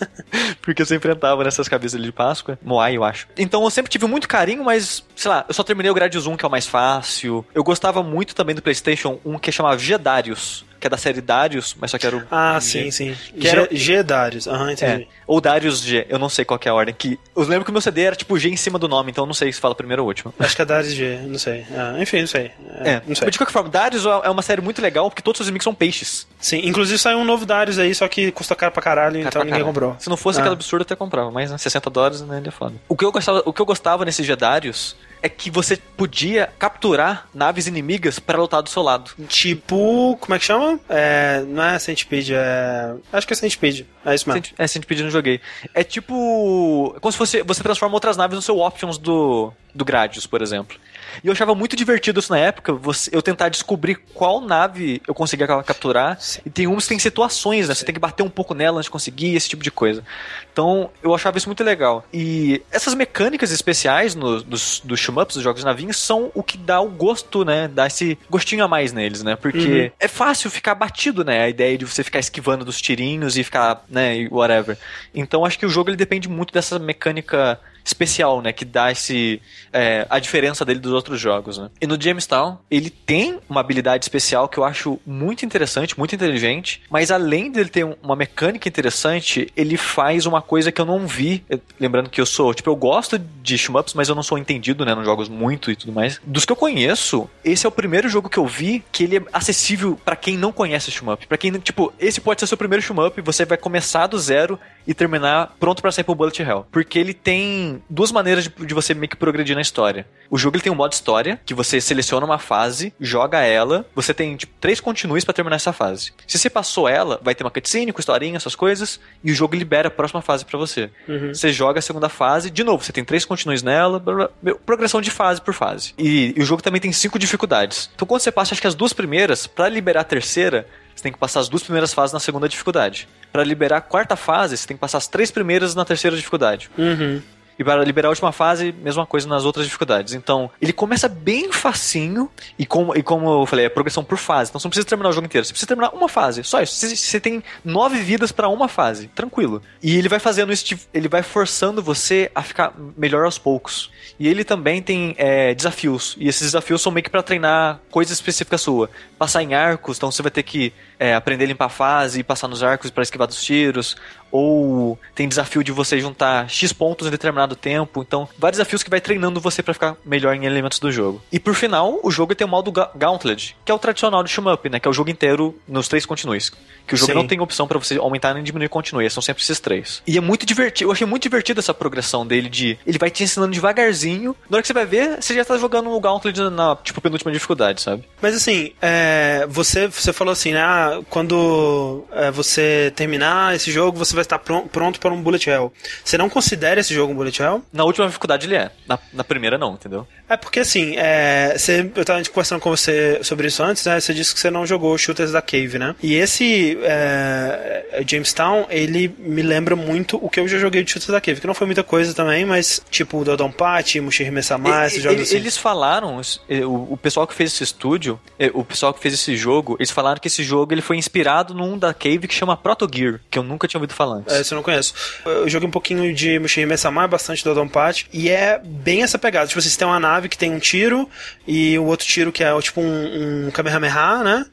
Porque 0.62 0.82
eu 0.82 0.86
sempre 0.86 1.12
entrava 1.12 1.44
nessas 1.44 1.68
cabeças 1.68 1.96
ali 1.96 2.06
de 2.06 2.12
Páscoa. 2.12 2.58
Moai, 2.62 2.98
eu 2.98 3.04
acho. 3.04 3.28
Então 3.38 3.64
eu 3.64 3.70
sempre 3.70 3.92
tive 3.92 4.06
muito 4.06 4.28
carinho, 4.28 4.64
mas, 4.64 5.04
sei 5.16 5.30
lá, 5.30 5.46
eu 5.48 5.54
só 5.54 5.64
terminei 5.64 5.92
o 5.92 5.94
Gradius 5.94 6.26
1, 6.26 6.38
que 6.38 6.46
é 6.46 6.48
o 6.48 6.52
mais 6.52 6.68
fácil. 6.68 7.46
Eu 7.54 7.64
gostava 7.64 8.02
muito 8.02 8.34
também 8.36 8.56
do 8.56 8.62
PlayStation 8.62 9.20
1, 9.26 9.40
que 9.40 9.52
chamava 9.52 9.78
Gedarius, 9.78 10.66
que 10.84 10.88
é 10.88 10.90
da 10.90 10.98
série 10.98 11.22
Darius, 11.22 11.76
mas 11.80 11.90
só 11.92 11.98
que 11.98 12.06
era 12.06 12.18
o. 12.18 12.24
Ah, 12.30 12.60
G. 12.60 12.66
sim, 12.66 12.92
sim. 12.92 13.16
Que 13.40 13.48
G, 13.48 13.48
era- 13.48 13.68
G 13.72 14.04
Darius, 14.04 14.48
aham, 14.48 14.72
entendi. 14.74 15.04
É. 15.04 15.08
Ou 15.26 15.40
Darius 15.40 15.80
G, 15.80 16.06
eu 16.10 16.20
não 16.20 16.28
sei 16.28 16.44
qual 16.44 16.60
é 16.64 16.70
a 16.70 16.74
ordem. 16.74 16.94
Que, 16.94 17.18
eu 17.36 17.44
lembro 17.44 17.64
que 17.64 17.70
o 17.70 17.74
meu 17.74 17.82
CD 17.82 18.02
era 18.02 18.16
tipo 18.18 18.38
G 18.38 18.50
em 18.50 18.58
cima 18.58 18.78
do 18.78 18.88
nome, 18.90 19.12
então 19.12 19.24
eu 19.24 19.28
não 19.28 19.34
sei 19.34 19.52
se 19.54 19.60
fala 19.62 19.74
primeiro 19.74 20.02
ou 20.02 20.08
último. 20.10 20.34
Acho 20.38 20.54
que 20.56 20.62
é 20.62 20.66
Darius 20.66 20.94
G, 20.94 21.20
não 21.26 21.40
sei. 21.40 21.66
Ah, 21.72 21.96
enfim, 22.00 22.20
não 22.20 22.28
sei. 22.28 22.52
É, 22.82 22.90
É, 22.90 23.02
não 23.08 23.16
sei. 23.16 23.26
mas 23.26 23.32
de 23.32 23.38
qualquer 23.38 23.54
forma, 23.54 23.70
Darius 23.70 24.06
é 24.06 24.30
uma 24.30 24.42
série 24.42 24.62
muito 24.62 24.82
legal 24.82 25.10
porque 25.10 25.22
todos 25.22 25.40
os 25.40 25.48
inimigos 25.48 25.64
são 25.64 25.74
peixes. 25.74 26.28
Sim, 26.38 26.60
inclusive 26.66 27.00
saiu 27.00 27.18
um 27.20 27.24
novo 27.26 27.46
Darius 27.46 27.80
aí, 27.80 27.96
só 27.96 28.06
que 28.10 28.30
custa 28.34 28.56
caro 28.56 28.74
pra 28.74 28.82
caralho, 28.82 29.14
Cara 29.14 29.20
então 29.22 29.32
pra 29.32 29.40
ninguém 29.46 29.52
caralho. 29.62 29.66
comprou. 29.74 29.96
Se 30.00 30.10
não 30.10 30.18
fosse 30.18 30.40
Ah. 30.40 30.42
aquele 30.42 30.56
absurdo, 30.56 30.82
eu 30.82 30.86
até 30.86 30.96
comprava, 30.98 31.32
mas 31.32 31.50
né, 31.50 31.58
60 31.58 31.90
dólares 31.90 32.22
né, 32.22 32.40
ele 32.40 32.50
é 32.50 32.52
foda. 32.52 32.76
O 32.90 32.98
que 32.98 33.06
eu 33.06 33.12
gostava, 33.14 33.42
o 33.46 33.54
que 33.54 33.62
eu 33.62 33.66
gostava 33.66 34.04
nesses 34.04 34.26
Jedarios 34.26 34.96
é 35.24 35.30
que 35.30 35.50
você 35.50 35.78
podia 35.78 36.48
capturar 36.60 37.28
naves 37.34 37.66
inimigas 37.66 38.20
para 38.20 38.38
lutar 38.38 38.62
do 38.62 38.70
seu 38.70 38.84
lado. 38.84 39.12
Tipo, 39.28 40.18
como 40.20 40.36
é 40.36 40.38
que 40.40 40.46
chama? 40.46 40.80
É, 40.90 41.42
não 41.48 41.64
é 41.64 41.80
Centipede, 41.80 42.34
é... 42.36 42.94
Acho 43.12 43.26
que 43.26 43.34
é 43.34 43.36
Centipede, 43.36 43.88
é 44.06 44.14
isso 44.14 44.28
mesmo. 44.30 44.46
Cent- 44.46 44.54
É, 44.60 44.68
Centipede 44.68 45.02
não 45.04 45.10
joguei. 45.10 45.40
É 45.74 45.84
tipo. 45.84 46.94
é 46.96 47.00
Como 47.00 47.12
se 47.12 47.18
fosse, 47.18 47.42
você 47.44 47.64
transforma 47.64 47.96
outras 47.96 48.18
naves 48.18 48.36
no 48.36 48.42
seu 48.42 48.60
options 48.60 48.98
do, 48.98 49.52
do 49.74 49.86
Gradius, 49.86 50.28
por 50.28 50.42
exemplo. 50.42 50.78
E 51.24 51.28
eu 51.28 51.34
achava 51.34 51.54
muito 51.54 51.76
divertido 51.76 52.20
isso 52.20 52.32
na 52.32 52.40
época, 52.40 52.72
você, 52.74 53.10
eu 53.14 53.22
tentar 53.22 53.50
descobrir 53.50 53.96
qual 54.14 54.40
nave 54.40 55.02
eu 55.08 55.14
conseguia 55.14 55.46
ca- 55.48 55.64
capturar. 55.64 56.20
Sim. 56.22 56.40
E 56.46 56.50
tem 56.50 56.68
umas 56.68 56.84
que 56.86 56.90
tem 56.90 57.00
situações, 57.00 57.68
né? 57.68 57.76
Você 57.76 57.84
tem 57.86 57.94
que 57.94 58.00
bater 58.00 58.24
um 58.24 58.30
pouco 58.30 58.54
nela 58.54 58.78
antes 58.78 58.86
de 58.86 58.92
conseguir, 58.92 59.36
esse 59.36 59.50
tipo 59.50 59.64
de 59.64 59.72
coisa. 59.72 60.04
Então, 60.52 60.90
eu 61.02 61.14
achava 61.14 61.38
isso 61.38 61.48
muito 61.50 61.64
legal. 61.64 62.06
E 62.14 62.62
essas 62.72 62.94
mecânicas 62.94 63.52
especiais 63.52 64.16
no, 64.16 64.42
dos, 64.44 64.82
dos 64.84 65.00
shmups, 65.00 65.36
dos 65.36 65.44
jogos 65.44 65.62
de 65.62 65.66
navinhos, 65.66 65.98
são 65.98 66.32
o 66.34 66.44
que 66.44 66.58
dá 66.58 66.80
o 66.80 66.90
gosto, 66.90 67.44
né? 67.44 67.68
Dá 67.68 67.88
esse 67.88 68.18
gostinho 68.30 68.64
a 68.64 68.68
mais 68.68 68.94
neles, 68.94 69.24
né? 69.24 69.36
Porque 69.36 69.84
Uhum. 69.86 69.92
é 70.00 70.08
fácil 70.08 70.50
ficar 70.52 70.76
batido, 70.76 71.24
né? 71.24 71.44
A 71.44 71.50
ideia 71.50 71.78
de 71.78 71.86
você 71.86 72.04
ficar 72.04 72.20
esquivando 72.20 72.64
dos 72.66 72.80
tirinhos 72.82 73.38
e 73.38 73.44
ficar, 73.44 73.84
né? 73.90 74.28
Whatever. 74.32 74.78
Então, 75.14 75.44
acho 75.46 75.58
que 75.58 75.66
o 75.66 75.70
jogo 75.70 75.90
ele 75.90 75.98
depende 75.98 76.28
muito 76.30 76.54
dessa 76.54 76.78
mecânica 76.80 77.60
especial, 77.84 78.42
né? 78.42 78.52
Que 78.54 78.66
dá 78.66 78.92
esse 78.92 79.42
é, 79.72 80.06
a 80.10 80.20
diferença 80.20 80.64
dele 80.64 80.80
dos 80.80 80.92
outros 80.92 81.20
jogos, 81.20 81.58
né? 81.58 81.70
E 81.82 81.88
no 81.88 82.00
Jamestown, 82.02 82.58
ele 82.70 82.90
tem 82.90 83.40
uma 83.50 83.60
habilidade 83.60 84.06
especial 84.06 84.48
que 84.48 84.58
eu 84.58 84.64
acho 84.64 85.00
muito 85.06 85.46
interessante, 85.46 85.98
muito 85.98 86.14
inteligente, 86.16 86.82
mas 86.90 87.12
além 87.12 87.52
dele 87.52 87.70
ter 87.70 87.84
um- 87.86 87.96
uma 88.02 88.16
mecânica 88.16 88.68
interessante, 88.70 89.52
ele 89.56 89.76
faz 89.78 90.26
uma 90.26 90.42
coisa 90.42 90.72
que 90.72 90.80
eu 90.80 90.86
não 90.86 91.06
vi. 91.08 91.44
Lembrando 91.80 92.10
que 92.10 92.22
eu 92.22 92.26
sou, 92.26 92.54
tipo, 92.54 92.70
eu 92.70 92.76
gosto 92.76 93.18
de 93.20 93.58
shmups, 93.58 93.94
mas 93.94 94.10
eu 94.10 94.16
não 94.16 94.24
sou 94.24 94.38
entendido, 94.38 94.86
né? 94.86 94.94
Nos 94.96 95.06
jogos 95.06 95.28
muito 95.30 95.72
e 95.72 95.76
tudo 95.76 95.92
mais. 95.92 96.20
Dos 96.26 96.46
que 96.46 96.52
eu 96.52 96.56
conheço, 96.56 97.30
esse 97.44 97.66
é 97.66 97.70
o 97.70 97.72
primeiro 97.72 98.08
jogo 98.08 98.30
que 98.30 98.38
eu 98.38 98.46
vi 98.46 98.84
que 98.92 99.04
ele 99.04 99.18
é 99.18 99.22
acessível 99.34 100.00
pra 100.04 100.16
quem 100.16 100.38
não 100.38 100.52
conhece 100.52 100.92
shmup. 100.92 101.26
Pra 101.28 101.38
quem, 101.38 101.52
tipo, 101.54 101.92
esse 102.00 102.22
pode 102.22 102.40
ser 102.40 102.48
seu 102.48 102.58
primeiro 102.58 102.84
shmup, 102.84 103.20
você 103.22 103.46
vai 103.46 103.58
começar 103.58 104.08
do 104.08 104.18
zero 104.20 104.60
e 104.86 104.94
terminar 104.94 105.56
pronto 105.60 105.82
pra 105.82 105.92
sair 105.92 106.04
pro 106.04 106.14
Bullet 106.16 106.42
Hell. 106.42 106.66
Porque 106.72 107.00
ele 107.00 107.14
tem 107.14 107.73
duas 107.90 108.12
maneiras 108.12 108.46
de, 108.46 108.50
de 108.66 108.74
você 108.74 108.94
meio 108.94 109.10
que 109.10 109.16
progredir 109.16 109.56
na 109.56 109.62
história. 109.62 110.06
O 110.30 110.38
jogo 110.38 110.58
ele 110.58 110.64
tem 110.64 110.72
um 110.72 110.76
modo 110.76 110.94
história, 110.94 111.40
que 111.46 111.54
você 111.54 111.80
seleciona 111.80 112.26
uma 112.26 112.40
fase, 112.40 112.94
joga 113.00 113.42
ela, 113.42 113.86
você 113.96 114.14
tem 114.14 114.36
tipo, 114.36 114.54
três 114.60 114.80
continues 114.80 115.24
pra 115.24 115.34
terminar 115.34 115.56
essa 115.58 115.74
fase. 115.74 116.14
Se 116.28 116.38
você 116.38 116.50
passou 116.50 116.88
ela, 116.88 117.20
vai 117.24 117.36
ter 117.36 117.44
uma 117.44 117.52
cutscene 117.52 117.92
com 117.92 118.00
historinha, 118.00 118.38
essas 118.38 118.56
coisas, 118.56 119.00
e 119.24 119.32
o 119.32 119.36
jogo 119.36 119.56
libera 119.56 119.88
a 119.88 119.92
próxima 119.92 120.22
fase 120.22 120.46
pra 120.46 120.58
você. 120.58 120.90
Uhum. 121.08 121.34
Você 121.34 121.52
joga 121.52 121.80
a 121.80 121.82
segunda 121.82 122.10
fase, 122.10 122.50
de 122.50 122.64
novo, 122.64 122.84
você 122.84 122.92
tem 122.92 123.04
três 123.04 123.26
continues 123.26 123.64
nela, 123.64 124.00
blá, 124.00 124.16
blá, 124.16 124.30
meu, 124.42 124.56
progressão 124.58 125.02
de 125.02 125.12
fase 125.12 125.42
por 125.42 125.54
fase. 125.54 125.94
E, 125.98 126.34
e 126.36 126.42
o 126.42 126.46
jogo 126.46 126.62
também 126.62 126.82
tem 126.82 126.92
cinco 126.92 127.20
dificuldades. 127.20 127.90
Então 127.96 128.08
quando 128.08 128.22
você 128.22 128.32
passa, 128.32 128.54
acho 128.54 128.62
que 128.62 128.68
as 128.68 128.76
duas 128.76 128.94
primeiras, 128.94 129.48
pra 129.48 129.70
liberar 129.70 130.02
a 130.02 130.06
terceira, 130.06 130.68
você 130.96 131.04
tem 131.04 131.12
que 131.12 131.18
passar 131.18 131.40
as 131.40 131.50
duas 131.50 131.64
primeiras 131.64 131.94
fases 131.94 132.14
na 132.14 132.20
segunda 132.20 132.48
dificuldade. 132.48 133.08
Pra 133.32 133.44
liberar 133.44 133.78
a 133.78 133.82
quarta 133.82 134.16
fase, 134.16 134.56
você 134.56 134.68
tem 134.68 134.78
que 134.78 134.82
passar 134.82 135.00
as 135.00 135.08
três 135.08 135.32
primeiras 135.32 135.74
na 135.74 135.84
terceira 135.84 136.16
dificuldade. 136.16 136.70
Uhum. 136.78 137.22
E 137.58 137.64
para 137.64 137.84
liberar 137.84 138.08
a 138.08 138.12
última 138.12 138.32
fase, 138.32 138.72
mesma 138.72 139.06
coisa 139.06 139.28
nas 139.28 139.46
outras 139.46 139.66
dificuldades. 139.66 140.14
Então, 140.14 140.50
ele 140.62 140.74
começa 140.74 141.08
bem 141.08 141.52
facinho, 141.52 142.30
e 142.58 142.66
como, 142.66 142.96
e 142.96 143.04
como 143.04 143.42
eu 143.42 143.46
falei, 143.46 143.66
é 143.66 143.70
progressão 143.70 144.04
por 144.04 144.18
fase. 144.18 144.50
Então 144.50 144.60
você 144.60 144.68
não 144.68 144.70
precisa 144.70 144.88
terminar 144.88 145.10
o 145.10 145.14
jogo 145.14 145.26
inteiro, 145.26 145.46
você 145.46 145.54
precisa 145.54 145.68
terminar 145.68 145.92
uma 145.92 146.10
fase. 146.10 146.44
Só 146.44 146.62
isso. 146.62 146.74
Você, 146.76 146.96
você 146.96 147.20
tem 147.20 147.44
nove 147.64 148.00
vidas 148.00 148.32
para 148.32 148.50
uma 148.50 148.68
fase. 148.68 149.08
Tranquilo. 149.08 149.62
E 149.82 149.98
ele 149.98 150.10
vai 150.10 150.20
fazendo 150.20 150.52
isso, 150.52 150.76
ele 150.94 151.08
vai 151.08 151.24
forçando 151.24 151.82
você 151.82 152.32
a 152.34 152.42
ficar 152.42 152.74
melhor 152.98 153.26
aos 153.26 153.38
poucos. 153.38 153.92
E 154.20 154.28
ele 154.28 154.44
também 154.44 154.82
tem 154.82 155.16
é, 155.18 155.54
desafios. 155.54 156.16
E 156.20 156.28
esses 156.28 156.44
desafios 156.44 156.82
são 156.82 156.92
meio 156.92 157.04
que 157.04 157.10
pra 157.10 157.24
treinar 157.24 157.80
coisas 157.90 158.14
específicas 158.14 158.62
sua. 158.62 158.90
Passar 159.18 159.44
em 159.44 159.54
arcos, 159.54 159.98
então 159.98 160.12
você 160.12 160.22
vai 160.22 160.32
ter 160.32 160.44
que 160.44 160.74
é, 161.04 161.14
aprender 161.16 161.44
a 161.44 161.48
limpar 161.48 161.66
a 161.66 161.70
fase 161.70 162.22
e 162.22 162.24
passar 162.24 162.48
nos 162.48 162.64
arcos 162.64 162.90
para 162.90 163.04
esquivar 163.04 163.28
dos 163.28 163.44
tiros. 163.44 163.98
Ou 164.32 164.98
tem 165.14 165.28
desafio 165.28 165.64
de 165.64 165.72
você 165.72 166.00
juntar 166.00 166.50
X 166.50 166.72
pontos 166.74 167.06
em 167.06 167.12
determinado 167.12 167.56
tempo. 167.56 168.02
Então, 168.02 168.28
vários 168.40 168.58
desafios 168.58 168.82
que 168.82 168.90
vai 168.90 169.02
treinando 169.02 169.40
você 169.42 169.62
pra 169.62 169.74
ficar 169.74 169.96
melhor 170.06 170.34
em 170.34 170.46
elementos 170.46 170.80
do 170.80 170.92
jogo. 170.92 171.22
E 171.32 171.40
por 171.40 171.54
final, 171.54 172.00
o 172.02 172.10
jogo 172.10 172.34
tem 172.34 172.48
o 172.48 172.50
modo 172.50 172.72
Ga- 172.72 172.90
Gauntlet, 172.96 173.56
que 173.66 173.72
é 173.72 173.76
o 173.76 173.80
tradicional 173.80 174.24
do 174.24 174.30
shmup, 174.30 174.70
né? 174.70 174.80
Que 174.80 174.88
é 174.88 174.92
o 174.92 174.94
jogo 174.94 175.10
inteiro 175.12 175.54
nos 175.68 175.88
três 175.88 176.06
continues. 176.06 176.52
Que 176.88 176.96
o 176.96 176.98
jogo 176.98 177.12
Sim. 177.12 177.18
não 177.18 177.28
tem 177.28 177.40
opção 177.40 177.68
pra 177.68 177.78
você 177.80 177.98
aumentar 177.98 178.34
nem 178.34 178.44
diminuir 178.44 178.70
continue, 178.70 179.10
são 179.10 179.22
sempre 179.22 179.42
esses 179.44 179.60
três. 179.60 180.02
E 180.06 180.18
é 180.18 180.22
muito 180.22 180.46
divertido, 180.46 180.90
eu 180.90 180.92
achei 180.92 181.08
muito 181.08 181.24
divertido 181.24 181.60
essa 181.60 181.74
progressão 181.74 182.26
dele 182.26 182.50
de 182.50 182.78
ele 182.86 182.98
vai 182.98 183.10
te 183.10 183.24
ensinando 183.24 183.52
devagarzinho. 183.54 184.36
Na 184.50 184.58
hora 184.58 184.62
que 184.62 184.68
você 184.68 184.74
vai 184.74 184.86
ver, 184.86 185.22
você 185.22 185.34
já 185.34 185.46
tá 185.46 185.58
jogando 185.58 185.90
o 185.90 186.00
Gauntlet 186.00 186.38
na, 186.52 186.76
tipo, 186.84 187.00
penúltima 187.02 187.32
dificuldade, 187.32 187.82
sabe? 187.82 188.04
Mas 188.22 188.36
assim, 188.36 188.72
é, 188.82 189.46
você, 189.50 189.88
você 189.88 190.12
falou 190.14 190.32
assim, 190.32 190.52
né? 190.54 190.62
Ah, 190.62 191.00
quando 191.10 192.06
é, 192.12 192.32
você 192.32 192.92
terminar 192.96 193.56
esse 193.56 193.72
jogo, 193.72 193.98
você 193.98 194.14
vai 194.14 194.22
estar 194.24 194.40
pron- 194.40 194.68
pronto 194.68 195.00
para 195.00 195.12
um 195.14 195.22
bullet 195.22 195.50
hell. 195.50 195.72
Você 196.04 196.18
não 196.18 196.30
considera 196.30 196.80
esse 196.80 196.94
jogo 196.94 197.14
um 197.14 197.16
bullet 197.16 197.42
hell? 197.42 197.62
Na 197.72 197.84
última 197.84 198.06
dificuldade 198.08 198.48
ele 198.48 198.56
é. 198.56 198.72
Na, 198.88 199.00
na 199.14 199.24
primeira 199.24 199.58
não, 199.58 199.74
entendeu? 199.74 200.08
É 200.30 200.38
porque 200.38 200.60
assim, 200.60 200.96
é, 200.98 201.56
você, 201.58 201.90
eu 201.96 202.06
tava 202.06 202.24
conversando 202.26 202.60
com 202.60 202.70
você 202.70 203.20
sobre 203.24 203.48
isso 203.48 203.62
antes, 203.64 203.86
né? 203.86 204.00
Você 204.00 204.14
disse 204.14 204.34
que 204.34 204.40
você 204.40 204.50
não 204.52 204.66
jogou 204.66 204.98
shooters 204.98 205.32
da 205.32 205.42
Cave, 205.42 205.78
né? 205.78 205.96
E 206.02 206.14
esse 206.16 206.73
é, 206.82 208.04
Jamestown, 208.08 208.66
ele 208.70 209.14
me 209.20 209.42
lembra 209.42 209.76
muito 209.76 210.18
o 210.24 210.30
que 210.30 210.40
eu 210.40 210.48
já 210.48 210.58
joguei 210.58 210.84
de 210.84 210.92
shooters 210.92 211.12
da 211.12 211.22
Cave, 211.22 211.40
que 211.42 211.48
não 211.48 211.54
foi 211.54 211.66
muita 211.68 211.84
coisa 211.84 212.14
também, 212.14 212.46
mas 212.46 212.82
tipo 212.90 213.20
o 213.20 213.24
Dodon 213.24 213.52
Party, 213.52 214.00
Mushihime 214.00 214.36
Mesama, 214.36 214.86
esses 214.86 215.02
jogos 215.04 215.20
e- 215.20 215.24
assim. 215.24 215.36
Eles 215.36 215.58
falaram, 215.58 216.20
eh, 216.50 216.66
o, 216.66 216.94
o 216.94 216.98
pessoal 216.98 217.28
que 217.28 217.34
fez 217.34 217.54
esse 217.54 217.64
estúdio, 217.64 218.20
eh, 218.40 218.52
o 218.54 218.64
pessoal 218.64 218.94
que 218.94 219.00
fez 219.02 219.14
esse 219.14 219.36
jogo, 219.36 219.76
eles 219.80 219.92
falaram 219.92 220.20
que 220.20 220.28
esse 220.28 220.44
jogo 220.44 220.74
ele 220.74 220.82
foi 220.82 220.98
inspirado 220.98 221.54
num 221.54 221.78
da 221.78 221.94
Cave 221.94 222.28
que 222.28 222.34
chama 222.34 222.56
Proto 222.58 222.88
Gear, 222.92 223.20
que 223.30 223.38
eu 223.38 223.44
nunca 223.44 223.68
tinha 223.68 223.80
ouvido 223.80 223.94
falar 223.94 224.18
antes. 224.18 224.34
É, 224.34 224.42
isso 224.42 224.54
eu 224.54 224.56
não 224.58 224.64
conheço. 224.64 224.94
Eu 225.26 225.50
joguei 225.50 225.68
um 225.68 225.72
pouquinho 225.72 226.14
de 226.14 226.40
Mushihime 226.40 226.78
Sama, 226.78 227.08
bastante 227.08 227.44
do 227.44 227.54
Dodon 227.54 227.68
Party, 227.68 228.08
e 228.14 228.30
é 228.30 228.60
bem 228.64 229.04
essa 229.04 229.20
pegada. 229.20 229.48
Tipo, 229.48 229.62
você 229.62 229.78
tem 229.78 229.88
uma 229.88 230.00
nave 230.00 230.30
que 230.30 230.38
tem 230.38 230.52
um 230.52 230.60
tiro, 230.60 231.10
e 231.48 231.78
o 231.78 231.86
outro 231.86 232.08
tiro 232.08 232.32
que 232.32 232.44
é 232.44 232.60
tipo 232.62 232.82
um, 232.82 233.48
um 233.48 233.52
Kamehameha, 233.52 234.24
né? 234.24 234.46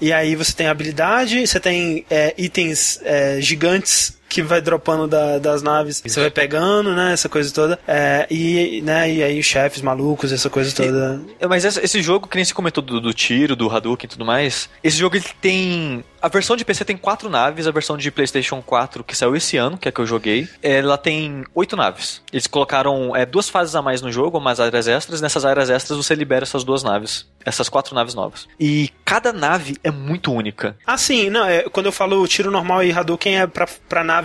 E 0.00 0.12
aí 0.12 0.34
você 0.34 0.52
tem 0.52 0.66
habilidade, 0.66 1.46
você 1.46 1.59
tem 1.60 2.04
é, 2.10 2.34
itens 2.36 3.00
é, 3.04 3.40
gigantes 3.40 4.18
que 4.30 4.42
vai 4.42 4.60
dropando 4.62 5.06
da- 5.08 5.38
das 5.38 5.60
naves, 5.60 6.00
você 6.06 6.20
vai 6.20 6.30
pegando, 6.30 6.94
né, 6.94 7.12
essa 7.12 7.28
coisa 7.28 7.52
toda, 7.52 7.78
é, 7.86 8.26
e, 8.30 8.80
né, 8.82 9.12
e 9.12 9.22
aí 9.22 9.38
os 9.40 9.44
chefes 9.44 9.82
malucos, 9.82 10.32
essa 10.32 10.48
coisa 10.48 10.72
toda. 10.74 11.20
É, 11.40 11.46
Mas 11.48 11.64
essa- 11.64 11.84
esse 11.84 12.00
jogo, 12.00 12.28
que 12.28 12.36
nem 12.36 12.44
se 12.44 12.54
comentou 12.54 12.82
do, 12.82 13.00
do 13.00 13.12
tiro, 13.12 13.56
do 13.56 13.68
Hadouken 13.68 14.06
e 14.06 14.10
tudo 14.10 14.24
mais, 14.24 14.70
esse 14.84 14.96
jogo 14.96 15.16
ele 15.16 15.26
tem. 15.40 16.04
A 16.22 16.28
versão 16.28 16.54
de 16.54 16.64
PC 16.66 16.84
tem 16.84 16.98
quatro 16.98 17.30
naves, 17.30 17.66
a 17.66 17.70
versão 17.70 17.96
de 17.96 18.10
PlayStation 18.10 18.60
4, 18.62 19.02
que 19.02 19.16
saiu 19.16 19.34
esse 19.34 19.56
ano, 19.56 19.78
que 19.78 19.88
é 19.88 19.90
que 19.92 19.98
eu 20.00 20.06
joguei, 20.06 20.46
ela 20.62 20.98
tem 20.98 21.44
oito 21.54 21.74
naves. 21.76 22.20
Eles 22.30 22.46
colocaram 22.46 23.16
é, 23.16 23.24
duas 23.24 23.48
fases 23.48 23.74
a 23.74 23.80
mais 23.80 24.02
no 24.02 24.12
jogo, 24.12 24.36
umas 24.38 24.60
áreas 24.60 24.86
extras, 24.86 25.20
nessas 25.22 25.46
áreas 25.46 25.70
extras 25.70 25.96
você 25.96 26.14
libera 26.14 26.42
essas 26.44 26.62
duas 26.62 26.82
naves, 26.84 27.26
essas 27.44 27.70
quatro 27.70 27.94
naves 27.94 28.14
novas. 28.14 28.46
E 28.60 28.90
cada 29.02 29.32
nave 29.32 29.78
é 29.82 29.90
muito 29.90 30.30
única. 30.30 30.76
Ah, 30.86 30.98
sim, 30.98 31.30
não, 31.30 31.44
é, 31.46 31.62
quando 31.70 31.86
eu 31.86 31.92
falo 31.92 32.28
tiro 32.28 32.50
normal 32.50 32.84
e 32.84 32.92
Hadouken 32.92 33.38
é 33.40 33.46
pra, 33.46 33.66
pra 33.88 34.04
nave 34.04 34.19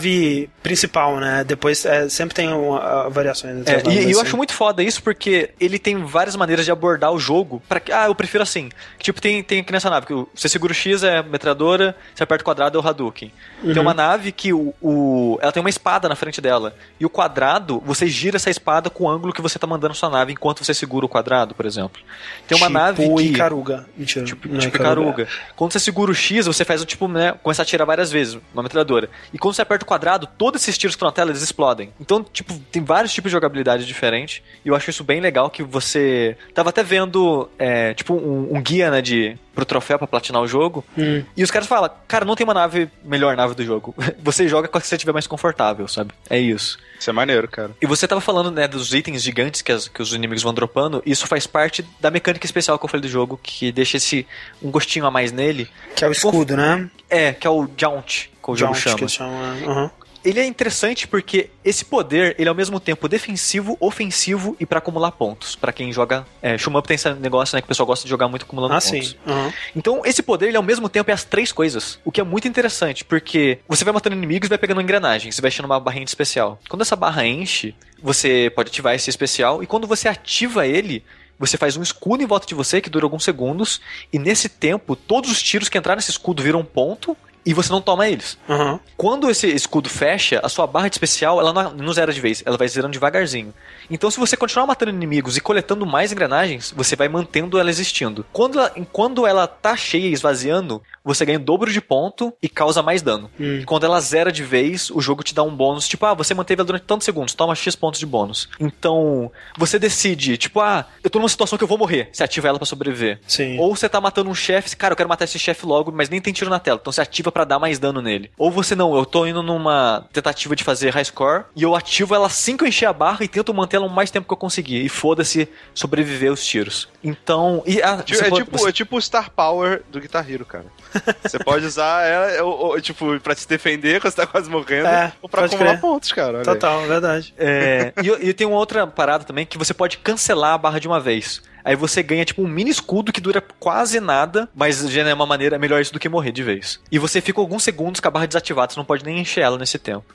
principal, 0.62 1.18
né, 1.20 1.44
depois 1.44 1.86
é, 1.86 2.10
sempre 2.10 2.34
tem 2.36 2.50
uma, 2.52 2.80
a- 2.80 3.10
variações. 3.10 3.66
É, 3.68 3.82
e, 3.88 3.92
e 3.92 4.04
eu 4.04 4.10
assim. 4.12 4.22
acho 4.28 4.38
muito 4.38 4.54
foda 4.54 4.82
isso 4.84 5.02
porque 5.04 5.52
ele 5.60 5.78
tem 5.78 6.04
várias 6.04 6.36
maneiras 6.36 6.66
de 6.66 6.72
abordar 6.72 7.12
o 7.12 7.20
jogo. 7.20 7.62
Para 7.68 7.80
que, 7.80 7.92
ah, 7.92 8.06
eu 8.08 8.16
prefiro 8.16 8.44
assim. 8.44 8.70
Tipo, 9.00 9.22
tem, 9.22 9.44
tem 9.44 9.60
aqui 9.62 9.72
nessa 9.72 9.90
nave 9.90 10.06
que 10.06 10.14
você 10.34 10.50
segura 10.50 10.72
o 10.72 10.76
X 10.76 11.04
é 11.04 11.22
metralhadora, 11.24 11.96
você 12.14 12.24
aperta 12.24 12.42
o 12.42 12.46
quadrado 12.46 12.78
é 12.78 12.82
o 12.82 12.88
Hadouken. 12.88 13.32
Tem 13.62 13.80
uma 13.82 13.94
nave 13.94 14.32
que 14.32 14.52
o, 14.54 14.74
o- 14.82 15.38
ela 15.42 15.52
tem 15.52 15.62
uma 15.62 15.70
espada 15.70 16.10
na 16.10 16.16
frente 16.16 16.42
dela. 16.42 16.76
E 17.00 17.06
o 17.06 17.10
quadrado, 17.10 17.82
você 17.86 18.08
gira 18.08 18.38
essa 18.38 18.50
espada 18.50 18.90
com 18.90 19.06
o 19.06 19.10
ângulo 19.10 19.34
que 19.34 19.42
você 19.42 19.58
tá 19.60 19.68
mandando 19.68 19.94
sua 19.94 20.10
nave 20.10 20.32
enquanto 20.34 20.64
você 20.64 20.74
segura 20.74 21.06
o 21.06 21.10
quadrado, 21.10 21.54
por 21.56 21.66
exemplo. 21.66 22.02
Tem 22.48 22.58
uma 22.58 22.68
tipo 22.68 22.80
nave 22.80 23.16
que 23.16 23.24
Icaruga. 23.24 23.86
Mentira. 23.96 24.26
Tipo, 24.26 24.48
não 24.50 24.58
é 24.58 24.60
tipo 24.62 24.78
Icaruga. 24.78 25.28
Quando 25.56 25.72
você 25.74 25.80
segura 25.80 26.12
o 26.12 26.16
X, 26.16 26.46
você 26.48 26.66
faz 26.66 26.82
o 26.82 26.86
tipo, 26.86 27.08
né? 27.08 27.34
Começa 27.44 27.62
a 27.62 27.64
atirar 27.64 27.86
várias 27.86 28.12
vezes, 28.12 28.38
uma 28.54 28.64
metralhadora. 28.64 29.10
E 29.34 29.38
quando 29.38 29.54
você 29.56 29.62
aperta 29.62 29.85
o 29.86 29.88
quadrado, 29.88 30.28
todos 30.38 30.62
esses 30.62 30.78
tiros 30.78 30.96
que 30.96 30.98
estão 30.98 31.08
na 31.08 31.14
tela, 31.14 31.32
eles 31.32 31.42
explodem. 31.42 31.92
Então, 32.00 32.24
tipo, 32.24 32.54
tem 32.72 32.84
vários 32.84 33.14
tipos 33.14 33.30
de 33.30 33.34
jogabilidade 33.34 33.86
diferente. 33.86 34.44
E 34.64 34.68
eu 34.70 34.76
acho 34.76 34.90
isso 34.90 35.04
bem 35.04 35.22
legal 35.22 35.50
que 35.50 35.64
você. 35.64 36.38
Tava 36.54 36.70
até 36.70 36.84
vendo, 36.84 37.50
é, 37.58 37.94
tipo, 37.94 38.14
um, 38.14 38.56
um 38.58 38.62
guia, 38.62 38.92
né, 38.92 39.02
de. 39.02 39.38
Pro 39.56 39.64
troféu 39.64 39.98
pra 39.98 40.06
platinar 40.06 40.42
o 40.42 40.48
jogo. 40.48 40.84
Hum. 40.98 41.24
E 41.38 41.42
os 41.42 41.50
caras 41.50 41.66
falam, 41.66 41.90
cara, 42.10 42.26
não 42.26 42.36
tem 42.36 42.44
uma 42.44 42.54
nave, 42.54 42.90
melhor 43.06 43.38
nave 43.38 43.56
do 43.56 43.64
jogo. 43.64 43.96
Você 44.22 44.50
joga 44.50 44.68
com 44.68 44.78
a 44.78 44.82
que 44.82 44.86
você 44.88 44.96
estiver 44.96 45.14
mais 45.14 45.28
confortável, 45.28 45.88
sabe? 45.88 46.12
É 46.30 46.38
isso. 46.38 46.78
Isso 47.00 47.10
é 47.10 47.14
maneiro, 47.14 47.48
cara. 47.48 47.72
E 47.82 47.86
você 47.86 48.06
tava 48.06 48.20
falando, 48.20 48.52
né, 48.52 48.68
dos 48.68 48.94
itens 48.94 49.24
gigantes 49.24 49.62
que, 49.62 49.72
as- 49.72 49.88
que 49.88 50.02
os 50.02 50.14
inimigos 50.14 50.44
vão 50.44 50.54
dropando, 50.54 51.02
e 51.06 51.12
isso 51.12 51.26
faz 51.26 51.48
parte 51.48 51.86
da 52.02 52.12
mecânica 52.12 52.46
especial 52.46 52.78
que 52.78 52.84
eu 52.84 52.90
falei 52.90 53.02
do 53.02 53.08
jogo, 53.08 53.40
que 53.42 53.72
deixa 53.72 53.96
esse 53.96 54.28
um 54.62 54.70
gostinho 54.70 55.06
a 55.06 55.12
mais 55.12 55.32
nele. 55.32 55.70
Que 55.96 56.04
é 56.04 56.10
o 56.10 56.12
escudo, 56.12 56.58
né? 56.58 56.90
É, 57.10 57.32
que 57.32 57.48
é 57.48 57.50
o 57.50 57.66
Jaunt, 57.78 58.30
como 58.46 58.56
o 58.56 58.58
jogo 58.60 58.74
Jaunt, 58.76 59.10
chama. 59.10 59.38
que 59.58 59.64
é. 59.66 59.68
Aham. 59.68 59.92
Ele 60.24 60.40
é 60.40 60.46
interessante 60.46 61.08
porque 61.08 61.52
esse 61.64 61.86
poder, 61.86 62.36
ele 62.40 62.48
é 62.48 62.50
ao 62.50 62.56
mesmo 62.56 62.80
tempo 62.80 63.08
defensivo, 63.08 63.78
ofensivo 63.80 64.56
e 64.60 64.66
pra 64.66 64.80
acumular 64.80 65.12
pontos. 65.12 65.56
Pra 65.56 65.72
quem 65.72 65.94
joga, 65.94 66.26
é, 66.42 66.58
Shmup 66.58 66.88
tem 66.88 66.96
esse 66.96 67.12
negócio, 67.14 67.56
né, 67.56 67.62
que 67.62 67.66
o 67.66 67.68
pessoal 67.68 67.86
gosta 67.86 68.06
de 68.06 68.10
jogar 68.10 68.28
muito 68.28 68.42
acumulando 68.44 68.74
Ah, 68.74 68.82
pontos. 68.82 69.10
sim. 69.10 69.16
Aham. 69.28 69.54
Então, 69.76 70.02
esse 70.04 70.24
poder, 70.24 70.48
ele 70.48 70.58
ao 70.58 70.64
mesmo 70.64 70.90
tempo 70.90 71.12
é 71.12 71.14
as 71.14 71.24
três 71.24 71.52
coisas. 71.52 72.00
O 72.04 72.12
que 72.12 72.20
é 72.20 72.24
muito 72.24 72.48
interessante, 72.48 73.06
porque 73.06 73.60
você 73.68 73.84
vai 73.84 73.94
matando 73.94 74.16
inimigos 74.16 74.48
e 74.48 74.50
vai 74.50 74.58
pegando 74.58 74.82
engrenagem, 74.82 75.32
você 75.32 75.42
vai 75.42 75.50
enchendo 75.50 75.68
uma 75.68 75.80
barrinha 75.80 76.06
especial. 76.06 76.60
Quando 76.68 76.82
essa 76.82 76.96
barra 76.96 77.24
enche, 77.26 77.76
você 78.02 78.52
pode 78.56 78.70
ativar 78.70 78.96
esse 78.96 79.12
especial, 79.12 79.62
e 79.62 79.68
quando 79.68 79.86
você 79.86 80.08
ativa 80.08 80.66
ele, 80.66 81.04
você 81.38 81.56
faz 81.56 81.78
um 81.78 81.84
escudo 81.84 82.24
em 82.24 82.26
volta 82.26 82.48
de 82.48 82.56
você 82.56 82.82
que 82.82 82.90
dura 82.90 83.06
alguns 83.06 83.24
segundos, 83.24 83.80
e 84.12 84.18
nesse 84.18 84.50
tempo, 84.50 84.96
todos 84.96 85.30
os 85.30 85.40
tiros 85.44 85.70
que 85.70 85.78
entrar 85.78 85.96
nesse 85.96 86.10
escudo 86.10 86.42
viram 86.42 86.62
um 86.62 86.66
ponto, 86.66 87.16
e 87.46 87.54
você 87.54 87.72
não 87.72 87.82
toma 87.82 88.08
eles. 88.08 88.38
Aham. 88.50 88.80
Quando 88.98 89.30
esse 89.30 89.48
escudo 89.48 89.90
fecha, 89.90 90.40
a 90.44 90.50
sua 90.50 90.66
barra 90.66 90.90
de 90.90 90.96
especial 90.96 91.40
ela 91.40 91.54
não, 91.54 91.74
não 91.74 91.94
zera 91.94 92.12
de 92.12 92.20
vez, 92.22 92.42
ela 92.46 92.58
vai 92.58 92.68
zerando 92.68 92.94
devagarzinho. 92.94 93.54
Então, 93.90 94.10
se 94.10 94.20
você 94.20 94.36
continuar 94.36 94.66
matando 94.66 94.92
inimigos 94.92 95.38
e 95.38 95.42
coletando 95.42 95.86
mais 95.86 96.12
engrenagens, 96.12 96.74
você 96.76 96.96
vai 96.96 97.08
mantendo 97.08 97.60
ela 97.60 97.70
existindo. 97.70 98.26
Quando 98.34 98.60
ela, 98.60 98.70
quando 98.92 99.28
ela 99.28 99.48
tá 99.48 99.76
cheia 99.76 100.08
e 100.08 100.14
esvaziando, 100.14 100.82
você 101.04 101.24
ganha 101.26 101.38
o 101.38 101.42
dobro 101.42 101.72
de 101.72 101.80
ponto 101.80 102.34
e 102.42 102.50
causa 102.50 102.82
mais 102.82 103.02
dano. 103.02 103.30
Hum. 103.40 103.62
Quando 103.66 103.86
ela 103.86 104.00
zera 104.02 104.32
de 104.32 104.44
vez, 104.44 104.90
o 104.90 105.00
jogo 105.02 105.24
te 105.24 105.36
dá 105.36 105.44
um 105.44 105.56
bônus, 105.56 105.88
tipo, 105.88 106.06
ah, 106.06 106.14
você 106.14 106.34
manteve 106.34 106.62
ela 106.62 106.66
durante 106.66 106.84
tantos 106.84 107.06
segundos, 107.06 107.36
toma 107.36 107.54
X 107.54 107.76
pontos 107.76 108.00
de 108.00 108.06
bônus. 108.06 108.50
Então, 108.60 109.32
você 109.58 109.78
decide, 109.78 110.38
tipo, 110.38 110.60
ah, 110.60 110.88
eu 111.04 111.10
tô 111.10 111.20
numa 111.20 111.30
situação 111.30 111.58
que 111.58 111.64
eu 111.64 111.68
vou 111.68 111.78
morrer, 111.78 112.10
você 112.12 112.24
ativa 112.24 112.48
ela 112.48 112.58
pra 112.58 112.66
sobreviver. 112.66 113.20
Sim. 113.28 113.60
Ou 113.60 113.76
você 113.76 113.88
tá 113.88 114.02
matando 114.02 114.30
um 114.30 114.36
chefe, 114.36 114.76
cara, 114.76 114.94
eu 114.94 114.98
quero 114.98 115.10
matar 115.10 115.26
esse 115.26 115.38
chefe 115.38 115.66
logo, 115.66 115.92
mas 115.92 116.10
nem 116.10 116.20
tem 116.20 116.34
tiro 116.34 116.50
na 116.50 116.60
tela, 116.60 116.80
então 116.82 116.92
você 116.92 117.02
ativa 117.02 117.32
pra 117.36 117.44
dar 117.44 117.60
mais 117.60 117.78
dano 117.78 118.02
nele. 118.02 118.32
Ou 118.38 118.50
você 118.50 118.76
não, 118.78 118.96
eu 118.96 119.06
tô 119.06 119.26
indo 119.28 119.44
numa 119.44 120.08
tentativa 120.14 120.56
de 120.56 120.64
fazer 120.64 120.92
high 120.92 121.04
score 121.04 121.44
e 121.54 121.64
eu 121.64 121.76
ativo 121.76 122.16
ela 122.16 122.28
assim 122.28 122.56
que 122.56 122.64
eu 122.64 122.68
encher 122.70 122.86
a 122.86 122.94
barra 122.94 123.26
e 123.26 123.28
tento 123.28 123.54
manter 123.54 123.76
ela 123.76 123.86
o 123.86 123.90
mais 123.90 124.10
tempo 124.10 124.26
que 124.26 124.32
eu 124.32 124.38
conseguir. 124.38 124.86
E 124.86 124.88
foda-se 124.88 125.50
sobreviver 125.74 126.32
os 126.32 126.46
tiros. 126.46 126.88
Então. 127.04 127.62
E, 127.66 127.82
ah, 127.82 127.98
Tipo, 127.98 128.18
você 128.20 128.26
é, 128.26 128.30
pode- 128.30 128.46
tipo, 128.46 128.58
você- 128.58 128.70
é 128.70 128.72
tipo 128.72 128.96
o 128.96 129.02
Star 129.02 129.30
Power 129.32 129.84
do 129.92 130.00
Guitar 130.00 130.32
Hero, 130.32 130.46
cara. 130.46 130.66
Você 131.24 131.38
pode 131.40 131.66
usar 131.66 132.04
ela, 132.08 132.42
ou, 132.46 132.68
ou, 132.68 132.82
tipo, 132.82 133.20
pra 133.20 133.36
se 133.36 133.46
defender 133.46 134.00
quando 134.00 134.12
você 134.14 134.22
tá 134.22 134.26
quase 134.28 134.50
morrendo, 134.50 134.88
É, 134.88 135.12
ou 135.22 135.28
pra 135.28 135.44
acumular 135.44 135.72
crer. 135.72 135.82
pontos, 135.82 136.14
cara. 136.14 136.30
olha 136.30 136.40
aí. 136.40 136.46
Total, 136.46 136.82
verdade. 136.84 137.34
É, 137.38 137.92
e, 138.02 138.30
e 138.30 138.34
tem 138.34 138.48
uma 138.48 138.56
outra 138.58 138.88
parada 138.88 139.26
também 139.26 139.46
que 139.46 139.58
você 139.58 139.74
pode 139.74 139.98
cancelar 139.98 140.54
a 140.54 140.58
barra 140.58 140.80
de 140.80 140.88
uma 140.88 141.02
vez. 141.02 141.42
Aí 141.66 141.76
você 141.76 142.04
ganha 142.04 142.24
tipo 142.24 142.44
um 142.44 142.48
mini 142.48 142.70
escudo 142.70 143.12
que 143.12 143.20
dura 143.20 143.42
quase 143.60 144.00
nada, 144.00 144.48
mas 144.56 144.88
já 144.88 145.02
é 145.02 145.14
uma 145.14 145.26
maneira 145.26 145.58
melhor 145.58 145.82
isso 145.82 145.92
do 145.92 146.00
que 146.00 146.08
morrer 146.08 146.32
de 146.32 146.44
vez. 146.44 146.80
E 146.92 147.00
você 147.00 147.20
fica 147.20 147.42
alguns 147.42 147.64
segundos 147.64 148.00
com 148.00 148.08
a 148.08 148.12
barra 148.12 148.28
desativada, 148.28 148.72
você 148.72 148.80
não 148.80 148.86
pode 148.86 149.04
nem 149.04 149.20
encher 149.20 149.42
ela 149.42 149.58
nesse 149.58 149.80
tempo. 149.80 150.06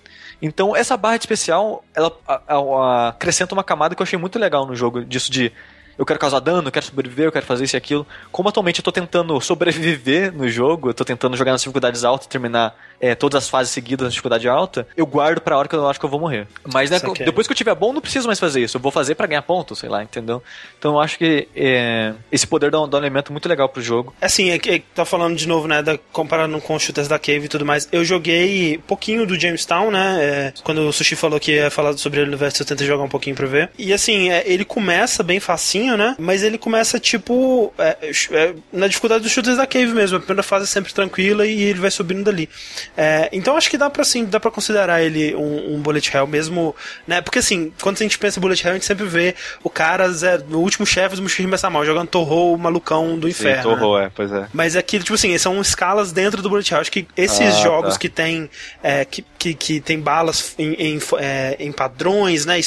Então 0.41 0.77
essa 0.77 0.97
barra 0.97 1.17
especial, 1.17 1.85
ela 1.93 2.17
a- 2.27 2.41
a- 2.47 2.55
a- 2.57 3.09
acrescenta 3.09 3.53
uma 3.53 3.65
camada 3.65 3.95
que 3.97 4.01
eu 4.01 4.05
achei 4.05 4.19
muito 4.19 4.39
legal 4.39 4.65
no 4.65 4.77
jogo, 4.77 5.05
disso 5.05 5.31
de 5.31 5.53
eu 6.01 6.07
quero 6.07 6.19
causar 6.19 6.41
dano, 6.41 6.69
eu 6.69 6.73
quero 6.73 6.87
sobreviver, 6.87 7.27
eu 7.27 7.33
quero 7.33 7.45
fazer 7.45 7.65
isso 7.65 7.77
e 7.77 7.79
aquilo. 7.79 8.07
Como 8.33 8.49
atualmente 8.49 8.79
eu 8.79 8.83
tô 8.83 8.91
tentando 8.91 9.39
sobreviver 9.43 10.33
no 10.33 10.49
jogo, 10.49 10.89
eu 10.89 10.95
tô 10.95 11.05
tentando 11.05 11.37
jogar 11.37 11.53
nas 11.53 11.61
dificuldades 11.61 12.05
altas, 12.05 12.27
terminar 12.27 12.75
é, 12.99 13.15
todas 13.15 13.45
as 13.45 13.51
fases 13.51 13.71
seguidas 13.71 14.05
na 14.05 14.09
dificuldade 14.09 14.49
alta, 14.49 14.87
eu 14.97 15.05
guardo 15.05 15.43
pra 15.43 15.59
hora 15.59 15.69
que 15.69 15.75
eu 15.75 15.87
acho 15.87 16.01
que 16.01 16.07
eu 16.07 16.11
vou 16.11 16.19
morrer. 16.19 16.47
Mas 16.73 16.91
né, 16.91 16.99
Saquei. 16.99 17.27
depois 17.27 17.47
que 17.47 17.53
eu 17.53 17.57
tiver 17.57 17.75
bom, 17.75 17.93
não 17.93 18.01
preciso 18.01 18.27
mais 18.27 18.41
fazer 18.41 18.63
isso. 18.63 18.79
Eu 18.79 18.81
vou 18.81 18.91
fazer 18.91 19.15
pra 19.15 19.27
ganhar 19.27 19.43
ponto, 19.43 19.77
sei 19.77 19.91
lá, 19.91 20.03
entendeu? 20.03 20.43
Então 20.79 20.95
eu 20.95 21.01
acho 21.01 21.19
que 21.19 21.49
é, 21.55 22.15
esse 22.33 22.47
poder 22.47 22.71
dá 22.71 22.81
um, 22.81 22.89
dá 22.89 22.97
um 22.97 23.01
elemento 23.01 23.31
muito 23.31 23.47
legal 23.47 23.69
pro 23.69 23.83
jogo. 23.83 24.15
Assim, 24.23 24.51
é 24.51 24.59
que 24.59 24.71
é 24.71 24.79
que 24.79 24.87
tá 24.95 25.05
falando 25.05 25.37
de 25.37 25.47
novo, 25.47 25.69
né, 25.69 25.83
da, 25.83 25.99
comparando 26.13 26.59
com 26.63 26.75
os 26.75 26.83
shooters 26.83 27.09
da 27.09 27.19
Cave 27.19 27.45
e 27.45 27.49
tudo 27.49 27.67
mais. 27.67 27.87
Eu 27.93 28.07
joguei 28.07 28.79
pouquinho 28.87 29.27
do 29.27 29.39
Jamestown, 29.39 29.91
né, 29.91 30.19
é, 30.21 30.53
quando 30.63 30.79
o 30.89 30.93
Sushi 30.93 31.15
falou 31.15 31.39
que 31.39 31.53
ia 31.53 31.71
falar 31.71 31.97
sobre 31.99 32.21
ele 32.21 32.31
no 32.31 32.39
verso, 32.39 32.63
eu 32.63 32.67
tentei 32.67 32.87
jogar 32.87 33.05
um 33.05 33.09
pouquinho 33.09 33.37
pra 33.37 33.47
ver. 33.47 33.71
E 33.79 33.93
assim, 33.93 34.31
é, 34.31 34.43
ele 34.47 34.65
começa 34.65 35.23
bem 35.23 35.41
facinho, 35.41 35.90
né, 35.97 36.17
mas 36.19 36.43
ele 36.43 36.59
começa, 36.59 36.99
tipo, 36.99 37.73
é, 37.79 37.97
é, 38.33 38.55
na 38.73 38.87
dificuldade 38.89 39.23
dos 39.23 39.33
shooters 39.33 39.57
da 39.57 39.67
Cave 39.67 39.89
mesmo. 39.93 40.17
A 40.17 40.21
primeira 40.21 40.43
fase 40.43 40.65
é 40.65 40.67
sempre 40.69 40.93
tranquila 40.93 41.47
e 41.47 41.63
ele 41.63 41.79
vai 41.81 41.91
subindo 41.91 42.25
dali. 42.25 42.49
É, 42.97 43.29
então 43.33 43.57
acho 43.57 43.71
que 43.71 43.79
dá 43.79 43.89
pra, 43.91 44.03
assim, 44.03 44.25
dá 44.25 44.39
pra 44.41 44.51
considerar 44.51 45.03
ele 45.03 45.35
um, 45.35 45.75
um 45.75 45.81
bullet 45.81 46.11
hell 46.15 46.27
mesmo, 46.27 46.75
né, 47.07 47.21
porque 47.21 47.39
assim, 47.41 47.73
quando 47.81 47.97
a 47.97 48.03
gente 48.03 48.19
pensa 48.19 48.39
em 48.39 48.43
bullet 48.43 48.63
hell, 48.65 48.73
a 48.73 48.75
gente 48.75 48.87
sempre 48.87 49.07
vê 49.07 49.35
o 49.63 49.71
cara, 49.71 50.09
Zé, 50.11 50.39
no 50.39 50.61
último 50.61 50.85
chefe 50.87 51.17
do 51.17 51.23
Mushihime 51.23 51.57
Sama, 51.59 51.85
jogando 51.85 52.09
Torro, 52.09 52.55
o 52.55 52.59
malucão 52.59 53.19
do 53.19 53.27
Sim, 53.27 53.31
inferno. 53.31 53.71
né? 53.71 53.77
torrou, 53.77 53.99
é, 53.99 54.11
pois 54.15 54.33
é. 54.33 54.47
Mas 54.53 54.77
é 54.77 54.83
que, 54.83 54.99
tipo 54.99 55.15
assim, 55.15 55.37
são 55.39 55.61
escalas 55.61 56.13
dentro 56.13 56.43
do 56.43 56.49
Bullet 56.49 56.73
Hell. 56.73 56.81
Acho 56.81 56.91
que 56.93 57.07
esses 57.17 57.41
Ah, 57.41 57.63
jogos 57.63 57.95
tá. 57.95 58.01
que 58.01 58.09
tem 58.09 58.51
é, 58.83 59.05
que, 59.05 59.25
que, 59.39 59.55
que 59.55 59.81
tem 59.81 59.99
balas 60.01 60.55
em, 60.59 60.73
em, 60.75 60.99
é, 61.19 61.57
em 61.59 61.73
padrões, 61.73 62.45
né? 62.47 62.59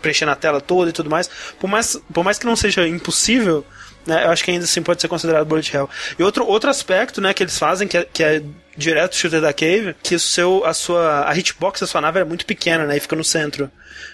Preenchendo 0.00 0.32
a 0.32 0.36
tela 0.36 0.60
toda 0.60 0.90
e 0.90 0.92
tudo 0.92 1.08
mais, 1.10 1.28
por 1.58 1.68
mais, 1.68 1.96
por 2.12 2.24
mais 2.24 2.38
que 2.38 2.46
não 2.46 2.51
seja 2.56 2.86
impossível, 2.86 3.64
né, 4.06 4.24
eu 4.24 4.30
acho 4.30 4.44
que 4.44 4.50
ainda 4.50 4.64
assim 4.64 4.82
pode 4.82 5.00
ser 5.00 5.08
considerado 5.08 5.46
bullet 5.46 5.74
hell. 5.74 5.88
E 6.18 6.22
outro, 6.22 6.46
outro 6.46 6.68
aspecto, 6.68 7.20
né, 7.20 7.32
que 7.32 7.42
eles 7.42 7.58
fazem, 7.58 7.86
que 7.86 7.96
é, 7.96 8.06
que 8.12 8.22
é 8.22 8.42
direto 8.76 9.16
shooter 9.16 9.40
da 9.40 9.52
cave, 9.52 9.94
que 10.02 10.14
o 10.14 10.20
seu, 10.20 10.64
a 10.64 10.74
sua, 10.74 11.28
a 11.28 11.36
hitbox 11.36 11.80
da 11.80 11.86
sua 11.86 12.00
nave 12.00 12.20
é 12.20 12.24
muito 12.24 12.46
pequena, 12.46 12.86
né, 12.86 12.96
e 12.96 13.00
fica 13.00 13.16
no 13.16 13.24
centro. 13.24 13.70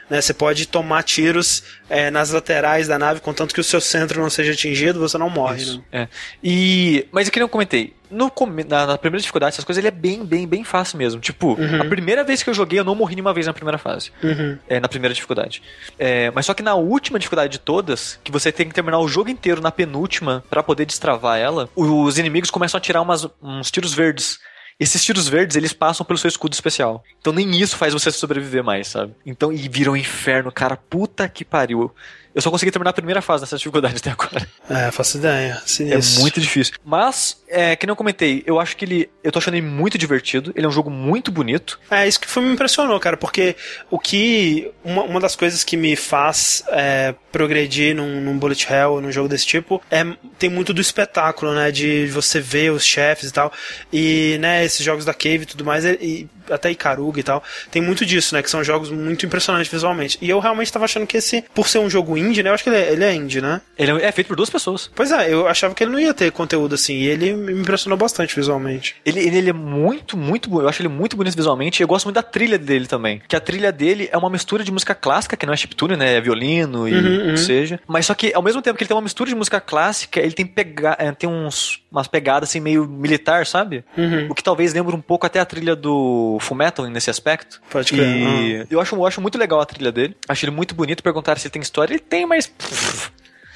Né, 0.08 0.20
você 0.20 0.32
pode 0.32 0.66
tomar 0.66 1.02
tiros 1.02 1.62
é, 1.88 2.10
nas 2.10 2.30
laterais 2.30 2.88
da 2.88 2.98
nave, 2.98 3.20
contanto 3.20 3.54
que 3.54 3.60
o 3.60 3.64
seu 3.64 3.80
centro 3.80 4.20
não 4.20 4.30
seja 4.30 4.52
atingido, 4.52 4.98
você 4.98 5.18
não 5.18 5.28
morre. 5.28 5.64
Né? 5.64 5.82
É. 5.92 6.08
E, 6.42 7.06
mas 7.12 7.26
eu 7.26 7.32
queria 7.32 7.44
eu 7.44 7.48
comentei. 7.48 7.94
No, 8.10 8.32
na, 8.66 8.86
na 8.86 8.98
primeira 8.98 9.20
dificuldade, 9.20 9.54
essas 9.54 9.64
coisas, 9.64 9.78
ele 9.78 9.88
é 9.88 9.90
bem, 9.90 10.24
bem, 10.24 10.46
bem 10.46 10.64
fácil 10.64 10.96
mesmo. 10.96 11.20
Tipo, 11.20 11.58
a 11.78 11.84
primeira 11.84 12.24
vez 12.24 12.42
que 12.42 12.48
eu 12.48 12.54
joguei, 12.54 12.78
eu 12.78 12.84
não 12.84 12.94
morri 12.94 13.14
nenhuma 13.14 13.34
vez 13.34 13.46
na 13.46 13.52
primeira 13.52 13.76
fase. 13.76 14.10
Uhum. 14.22 14.58
É, 14.66 14.80
na 14.80 14.88
primeira 14.88 15.12
dificuldade. 15.12 15.62
É, 15.98 16.30
mas 16.30 16.46
só 16.46 16.54
que 16.54 16.62
na 16.62 16.74
última 16.74 17.18
dificuldade 17.18 17.52
de 17.52 17.58
todas, 17.58 18.18
que 18.24 18.32
você 18.32 18.50
tem 18.50 18.66
que 18.66 18.74
terminar 18.74 18.98
o 18.98 19.08
jogo 19.08 19.28
inteiro 19.28 19.60
na 19.60 19.70
penúltima 19.70 20.42
pra 20.48 20.62
poder 20.62 20.86
destravar 20.86 21.38
ela, 21.38 21.68
os 21.76 22.16
inimigos 22.18 22.50
começam 22.50 22.78
a 22.78 22.80
tirar 22.80 23.02
umas, 23.02 23.26
uns 23.42 23.70
tiros 23.70 23.92
verdes. 23.92 24.38
Esses 24.78 25.02
tiros 25.04 25.28
verdes, 25.28 25.56
eles 25.56 25.72
passam 25.72 26.06
pelo 26.06 26.18
seu 26.18 26.28
escudo 26.28 26.52
especial. 26.52 27.02
Então 27.20 27.32
nem 27.32 27.60
isso 27.60 27.76
faz 27.76 27.92
você 27.92 28.12
sobreviver 28.12 28.62
mais, 28.62 28.86
sabe? 28.86 29.12
Então, 29.26 29.52
e 29.52 29.68
vira 29.68 29.90
um 29.90 29.96
inferno, 29.96 30.52
cara. 30.52 30.76
Puta 30.76 31.28
que 31.28 31.44
pariu. 31.44 31.92
Eu 32.38 32.42
só 32.42 32.52
consegui 32.52 32.70
terminar 32.70 32.90
a 32.90 32.92
primeira 32.92 33.20
fase 33.20 33.42
dessa 33.42 33.56
dificuldade 33.56 33.96
até 33.96 34.10
agora. 34.10 34.46
É, 34.70 34.92
faço 34.92 35.18
ideia. 35.18 35.54
É 35.54 35.66
Sinistro. 35.66 36.20
muito 36.20 36.40
difícil. 36.40 36.74
Mas, 36.84 37.42
é, 37.48 37.74
que 37.74 37.90
eu 37.90 37.96
comentei, 37.96 38.44
eu 38.46 38.60
acho 38.60 38.76
que 38.76 38.84
ele. 38.84 39.10
Eu 39.24 39.32
tô 39.32 39.40
achando 39.40 39.54
ele 39.54 39.66
muito 39.66 39.98
divertido. 39.98 40.52
Ele 40.54 40.64
é 40.64 40.68
um 40.68 40.72
jogo 40.72 40.88
muito 40.88 41.32
bonito. 41.32 41.80
É, 41.90 42.06
isso 42.06 42.20
que 42.20 42.28
foi, 42.28 42.44
me 42.44 42.52
impressionou, 42.52 43.00
cara, 43.00 43.16
porque 43.16 43.56
o 43.90 43.98
que. 43.98 44.70
Uma, 44.84 45.02
uma 45.02 45.20
das 45.20 45.34
coisas 45.34 45.64
que 45.64 45.76
me 45.76 45.96
faz 45.96 46.62
é, 46.68 47.12
progredir 47.32 47.96
num, 47.96 48.20
num 48.20 48.38
Bullet 48.38 48.72
Hell, 48.72 49.00
num 49.00 49.10
jogo 49.10 49.28
desse 49.28 49.44
tipo, 49.44 49.82
é 49.90 50.06
tem 50.38 50.48
muito 50.48 50.72
do 50.72 50.80
espetáculo, 50.80 51.52
né? 51.52 51.72
De 51.72 52.06
você 52.06 52.40
ver 52.40 52.70
os 52.70 52.84
chefes 52.84 53.30
e 53.30 53.32
tal. 53.32 53.52
E, 53.92 54.38
né, 54.40 54.64
esses 54.64 54.84
jogos 54.84 55.04
da 55.04 55.12
Cave 55.12 55.42
e 55.42 55.46
tudo 55.46 55.64
mais, 55.64 55.84
e, 55.84 55.98
e 56.00 56.28
até 56.50 56.70
Ikaruga 56.70 57.20
e 57.20 57.22
tal, 57.22 57.42
tem 57.70 57.82
muito 57.82 58.06
disso, 58.06 58.34
né? 58.34 58.42
Que 58.42 58.50
são 58.50 58.62
jogos 58.62 58.90
muito 58.90 59.26
impressionantes 59.26 59.70
visualmente. 59.70 60.18
E 60.20 60.28
eu 60.30 60.38
realmente 60.38 60.72
tava 60.72 60.84
achando 60.84 61.06
que 61.06 61.16
esse, 61.16 61.44
por 61.54 61.68
ser 61.68 61.78
um 61.78 61.90
jogo 61.90 62.16
indie, 62.16 62.27
né? 62.42 62.50
Eu 62.50 62.54
acho 62.54 62.64
que 62.64 62.70
ele 62.70 62.76
é, 62.76 62.92
ele 62.92 63.04
é 63.04 63.14
indie, 63.14 63.40
né? 63.40 63.60
Ele 63.76 63.92
é 63.92 64.08
é 64.08 64.12
feito 64.12 64.28
por 64.28 64.36
duas 64.36 64.50
pessoas. 64.50 64.90
Pois 64.94 65.12
é, 65.12 65.32
eu 65.32 65.46
achava 65.46 65.74
que 65.74 65.82
ele 65.82 65.92
não 65.92 66.00
ia 66.00 66.14
ter 66.14 66.30
conteúdo 66.32 66.74
assim, 66.74 66.94
e 66.94 67.06
ele 67.06 67.34
me 67.34 67.52
impressionou 67.52 67.96
bastante 67.96 68.34
visualmente. 68.34 68.96
Ele, 69.04 69.20
ele, 69.20 69.38
ele 69.38 69.50
é 69.50 69.52
muito, 69.52 70.16
muito 70.16 70.48
bom. 70.48 70.62
Eu 70.62 70.68
acho 70.68 70.82
ele 70.82 70.88
muito 70.88 71.16
bonito 71.16 71.36
visualmente. 71.36 71.80
E 71.80 71.84
eu 71.84 71.88
gosto 71.88 72.06
muito 72.06 72.16
da 72.16 72.22
trilha 72.22 72.58
dele 72.58 72.86
também. 72.86 73.20
Que 73.28 73.36
a 73.36 73.40
trilha 73.40 73.70
dele 73.70 74.08
é 74.10 74.16
uma 74.16 74.30
mistura 74.30 74.64
de 74.64 74.72
música 74.72 74.94
clássica, 74.94 75.36
que 75.36 75.46
não 75.46 75.52
é 75.52 75.56
chiptune, 75.56 75.96
né? 75.96 76.16
É 76.16 76.20
violino 76.20 76.88
e 76.88 76.98
Uhum, 76.98 76.98
o 76.98 77.22
que 77.22 77.30
uhum. 77.30 77.36
seja. 77.36 77.80
Mas 77.86 78.06
só 78.06 78.14
que, 78.14 78.32
ao 78.34 78.42
mesmo 78.42 78.60
tempo 78.62 78.76
que 78.76 78.82
ele 78.82 78.88
tem 78.88 78.96
uma 78.96 79.02
mistura 79.02 79.28
de 79.28 79.36
música 79.36 79.60
clássica, 79.60 80.20
ele 80.20 80.32
tem, 80.32 80.46
pega 80.46 80.96
é, 80.98 81.10
tem 81.12 81.28
uns, 81.28 81.82
umas 81.90 82.08
pegadas 82.08 82.48
assim 82.48 82.60
meio 82.60 82.86
militar, 82.86 83.46
sabe? 83.46 83.84
Uhum. 83.96 84.28
O 84.30 84.34
que 84.34 84.42
talvez 84.42 84.72
lembre 84.72 84.94
um 84.94 85.00
pouco 85.00 85.26
até 85.26 85.40
a 85.40 85.44
trilha 85.44 85.76
do 85.76 86.38
Fullmetal 86.40 86.86
nesse 86.86 87.10
aspecto. 87.10 87.60
Pode 87.70 87.92
crer. 87.92 88.06
E 88.06 88.66
eu 88.70 88.80
acho, 88.80 88.94
eu 88.94 89.06
acho 89.06 89.20
muito 89.20 89.38
legal 89.38 89.60
a 89.60 89.66
trilha 89.66 89.92
dele. 89.92 90.16
Acho 90.28 90.44
ele 90.44 90.52
muito 90.52 90.74
bonito. 90.74 91.02
Perguntaram 91.02 91.38
se 91.38 91.46
ele 91.46 91.52
tem 91.52 91.62
história. 91.62 91.94
Ele 91.94 92.00
tem, 92.08 92.26
mas. 92.26 92.46
pff, 92.46 93.10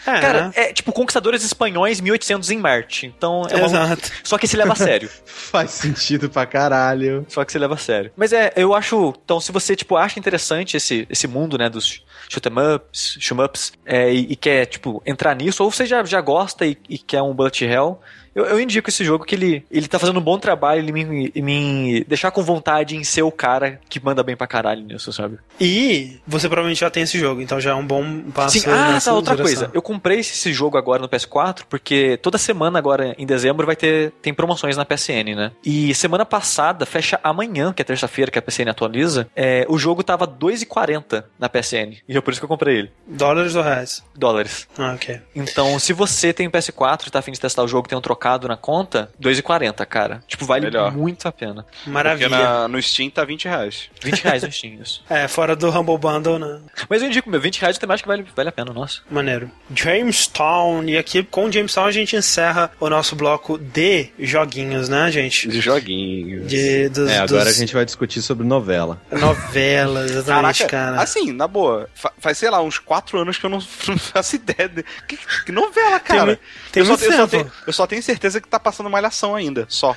É, 0.05 0.21
Cara, 0.21 0.51
é 0.57 0.73
tipo 0.73 0.93
Conquistadores 0.93 1.45
Espanhóis 1.45 2.01
1800 2.01 2.51
em 2.51 2.59
Marte. 2.59 3.07
Então 3.07 3.47
é 3.49 3.57
uma. 3.57 3.67
Exato. 3.67 4.11
Só 4.25 4.37
que 4.37 4.49
se 4.49 4.57
leva 4.57 4.73
a 4.73 4.77
sério. 4.77 5.09
Faz 5.25 5.71
sentido 5.71 6.29
pra 6.29 6.45
caralho. 6.45 7.25
Só 7.29 7.45
que 7.45 7.53
se 7.53 7.59
leva 7.59 7.75
a 7.75 7.79
sério. 7.79 8.11
Mas 8.17 8.33
é, 8.33 8.53
eu 8.57 8.75
acho. 8.75 9.15
Então, 9.25 9.39
se 9.41 9.53
você, 9.53 9.77
tipo, 9.77 9.97
acha 9.97 10.19
interessante 10.19 10.77
esse, 10.77 11.07
esse 11.09 11.29
mundo, 11.29 11.57
né, 11.57 11.69
dos 11.71 12.05
shoot 12.29 12.49
'em 12.49 12.75
ups, 12.75 13.17
shoot 13.21 13.41
ups, 13.41 13.73
é, 13.87 14.13
e, 14.13 14.33
e 14.33 14.37
quer, 14.37 14.67
tipo, 14.67 15.01
entrar 15.07 15.37
nisso, 15.37 15.63
ou 15.63 15.71
você 15.71 15.87
já, 15.87 16.03
já 16.05 16.21
gosta 16.21 16.67
e, 16.67 16.77
e 16.89 16.99
quer 16.99 17.23
um 17.23 17.33
Bullet 17.33 17.65
Hell. 17.65 18.01
Eu, 18.35 18.45
eu 18.47 18.61
indico 18.61 18.89
esse 18.89 19.05
jogo 19.05 19.25
que 19.25 19.35
ele, 19.35 19.65
ele 19.71 19.89
tá 19.89 19.99
fazendo 19.99 20.19
um 20.19 20.23
bom 20.23 20.39
trabalho 20.39 20.81
ele 20.81 20.93
me, 20.93 21.33
me 21.35 22.05
deixar 22.05 22.31
com 22.31 22.43
vontade 22.43 22.97
em 22.97 23.05
ser 23.05 23.23
o 23.23 23.31
cara 23.31 23.81
que 23.89 24.03
manda 24.03 24.23
bem 24.23 24.37
pra 24.37 24.47
caralho 24.47 24.83
nisso, 24.83 25.13
sabe? 25.13 25.39
E 25.61 26.21
você 26.27 26.49
provavelmente 26.49 26.81
já 26.81 26.91
tem 26.91 27.03
esse 27.03 27.19
jogo, 27.19 27.41
então 27.41 27.61
já 27.61 27.73
é 27.73 27.75
um 27.75 27.87
bom 27.87 28.23
passo. 28.35 28.59
Sim, 28.59 28.69
ah, 28.71 28.99
tá, 29.03 29.13
outra 29.13 29.37
direção. 29.37 29.59
coisa. 29.59 29.71
Eu 29.75 29.83
comprei 29.83 30.21
esse 30.21 30.53
jogo 30.53 30.77
agora 30.77 31.03
no 31.03 31.09
PS4 31.09 31.63
porque 31.69 32.19
toda 32.23 32.39
semana 32.39 32.79
agora 32.79 33.15
em 33.19 33.27
dezembro 33.27 33.67
vai 33.67 33.77
ter 33.77 34.13
tem 34.23 34.33
promoções 34.33 34.77
na 34.77 34.85
PSN, 34.85 35.35
né? 35.37 35.53
E 35.65 35.95
semana 35.95 36.25
passada, 36.25 36.87
fecha 36.87 37.21
amanhã, 37.23 37.73
que 37.73 37.83
é 37.83 37.85
terça-feira 37.85 38.31
que 38.31 38.39
a 38.39 38.43
PSN 38.43 38.71
atualiza, 38.71 39.29
é, 39.37 39.67
o 39.69 39.79
jogo 39.79 40.03
tava 40.03 40.27
2,40 40.27 41.25
na 41.39 41.49
PSN. 41.49 41.99
E 42.09 42.17
é 42.17 42.21
por 42.21 42.31
isso 42.31 42.41
que 42.41 42.45
eu 42.45 42.49
comprei 42.49 42.79
ele. 42.79 42.93
Dólares 43.07 43.55
ou 43.55 43.63
reais? 43.63 44.03
Dólares. 44.17 44.67
Ah, 44.79 44.93
ok. 44.95 45.21
Então, 45.35 45.79
se 45.79 45.93
você 45.93 46.33
tem 46.33 46.51
PS4 46.51 47.07
e 47.07 47.11
tá 47.11 47.19
afim 47.19 47.33
de 47.33 47.41
testar 47.41 47.63
o 47.63 47.69
jogo, 47.69 47.89
tem 47.89 47.97
um 47.97 48.01
trocado 48.01 48.22
na 48.49 48.57
conta, 48.57 49.11
2,40, 49.21 49.85
cara. 49.87 50.23
Tipo, 50.27 50.45
vale 50.45 50.67
Melhor. 50.67 50.93
muito 50.93 51.27
a 51.27 51.33
pena. 51.33 51.67
Maravilha. 51.87 52.29
Porque 52.29 52.43
na- 52.43 52.69
no 52.69 52.81
Steam 52.83 53.11
tá 53.11 53.25
20 53.25 53.45
reais. 53.47 53.89
20 54.03 54.21
reais 54.23 54.43
no 54.43 54.53
Steam, 54.53 54.75
isso. 54.83 55.03
É, 55.11 55.27
fora 55.29 55.55
do 55.57 55.69
Humble 55.71 55.99
Bundle, 55.99 56.39
né? 56.39 56.61
Mas 56.89 57.03
eu 57.03 57.09
indico, 57.09 57.29
meu, 57.29 57.41
20 57.41 57.61
reais 57.61 57.77
tem 57.79 57.87
mais 57.87 58.01
que 58.01 58.09
vale, 58.09 58.25
vale 58.35 58.49
a 58.49 58.53
pena, 58.53 58.73
nossa. 58.73 59.01
Maneiro. 59.11 59.51
Jamestown. 59.75 60.85
E 60.85 60.97
aqui 60.97 61.23
com 61.23 61.51
Jamestown 61.51 61.87
a 61.87 61.91
gente 61.93 62.17
encerra 62.17 62.71
o 62.81 62.89
nosso 62.89 63.15
bloco 63.17 63.59
de 63.59 64.11
joguinhos, 64.19 64.89
né, 64.89 65.11
gente? 65.11 65.49
De 65.49 65.61
joguinhos. 65.61 66.49
De, 66.49 66.89
dos, 66.89 67.11
É, 67.11 67.19
agora 67.19 67.45
dos 67.45 67.57
a 67.57 67.59
gente 67.59 67.75
vai 67.75 67.85
discutir 67.85 68.23
sobre 68.23 68.47
novela. 68.47 69.01
novelas, 69.11 70.11
exatamente, 70.11 70.67
cara. 70.67 71.01
assim, 71.01 71.33
na 71.33 71.47
boa, 71.47 71.89
fa- 71.95 72.13
faz, 72.19 72.39
sei 72.39 72.51
lá, 72.51 72.61
uns 72.63 72.79
4 72.79 73.19
anos 73.19 73.39
que 73.39 73.45
eu 73.47 73.51
não, 73.51 73.59
não 73.89 73.99
faço 73.99 74.37
ideia. 74.37 74.69
De... 74.69 74.83
Que, 75.07 75.19
que 75.47 75.53
novela, 75.53 75.99
cara? 76.01 76.27
mu- 76.33 76.39
tem 76.71 76.83
eu, 76.83 76.87
só, 76.87 77.05
eu, 77.05 77.13
só 77.13 77.27
tenho, 77.27 77.53
eu 77.67 77.73
só 77.73 77.87
tenho 77.87 78.03
certeza 78.13 78.41
que 78.41 78.49
tá 78.49 78.59
passando 78.59 78.91
malhação 78.91 79.35
ainda, 79.35 79.67
só. 79.69 79.97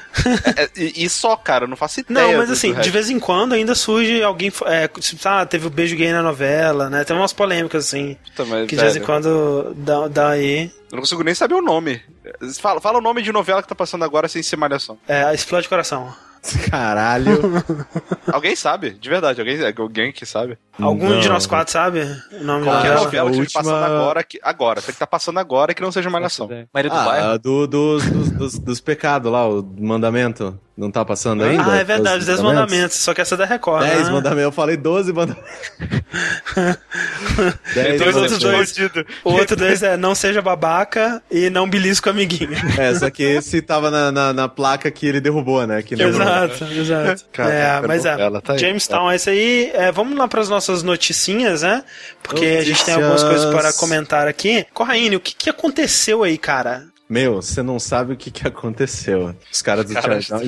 É, 0.57 0.63
é, 0.63 0.70
e, 0.76 1.05
e 1.05 1.09
só, 1.09 1.36
cara, 1.36 1.68
não 1.68 1.76
faço 1.76 1.99
ideia. 1.99 2.28
Não, 2.28 2.38
mas 2.38 2.49
assim, 2.49 2.74
de 2.74 2.89
vez 2.89 3.09
em 3.09 3.20
quando 3.20 3.53
ainda 3.53 3.76
surge 3.76 4.22
alguém. 4.24 4.51
É, 4.66 4.89
ah, 5.26 5.45
teve 5.45 5.68
o 5.68 5.70
beijo 5.70 5.95
gay 5.95 6.11
na 6.11 6.22
novela, 6.22 6.89
né? 6.89 7.03
Tem 7.03 7.16
umas 7.16 7.34
polêmicas 7.34 7.88
assim. 7.88 8.18
Puta, 8.26 8.45
mas, 8.45 8.68
Que 8.68 8.76
de 8.76 8.82
vez 8.82 8.95
em 8.95 8.99
velho, 8.99 9.05
quando 9.05 9.74
dá, 9.76 10.07
dá 10.07 10.30
aí. 10.30 10.72
Eu 10.91 10.95
não 10.95 10.99
consigo 10.99 11.24
nem 11.24 11.36
saber 11.36 11.55
o 11.55 11.61
nome. 11.61 12.01
Fala, 12.59 12.80
fala 12.82 12.99
o 12.99 13.01
nome 13.01 13.22
de 13.22 13.32
novela 13.32 13.61
que 13.61 13.68
tá 13.68 13.76
passando 13.76 14.03
agora 14.03 14.28
sem 14.28 14.41
ser 14.41 14.55
malhação. 14.55 14.97
É, 15.07 15.34
explode 15.34 15.68
coração. 15.68 16.13
Caralho. 16.70 17.39
Alguém 18.32 18.56
sabe, 18.56 18.91
de 18.91 19.10
verdade, 19.10 19.39
alguém, 19.39 19.58
alguém 19.78 20.12
que 20.12 20.26
sabe. 20.26 20.58
Algum 20.80 21.10
Não. 21.10 21.20
de 21.20 21.30
nós 21.30 21.46
quatro 21.48 21.72
sabe 21.72 22.02
o 22.34 22.43
nome 22.43 22.66
Qualquer 22.66 22.89
dela? 22.89 23.02
a 23.02 23.04
novela 23.06 23.32
que 23.32 23.38
última- 23.39 23.62
esteja 23.62 23.76
passando 23.78 23.86
agora, 23.96 24.24
que, 24.24 24.39
agora, 24.43 24.82
tem 24.82 24.93
que 24.93 25.00
tá 25.00 25.08
passando 25.08 25.39
agora 25.39 25.74
que 25.74 25.82
não 25.82 25.91
seja 25.91 26.10
malhação. 26.10 26.50
Maria 26.74 26.89
do 26.89 26.96
Bairro. 26.96 27.28
Ah, 27.30 27.38
do, 27.38 27.66
dos, 27.68 28.06
dos, 28.10 28.32
dos, 28.32 28.60
dos 28.60 28.82
pecados 28.82 29.32
lá, 29.32 29.48
o 29.48 29.64
mandamento. 29.80 30.60
Não 30.78 30.91
tá 30.91 31.05
passando 31.05 31.41
ainda? 31.45 31.71
Ah, 31.71 31.78
é 31.78 31.86
verdade, 31.86 32.17
os 32.17 32.23
Os 32.23 32.28
10 32.28 32.41
mandamentos. 32.41 32.97
Só 32.97 33.13
que 33.13 33.21
essa 33.21 33.36
é 33.36 33.38
da 33.38 33.45
Record. 33.45 33.86
10 33.86 34.07
né? 34.07 34.13
mandamentos. 34.13 34.43
Eu 34.43 34.51
falei 34.51 34.76
12 34.76 35.13
mandamentos. 35.13 35.49
10 37.73 38.01
Dois 38.01 38.15
outros 38.17 38.39
dois. 38.39 38.76
O 39.23 39.32
outro 39.32 39.55
dois 39.55 39.82
é 39.82 39.95
não 39.95 40.13
seja 40.13 40.41
babaca 40.41 41.23
e 41.32 41.49
não 41.49 41.69
belisco 41.69 42.09
amiguinho. 42.09 42.55
É, 42.78 42.93
só 42.93 43.09
que 43.09 43.23
esse 43.23 43.61
tava 43.61 43.89
na, 43.89 44.11
na, 44.11 44.34
na 44.34 44.47
placa 44.49 44.91
que 44.91 45.07
ele 45.07 45.21
derrubou, 45.21 45.65
né? 45.65 45.82
Que 45.82 45.93
exato, 45.93 46.65
exato. 46.65 47.26
Caraca, 47.32 47.86
é, 47.86 47.88
mas 47.88 48.05
é. 48.05 48.17
tá. 48.41 48.57
Jamestown 48.57 49.11
é 49.11 49.15
isso 49.15 49.30
aí. 49.30 49.71
É, 49.73 49.91
vamos 49.93 50.17
lá 50.17 50.28
para 50.28 50.41
as 50.41 50.49
nossas 50.49 50.84
noticinhas, 50.84 51.61
né? 51.61 51.84
Porque 52.21 52.45
a 52.45 52.63
gente 52.63 52.84
tem 52.84 52.95
algumas 52.95 53.23
coisas 53.23 53.45
para 53.53 53.71
comentar 53.73 54.28
aqui. 54.28 54.65
Corraine, 54.73 55.15
o 55.15 55.19
que, 55.21 55.34
que 55.34 55.49
aconteceu 55.49 56.23
aí, 56.23 56.38
cara? 56.38 56.84
Meu, 57.08 57.36
você 57.36 57.62
não 57.62 57.78
sabe 57.80 58.14
o 58.14 58.18
que, 58.18 58.32
que 58.32 58.47
aconteceu. 58.47 59.36
Os 59.51 59.62
caras 59.62 59.86
do 59.86 59.93
Cara. 59.93 60.20
Então, 60.20 60.39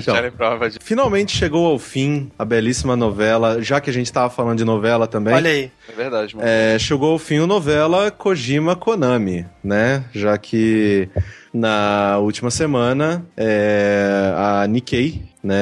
de... 0.70 0.80
finalmente 0.82 1.38
chegou 1.38 1.68
ao 1.68 1.78
fim 1.78 2.32
a 2.38 2.44
belíssima 2.44 2.96
novela, 2.96 3.62
já 3.62 3.80
que 3.80 3.90
a 3.90 3.94
gente 3.94 4.12
tava 4.12 4.30
falando 4.30 4.58
de 4.58 4.66
novela 4.66 5.08
também. 5.08 5.36
Olha 5.36 5.52
aí. 5.52 5.72
É 5.88 5.92
verdade, 5.92 6.36
mano. 6.36 6.48
É, 6.48 6.80
chegou 6.80 7.12
ao 7.12 7.20
fim 7.20 7.38
a 7.38 7.48
novela 7.48 8.10
Kojima 8.10 8.76
Konami, 8.76 9.46
né? 9.64 10.04
Já 10.12 10.36
que 10.38 11.08
na 11.54 12.18
última 12.18 12.50
semana 12.50 13.26
é, 13.36 14.34
a 14.36 14.68
Nikkei 14.68 15.24
né, 15.44 15.56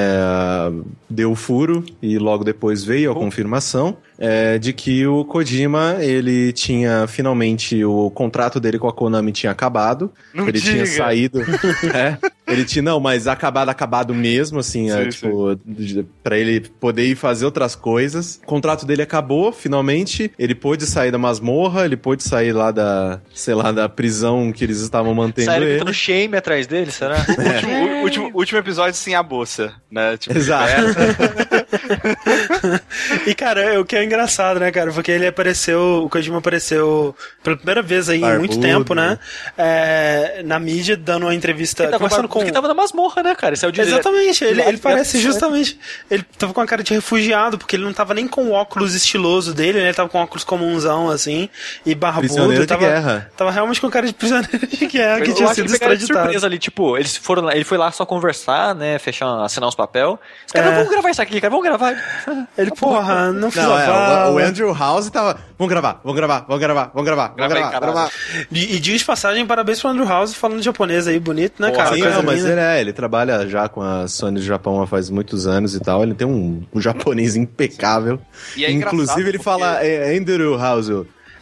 deu 1.08 1.32
o 1.32 1.36
furo 1.36 1.84
e 2.02 2.18
logo 2.18 2.42
depois 2.42 2.82
veio 2.84 3.12
a 3.12 3.14
confirmação 3.14 3.96
é, 4.18 4.58
de 4.58 4.72
que 4.72 5.06
o 5.06 5.24
Kojima 5.24 5.96
ele 6.00 6.52
tinha 6.52 7.06
finalmente 7.06 7.84
o 7.84 8.10
contrato 8.10 8.58
dele 8.58 8.78
com 8.78 8.88
a 8.88 8.92
Konami 8.92 9.32
tinha 9.32 9.52
acabado. 9.52 10.10
Não 10.32 10.48
ele 10.48 10.60
tinha 10.60 10.84
diga. 10.84 10.86
saído. 10.86 11.40
é, 11.94 12.16
ele 12.46 12.64
tinha 12.64 12.82
não, 12.82 12.98
mas 13.00 13.26
acabado 13.26 13.68
acabado 13.68 14.14
mesmo 14.14 14.58
assim, 14.60 14.90
é, 14.90 15.04
Sim, 15.04 15.08
tipo 15.10 15.60
de- 15.64 16.06
pra 16.22 16.38
ele 16.38 16.60
poder 16.60 17.04
ir 17.06 17.16
fazer 17.16 17.44
outras 17.44 17.74
coisas. 17.74 18.40
O 18.42 18.46
contrato 18.46 18.86
dele 18.86 19.02
acabou 19.02 19.52
finalmente. 19.52 20.30
Ele 20.38 20.54
pôde 20.54 20.86
sair 20.86 21.10
da 21.10 21.18
masmorra, 21.18 21.84
ele 21.84 21.96
pôde 21.96 22.22
sair 22.22 22.52
lá 22.52 22.70
da, 22.70 23.20
sei 23.34 23.54
lá, 23.54 23.72
da 23.72 23.88
prisão 23.88 24.52
que 24.52 24.64
eles 24.64 24.80
estavam 24.80 25.14
mantendo 25.14 25.50
Sério, 25.50 25.66
ele. 25.68 25.92
shame 25.92 26.36
atrás 26.36 26.66
dele, 26.66 26.90
será? 26.90 27.16
Último, 27.56 28.02
último, 28.02 28.30
último 28.34 28.58
episódio 28.60 28.94
sem 28.94 29.14
a 29.14 29.22
bolsa, 29.22 29.74
né? 29.90 30.16
Tipo, 30.16 30.36
Exato. 30.38 30.72
é, 31.72 33.30
e, 33.30 33.34
cara, 33.34 33.80
o 33.80 33.84
que 33.84 33.96
é 33.96 34.04
engraçado, 34.04 34.60
né, 34.60 34.70
cara? 34.70 34.92
Porque 34.92 35.10
ele 35.10 35.26
apareceu, 35.26 36.02
o 36.04 36.08
Kojima 36.08 36.38
apareceu 36.38 37.14
pela 37.42 37.56
primeira 37.56 37.82
vez 37.82 38.08
aí 38.08 38.18
em 38.18 38.20
Barbudo, 38.20 38.38
muito 38.40 38.60
tempo, 38.60 38.94
né? 38.94 39.18
É, 39.56 40.42
na 40.44 40.58
mídia, 40.58 40.96
dando 40.96 41.24
uma 41.24 41.34
entrevista, 41.34 41.82
Ele 41.84 41.92
tava, 41.92 42.02
conversando 42.04 42.28
com... 42.28 42.40
Ele 42.40 42.52
tava 42.52 42.68
na 42.68 42.74
masmorra, 42.74 43.22
né, 43.22 43.34
cara? 43.34 43.54
Esse 43.54 43.64
é 43.64 43.68
o. 43.68 43.72
Exatamente, 43.80 44.44
ele, 44.44 44.62
ele 44.62 44.78
parece 44.78 45.18
é- 45.18 45.20
justamente. 45.20 45.78
Ele 46.10 46.24
tava 46.38 46.52
com 46.52 46.60
a 46.60 46.66
cara 46.66 46.82
de 46.82 46.94
refugiado, 46.94 47.58
porque 47.58 47.76
ele 47.76 47.84
não 47.84 47.92
tava 47.92 48.14
nem 48.14 48.26
com 48.26 48.44
o 48.46 48.52
óculos 48.52 48.94
estiloso 48.94 49.54
dele, 49.54 49.78
né? 49.80 49.86
Ele 49.86 49.94
tava 49.94 50.08
com 50.08 50.18
óculos 50.18 50.44
comunzão, 50.44 51.10
assim, 51.10 51.48
e 51.84 51.94
barbudo. 51.94 52.26
Prisioneiro 52.26 52.62
de 52.62 52.68
tava, 52.68 52.80
guerra. 52.80 53.30
Tava 53.36 53.50
realmente 53.50 53.80
com 53.80 53.90
cara 53.90 54.06
de 54.06 54.12
prisioneiro 54.12 54.66
de 54.66 54.86
guerra 54.86 55.20
que 55.20 55.30
Eu 55.30 55.34
tinha 55.34 55.48
sido 55.54 55.66
de 55.66 55.72
extraditado. 55.72 56.20
surpresa 56.20 56.46
ali, 56.46 56.58
tipo, 56.58 56.96
eles 56.96 57.16
foram 57.16 57.42
lá, 57.42 57.54
ele 57.54 57.64
foi 57.64 57.78
lá 57.78 57.90
só 57.92 58.04
conversar, 58.06 58.74
né, 58.74 58.98
fechar, 58.98 59.44
assinar 59.44 59.68
uns 59.68 59.74
papel. 59.74 60.18
Os 60.46 60.52
caras, 60.52 60.72
É. 60.72 60.74
vamos 60.76 60.90
gravar 60.90 61.10
isso 61.10 61.22
aqui, 61.22 61.40
cara, 61.40 61.50
vamos 61.62 61.62
gravar. 61.68 62.46
Ele, 62.56 62.70
porra, 62.72 63.32
não 63.32 63.50
fiz 63.50 63.62
Não, 63.62 63.74
a 63.74 63.82
é, 63.82 63.86
fala. 63.86 64.30
o, 64.30 64.34
o 64.34 64.38
Andrew 64.38 64.72
House 64.74 65.10
tava. 65.10 65.38
Vamos 65.58 65.70
gravar, 65.70 66.00
vamos 66.04 66.16
gravar, 66.16 66.44
vamos 66.46 66.60
gravar, 66.60 66.90
vamos 66.92 67.04
gravar, 67.06 67.34
vamos 67.36 67.52
gravar, 67.52 67.70
caralho. 67.72 67.92
gravar. 67.92 68.10
E, 68.52 68.76
e 68.76 68.78
diz 68.80 69.00
de 69.00 69.04
passagem, 69.06 69.46
parabéns 69.46 69.80
pro 69.80 69.90
Andrew 69.90 70.06
House 70.06 70.34
falando 70.34 70.62
japonês 70.62 71.06
aí, 71.08 71.18
bonito, 71.18 71.60
né, 71.62 71.70
Pô, 71.70 71.76
cara? 71.76 71.94
Sim, 71.94 72.02
não, 72.02 72.22
mas 72.22 72.44
ele 72.44 72.60
é, 72.60 72.80
ele 72.80 72.92
trabalha 72.92 73.46
já 73.48 73.68
com 73.68 73.80
a 73.82 74.06
Sony 74.06 74.38
do 74.40 74.44
Japão 74.44 74.82
há 74.82 74.86
faz 74.86 75.08
muitos 75.10 75.46
anos 75.46 75.74
e 75.74 75.80
tal. 75.80 76.02
Ele 76.02 76.14
tem 76.14 76.26
um, 76.26 76.62
um 76.74 76.80
japonês 76.80 77.36
impecável. 77.36 78.20
E 78.56 78.64
é 78.64 78.70
Inclusive, 78.70 79.22
ele 79.28 79.38
porque- 79.38 79.44
fala 79.44 79.82
é, 79.84 80.16
Andrew 80.16 80.56
House. 80.58 80.90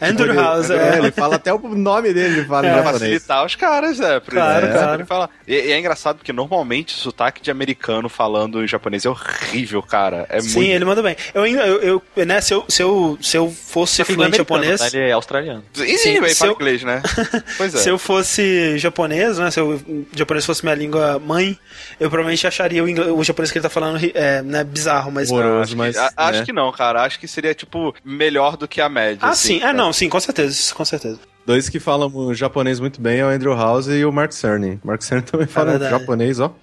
Andrew 0.01 0.29
Ele- 0.31 0.37
House, 0.39 0.69
é. 0.69 0.95
é. 0.95 0.97
Ele 0.99 1.11
fala 1.11 1.35
até 1.35 1.53
o 1.53 1.59
nome 1.59 2.13
dele, 2.13 2.39
ele 2.39 2.45
fala 2.47 2.67
em 2.67 2.69
Pra 2.71 2.77
japonês. 2.83 3.01
facilitar 3.01 3.45
os 3.45 3.55
caras, 3.55 3.99
é. 3.99 4.19
Pra 4.19 4.33
Claro, 4.33 5.01
é, 5.01 5.05
fala. 5.05 5.29
E, 5.47 5.53
e 5.53 5.71
é 5.71 5.79
engraçado 5.79 6.17
porque 6.17 6.33
normalmente 6.33 6.93
o 6.95 6.97
sotaque 6.97 7.41
de 7.41 7.49
americano 7.51 8.09
falando 8.09 8.63
em 8.63 8.67
japonês 8.67 9.05
é 9.05 9.09
horrível, 9.09 9.81
cara. 9.81 10.25
É 10.29 10.39
Sim, 10.41 10.55
muito. 10.55 10.71
ele 10.71 10.85
manda 10.85 11.01
bem. 11.01 11.15
Eu 11.33 11.43
ainda, 11.43 11.65
eu, 11.65 12.01
eu, 12.15 12.25
né, 12.25 12.41
se 12.41 12.53
eu, 12.53 12.65
se 12.67 12.81
eu, 12.81 13.17
se 13.21 13.37
eu 13.37 13.49
fosse 13.51 14.01
não 14.01 14.03
é 14.03 14.13
fluente 14.15 14.37
japonês, 14.37 14.81
né, 14.81 14.87
Ele 14.93 15.09
é 15.09 15.11
australiano. 15.11 15.63
Sim, 15.73 15.97
Sim, 15.97 16.09
ele 16.17 16.29
se 16.29 16.35
fala 16.35 16.51
eu- 16.51 16.55
inglês, 16.55 16.83
né? 16.83 17.01
Pois 17.57 17.73
é. 17.73 17.77
Se 17.77 17.89
eu 17.89 17.97
fosse 17.97 18.77
japonês, 18.77 19.37
né? 19.37 19.49
Se 19.51 19.59
o 19.61 20.05
japonês 20.15 20.45
fosse 20.45 20.63
minha 20.63 20.75
língua 20.75 21.19
mãe, 21.19 21.57
eu 21.99 22.09
provavelmente 22.09 22.45
acharia 22.47 22.83
o, 22.83 22.89
inglês, 22.89 23.09
o 23.11 23.23
japonês 23.23 23.51
que 23.51 23.57
ele 23.57 23.63
tá 23.63 23.69
falando 23.69 23.99
é, 24.13 24.41
né, 24.41 24.63
bizarro, 24.63 25.11
mas. 25.11 25.29
Horroroso. 25.31 25.61
Acho, 25.61 25.77
mas, 25.77 25.95
que, 25.95 26.01
a- 26.01 26.11
acho 26.17 26.39
né? 26.39 26.45
que 26.45 26.53
não, 26.53 26.71
cara. 26.71 27.03
Acho 27.03 27.19
que 27.19 27.27
seria, 27.27 27.53
tipo, 27.53 27.93
melhor 28.03 28.57
do 28.57 28.67
que 28.67 28.81
a 28.81 28.89
média. 28.89 29.19
Ah, 29.21 29.29
assim, 29.29 29.47
sim. 29.47 29.57
É, 29.57 29.59
cara. 29.61 29.73
Não, 29.85 29.93
sim, 29.93 30.09
com 30.09 30.19
certeza, 30.19 30.73
com 30.73 30.83
certeza. 30.83 31.19
Dois 31.45 31.69
que 31.69 31.79
falam 31.79 32.33
japonês 32.33 32.79
muito 32.79 32.99
bem 32.99 33.19
é 33.19 33.25
o 33.25 33.29
Andrew 33.29 33.53
House 33.53 33.87
e 33.87 34.03
o 34.03 34.11
Mark 34.11 34.31
Cerny. 34.31 34.79
Mark 34.83 35.03
Cerny 35.03 35.21
também 35.29 35.45
fala 35.45 35.71
verdade. 35.71 35.91
japonês, 35.91 36.39
ó. 36.39 36.55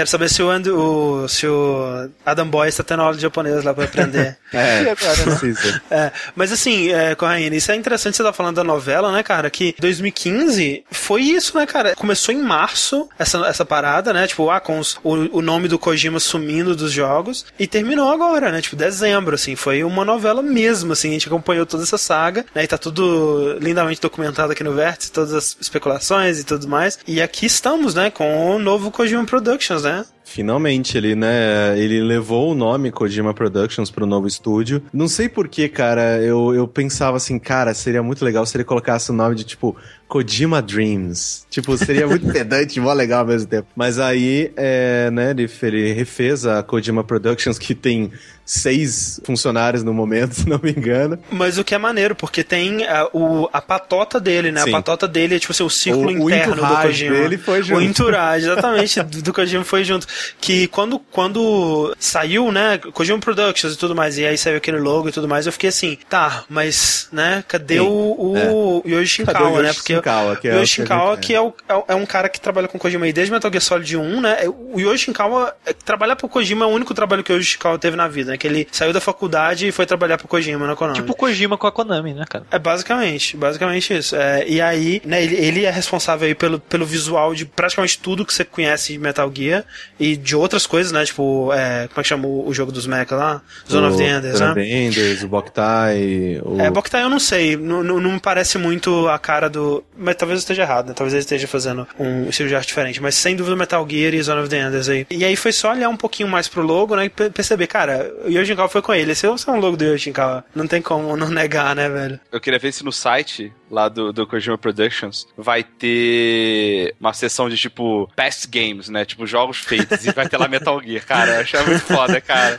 Quero 0.00 0.08
saber 0.08 0.30
se 0.30 0.42
o, 0.42 0.48
And, 0.50 0.62
o, 0.72 1.28
se 1.28 1.46
o 1.46 2.08
Adam 2.24 2.48
Boy 2.48 2.68
está 2.68 2.82
tendo 2.82 3.02
aula 3.02 3.14
de 3.14 3.20
japonês 3.20 3.62
lá 3.62 3.74
pra 3.74 3.84
aprender. 3.84 4.38
É, 4.52 4.94
precisa. 4.96 5.80
É, 5.88 6.10
mas 6.34 6.50
assim, 6.50 6.90
é, 6.90 7.14
Corraine, 7.14 7.56
isso 7.56 7.70
é 7.70 7.76
interessante 7.76 8.16
você 8.16 8.22
estar 8.22 8.32
falando 8.32 8.56
da 8.56 8.64
novela, 8.64 9.12
né, 9.12 9.22
cara? 9.22 9.48
Que 9.48 9.76
2015 9.78 10.84
foi 10.90 11.22
isso, 11.22 11.56
né, 11.56 11.66
cara? 11.66 11.94
Começou 11.94 12.34
em 12.34 12.38
março 12.42 13.08
essa, 13.18 13.38
essa 13.46 13.64
parada, 13.64 14.12
né? 14.12 14.26
Tipo, 14.26 14.50
ah, 14.50 14.58
com 14.58 14.78
os- 14.80 14.98
o, 15.04 15.38
o 15.38 15.42
nome 15.42 15.68
do 15.68 15.78
Kojima 15.78 16.18
sumindo 16.18 16.74
dos 16.74 16.90
jogos. 16.90 17.44
E 17.58 17.66
terminou 17.66 18.10
agora, 18.10 18.50
né? 18.50 18.60
Tipo, 18.60 18.74
dezembro, 18.76 19.34
assim. 19.36 19.54
Foi 19.54 19.84
uma 19.84 20.04
novela 20.04 20.42
mesmo, 20.42 20.92
assim. 20.94 21.10
A 21.10 21.12
gente 21.12 21.28
acompanhou 21.28 21.64
toda 21.66 21.82
essa 21.84 21.98
saga, 21.98 22.44
né? 22.54 22.64
E 22.64 22.66
tá 22.66 22.76
tudo 22.78 23.56
lindamente 23.60 24.00
documentado 24.00 24.50
aqui 24.52 24.64
no 24.64 24.72
Vértice, 24.74 25.12
todas 25.12 25.32
as 25.32 25.56
especulações 25.60 26.40
e 26.40 26.44
tudo 26.44 26.66
mais. 26.68 26.98
E 27.06 27.22
aqui 27.22 27.46
estamos, 27.46 27.94
né? 27.94 28.10
Com 28.10 28.56
o 28.56 28.58
novo 28.58 28.90
Kojima 28.90 29.24
Productions, 29.24 29.84
né? 29.84 29.89
casa 29.90 30.19
Finalmente, 30.32 30.96
ele, 30.96 31.16
né, 31.16 31.76
ele 31.76 32.00
levou 32.00 32.52
o 32.52 32.54
nome 32.54 32.92
Kojima 32.92 33.34
Productions 33.34 33.90
pro 33.90 34.06
novo 34.06 34.28
estúdio. 34.28 34.80
Não 34.92 35.08
sei 35.08 35.28
porquê, 35.28 35.68
cara, 35.68 36.18
eu, 36.22 36.54
eu 36.54 36.68
pensava 36.68 37.16
assim, 37.16 37.36
cara, 37.36 37.74
seria 37.74 38.00
muito 38.00 38.24
legal 38.24 38.46
se 38.46 38.56
ele 38.56 38.62
colocasse 38.62 39.10
o 39.10 39.12
nome 39.12 39.34
de, 39.34 39.42
tipo, 39.42 39.76
Kojima 40.06 40.62
Dreams. 40.62 41.46
Tipo, 41.50 41.76
seria 41.76 42.06
muito 42.06 42.26
pedante 42.32 42.78
e 42.78 42.80
mó 42.80 42.92
legal 42.92 43.20
ao 43.22 43.26
mesmo 43.26 43.48
tempo. 43.48 43.66
Mas 43.74 43.98
aí, 43.98 44.52
é, 44.56 45.10
né, 45.10 45.30
ele, 45.30 45.50
ele 45.62 45.92
refez 45.94 46.46
a 46.46 46.62
Kojima 46.62 47.02
Productions, 47.02 47.58
que 47.58 47.74
tem 47.74 48.12
seis 48.44 49.20
funcionários 49.24 49.84
no 49.84 49.94
momento, 49.94 50.34
se 50.36 50.48
não 50.48 50.58
me 50.62 50.70
engano. 50.72 51.18
Mas 51.30 51.58
o 51.58 51.62
que 51.64 51.74
é 51.74 51.78
maneiro, 51.78 52.14
porque 52.16 52.42
tem 52.42 52.84
a, 52.84 53.08
o, 53.12 53.48
a 53.52 53.60
patota 53.60 54.18
dele, 54.20 54.50
né? 54.50 54.62
Sim. 54.62 54.70
A 54.70 54.72
patota 54.72 55.06
dele 55.06 55.36
é 55.36 55.38
tipo 55.38 55.52
assim, 55.52 55.62
o 55.62 55.70
círculo 55.70 56.08
O- 56.08 56.24
o 56.24 56.30
interno 56.30 56.54
do 56.56 56.60
entourage 56.62 56.86
Kojima. 57.04 57.16
dele 57.16 57.38
foi 57.38 57.62
junto. 57.62 57.78
O 57.78 57.82
entourage, 57.82 58.46
exatamente, 58.50 59.02
do, 59.04 59.22
do 59.22 59.32
Kojima 59.32 59.62
foi 59.64 59.84
junto. 59.84 60.06
Que 60.40 60.66
quando, 60.68 60.98
quando 60.98 61.94
saiu, 61.98 62.50
né, 62.52 62.78
Kojima 62.78 63.18
Productions 63.18 63.74
e 63.74 63.78
tudo 63.78 63.94
mais, 63.94 64.18
e 64.18 64.26
aí 64.26 64.36
saiu 64.36 64.56
aquele 64.56 64.78
logo 64.78 65.08
e 65.08 65.12
tudo 65.12 65.28
mais, 65.28 65.46
eu 65.46 65.52
fiquei 65.52 65.68
assim, 65.68 65.98
tá, 66.08 66.44
mas, 66.48 67.08
né, 67.12 67.44
cadê 67.46 67.74
Sim, 67.74 67.80
o, 67.80 68.82
o 68.84 68.88
Yoshi 68.88 69.24
Cadê 69.24 69.38
Shinkawa, 69.38 69.58
o 69.58 69.62
né? 69.62 69.68
Yoshi 69.68 69.78
Porque 69.78 69.94
Shinkawa, 69.94 70.36
que 70.36 70.48
é 70.48 70.52
o 70.52 70.56
o 70.56 70.60
Yoshi 70.60 70.74
Shinkawa, 70.74 71.16
que 71.16 71.34
é, 71.34 71.40
o, 71.40 71.54
é, 71.68 71.92
é 71.92 71.94
um 71.94 72.06
cara 72.06 72.28
que 72.28 72.40
trabalha 72.40 72.68
com 72.68 72.78
Kojima 72.78 73.04
aí 73.04 73.12
desde 73.12 73.32
Metal 73.32 73.50
Gear 73.50 73.62
Solid 73.62 73.96
1, 73.96 74.20
né? 74.20 74.36
O 74.48 74.80
Yoshi 74.80 75.06
Shinkawa, 75.06 75.54
é, 75.64 75.72
trabalhar 75.72 76.16
pro 76.16 76.28
Kojima 76.28 76.64
é 76.64 76.68
o 76.68 76.70
único 76.70 76.94
trabalho 76.94 77.22
que 77.22 77.32
o 77.32 77.36
Yoshi 77.36 77.52
Shinkawa 77.52 77.78
teve 77.78 77.96
na 77.96 78.08
vida, 78.08 78.32
né? 78.32 78.38
Que 78.38 78.46
ele 78.46 78.68
saiu 78.70 78.92
da 78.92 79.00
faculdade 79.00 79.66
e 79.66 79.72
foi 79.72 79.86
trabalhar 79.86 80.18
pro 80.18 80.28
Kojima 80.28 80.66
na 80.66 80.76
Konami. 80.76 80.98
Tipo 80.98 81.12
o 81.12 81.16
Kojima 81.16 81.56
com 81.56 81.66
a 81.66 81.72
Konami, 81.72 82.14
né, 82.14 82.24
cara? 82.28 82.44
É 82.50 82.58
basicamente, 82.58 83.36
basicamente 83.36 83.96
isso. 83.96 84.16
É, 84.16 84.46
e 84.46 84.60
aí, 84.60 85.02
né, 85.04 85.22
ele, 85.22 85.36
ele 85.36 85.64
é 85.64 85.70
responsável 85.70 86.26
aí 86.26 86.34
pelo, 86.34 86.58
pelo 86.60 86.84
visual 86.84 87.34
de 87.34 87.44
praticamente 87.44 87.98
tudo 87.98 88.24
que 88.24 88.32
você 88.32 88.44
conhece 88.44 88.92
de 88.92 88.98
Metal 88.98 89.30
Gear 89.34 89.64
e 90.00 90.16
de 90.16 90.34
outras 90.34 90.66
coisas, 90.66 90.90
né? 90.90 91.04
Tipo, 91.04 91.52
é, 91.52 91.86
como 91.88 92.00
é 92.00 92.02
que 92.02 92.08
chama 92.08 92.26
o, 92.26 92.48
o 92.48 92.52
jogo 92.54 92.72
dos 92.72 92.86
mecha 92.86 93.14
lá? 93.14 93.42
Zone 93.70 93.86
of 93.86 93.96
the 93.98 94.08
Enders, 94.08 94.38
Zone 94.38 94.44
né? 94.46 94.50
of 94.50 94.60
the 94.70 94.76
Enders, 94.76 95.22
o 95.22 95.28
Boktai, 95.28 96.40
o... 96.42 96.60
É, 96.60 96.70
Boktai 96.70 97.02
eu 97.02 97.08
não 97.10 97.20
sei, 97.20 97.56
não, 97.56 97.82
não, 97.82 98.00
não 98.00 98.12
me 98.12 98.20
parece 98.20 98.58
muito 98.58 99.06
a 99.08 99.18
cara 99.18 99.48
do. 99.48 99.84
Mas 99.96 100.16
talvez 100.16 100.38
eu 100.38 100.40
esteja 100.40 100.62
errado, 100.62 100.88
né? 100.88 100.94
Talvez 100.94 101.12
ele 101.12 101.20
esteja 101.20 101.46
fazendo 101.46 101.86
um 101.98 102.28
estilo 102.28 102.48
de 102.48 102.54
arte 102.54 102.68
diferente. 102.68 103.00
Mas 103.02 103.14
sem 103.14 103.36
dúvida 103.36 103.54
Metal 103.54 103.86
Gear 103.88 104.14
e 104.14 104.22
Zone 104.22 104.40
of 104.40 104.48
the 104.48 104.58
Enders 104.60 104.88
aí. 104.88 105.06
E 105.10 105.24
aí 105.24 105.36
foi 105.36 105.52
só 105.52 105.70
olhar 105.72 105.88
um 105.88 105.96
pouquinho 105.96 106.28
mais 106.28 106.48
pro 106.48 106.62
logo, 106.62 106.96
né? 106.96 107.04
E 107.04 107.08
pe- 107.08 107.30
perceber, 107.30 107.66
cara, 107.66 108.10
o 108.24 108.28
Yoshi 108.30 108.46
Shinkawa 108.46 108.68
foi 108.68 108.82
com 108.82 108.94
ele. 108.94 109.12
Esse 109.12 109.26
é 109.26 109.30
um 109.30 109.60
logo 109.60 109.76
do 109.76 109.84
Yoshi 109.84 110.04
Shinkawa. 110.04 110.44
Não 110.54 110.66
tem 110.66 110.80
como 110.80 111.16
não 111.16 111.28
negar, 111.28 111.76
né, 111.76 111.88
velho? 111.88 112.18
Eu 112.32 112.40
queria 112.40 112.58
ver 112.58 112.72
se 112.72 112.84
no 112.84 112.92
site 112.92 113.52
lá 113.70 113.88
do, 113.88 114.12
do 114.12 114.26
Kojima 114.26 114.58
Productions 114.58 115.26
vai 115.36 115.62
ter 115.64 116.94
uma 117.00 117.12
seção 117.12 117.48
de 117.48 117.56
tipo 117.56 118.10
past 118.16 118.48
games, 118.48 118.88
né? 118.88 119.04
Tipo 119.04 119.26
jogos 119.26 119.58
feitos 119.58 119.89
e 120.02 120.12
vai 120.12 120.28
ter 120.28 120.36
lá 120.36 120.48
Metal 120.48 120.80
Gear. 120.82 121.04
Cara, 121.06 121.34
eu 121.36 121.40
achei 121.40 121.60
muito 121.62 121.80
foda, 121.82 122.20
cara. 122.20 122.58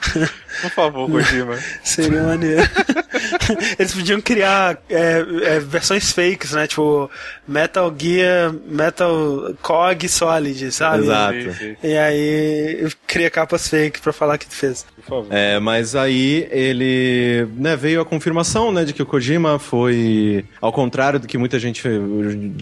Por 0.61 0.69
favor, 0.71 1.09
Kojima. 1.09 1.57
Seria 1.83 2.23
maneiro. 2.23 2.61
Eles 3.79 3.93
podiam 3.93 4.21
criar 4.21 4.77
é, 4.89 5.25
é, 5.43 5.59
versões 5.59 6.11
fakes, 6.11 6.51
né? 6.51 6.67
Tipo, 6.67 7.09
Metal 7.47 7.93
Gear, 7.97 8.53
Metal 8.67 9.55
Cog 9.61 10.07
Solid, 10.07 10.71
sabe? 10.71 11.03
Exato. 11.03 11.77
E 11.83 11.97
aí 11.97 12.89
cria 13.07 13.29
capas 13.29 13.67
fake 13.67 14.01
pra 14.01 14.13
falar 14.13 14.37
que 14.37 14.45
fez. 14.53 14.85
por 14.95 15.03
favor. 15.03 15.27
É, 15.29 15.59
mas 15.59 15.95
aí 15.95 16.47
ele 16.51 17.47
né, 17.55 17.75
veio 17.75 18.01
a 18.01 18.05
confirmação 18.05 18.71
né, 18.71 18.83
de 18.83 18.93
que 18.93 19.01
o 19.01 19.05
Kojima 19.05 19.59
foi 19.59 20.45
ao 20.59 20.71
contrário 20.71 21.19
do 21.19 21.27
que 21.27 21.37
muita 21.37 21.59
gente 21.59 21.81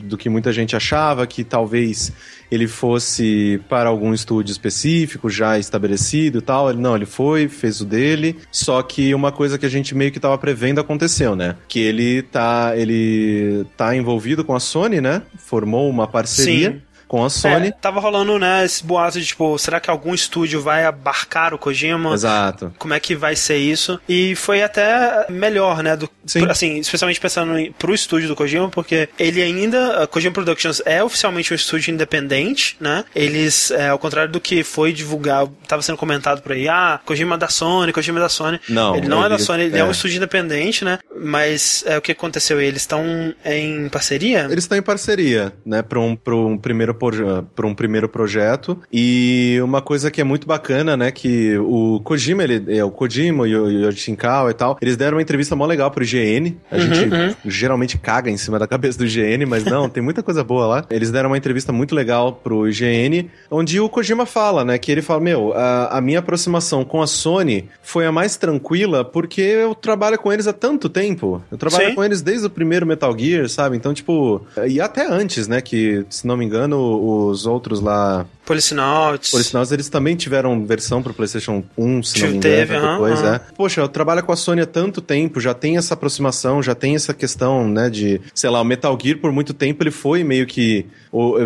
do 0.03 0.17
que 0.17 0.29
muita 0.29 0.51
gente 0.51 0.75
achava 0.75 1.25
que 1.25 1.43
talvez 1.43 2.11
ele 2.51 2.67
fosse 2.67 3.61
para 3.69 3.89
algum 3.89 4.13
estúdio 4.13 4.51
específico 4.51 5.29
já 5.29 5.57
estabelecido 5.59 6.39
e 6.39 6.41
tal. 6.41 6.69
Ele 6.69 6.79
não, 6.79 6.95
ele 6.95 7.05
foi, 7.05 7.47
fez 7.47 7.81
o 7.81 7.85
dele. 7.85 8.37
Só 8.51 8.81
que 8.81 9.13
uma 9.13 9.31
coisa 9.31 9.57
que 9.57 9.65
a 9.65 9.69
gente 9.69 9.95
meio 9.95 10.11
que 10.11 10.19
tava 10.19 10.37
prevendo 10.37 10.79
aconteceu, 10.79 11.35
né? 11.35 11.55
Que 11.67 11.79
ele 11.79 12.21
tá 12.23 12.73
ele 12.75 13.65
tá 13.77 13.95
envolvido 13.95 14.43
com 14.43 14.55
a 14.55 14.59
Sony, 14.59 15.01
né? 15.01 15.21
Formou 15.37 15.89
uma 15.89 16.07
parceria 16.07 16.71
Sim. 16.71 16.81
Com 17.09 17.25
a 17.25 17.29
Sony. 17.29 17.67
É, 17.69 17.71
tava 17.71 17.99
rolando, 17.99 18.37
né, 18.37 18.63
esse 18.63 18.85
boato 18.85 19.19
de 19.19 19.25
tipo, 19.25 19.57
será 19.57 19.79
que 19.79 19.89
algum 19.89 20.13
estúdio 20.13 20.61
vai 20.61 20.85
abarcar 20.85 21.53
o 21.53 21.57
Kojima? 21.57 22.13
Exato. 22.13 22.71
Como 22.77 22.93
é 22.93 22.99
que 22.99 23.15
vai 23.15 23.35
ser 23.35 23.57
isso? 23.57 23.99
E 24.07 24.35
foi 24.35 24.61
até 24.61 25.25
melhor, 25.27 25.81
né? 25.81 25.97
Do, 25.97 26.07
Sim. 26.25 26.45
Assim, 26.47 26.77
especialmente 26.77 27.19
pensando 27.19 27.57
em, 27.57 27.71
pro 27.71 27.93
estúdio 27.93 28.27
do 28.27 28.35
Kojima, 28.35 28.69
porque 28.69 29.09
ele 29.17 29.41
ainda, 29.41 30.03
a 30.03 30.07
Kojima 30.07 30.31
Productions 30.33 30.81
é 30.85 31.03
oficialmente 31.03 31.51
um 31.51 31.55
estúdio 31.55 31.91
independente, 31.91 32.77
né? 32.79 33.03
Eles, 33.15 33.71
é, 33.71 33.89
ao 33.89 33.97
contrário 33.97 34.31
do 34.31 34.39
que 34.39 34.63
foi 34.63 34.93
divulgado, 34.93 35.51
tava 35.67 35.81
sendo 35.81 35.97
comentado 35.97 36.43
por 36.43 36.51
aí, 36.51 36.69
ah, 36.69 36.99
Kojima 37.03 37.35
é 37.35 37.37
da 37.39 37.47
Sony, 37.49 37.91
Kojima 37.91 38.19
é 38.19 38.21
da 38.21 38.29
Sony. 38.29 38.59
Não, 38.69 38.95
ele 38.95 39.07
não 39.07 39.25
é 39.25 39.29
da 39.29 39.35
ele- 39.35 39.43
Sony, 39.43 39.63
ele 39.63 39.77
é. 39.77 39.79
é. 39.79 39.83
um 39.83 39.89
estúdio 39.91 40.17
independente, 40.17 40.85
né? 40.85 40.99
Mas 41.19 41.83
é, 41.87 41.97
o 41.97 42.01
que 42.01 42.11
aconteceu? 42.11 42.61
Eles 42.61 42.83
estão 42.83 43.33
em 43.43 43.89
parceria? 43.89 44.41
Eles 44.51 44.65
estão 44.65 44.77
em 44.77 44.81
parceria, 44.83 45.51
né, 45.65 45.81
para 45.81 45.99
um, 45.99 46.15
pra 46.15 46.35
um 46.35 46.55
primeiro 46.55 46.93
para 47.55 47.67
um 47.67 47.73
primeiro 47.73 48.09
projeto. 48.09 48.77
E 48.91 49.59
uma 49.63 49.81
coisa 49.81 50.11
que 50.11 50.21
é 50.21 50.23
muito 50.23 50.47
bacana, 50.47 50.95
né, 50.97 51.11
que 51.11 51.57
o 51.57 51.99
Kojima, 52.03 52.43
ele, 52.43 52.77
é, 52.77 52.83
o 52.83 52.91
Kojima 52.91 53.47
e 53.47 53.55
o 53.55 53.69
Yoshinkawa 53.69 54.51
e 54.51 54.53
tal, 54.53 54.77
eles 54.81 54.97
deram 54.97 55.17
uma 55.17 55.21
entrevista 55.21 55.55
mó 55.55 55.65
legal 55.65 55.91
pro 55.91 56.03
IGN. 56.03 56.57
A 56.71 56.75
Uhum, 56.75 56.81
gente 56.81 57.13
uhum. 57.13 57.35
geralmente 57.45 57.97
caga 57.97 58.29
em 58.29 58.37
cima 58.37 58.57
da 58.59 58.67
cabeça 58.67 58.97
do 58.97 59.05
IGN, 59.05 59.45
mas 59.45 59.63
não, 59.65 59.89
tem 59.89 60.01
muita 60.01 60.23
coisa 60.23 60.43
boa 60.43 60.67
lá. 60.67 60.85
Eles 60.89 61.11
deram 61.11 61.29
uma 61.29 61.37
entrevista 61.37 61.71
muito 61.71 61.93
legal 61.95 62.33
pro 62.33 62.67
IGN, 62.67 63.29
onde 63.49 63.79
o 63.79 63.89
Kojima 63.89 64.25
fala, 64.25 64.63
né, 64.65 64.77
que 64.77 64.91
ele 64.91 65.01
fala, 65.01 65.19
meu, 65.19 65.53
a, 65.53 65.97
a 65.97 66.01
minha 66.01 66.19
aproximação 66.19 66.83
com 66.83 67.01
a 67.01 67.07
Sony 67.07 67.69
foi 67.81 68.05
a 68.05 68.11
mais 68.11 68.37
tranquila 68.37 69.03
porque 69.03 69.41
eu 69.41 69.75
trabalho 69.75 70.17
com 70.17 70.31
eles 70.31 70.47
há 70.47 70.53
tanto 70.53 70.89
tempo. 70.89 71.41
Eu 71.51 71.57
trabalho 71.57 71.89
Sim. 71.89 71.95
com 71.95 72.03
eles 72.03 72.21
desde 72.21 72.47
o 72.47 72.49
primeiro 72.49 72.85
Metal 72.85 73.15
Gear, 73.17 73.47
sabe? 73.49 73.75
Então, 73.77 73.93
tipo, 73.93 74.41
e 74.67 74.79
até 74.81 75.05
antes, 75.07 75.47
né, 75.47 75.61
que, 75.61 76.05
se 76.09 76.25
não 76.25 76.37
me 76.37 76.45
engano, 76.45 76.88
os 76.89 77.45
outros 77.45 77.81
lá, 77.81 78.25
Policinauts. 78.49 79.31
por 79.31 79.43
sinal, 79.43 79.63
eles 79.71 79.89
também 79.89 80.15
tiveram 80.15 80.65
versão 80.65 81.01
pro 81.01 81.13
PlayStation 81.13 81.63
1, 81.77 82.03
se 82.03 82.19
não 82.21 82.29
me 82.29 82.37
engano, 82.37 82.55
Teve, 82.55 82.79
depois, 82.79 83.19
aham. 83.21 83.35
é. 83.35 83.41
Poxa, 83.55 83.81
eu 83.81 83.87
trabalho 83.87 84.23
com 84.23 84.31
a 84.31 84.35
Sony 84.35 84.61
há 84.61 84.65
tanto 84.65 85.01
tempo, 85.01 85.39
já 85.39 85.53
tem 85.53 85.77
essa 85.77 85.93
aproximação, 85.93 86.61
já 86.61 86.73
tem 86.75 86.95
essa 86.95 87.13
questão, 87.13 87.67
né, 87.67 87.89
de, 87.89 88.19
sei 88.33 88.49
lá, 88.49 88.59
o 88.59 88.63
Metal 88.65 88.97
Gear 89.01 89.17
por 89.19 89.31
muito 89.31 89.53
tempo 89.53 89.83
ele 89.83 89.91
foi 89.91 90.23
meio 90.23 90.45
que 90.45 90.85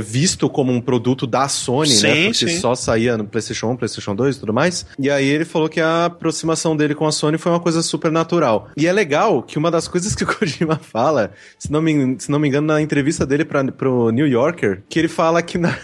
visto 0.02 0.50
como 0.50 0.72
um 0.72 0.82
produto 0.82 1.26
da 1.28 1.48
Sony, 1.48 1.90
né, 1.90 1.96
Sim, 1.96 2.24
porque 2.26 2.48
sim. 2.50 2.60
só 2.60 2.76
saía 2.76 3.18
no 3.18 3.26
PlayStation 3.26 3.68
1, 3.72 3.78
PlayStation 3.78 4.16
2 4.16 4.36
e 4.36 4.40
tudo 4.40 4.54
mais. 4.54 4.86
E 4.98 5.10
aí 5.10 5.26
ele 5.28 5.46
falou 5.46 5.70
que 5.70 5.80
a 5.82 6.06
aproximação 6.06 6.76
dele 6.76 6.96
com 6.96 7.06
a 7.06 7.12
Sony 7.12 7.38
foi 7.38 7.52
uma 7.52 7.60
coisa 7.60 7.82
super 7.82 8.12
natural. 8.12 8.70
E 8.78 8.88
é 8.88 8.92
legal 8.94 9.42
que 9.44 9.58
uma 9.58 9.70
das 9.72 9.88
coisas 9.88 10.16
que 10.16 10.24
o 10.24 10.28
Kojima 10.34 10.78
fala, 10.82 11.32
se 11.58 11.72
não 11.72 11.82
me, 11.82 12.16
se 12.20 12.30
não 12.32 12.40
me 12.40 12.48
engano, 12.48 12.68
na 12.68 12.82
entrevista 12.82 13.26
dele 13.26 13.46
pra, 13.46 13.64
pro 13.72 14.10
New 14.10 14.28
Yorker, 14.28 14.84
que 14.90 15.00
ele 15.00 15.08
fala 15.08 15.42
que 15.42 15.58
na, 15.58 15.78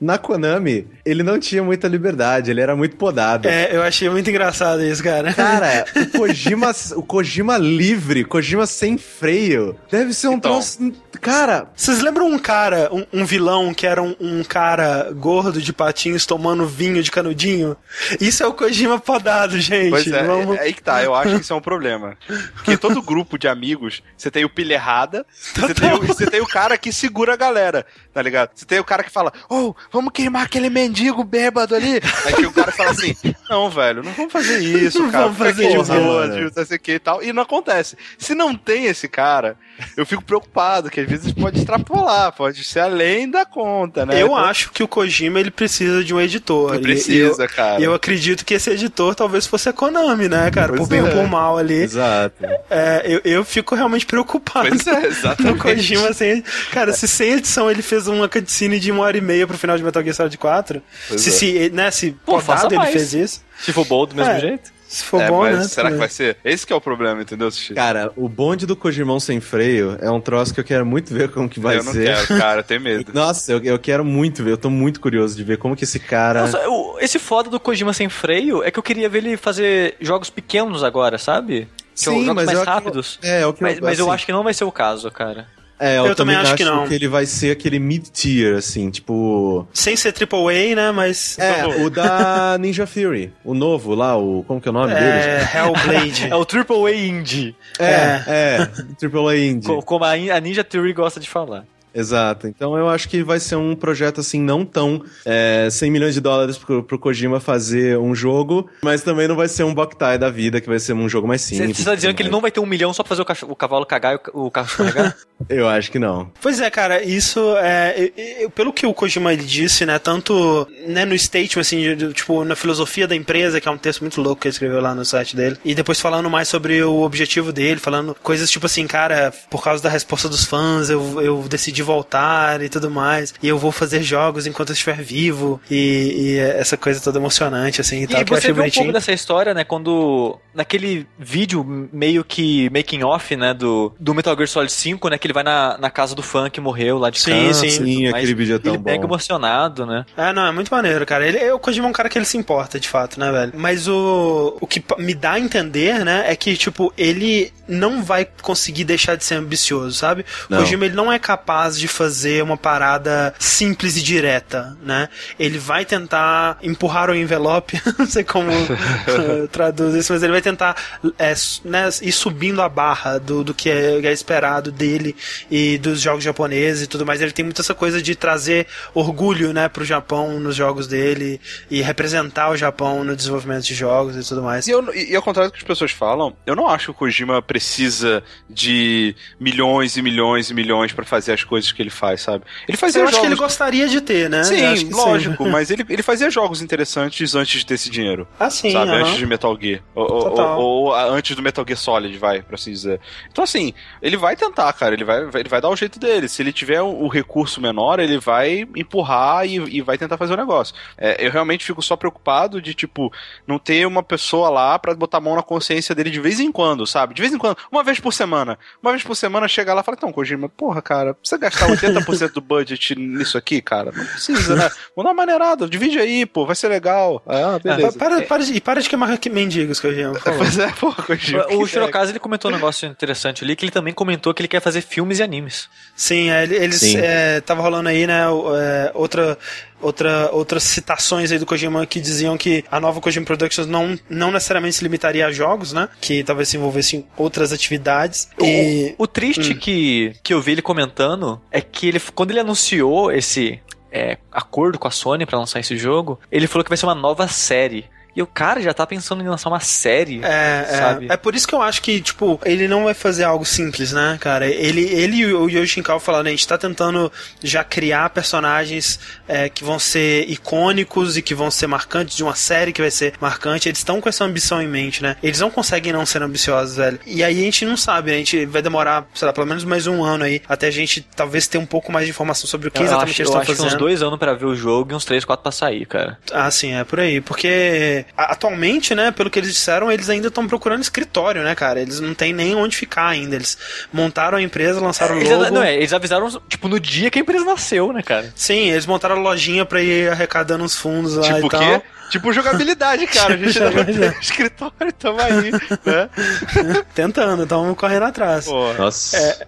na 0.00 0.18
Konami 0.18 0.86
ele 1.04 1.22
não 1.22 1.38
tinha 1.38 1.62
muita 1.62 1.88
liberdade, 1.88 2.50
ele 2.50 2.60
era 2.60 2.76
muito 2.76 2.96
podado. 2.96 3.48
É, 3.48 3.74
eu 3.74 3.82
achei 3.82 4.08
muito 4.08 4.28
engraçado 4.30 4.82
isso, 4.84 5.02
cara. 5.02 5.32
Cara, 5.34 5.84
o 5.96 6.06
Kojima, 6.18 6.72
o 6.96 7.02
Kojima 7.02 7.58
livre, 7.58 8.24
Kojima 8.24 8.66
sem 8.66 8.96
freio, 8.98 9.76
deve 9.90 10.12
ser 10.14 10.28
um 10.28 10.34
Então. 10.34 10.52
troço. 10.52 10.92
Cara, 11.20 11.66
Vocês 11.76 12.00
lembram 12.00 12.26
um 12.28 12.38
cara, 12.38 12.88
um, 12.92 13.04
um 13.12 13.24
vilão 13.26 13.74
que 13.74 13.86
era 13.86 14.02
um, 14.02 14.14
um 14.18 14.42
cara 14.42 15.10
gordo 15.12 15.60
de 15.60 15.70
patins 15.72 16.24
tomando 16.24 16.66
vinho 16.66 17.02
de 17.02 17.10
canudinho? 17.10 17.76
Isso 18.20 18.42
é 18.42 18.46
o 18.46 18.54
Kojima 18.54 18.98
podado, 18.98 19.58
gente. 19.60 19.90
Pois 19.90 20.06
é, 20.06 20.22
Vamos... 20.22 20.56
é 20.56 20.62
aí 20.62 20.72
que 20.72 20.82
tá, 20.82 21.02
eu 21.02 21.14
acho 21.14 21.34
que 21.36 21.40
isso 21.42 21.52
é 21.52 21.56
um 21.56 21.60
problema. 21.60 22.16
Porque 22.54 22.76
todo 22.76 23.02
grupo 23.02 23.36
de 23.38 23.48
amigos, 23.48 24.02
você 24.16 24.30
tem 24.30 24.44
o 24.44 24.48
pilha 24.48 24.74
errada, 24.74 25.26
você 25.54 25.74
tem 25.74 25.92
o, 25.92 26.00
você 26.02 26.26
tem 26.26 26.40
o 26.40 26.46
cara 26.46 26.78
que 26.78 26.92
segura 26.92 27.34
a 27.34 27.36
galera, 27.36 27.84
tá 28.14 28.22
ligado? 28.22 28.50
Você 28.54 28.64
tem 28.64 28.78
o 28.78 28.84
cara 28.84 29.02
que 29.02 29.10
fala, 29.10 29.32
oh, 29.48 29.69
vamos 29.92 30.12
queimar 30.12 30.42
aquele 30.44 30.70
mendigo 30.70 31.22
bêbado 31.24 31.74
ali. 31.74 32.00
Aí 32.26 32.34
tem 32.34 32.46
o 32.46 32.52
cara 32.52 32.72
fala 32.72 32.90
assim, 32.90 33.14
não, 33.48 33.70
velho, 33.70 34.02
não 34.02 34.12
vamos 34.12 34.32
fazer 34.32 34.58
isso, 34.60 35.00
Não 35.02 35.10
cara. 35.10 35.24
vamos 35.24 35.38
fazer 35.38 35.68
isso, 35.68 35.92
boa, 35.92 36.26
não 36.26 36.64
sei 36.64 36.76
o 36.76 36.80
que 36.80 36.92
e 36.92 36.98
tal. 36.98 37.22
E 37.22 37.32
não 37.32 37.42
acontece. 37.42 37.96
Se 38.18 38.34
não 38.34 38.54
tem 38.54 38.86
esse 38.86 39.08
cara, 39.08 39.56
eu 39.96 40.04
fico 40.06 40.22
preocupado, 40.22 40.90
que 40.90 41.00
às 41.00 41.08
vezes 41.08 41.32
pode 41.32 41.58
extrapolar, 41.58 42.32
pode 42.32 42.62
ser 42.64 42.80
além 42.80 43.28
da 43.30 43.44
conta, 43.44 44.04
né? 44.06 44.14
Eu 44.20 44.26
Então, 44.26 44.36
acho 44.36 44.70
que 44.70 44.82
o 44.82 44.88
Kojima 44.88 45.40
ele 45.40 45.50
precisa 45.50 46.02
de 46.04 46.14
um 46.14 46.20
editor. 46.20 46.70
Não 46.72 46.78
E- 46.78 46.82
precisa, 46.82 47.42
e 47.42 47.44
eu, 47.44 47.48
cara. 47.48 47.80
E 47.80 47.84
eu 47.84 47.94
acredito 47.94 48.44
que 48.44 48.54
esse 48.54 48.70
editor 48.70 49.14
talvez 49.14 49.46
fosse 49.46 49.68
a 49.68 49.72
Konami, 49.72 50.28
né, 50.28 50.50
cara? 50.50 50.68
Pois 50.68 50.80
por 50.80 50.88
bem 50.88 51.00
é. 51.00 51.02
ou 51.02 51.10
por 51.10 51.26
mal 51.28 51.58
ali. 51.58 51.74
exato. 51.82 52.34
É, 52.68 53.02
eu, 53.04 53.20
eu 53.24 53.44
fico 53.44 53.74
realmente 53.74 54.06
preocupado. 54.06 54.68
Pois 54.68 54.86
é, 54.86 55.00
O 55.00 55.06
exatamente. 55.06 55.58
Kojima 55.58 56.12
sem. 56.12 56.42
Cara, 56.70 56.92
se 56.92 57.06
sem 57.08 57.32
edição 57.32 57.70
ele 57.70 57.82
fez 57.82 58.06
uma 58.06 58.28
cutscene 58.28 58.78
de 58.78 58.90
uma 58.92 59.02
hora 59.04 59.16
e 59.16 59.20
meia 59.20 59.46
pro 59.50 59.58
final 59.58 59.76
de 59.76 59.82
Metal 59.84 60.02
Gear 60.02 60.14
Solid 60.14 60.38
4. 60.38 60.82
Pois 61.08 61.20
se, 61.20 61.28
é. 61.28 61.32
se, 61.32 61.70
né, 61.70 61.90
se 61.90 62.12
Pô, 62.24 62.40
podado 62.40 62.66
ele 62.68 62.76
mais. 62.78 62.92
fez 62.92 63.12
isso. 63.14 63.44
Se 63.60 63.72
for 63.72 63.84
bom 63.84 64.06
do 64.06 64.14
mesmo 64.14 64.32
É. 64.32 64.40
jeito. 64.40 64.70
Se 64.88 65.04
for 65.04 65.20
É, 65.22 65.28
bom, 65.28 65.42
mas 65.42 65.56
né? 65.56 65.64
será 65.68 65.88
que 65.88 65.96
vai 65.98 66.08
ser? 66.08 66.36
Esse 66.44 66.66
que 66.66 66.72
é 66.72 66.76
o 66.76 66.80
problema, 66.80 67.22
entendeu, 67.22 67.48
Sushi? 67.48 67.74
Cara, 67.74 68.10
o 68.16 68.28
bonde 68.28 68.66
do 68.66 68.74
Kojimão 68.74 69.20
sem 69.20 69.38
freio 69.40 69.96
é 70.00 70.10
um 70.10 70.20
troço 70.20 70.52
que 70.52 70.58
eu 70.58 70.64
quero 70.64 70.84
muito 70.84 71.14
ver 71.14 71.28
como 71.30 71.48
que 71.48 71.60
vai 71.60 71.78
eu 71.78 71.84
não 71.84 71.92
ser. 71.92 72.06
quero, 72.06 72.26
cara, 72.40 72.58
eu 72.60 72.64
tenho 72.64 72.80
medo. 72.80 73.10
Nossa, 73.14 73.52
eu, 73.52 73.62
eu 73.62 73.78
quero 73.78 74.04
muito 74.04 74.42
ver, 74.42 74.50
eu 74.50 74.58
tô 74.58 74.68
muito 74.68 74.98
curioso 75.00 75.36
de 75.36 75.44
ver 75.44 75.58
como 75.58 75.76
que 75.76 75.84
esse 75.84 76.00
cara. 76.00 76.40
Nossa, 76.40 76.68
o- 76.68 76.98
esse 76.98 77.20
foda 77.20 77.48
do 77.48 77.60
Kojima 77.60 77.92
sem 77.92 78.08
freio 78.08 78.64
é 78.64 78.70
que 78.72 78.80
eu 78.80 78.82
queria 78.82 79.08
ver 79.08 79.18
ele 79.18 79.36
fazer 79.36 79.94
jogos 80.00 80.28
pequenos 80.28 80.82
agora, 80.82 81.18
sabe? 81.18 81.68
Que 81.94 82.00
são 82.02 82.14
Sim, 82.14 82.24
jogos 82.24 82.34
mas 82.34 82.46
mais 82.46 82.56
eu 82.58 82.62
acho- 82.62 82.70
rápidos. 82.72 83.18
É, 83.22 83.42
é 83.42 83.46
o 83.46 83.52
que 83.52 83.62
Mas, 83.62 83.78
mas 83.78 83.96
eu 83.96 84.06
assim, 84.06 84.14
acho 84.14 84.26
que 84.26 84.32
não 84.32 84.42
vai 84.42 84.54
ser 84.54 84.64
o 84.64 84.72
caso, 84.72 85.08
cara. 85.12 85.46
É, 85.80 85.98
eu, 85.98 86.06
Eu 86.08 86.14
também 86.14 86.36
acho 86.36 86.54
que 86.54 86.64
não. 86.64 86.86
ele 86.92 87.08
vai 87.08 87.24
ser 87.24 87.52
aquele 87.52 87.78
mid-tier, 87.78 88.56
assim, 88.56 88.90
tipo. 88.90 89.66
Sem 89.72 89.96
ser 89.96 90.12
AAA, 90.14 90.76
né? 90.76 90.90
Mas. 90.92 91.38
É, 91.38 91.64
o 91.66 91.88
da 91.88 92.56
Ninja 92.60 92.86
Theory. 92.86 93.32
O 93.42 93.54
novo 93.54 93.94
lá, 93.94 94.14
o. 94.16 94.44
Como 94.46 94.60
que 94.60 94.68
é 94.68 94.70
o 94.70 94.74
nome 94.74 94.92
dele? 94.92 95.06
É, 95.06 95.48
Hellblade. 95.54 96.28
É 96.30 96.36
o 96.36 96.46
AAA 96.46 96.94
Indie, 96.94 97.56
É, 97.78 98.22
é. 98.26 98.66
Triple 98.98 99.28
A 99.28 99.36
Indie. 99.36 99.66
co- 99.66 99.82
como 99.82 100.04
a 100.04 100.16
Ninja 100.40 100.62
Theory 100.62 100.92
gosta 100.92 101.18
de 101.18 101.28
falar. 101.28 101.64
Exato. 101.94 102.46
Então 102.46 102.76
eu 102.76 102.88
acho 102.88 103.08
que 103.08 103.22
vai 103.22 103.40
ser 103.40 103.56
um 103.56 103.74
projeto 103.74 104.20
assim, 104.20 104.40
não 104.40 104.64
tão 104.64 105.02
é, 105.24 105.68
100 105.70 105.90
milhões 105.90 106.14
de 106.14 106.20
dólares 106.20 106.56
pro, 106.58 106.82
pro 106.82 106.98
Kojima 106.98 107.40
fazer 107.40 107.98
um 107.98 108.14
jogo, 108.14 108.68
mas 108.82 109.02
também 109.02 109.26
não 109.28 109.36
vai 109.36 109.48
ser 109.48 109.64
um 109.64 109.74
Boktai 109.74 110.18
da 110.18 110.30
vida, 110.30 110.60
que 110.60 110.68
vai 110.68 110.78
ser 110.78 110.92
um 110.92 111.08
jogo 111.08 111.26
mais 111.26 111.40
Você 111.42 111.56
simples. 111.56 111.78
está 111.78 111.94
dizendo 111.94 112.14
que 112.14 112.22
ele 112.22 112.30
não 112.30 112.40
vai 112.40 112.50
ter 112.50 112.60
um 112.60 112.66
milhão 112.66 112.92
só 112.92 113.02
pra 113.02 113.08
fazer 113.10 113.22
o, 113.22 113.24
cachorro- 113.24 113.52
o 113.52 113.56
cavalo 113.56 113.84
cagar 113.86 114.12
e 114.12 114.16
o 114.16 114.18
ca- 114.18 114.30
o 114.34 114.50
cachorro 114.50 114.92
carregar? 114.92 115.16
Eu 115.48 115.66
acho 115.66 115.90
que 115.90 115.98
não. 115.98 116.30
Pois 116.42 116.60
é, 116.60 116.68
cara, 116.68 117.02
isso 117.02 117.40
é. 117.56 117.94
eu- 118.16 118.24
eu- 118.42 118.50
pelo 118.50 118.72
que 118.74 118.86
o 118.86 118.92
Kojima 118.92 119.32
ele 119.32 119.42
disse, 119.42 119.86
né? 119.86 119.98
Tanto 119.98 120.68
né, 120.86 121.04
no 121.06 121.18
statement, 121.18 121.60
assim, 121.60 121.80
de- 121.80 121.96
de- 121.96 122.12
tipo, 122.12 122.44
na 122.44 122.54
filosofia 122.54 123.08
da 123.08 123.16
empresa, 123.16 123.58
que 123.60 123.66
é 123.66 123.70
um 123.70 123.78
texto 123.78 124.02
muito 124.02 124.20
louco 124.20 124.42
que 124.42 124.48
ele 124.48 124.52
escreveu 124.52 124.80
lá 124.82 124.94
no 124.94 125.02
site 125.04 125.34
dele, 125.34 125.56
e 125.64 125.74
depois 125.74 125.98
falando 125.98 126.28
mais 126.28 126.46
sobre 126.48 126.82
o 126.82 127.00
objetivo 127.00 127.52
dele, 127.52 127.80
falando 127.80 128.14
coisas 128.22 128.50
tipo 128.50 128.66
assim, 128.66 128.86
cara, 128.86 129.32
por 129.50 129.62
causa 129.64 129.82
da 129.82 129.88
resposta 129.88 130.28
dos 130.28 130.44
fãs, 130.44 130.90
eu, 130.90 131.20
eu 131.22 131.42
decidi 131.48 131.79
voltar 131.82 132.60
e 132.62 132.68
tudo 132.68 132.90
mais, 132.90 133.34
e 133.42 133.48
eu 133.48 133.58
vou 133.58 133.72
fazer 133.72 134.02
jogos 134.02 134.46
enquanto 134.46 134.70
eu 134.70 134.72
estiver 134.74 135.00
vivo, 135.02 135.60
e, 135.70 136.14
e 136.34 136.38
essa 136.38 136.76
coisa 136.76 137.00
toda 137.00 137.18
emocionante, 137.18 137.80
assim, 137.80 138.00
e, 138.00 138.04
E 138.04 138.06
tal, 138.06 138.24
que 138.24 138.32
eu 138.32 138.36
você 138.36 138.38
achei 138.38 138.52
vê 138.52 138.60
um 138.60 138.64
pouco 138.64 138.74
bonitinho. 138.76 138.92
dessa 138.92 139.12
história, 139.12 139.54
né? 139.54 139.64
Quando. 139.64 140.38
Naquele 140.54 141.06
vídeo 141.18 141.64
meio 141.92 142.24
que 142.24 142.68
making 142.70 143.02
off, 143.04 143.36
né? 143.36 143.54
Do, 143.54 143.92
do 144.00 144.12
Metal 144.14 144.34
Gear 144.34 144.48
Solid 144.48 144.72
5, 144.72 145.08
né? 145.08 145.18
Que 145.18 145.26
ele 145.26 145.32
vai 145.34 145.42
na, 145.44 145.78
na 145.78 145.90
casa 145.90 146.14
do 146.14 146.22
fã 146.22 146.50
que 146.50 146.60
morreu 146.60 146.98
lá 146.98 147.08
de 147.10 147.20
Sim, 147.20 147.30
câncer. 147.30 147.70
sim. 147.70 147.82
e 147.84 147.96
Sim, 147.96 148.06
aquele 148.08 148.34
vídeo 148.34 148.56
é 148.56 148.58
tão 148.58 148.74
Ele 148.74 148.82
pega 148.82 148.98
bom. 148.98 149.04
emocionado, 149.14 149.86
né? 149.86 150.04
Ah, 150.16 150.32
não, 150.32 150.46
é 150.46 150.52
muito 150.52 150.68
maneiro, 150.74 151.06
cara. 151.06 151.26
Ele, 151.26 151.50
o 151.52 151.58
Kojima 151.58 151.86
é 151.86 151.90
um 151.90 151.92
cara 151.92 152.08
que 152.08 152.18
ele 152.18 152.24
se 152.24 152.36
importa, 152.36 152.80
de 152.80 152.88
fato, 152.88 153.18
né, 153.20 153.30
velho? 153.30 153.52
Mas 153.54 153.86
o, 153.86 154.56
o 154.60 154.66
que 154.66 154.82
me 154.98 155.14
dá 155.14 155.32
a 155.32 155.40
entender, 155.40 156.04
né, 156.04 156.24
é 156.26 156.34
que, 156.34 156.56
tipo, 156.56 156.92
ele 156.98 157.52
não 157.68 158.02
vai 158.02 158.26
conseguir 158.42 158.84
deixar 158.84 159.14
de 159.16 159.24
ser 159.24 159.36
ambicioso, 159.36 159.92
sabe? 159.96 160.24
O. 160.50 160.56
Kojima, 160.56 160.86
ele 160.86 160.94
não 160.96 161.12
é 161.12 161.18
capaz 161.18 161.69
de 161.78 161.88
fazer 161.88 162.42
uma 162.42 162.56
parada 162.56 163.34
simples 163.38 163.96
e 163.96 164.02
direta, 164.02 164.76
né? 164.82 165.08
Ele 165.38 165.58
vai 165.58 165.84
tentar 165.84 166.58
empurrar 166.62 167.10
o 167.10 167.14
envelope, 167.14 167.80
não 167.98 168.06
sei 168.06 168.24
como 168.24 168.50
eh, 168.50 169.46
traduz 169.50 169.94
isso, 169.94 170.12
mas 170.12 170.22
ele 170.22 170.32
vai 170.32 170.42
tentar 170.42 170.76
é, 171.18 171.34
né, 171.64 171.88
ir 172.02 172.12
subindo 172.12 172.62
a 172.62 172.68
barra 172.68 173.18
do, 173.18 173.44
do 173.44 173.54
que 173.54 173.70
é, 173.70 174.00
é 174.00 174.12
esperado 174.12 174.70
dele 174.72 175.14
e 175.50 175.78
dos 175.78 176.00
jogos 176.00 176.24
japoneses 176.24 176.84
e 176.84 176.86
tudo 176.86 177.04
mais. 177.04 177.20
Ele 177.20 177.32
tem 177.32 177.44
muito 177.44 177.60
essa 177.60 177.74
coisa 177.74 178.00
de 178.00 178.14
trazer 178.14 178.66
orgulho, 178.94 179.52
né, 179.52 179.68
pro 179.68 179.84
Japão 179.84 180.38
nos 180.40 180.56
jogos 180.56 180.86
dele 180.86 181.40
e 181.70 181.82
representar 181.82 182.50
o 182.50 182.56
Japão 182.56 183.04
no 183.04 183.16
desenvolvimento 183.16 183.64
de 183.64 183.74
jogos 183.74 184.16
e 184.16 184.26
tudo 184.26 184.42
mais. 184.42 184.66
E, 184.66 184.70
eu, 184.70 184.94
e 184.94 185.14
ao 185.14 185.22
contrário 185.22 185.50
do 185.50 185.54
que 185.54 185.60
as 185.60 185.66
pessoas 185.66 185.90
falam, 185.90 186.36
eu 186.46 186.56
não 186.56 186.68
acho 186.68 186.86
que 186.86 186.90
o 186.90 186.94
Kojima 186.94 187.42
precisa 187.42 188.22
de 188.48 189.14
milhões 189.38 189.96
e 189.96 190.02
milhões 190.02 190.50
e 190.50 190.54
milhões 190.54 190.92
pra 190.92 191.04
fazer 191.04 191.32
as 191.32 191.44
coisas 191.44 191.59
que 191.72 191.82
ele 191.82 191.90
faz, 191.90 192.22
sabe? 192.22 192.44
Ele 192.66 192.76
fazia 192.76 193.00
Eu 193.00 193.04
acho 193.04 193.12
jogos... 193.16 193.20
que 193.28 193.32
ele 193.34 193.40
gostaria 193.40 193.88
de 193.88 194.00
ter, 194.00 194.28
né? 194.30 194.40
Acho 194.40 194.48
Sim, 194.50 194.90
lógico, 194.90 195.44
sim. 195.44 195.50
mas 195.52 195.70
ele, 195.70 195.84
ele 195.88 196.02
fazia 196.02 196.30
jogos 196.30 196.62
interessantes 196.62 197.34
antes 197.34 197.60
de 197.60 197.66
ter 197.66 197.74
esse 197.74 197.90
dinheiro. 197.90 198.26
Ah, 198.38 198.48
sim, 198.50 198.70
sabe? 198.72 198.90
aham. 198.90 199.00
Antes 199.00 199.16
de 199.16 199.26
Metal 199.26 199.56
Gear. 199.60 199.80
Ou, 199.94 200.06
ou- 200.06 200.58
ou- 200.60 200.94
antes 200.94 201.34
do 201.36 201.42
Metal 201.42 201.64
Gear 201.66 201.78
Solid, 201.78 202.16
vai, 202.18 202.42
pra 202.42 202.54
assim 202.54 202.72
dizer. 202.72 203.00
Então, 203.30 203.44
assim, 203.44 203.72
ele 204.00 204.16
vai 204.16 204.36
tentar, 204.36 204.72
cara. 204.72 204.94
Ele 204.94 205.04
vai, 205.04 205.20
ele 205.34 205.48
vai 205.48 205.60
dar 205.60 205.68
o 205.68 205.76
jeito 205.76 205.98
dele. 205.98 206.28
Se 206.28 206.42
ele 206.42 206.52
tiver 206.52 206.80
o, 206.82 207.04
o 207.04 207.08
recurso 207.08 207.60
menor, 207.60 207.98
ele 208.00 208.18
vai 208.18 208.66
empurrar 208.76 209.46
e, 209.46 209.56
e 209.56 209.82
vai 209.82 209.96
tentar 209.98 210.16
fazer 210.16 210.34
o 210.34 210.36
negócio. 210.36 210.74
É, 210.96 211.24
eu 211.26 211.30
realmente 211.30 211.64
fico 211.64 211.82
só 211.82 211.96
preocupado 211.96 212.60
de, 212.60 212.74
tipo, 212.74 213.12
não 213.46 213.58
ter 213.58 213.86
uma 213.86 214.02
pessoa 214.02 214.48
lá 214.48 214.78
pra 214.78 214.94
botar 214.94 215.18
a 215.18 215.20
mão 215.20 215.36
na 215.36 215.42
consciência 215.42 215.94
dele 215.94 216.10
de 216.10 216.20
vez 216.20 216.40
em 216.40 216.50
quando, 216.52 216.86
sabe? 216.86 217.14
De 217.14 217.20
vez 217.22 217.32
em 217.32 217.38
quando, 217.38 217.56
uma 217.70 217.82
vez 217.82 217.98
por 218.00 218.12
semana. 218.12 218.58
Uma 218.82 218.92
vez 218.92 219.02
por 219.02 219.14
semana 219.14 219.46
chega 219.48 219.74
lá 219.74 219.80
e 219.80 219.84
fala, 219.84 219.96
então, 219.96 220.12
Kojima, 220.12 220.48
porra, 220.48 220.80
cara, 220.82 221.14
precisa 221.14 221.38
gastar 221.38 221.49
80% 221.50 222.32
do 222.32 222.40
budget 222.40 222.94
nisso 222.96 223.36
aqui, 223.38 223.60
cara? 223.60 223.92
Não 223.94 224.04
precisa, 224.04 224.54
né? 224.56 224.70
Vamos 224.96 225.04
dar 225.04 225.10
uma 225.10 225.14
maneirada, 225.14 225.68
divide 225.68 225.98
aí, 225.98 226.24
pô, 226.26 226.46
vai 226.46 226.54
ser 226.56 226.68
legal. 226.68 227.22
Ah, 227.26 227.58
beleza. 227.62 227.92
Pa- 227.92 227.98
Para, 228.10 228.22
para, 228.22 228.42
de, 228.44 228.60
para 228.60 228.80
de 228.80 228.88
quemar 228.88 229.08
mendigos, 229.30 229.80
favor. 230.20 230.38
Pois 230.38 230.58
é, 230.58 230.68
pô, 230.72 230.92
Kojima, 230.92 231.46
O 231.54 231.66
Shirokazu, 231.66 232.12
ele 232.12 232.18
comentou 232.18 232.50
um 232.50 232.54
negócio 232.54 232.88
interessante 232.88 233.44
ali, 233.44 233.54
que 233.56 233.64
ele 233.64 233.72
também 233.72 233.92
comentou 233.94 234.32
que 234.34 234.40
ele 234.40 234.48
quer 234.48 234.60
fazer 234.60 234.80
filmes 234.80 235.18
e 235.18 235.22
animes. 235.22 235.68
Sim, 235.96 236.30
é, 236.30 236.42
ele- 236.44 236.56
eles 236.56 236.80
Sim. 236.80 236.98
é, 236.98 237.40
tava 237.40 237.62
rolando 237.62 237.88
aí, 237.88 238.06
né, 238.06 238.22
é, 238.24 238.90
outra 238.94 239.36
outra 239.80 240.30
outras 240.32 240.62
citações 240.62 241.32
aí 241.32 241.38
do 241.38 241.46
Kojima 241.46 241.86
que 241.86 242.00
diziam 242.00 242.36
que 242.36 242.64
a 242.70 242.78
nova 242.80 243.00
Kojima 243.00 243.26
Productions 243.26 243.66
não, 243.66 243.98
não 244.08 244.30
necessariamente 244.30 244.76
se 244.76 244.82
limitaria 244.82 245.26
a 245.26 245.32
jogos, 245.32 245.72
né, 245.72 245.88
que 246.00 246.22
talvez 246.24 246.48
se 246.48 246.56
envolvesse 246.56 246.96
em 246.96 247.04
outras 247.16 247.52
atividades. 247.52 248.28
E 248.40 248.94
O 248.98 249.06
triste 249.06 249.52
Hum. 249.52 249.58
que, 249.58 250.12
que 250.22 250.34
eu 250.34 250.40
vi 250.40 250.52
ele 250.52 250.62
comentando 250.62 251.40
é 251.50 251.60
que 251.60 251.88
ele, 251.88 252.00
quando 252.14 252.30
ele 252.30 252.40
anunciou 252.40 253.10
esse 253.12 253.60
é, 253.92 254.18
acordo 254.30 254.78
com 254.78 254.86
a 254.86 254.90
Sony 254.90 255.26
pra 255.26 255.38
lançar 255.38 255.58
esse 255.60 255.76
jogo, 255.76 256.18
ele 256.30 256.46
falou 256.46 256.62
que 256.64 256.70
vai 256.70 256.76
ser 256.76 256.86
uma 256.86 256.94
nova 256.94 257.26
série. 257.26 257.84
E 258.20 258.22
o 258.22 258.26
cara 258.26 258.60
já 258.60 258.74
tá 258.74 258.86
pensando 258.86 259.22
em 259.22 259.28
lançar 259.28 259.48
uma 259.48 259.60
série, 259.60 260.20
É, 260.22 260.66
sabe? 260.78 261.08
é, 261.08 261.14
é 261.14 261.16
por 261.16 261.34
isso 261.34 261.48
que 261.48 261.54
eu 261.54 261.62
acho 261.62 261.80
que, 261.80 262.00
tipo, 262.02 262.38
ele 262.44 262.68
não 262.68 262.84
vai 262.84 262.92
fazer 262.94 263.24
algo 263.24 263.46
simples, 263.46 263.92
né, 263.92 264.18
cara? 264.20 264.46
Ele, 264.46 264.82
ele 264.82 265.16
e 265.16 265.32
o 265.32 265.48
Yoshi 265.48 265.68
Shinkawa 265.74 265.98
falaram, 265.98 266.26
a 266.26 266.30
gente 266.30 266.46
tá 266.46 266.58
tentando 266.58 267.10
já 267.42 267.64
criar 267.64 268.10
personagens 268.10 269.00
é, 269.26 269.48
que 269.48 269.64
vão 269.64 269.78
ser 269.78 270.28
icônicos 270.28 271.16
e 271.16 271.22
que 271.22 271.34
vão 271.34 271.50
ser 271.50 271.66
marcantes 271.66 272.14
de 272.16 272.22
uma 272.22 272.34
série 272.34 272.72
que 272.72 272.80
vai 272.82 272.90
ser 272.90 273.14
marcante. 273.20 273.68
Eles 273.68 273.78
estão 273.78 274.00
com 274.00 274.08
essa 274.08 274.22
ambição 274.24 274.60
em 274.60 274.68
mente, 274.68 275.02
né? 275.02 275.16
Eles 275.22 275.40
não 275.40 275.50
conseguem 275.50 275.92
não 275.92 276.04
ser 276.04 276.22
ambiciosos, 276.22 276.76
velho. 276.76 277.00
E 277.06 277.24
aí 277.24 277.40
a 277.40 277.44
gente 277.44 277.64
não 277.64 277.76
sabe, 277.76 278.10
né? 278.10 278.16
A 278.16 278.18
gente 278.18 278.44
vai 278.46 278.60
demorar, 278.60 279.06
sei 279.14 279.26
lá, 279.26 279.32
pelo 279.32 279.46
menos 279.46 279.64
mais 279.64 279.86
um 279.86 280.04
ano 280.04 280.24
aí, 280.24 280.42
até 280.48 280.66
a 280.66 280.70
gente 280.70 281.00
talvez 281.16 281.46
ter 281.46 281.56
um 281.58 281.64
pouco 281.66 281.90
mais 281.90 282.04
de 282.04 282.10
informação 282.10 282.46
sobre 282.46 282.68
o 282.68 282.70
que 282.70 282.80
eu 282.80 282.84
exatamente 282.84 283.10
acho, 283.12 283.22
eles 283.22 283.30
estão 283.30 283.44
fazendo. 283.44 283.66
uns 283.66 283.74
dois 283.78 284.02
anos 284.02 284.18
pra 284.18 284.34
ver 284.34 284.44
o 284.46 284.54
jogo 284.54 284.92
e 284.92 284.94
uns 284.94 285.04
três, 285.04 285.24
quatro 285.24 285.42
pra 285.42 285.52
sair, 285.52 285.86
cara. 285.86 286.18
Ah, 286.32 286.50
sim, 286.50 286.74
é 286.74 286.84
por 286.84 287.00
aí. 287.00 287.20
Porque 287.20 288.04
atualmente, 288.16 288.94
né, 288.94 289.10
pelo 289.10 289.30
que 289.30 289.38
eles 289.38 289.52
disseram, 289.52 289.90
eles 289.90 290.08
ainda 290.10 290.28
estão 290.28 290.46
procurando 290.46 290.82
escritório, 290.82 291.42
né, 291.42 291.54
cara? 291.54 291.80
Eles 291.80 292.00
não 292.00 292.14
têm 292.14 292.32
nem 292.32 292.54
onde 292.54 292.76
ficar 292.76 293.06
ainda. 293.08 293.36
Eles 293.36 293.56
montaram 293.92 294.38
a 294.38 294.42
empresa, 294.42 294.80
lançaram 294.80 295.16
o 295.16 295.18
Eles, 295.18 295.30
logo. 295.30 295.50
não 295.50 295.62
é, 295.62 295.74
eles 295.76 295.92
avisaram, 295.92 296.28
tipo, 296.48 296.68
no 296.68 296.78
dia 296.80 297.10
que 297.10 297.18
a 297.18 297.22
empresa 297.22 297.44
nasceu, 297.44 297.92
né, 297.92 298.02
cara? 298.02 298.32
Sim, 298.34 298.70
eles 298.70 298.86
montaram 298.86 299.16
a 299.16 299.18
lojinha 299.20 299.64
pra 299.64 299.82
ir 299.82 300.10
arrecadando 300.10 300.64
uns 300.64 300.76
fundos 300.76 301.16
lá 301.16 301.22
Tipo 301.22 301.38
e 301.38 301.44
o 301.44 301.48
tal. 301.48 301.60
quê? 301.60 301.82
Tipo 302.10 302.32
jogabilidade, 302.32 303.06
cara. 303.08 303.34
A 303.34 303.36
gente 303.36 303.58
não 303.60 303.66
tem 303.70 303.72
jogabilidade. 303.72 304.16
escritório, 304.20 304.92
tamo 304.98 305.20
aí, 305.20 305.52
né? 305.52 306.08
Tentando, 306.94 307.44
estão 307.44 307.74
correndo 307.74 308.04
atrás. 308.04 308.46
Pô, 308.46 308.72
Nossa. 308.74 309.16
É. 309.16 309.46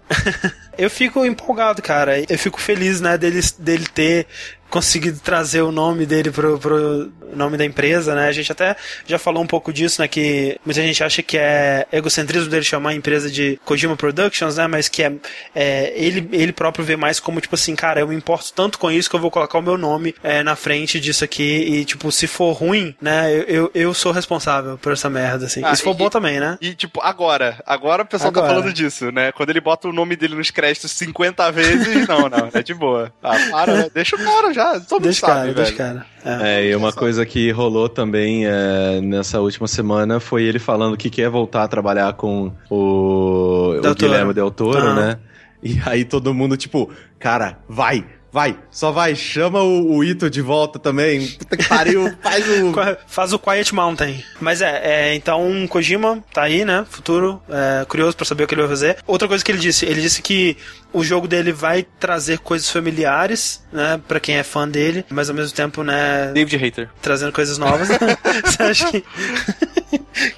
Eu 0.83 0.91
fico 0.91 1.25
empolgado, 1.25 1.81
cara. 1.81 2.19
Eu 2.29 2.39
fico 2.39 2.61
feliz, 2.61 3.01
né, 3.01 3.17
dele, 3.17 3.41
dele 3.59 3.87
ter 3.87 4.27
conseguido 4.73 5.21
trazer 5.21 5.61
o 5.61 5.71
nome 5.71 6.07
dele 6.07 6.31
pro, 6.31 6.59
pro 6.59 7.13
nome 7.37 7.59
da 7.59 7.65
empresa, 7.65 8.15
né? 8.15 8.29
A 8.29 8.33
gente 8.33 8.51
até 8.51 8.75
já 9.07 9.19
falou 9.19 9.43
um 9.43 9.47
pouco 9.47 9.71
disso, 9.71 10.01
né? 10.01 10.09
Que 10.09 10.59
muita 10.65 10.81
gente 10.81 11.05
acha 11.05 11.23
que 11.23 11.37
é 11.37 11.87
egocentrismo 11.93 12.49
dele 12.49 12.65
chamar 12.65 12.91
a 12.91 12.95
empresa 12.95 13.31
de 13.31 13.61
Kojima 13.67 13.97
Productions, 13.99 14.57
né? 14.57 14.67
Mas 14.67 14.89
que 14.89 15.03
é, 15.03 15.13
é, 15.55 15.93
ele, 15.95 16.27
ele 16.33 16.53
próprio 16.55 16.83
vê 16.87 16.97
mais 16.97 17.21
como, 17.21 17.39
tipo 17.39 17.55
assim, 17.55 17.77
cara, 17.77 18.01
eu 18.01 18.09
me 18.09 18.15
importo 18.15 18.51
tanto 18.55 18.79
com 18.79 18.91
isso 18.91 19.11
que 19.11 19.17
eu 19.17 19.21
vou 19.21 19.31
colocar 19.31 19.59
o 19.59 19.63
meu 19.63 19.77
nome 19.77 20.15
é, 20.23 20.43
na 20.43 20.57
frente 20.57 20.99
disso 20.99 21.23
aqui 21.23 21.43
e, 21.43 21.85
tipo, 21.85 22.11
se 22.11 22.27
for 22.27 22.53
ruim, 22.53 22.95
né? 22.99 23.31
Eu, 23.31 23.43
eu, 23.43 23.71
eu 23.75 23.95
sou 23.95 24.11
responsável 24.11 24.79
por 24.79 24.93
essa 24.95 25.11
merda, 25.11 25.45
assim. 25.45 25.61
Ah, 25.63 25.73
e 25.73 25.77
se 25.77 25.83
for 25.83 25.95
e- 25.95 25.99
bom 25.99 26.09
também, 26.09 26.41
né? 26.41 26.57
E, 26.63 26.73
tipo, 26.75 26.99
agora. 27.03 27.63
Agora 27.67 28.05
o 28.05 28.07
pessoal 28.07 28.33
tá 28.33 28.41
Agora. 28.41 28.55
falando 28.55 28.73
disso, 28.73 29.13
né? 29.13 29.33
Quando 29.33 29.51
ele 29.51 29.61
bota 29.61 29.87
o 29.87 29.93
nome 29.93 30.17
dele 30.17 30.35
nos 30.35 30.51
créditos 30.51 30.72
50 30.75 31.53
vezes, 31.53 32.07
não, 32.09 32.29
não, 32.29 32.49
é 32.53 32.63
de 32.63 32.75
boa. 32.75 33.13
Ah, 33.23 33.37
para, 33.51 33.75
né? 33.75 33.91
Deixa 33.95 34.17
o 34.17 34.19
cara 34.19 34.53
já. 34.53 34.73
Todo 34.81 34.93
mundo 34.93 35.03
Deixa 35.05 35.27
o 35.27 35.29
sabe, 35.29 35.35
cara, 35.35 35.43
velho. 35.45 35.55
deixa 35.55 35.73
cara. 35.73 36.07
É. 36.25 36.61
É, 36.65 36.71
e 36.71 36.77
uma 36.77 36.93
coisa 36.93 37.25
que 37.27 37.51
rolou 37.51 37.89
também 37.89 38.47
é, 38.47 39.01
nessa 39.01 39.41
última 39.41 39.67
semana 39.67 40.21
foi 40.21 40.45
ele 40.45 40.59
falando 40.59 40.97
que 40.97 41.11
quer 41.11 41.29
voltar 41.29 41.65
a 41.65 41.69
trabalhar 41.69 42.13
com 42.15 42.53
o, 42.71 43.79
Del 43.83 43.93
o 43.93 43.95
Guilherme. 43.95 44.33
Del 44.33 44.51
Toro, 44.51 44.79
Aham. 44.79 44.95
né? 44.95 45.19
E 45.63 45.81
aí 45.87 46.05
todo 46.05 46.35
mundo, 46.35 46.57
tipo, 46.57 46.91
cara, 47.19 47.59
vai, 47.69 48.05
vai, 48.33 48.57
só 48.71 48.91
vai, 48.91 49.15
chama 49.15 49.63
o, 49.63 49.97
o 49.97 50.05
Ito 50.05 50.29
de 50.31 50.41
volta 50.41 50.79
também. 50.79 51.27
Puta 51.29 51.57
que 51.57 51.69
pariu, 51.69 52.13
faz 52.23 52.45
o. 52.49 52.73
Faz 53.07 53.33
o 53.33 53.39
Quiet 53.39 53.75
Mountain. 53.75 54.25
Mas 54.41 54.61
é, 54.63 54.81
é, 55.11 55.15
então 55.15 55.67
Kojima 55.69 56.23
tá 56.33 56.43
aí, 56.43 56.65
né? 56.65 56.85
Futuro, 56.89 57.41
é, 57.49 57.85
curioso 57.85 58.17
pra 58.17 58.25
saber 58.27 58.45
o 58.45 58.47
que 58.47 58.55
ele 58.55 58.63
vai 58.63 58.71
fazer. 58.71 58.97
Outra 59.07 59.29
coisa 59.29 59.45
que 59.45 59.53
ele 59.53 59.59
disse, 59.59 59.85
ele 59.85 60.01
disse 60.01 60.23
que 60.23 60.57
o 60.93 61.03
jogo 61.05 61.27
dele 61.29 61.53
vai 61.53 61.87
trazer 61.99 62.39
coisas 62.39 62.69
familiares, 62.71 63.63
né? 63.73 64.01
Pra 64.09 64.19
quem 64.21 64.37
é 64.37 64.43
fã 64.43 64.69
dele, 64.69 65.05
mas 65.09 65.29
ao 65.29 65.35
mesmo 65.37 65.55
tempo, 65.55 65.83
né? 65.83 66.33
David 66.35 66.57
Hater. 66.57 66.89
Trazendo 67.01 67.33
coisas 67.33 67.59
novas. 67.59 67.89
Você 68.45 68.63
acha 68.63 68.91
que. 68.91 69.05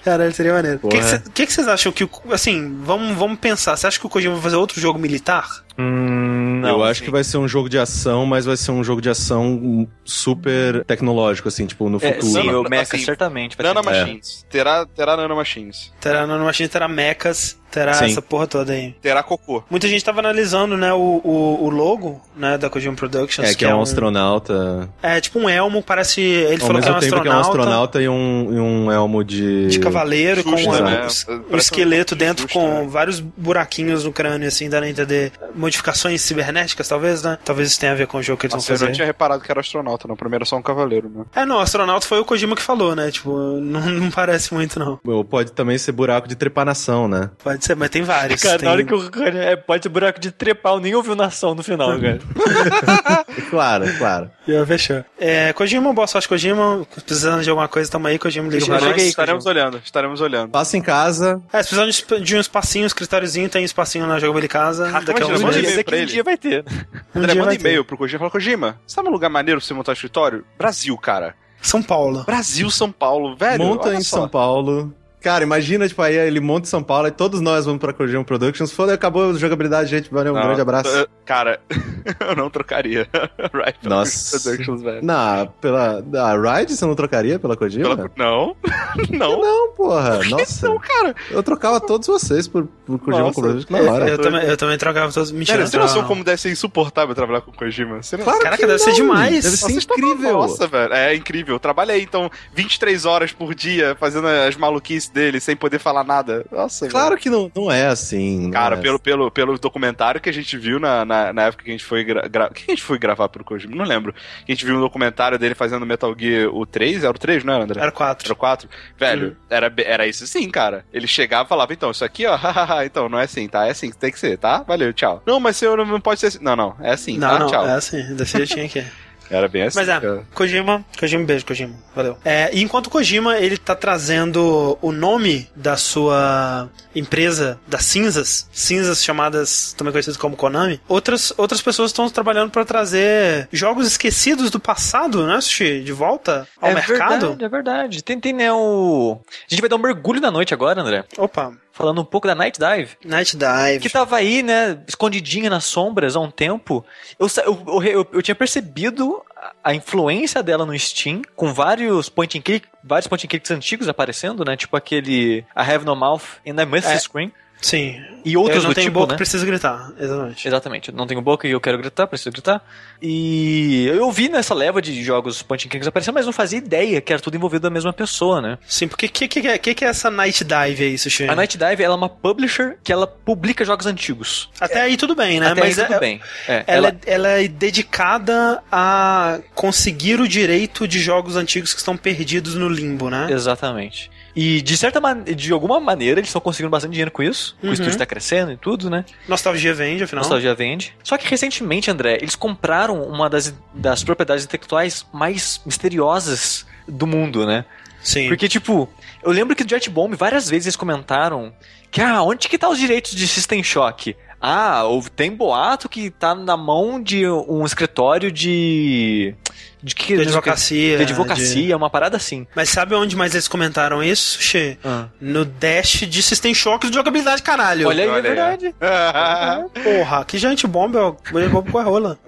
Caralho, 0.04 0.32
seria 0.34 0.52
maneiro. 0.52 0.80
O 0.82 0.88
que 1.30 1.46
vocês 1.46 1.66
acham 1.68 1.92
que. 1.92 2.04
o- 2.04 2.10
Assim, 2.30 2.76
vamos, 2.82 3.16
vamos 3.16 3.38
pensar. 3.38 3.76
Você 3.76 3.86
acha 3.86 3.98
que 3.98 4.06
o 4.06 4.08
Kojima 4.10 4.34
vai 4.34 4.42
fazer 4.42 4.56
outro 4.56 4.80
jogo 4.80 4.98
militar? 4.98 5.63
Hum, 5.78 6.62
eu 6.66 6.82
acho 6.82 6.92
assim. 6.92 7.04
que 7.04 7.10
vai 7.10 7.24
ser 7.24 7.38
um 7.38 7.48
jogo 7.48 7.68
de 7.68 7.78
ação, 7.78 8.24
mas 8.26 8.44
vai 8.44 8.56
ser 8.56 8.70
um 8.70 8.82
jogo 8.84 9.00
de 9.00 9.08
ação 9.10 9.86
super 10.04 10.84
tecnológico, 10.84 11.48
assim, 11.48 11.66
tipo, 11.66 11.88
no 11.88 11.98
É, 11.98 12.12
futuro. 12.14 12.42
sim, 12.42 12.46
Não, 12.50 12.60
o 12.62 12.68
Mecha 12.70 12.94
assim, 12.96 13.04
certamente 13.04 13.56
vai 13.56 13.66
ter. 13.66 13.74
Nanomachines. 13.74 14.46
Terá, 14.50 14.86
terá 14.86 15.16
nanomachines. 15.16 15.92
Terá 16.00 16.26
Nanomachine, 16.26 16.68
terá 16.68 16.86
mechas, 16.88 17.58
terá 17.70 17.92
Sim. 17.94 18.04
essa 18.06 18.22
porra 18.22 18.46
toda 18.46 18.72
aí. 18.72 18.94
Terá 19.02 19.22
cocô. 19.22 19.64
Muita 19.68 19.88
gente 19.88 20.04
tava 20.04 20.20
analisando, 20.20 20.76
né, 20.76 20.92
o, 20.92 21.20
o, 21.24 21.64
o 21.64 21.70
logo, 21.70 22.20
né, 22.36 22.56
da 22.56 22.70
Kojima 22.70 22.94
Productions. 22.94 23.50
É, 23.50 23.54
que 23.54 23.64
é 23.64 23.74
um 23.74 23.82
astronauta. 23.82 24.88
É 25.02 25.20
tipo 25.20 25.38
um 25.40 25.48
elmo, 25.48 25.82
parece. 25.82 26.20
Ele 26.20 26.60
Ao 26.62 26.66
falou 26.68 26.80
que 26.82 26.88
é 26.88 26.92
um 26.92 27.00
tempo 27.00 27.20
que 27.22 27.28
é 27.28 27.30
um 27.32 27.38
astronauta. 27.40 27.98
astronauta 27.98 28.02
e 28.02 28.08
um, 28.08 28.54
e 28.54 28.60
um 28.60 28.92
elmo 28.92 29.24
de. 29.24 29.66
De 29.68 29.78
cavaleiro 29.80 30.44
com 30.44 30.50
né? 30.52 31.06
um, 31.50 31.54
um 31.54 31.58
esqueleto 31.58 32.14
um- 32.14 32.18
dentro 32.18 32.48
com 32.48 32.82
né? 32.82 32.86
vários 32.88 33.18
buraquinhos 33.20 34.04
no 34.04 34.12
crânio, 34.12 34.46
assim, 34.46 34.68
dando 34.68 34.84
a 34.84 34.88
entender 34.90 35.32
modificações 35.64 36.20
cibernéticas, 36.20 36.86
talvez, 36.86 37.22
né? 37.22 37.38
Talvez 37.44 37.70
isso 37.70 37.80
tenha 37.80 37.92
a 37.92 37.94
ver 37.94 38.06
com 38.06 38.18
o 38.18 38.22
jogo 38.22 38.38
que 38.38 38.46
eles 38.46 38.54
Nossa, 38.54 38.66
vão 38.66 38.76
eu 38.76 38.80
não 38.80 38.86
fazer. 38.86 38.96
tinha 38.96 39.06
reparado 39.06 39.42
que 39.42 39.50
era 39.50 39.60
astronauta, 39.60 40.06
não. 40.06 40.16
Primeiro 40.16 40.46
só 40.46 40.56
um 40.56 40.62
cavaleiro, 40.62 41.08
né? 41.08 41.24
É, 41.34 41.44
não, 41.44 41.58
astronauta 41.58 42.06
foi 42.06 42.20
o 42.20 42.24
Kojima 42.24 42.54
que 42.54 42.62
falou, 42.62 42.94
né? 42.94 43.10
Tipo, 43.10 43.30
não, 43.60 43.80
não 43.80 44.10
parece 44.10 44.54
muito, 44.54 44.78
não. 44.78 45.00
Ou 45.04 45.24
pode 45.24 45.52
também 45.52 45.76
ser 45.76 45.92
buraco 45.92 46.28
de 46.28 46.36
trepanação, 46.36 47.08
né? 47.08 47.30
Pode 47.42 47.64
ser, 47.64 47.74
mas 47.74 47.90
tem 47.90 48.02
vários. 48.02 48.42
Cara, 48.42 48.58
tem... 48.58 48.66
na 48.66 48.72
hora 48.72 48.84
que 48.84 48.94
o 48.94 49.10
cara 49.10 49.38
é, 49.38 49.56
pode 49.56 49.82
ser 49.82 49.88
buraco 49.88 50.20
de 50.20 50.30
trepar, 50.30 50.74
eu 50.74 50.80
nem 50.80 50.94
ouviu 50.94 51.16
nação 51.16 51.54
no 51.54 51.62
final, 51.62 51.88
cara. 52.00 52.20
Claro, 53.50 53.84
claro. 53.98 54.30
Já 54.46 54.66
fechou. 54.66 55.04
É, 55.18 55.52
Kojima, 55.52 55.92
boa 55.92 56.06
sorte, 56.06 56.28
Kojima. 56.28 56.86
Precisando 57.04 57.42
de 57.42 57.50
alguma 57.50 57.66
coisa, 57.68 57.90
tamo 57.90 58.06
aí, 58.06 58.18
Kojima 58.18 58.48
liga 58.48 58.64
Chega 58.64 58.86
aí, 58.94 59.08
estaremos 59.08 59.46
olhando, 59.46 59.80
estaremos 59.84 60.20
olhando. 60.20 60.50
Passa 60.50 60.76
em 60.76 60.82
casa. 60.82 61.42
É, 61.52 61.62
se 61.62 61.74
precisar 61.74 62.18
de, 62.20 62.36
um 62.36 62.40
espacinho, 62.40 62.84
um 62.84 62.86
escritóriozinho, 62.86 63.48
tem 63.48 63.64
espacinho 63.64 64.06
na 64.06 64.18
Jogabilidade 64.18 64.44
Casa. 64.48 64.90
Ah, 64.94 65.00
daqui 65.00 65.22
a 65.22 65.26
Dizer 65.62 65.84
que 65.84 65.94
um 65.94 65.98
ele. 65.98 66.06
dia 66.06 66.22
vai 66.22 66.36
ter. 66.36 66.64
Um 67.14 67.20
André, 67.20 67.34
manda 67.34 67.54
e-mail 67.54 67.84
pro 67.84 67.96
Kojima. 67.96 68.18
Fala, 68.18 68.30
Kojima, 68.30 68.80
sabe 68.86 69.08
um 69.08 69.12
lugar 69.12 69.30
maneiro 69.30 69.60
pra 69.60 69.66
você 69.66 69.72
montar 69.72 69.92
escritório? 69.92 70.44
Brasil, 70.58 70.96
cara. 70.98 71.36
São 71.62 71.80
Paulo. 71.82 72.24
Brasil, 72.24 72.68
São 72.70 72.90
Paulo, 72.90 73.36
velho. 73.36 73.62
monta 73.64 73.88
olha 73.88 73.96
em 73.96 74.02
só. 74.02 74.16
São 74.18 74.28
Paulo. 74.28 74.92
Cara, 75.24 75.42
imagina, 75.42 75.88
tipo, 75.88 76.02
aí 76.02 76.14
ele 76.16 76.38
monta 76.38 76.66
em 76.66 76.70
São 76.70 76.82
Paulo 76.82 77.08
e 77.08 77.10
todos 77.10 77.40
nós 77.40 77.64
vamos 77.64 77.80
pra 77.80 77.94
Kojima 77.94 78.22
Productions. 78.22 78.70
Foda, 78.70 78.92
acabou 78.92 79.30
a 79.30 79.32
jogabilidade, 79.32 79.88
gente. 79.88 80.10
Valeu, 80.12 80.32
um 80.34 80.36
Não, 80.36 80.42
grande 80.44 80.60
abraço. 80.60 81.02
uh, 81.02 81.06
Cara, 81.24 81.58
eu 82.28 82.36
não 82.36 82.50
trocaria. 82.50 83.08
right 83.54 83.78
Nossa. 83.82 84.38
Productions, 84.38 84.82
velho. 84.82 85.02
Na, 85.02 85.46
pela. 85.62 86.02
Da 86.02 86.34
Ride 86.36 86.76
você 86.76 86.84
não 86.84 86.94
trocaria 86.94 87.38
pela 87.38 87.56
Kojima? 87.56 87.96
Pela- 87.96 88.10
Não, 88.18 88.54
não. 89.10 89.40
Não, 89.40 89.72
porra. 89.72 90.22
Nossa. 90.24 90.68
Não, 90.68 90.78
cara. 90.78 91.14
Eu 91.30 91.42
trocava 91.42 91.80
todos 91.80 92.06
vocês 92.06 92.46
por, 92.46 92.66
por 92.84 92.98
Kojima 92.98 93.24
Nossa. 93.24 93.40
Productions 93.40 93.70
na 93.70 93.78
Eu, 93.78 93.90
hora. 93.92 94.08
eu 94.10 94.18
também, 94.18 94.42
eu 94.44 94.56
também 94.58 94.76
trocava 94.76 95.10
todos. 95.10 95.32
Mentira. 95.32 95.66
Sério, 95.66 95.88
você 95.88 95.94
não, 95.94 96.02
não. 96.02 96.08
como 96.08 96.22
deve 96.22 96.38
ser 96.40 96.50
insuportável 96.50 97.14
trabalhar 97.14 97.40
com 97.40 97.50
Kojima? 97.50 98.02
Você 98.02 98.18
não... 98.18 98.24
Claro 98.24 98.40
Caraca, 98.40 98.58
que 98.60 98.66
deve 98.66 98.78
ser 98.78 98.90
não. 98.90 98.96
demais. 98.96 99.42
Deve 99.44 99.56
ser 99.56 99.72
Nossa, 99.72 99.86
tá- 99.88 99.94
incrível. 99.94 100.32
Nossa, 100.34 100.66
velho. 100.66 100.92
É 100.92 101.14
incrível. 101.14 101.58
Trabalhei, 101.58 102.02
então, 102.02 102.30
23 102.54 103.06
horas 103.06 103.32
por 103.32 103.54
dia 103.54 103.96
fazendo 103.98 104.26
as 104.28 104.54
maluquices 104.56 105.08
dele 105.14 105.40
sem 105.40 105.56
poder 105.56 105.78
falar 105.78 106.04
nada. 106.04 106.44
Nossa, 106.52 106.88
Claro 106.88 107.10
velho. 107.10 107.20
que 107.22 107.30
não, 107.30 107.50
não 107.54 107.70
é 107.72 107.86
assim. 107.86 108.40
não 108.44 108.50
Cara, 108.50 108.76
é 108.76 108.80
pelo, 108.80 108.98
pelo, 108.98 109.30
pelo 109.30 109.58
documentário 109.58 110.20
que 110.20 110.28
a 110.28 110.32
gente 110.32 110.58
viu 110.58 110.78
na, 110.78 111.04
na, 111.04 111.32
na 111.32 111.42
época 111.44 111.64
que 111.64 111.70
a 111.70 111.72
gente 111.72 111.84
foi 111.84 112.04
gra 112.04 112.28
gra- 112.28 112.50
que 112.50 112.64
a 112.68 112.70
gente 112.74 112.82
foi 112.82 112.98
gravar 112.98 113.28
pro 113.28 113.44
Kojima, 113.44 113.74
não 113.76 113.84
lembro. 113.84 114.12
Que 114.44 114.52
a 114.52 114.54
gente 114.54 114.64
viu 114.66 114.76
um 114.76 114.80
documentário 114.80 115.38
dele 115.38 115.54
fazendo 115.54 115.86
Metal 115.86 116.14
Gear 116.18 116.50
o 116.54 116.66
3, 116.66 117.04
era 117.04 117.10
o 117.12 117.18
3, 117.18 117.44
não 117.44 117.54
era, 117.54 117.64
André? 117.64 117.80
Era 117.80 117.92
quatro. 117.92 118.26
Era 118.26 118.32
o 118.34 118.36
4? 118.36 118.68
Velho, 118.98 119.36
era, 119.48 119.70
be- 119.70 119.84
era 119.86 120.06
isso 120.06 120.26
sim, 120.26 120.50
cara. 120.50 120.84
Ele 120.92 121.06
chegava 121.06 121.44
e 121.44 121.48
falava, 121.48 121.72
então, 121.72 121.90
isso 121.90 122.04
aqui, 122.04 122.26
ó, 122.26 122.34
hahaha, 122.36 122.84
então, 122.84 123.08
não 123.08 123.18
é 123.18 123.24
assim, 123.24 123.46
tá? 123.48 123.66
É 123.66 123.70
assim 123.70 123.90
que 123.90 123.96
tem 123.96 124.10
que 124.10 124.18
ser, 124.18 124.36
tá? 124.36 124.62
Valeu, 124.66 124.92
tchau. 124.92 125.22
Não, 125.24 125.38
mas 125.38 125.56
senhor 125.56 125.76
não 125.86 126.00
pode 126.00 126.18
ser 126.20 126.26
assim. 126.26 126.38
Não, 126.42 126.56
não, 126.56 126.74
é 126.80 126.90
assim, 126.92 127.16
Não, 127.16 127.28
tá? 127.28 127.38
não, 127.38 127.46
Tchau. 127.46 127.66
é 127.68 127.72
assim, 127.74 128.14
desse 128.16 128.36
jeitinho 128.38 128.66
aqui. 128.66 128.84
Era 129.30 129.48
bem 129.48 129.62
assim. 129.62 129.78
Mas 129.78 129.88
é, 129.88 130.00
cara. 130.00 130.24
Kojima, 130.34 130.84
Kojima, 130.98 131.24
beijo, 131.24 131.46
Kojima. 131.46 131.74
Valeu. 131.94 132.16
É, 132.24 132.50
e 132.52 132.62
enquanto 132.62 132.90
Kojima, 132.90 133.38
ele 133.38 133.56
tá 133.56 133.74
trazendo 133.74 134.78
o 134.80 134.92
nome 134.92 135.48
da 135.54 135.76
sua 135.76 136.68
empresa 136.94 137.58
das 137.66 137.84
cinzas, 137.84 138.48
cinzas 138.52 139.02
chamadas, 139.02 139.74
também 139.76 139.92
conhecidas 139.92 140.16
como 140.16 140.36
Konami, 140.36 140.80
outras, 140.88 141.32
outras 141.36 141.60
pessoas 141.60 141.90
estão 141.90 142.08
trabalhando 142.08 142.50
pra 142.50 142.64
trazer 142.64 143.48
jogos 143.52 143.86
esquecidos 143.86 144.50
do 144.50 144.60
passado, 144.60 145.26
né, 145.26 145.40
Sushi? 145.40 145.82
De 145.82 145.92
volta 145.92 146.46
ao 146.60 146.70
é 146.70 146.74
mercado. 146.74 147.28
verdade, 147.28 147.44
é 147.44 147.48
verdade. 147.48 148.04
Tem, 148.04 148.20
tem, 148.20 148.32
né, 148.32 148.52
o... 148.52 149.18
A 149.28 149.50
gente 149.50 149.60
vai 149.60 149.68
dar 149.68 149.76
um 149.76 149.80
mergulho 149.80 150.20
na 150.20 150.30
noite 150.30 150.54
agora, 150.54 150.80
André. 150.80 151.04
Opa, 151.18 151.52
Falando 151.76 152.00
um 152.00 152.04
pouco 152.04 152.28
da 152.28 152.36
Night 152.36 152.56
Dive. 152.58 152.90
Night 153.04 153.36
Dive. 153.36 153.80
Que 153.80 153.90
tava 153.90 154.14
aí, 154.16 154.44
né, 154.44 154.78
escondidinha 154.86 155.50
nas 155.50 155.64
sombras 155.64 156.14
há 156.14 156.20
um 156.20 156.30
tempo. 156.30 156.84
Eu, 157.18 157.26
eu, 157.44 157.82
eu, 157.82 158.08
eu, 158.12 158.22
tinha 158.22 158.34
percebido 158.34 159.20
a- 159.62 159.74
influência 159.74 160.40
dela 160.40 160.64
no 160.64 160.78
Steam, 160.78 161.20
com 161.34 161.52
vários 161.52 162.08
point 162.08 162.38
and 162.38 162.42
click, 162.42 162.66
vários 162.82 163.08
point 163.08 163.26
and 163.26 163.28
clicks 163.28 163.50
antigos 163.50 163.88
aparecendo, 163.88 164.44
né? 164.44 164.56
Tipo 164.56 164.76
aquele 164.76 165.38
I 165.40 165.44
Have 165.56 165.84
No 165.84 165.96
Mouth 165.96 166.38
and 166.46 166.62
I 166.62 166.64
Must 166.64 166.86
É. 166.86 166.96
Scream. 166.96 167.32
Sim. 167.64 167.98
E 168.26 168.36
outros 168.38 168.56
eu 168.58 168.62
não 168.62 168.70
do 168.70 168.74
tenho 168.74 168.86
tipo, 168.88 168.98
boca, 169.00 169.12
né? 169.12 169.16
preciso 169.18 169.44
gritar. 169.44 169.90
Exatamente. 169.98 170.48
Exatamente. 170.48 170.88
Eu 170.90 170.94
não 170.94 171.06
tenho 171.06 171.20
boca 171.20 171.46
e 171.46 171.50
eu 171.50 171.60
quero 171.60 171.76
gritar, 171.76 172.06
preciso 172.06 172.30
gritar. 172.30 172.62
E 173.02 173.86
eu 173.86 174.10
vi 174.10 174.28
nessa 174.30 174.54
leva 174.54 174.80
de 174.80 175.02
jogos 175.02 175.44
and 175.50 175.56
clicks 175.56 175.86
aparecendo, 175.86 176.14
mas 176.14 176.24
não 176.26 176.32
fazia 176.32 176.58
ideia 176.58 177.00
que 177.02 177.12
era 177.12 177.20
tudo 177.20 177.36
envolvido 177.36 177.62
da 177.62 177.70
mesma 177.70 177.92
pessoa, 177.92 178.40
né? 178.40 178.58
Sim, 178.66 178.88
porque 178.88 179.06
o 179.06 179.10
que, 179.10 179.28
que, 179.28 179.46
é- 179.46 179.58
que, 179.58 179.74
que 179.74 179.84
é 179.84 179.88
essa 179.88 180.10
Night 180.10 180.42
Dive 180.42 180.84
aí, 180.84 180.96
Sushi? 180.98 181.24
A 181.28 181.34
Night 181.34 181.56
Dive 181.58 181.82
ela 181.82 181.94
é 181.94 181.96
uma 181.96 182.08
publisher 182.08 182.78
que 182.82 182.90
ela 182.92 183.06
publica 183.06 183.62
jogos 183.64 183.84
antigos. 183.86 184.48
Até 184.60 184.80
aí 184.80 184.96
tudo 184.96 185.14
bem, 185.14 185.38
né? 185.40 185.48
Até 185.50 185.60
Mas 185.60 185.78
aí 185.78 185.84
tudo 185.84 185.96
é- 185.96 186.00
bem. 186.00 186.20
É, 186.48 186.52
Ela, 186.66 186.66
ela- 186.66 186.88
é- 186.88 187.12
ela 187.14 187.28
é 187.28 187.48
dedicada 187.48 188.62
a 188.72 189.38
conseguir 189.54 190.20
o 190.20 190.26
direito 190.28 190.88
de 190.88 190.98
jogos 190.98 191.36
antigos 191.36 191.72
que 191.72 191.78
estão 191.80 191.96
perdidos 191.96 192.54
no 192.54 192.68
limbo, 192.68 193.10
né? 193.10 193.26
Exatamente. 193.30 194.10
E 194.36 194.60
de 194.60 194.76
certa 194.76 195.00
maneira, 195.00 195.34
de 195.34 195.52
alguma 195.52 195.78
maneira, 195.78 196.18
eles 196.18 196.28
estão 196.28 196.40
conseguindo 196.40 196.70
bastante 196.70 196.92
dinheiro 196.92 197.10
com 197.10 197.22
isso. 197.22 197.56
Uhum. 197.62 197.70
O 197.70 197.72
estúdio 197.72 197.96
tá 197.96 198.04
crescendo 198.04 198.52
e 198.52 198.56
tudo, 198.56 198.90
né? 198.90 199.04
Nostalgia 199.28 199.72
vende, 199.72 200.02
afinal. 200.02 200.22
Nostalgia 200.22 200.54
vende. 200.54 200.94
Só 201.04 201.16
que 201.16 201.28
recentemente, 201.28 201.90
André, 201.90 202.18
eles 202.20 202.34
compraram 202.34 203.02
uma 203.02 203.30
das, 203.30 203.54
das 203.72 204.02
propriedades 204.02 204.44
intelectuais 204.44 205.06
mais 205.12 205.60
misteriosas 205.64 206.66
do 206.88 207.06
mundo, 207.06 207.46
né? 207.46 207.64
Sim. 208.02 208.28
Porque, 208.28 208.48
tipo, 208.48 208.88
eu 209.22 209.30
lembro 209.30 209.54
que 209.56 209.64
do 209.64 209.70
Jet 209.70 209.88
Bomb 209.88 210.14
várias 210.14 210.50
vezes 210.50 210.66
eles 210.66 210.76
comentaram 210.76 211.54
que, 211.90 212.00
ah, 212.00 212.22
onde 212.22 212.48
que 212.48 212.58
tá 212.58 212.68
os 212.68 212.78
direitos 212.78 213.12
de 213.12 213.26
System 213.26 213.62
Shock? 213.62 214.16
Ah, 214.46 214.84
houve- 214.84 215.10
tem 215.10 215.30
boato 215.34 215.88
que 215.88 216.10
tá 216.10 216.34
na 216.34 216.56
mão 216.56 217.02
de 217.02 217.26
um 217.26 217.64
escritório 217.64 218.30
de. 218.30 219.34
De 219.82 219.94
que? 219.94 220.16
De 220.16 220.22
advocacia, 220.22 220.96
De 220.96 221.02
advocacia, 221.02 221.76
uma 221.76 221.90
parada 221.90 222.16
assim. 222.16 222.46
Mas 222.54 222.70
sabe 222.70 222.94
onde 222.94 223.14
mais 223.16 223.34
eles 223.34 223.46
comentaram 223.48 224.02
isso, 224.02 224.40
Xê? 224.40 224.78
Ah. 224.84 225.06
No 225.20 225.44
Dash 225.44 226.06
de 226.08 226.22
System 226.22 226.54
Shock 226.54 226.88
de 226.88 226.94
jogabilidade, 226.94 227.42
caralho. 227.42 227.88
Olha 227.88 228.04
aí, 228.04 228.08
é 228.08 228.12
Olha 228.12 228.16
aí, 228.16 228.22
verdade. 228.58 228.74
Porra, 229.84 230.24
que 230.24 230.38
gente 230.38 230.66
bomba, 230.66 231.00
ó. 231.02 231.14
Mulher 231.30 231.48
bomba 231.50 231.70
com 231.70 231.78
a 231.78 231.82
rola. 231.82 232.18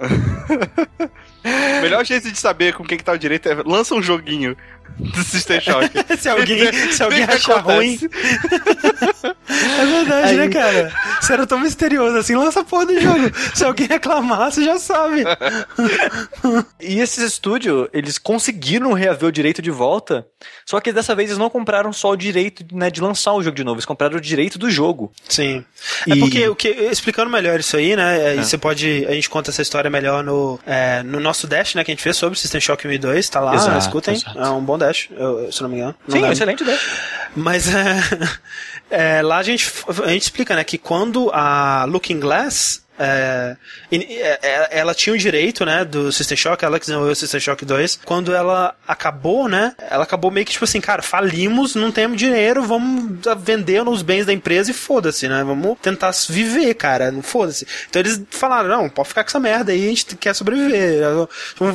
O 1.44 1.80
melhor 1.82 2.04
jeito 2.04 2.30
de 2.30 2.38
saber 2.38 2.74
com 2.74 2.84
quem 2.84 2.98
que 2.98 3.04
tá 3.04 3.12
o 3.12 3.18
direito 3.18 3.48
é 3.48 3.54
lança 3.64 3.94
um 3.94 4.02
joguinho 4.02 4.56
do 4.98 5.22
System 5.24 5.60
Shock. 5.60 5.90
se 6.18 6.28
alguém, 6.28 6.72
se 6.92 7.02
alguém 7.02 7.24
achar 7.24 7.58
ruim. 7.60 7.98
É 9.48 9.86
verdade, 9.86 10.28
Aí- 10.28 10.36
né, 10.36 10.48
cara? 10.48 10.92
Você 11.20 11.32
era 11.32 11.46
tão 11.46 11.58
misterioso 11.60 12.16
assim, 12.16 12.34
lança 12.34 12.60
a 12.60 12.64
porra 12.64 12.86
do 12.86 13.00
jogo. 13.00 13.30
Se 13.54 13.64
alguém 13.64 13.86
reclamar, 13.86 14.50
você 14.50 14.64
já 14.64 14.78
sabe. 14.78 15.24
E 16.80 17.00
esses 17.00 17.18
estúdios, 17.22 17.88
eles 17.92 18.18
conseguiram 18.18 18.92
reaver 18.92 19.28
o 19.28 19.32
direito 19.32 19.60
de 19.60 19.70
volta, 19.70 20.26
só 20.64 20.80
que 20.80 20.92
dessa 20.92 21.14
vez 21.14 21.30
eles 21.30 21.38
não 21.38 21.50
compraram 21.50 21.92
só 21.92 22.10
o 22.10 22.16
direito 22.16 22.64
né, 22.72 22.90
de 22.90 23.00
lançar 23.00 23.32
o 23.32 23.42
jogo 23.42 23.56
de 23.56 23.64
novo, 23.64 23.76
eles 23.76 23.84
compraram 23.84 24.16
o 24.16 24.20
direito 24.20 24.58
do 24.58 24.70
jogo. 24.70 25.12
Sim. 25.28 25.64
É 26.08 26.14
E- 26.14 26.20
porque, 26.20 26.48
o 26.48 26.54
que, 26.54 26.68
explicando 26.68 27.30
melhor 27.30 27.58
isso 27.58 27.76
aí, 27.76 27.96
né? 27.96 28.28
Aí 28.30 28.44
você 28.44 28.56
pode. 28.58 29.04
A 29.08 29.12
gente 29.12 29.28
conta 29.28 29.50
essa 29.50 29.62
história 29.62 29.90
melhor 29.90 30.22
no, 30.22 30.58
é, 30.66 31.02
no 31.02 31.18
nosso 31.20 31.46
Dash, 31.46 31.74
né? 31.74 31.82
Que 31.84 31.90
a 31.90 31.94
gente 31.94 32.02
fez 32.02 32.16
sobre 32.16 32.38
System 32.38 32.60
Shock 32.60 32.86
1 32.86 32.92
e 32.92 32.98
2. 32.98 33.28
Tá 33.28 33.40
lá, 33.40 33.54
Exato, 33.54 33.78
escutem. 33.78 34.14
exato. 34.14 34.38
É 34.38 34.48
um 34.50 34.62
bom 34.62 34.75
Dash, 34.78 35.08
eu- 35.10 35.50
se 35.52 35.62
não 35.62 35.68
me 35.68 35.76
engano. 35.76 35.94
Não 36.06 36.12
Sim, 36.12 36.18
lembro. 36.20 36.32
excelente 36.32 36.62
ideia. 36.62 36.78
Mas 37.34 37.68
é, 37.74 39.18
é, 39.18 39.22
lá 39.22 39.38
a 39.38 39.42
gente, 39.42 39.70
a 40.04 40.08
gente 40.08 40.22
explica, 40.22 40.54
né, 40.56 40.64
que 40.64 40.78
quando 40.78 41.30
a 41.32 41.84
Looking 41.84 42.20
Glass 42.20 42.82
é, 42.98 43.56
é, 43.90 44.38
é, 44.42 44.78
ela 44.78 44.94
tinha 44.94 45.14
o 45.14 45.18
direito, 45.18 45.64
né, 45.64 45.84
do 45.84 46.10
System 46.12 46.36
Shock, 46.36 46.64
ela 46.64 46.78
que 46.78 46.86
desenvolveu 46.86 47.12
o 47.12 47.16
System 47.16 47.40
Shock 47.40 47.64
2. 47.64 48.00
Quando 48.04 48.34
ela 48.34 48.74
acabou, 48.86 49.48
né, 49.48 49.74
ela 49.90 50.04
acabou 50.04 50.30
meio 50.30 50.46
que 50.46 50.52
tipo 50.52 50.64
assim, 50.64 50.80
cara, 50.80 51.02
falimos, 51.02 51.74
não 51.74 51.90
temos 51.90 52.16
dinheiro, 52.16 52.62
vamos 52.62 53.20
vender 53.38 53.86
os 53.86 54.02
bens 54.02 54.26
da 54.26 54.32
empresa 54.32 54.70
e 54.70 54.74
foda-se, 54.74 55.28
né, 55.28 55.42
vamos 55.44 55.78
tentar 55.80 56.12
viver, 56.28 56.74
cara, 56.74 57.10
não 57.10 57.22
foda-se. 57.22 57.66
Então 57.88 58.00
eles 58.00 58.22
falaram, 58.30 58.68
não, 58.68 58.88
pode 58.88 59.08
ficar 59.08 59.24
com 59.24 59.30
essa 59.30 59.40
merda 59.40 59.72
aí, 59.72 59.86
a 59.86 59.88
gente 59.88 60.16
quer 60.16 60.34
sobreviver. 60.34 61.02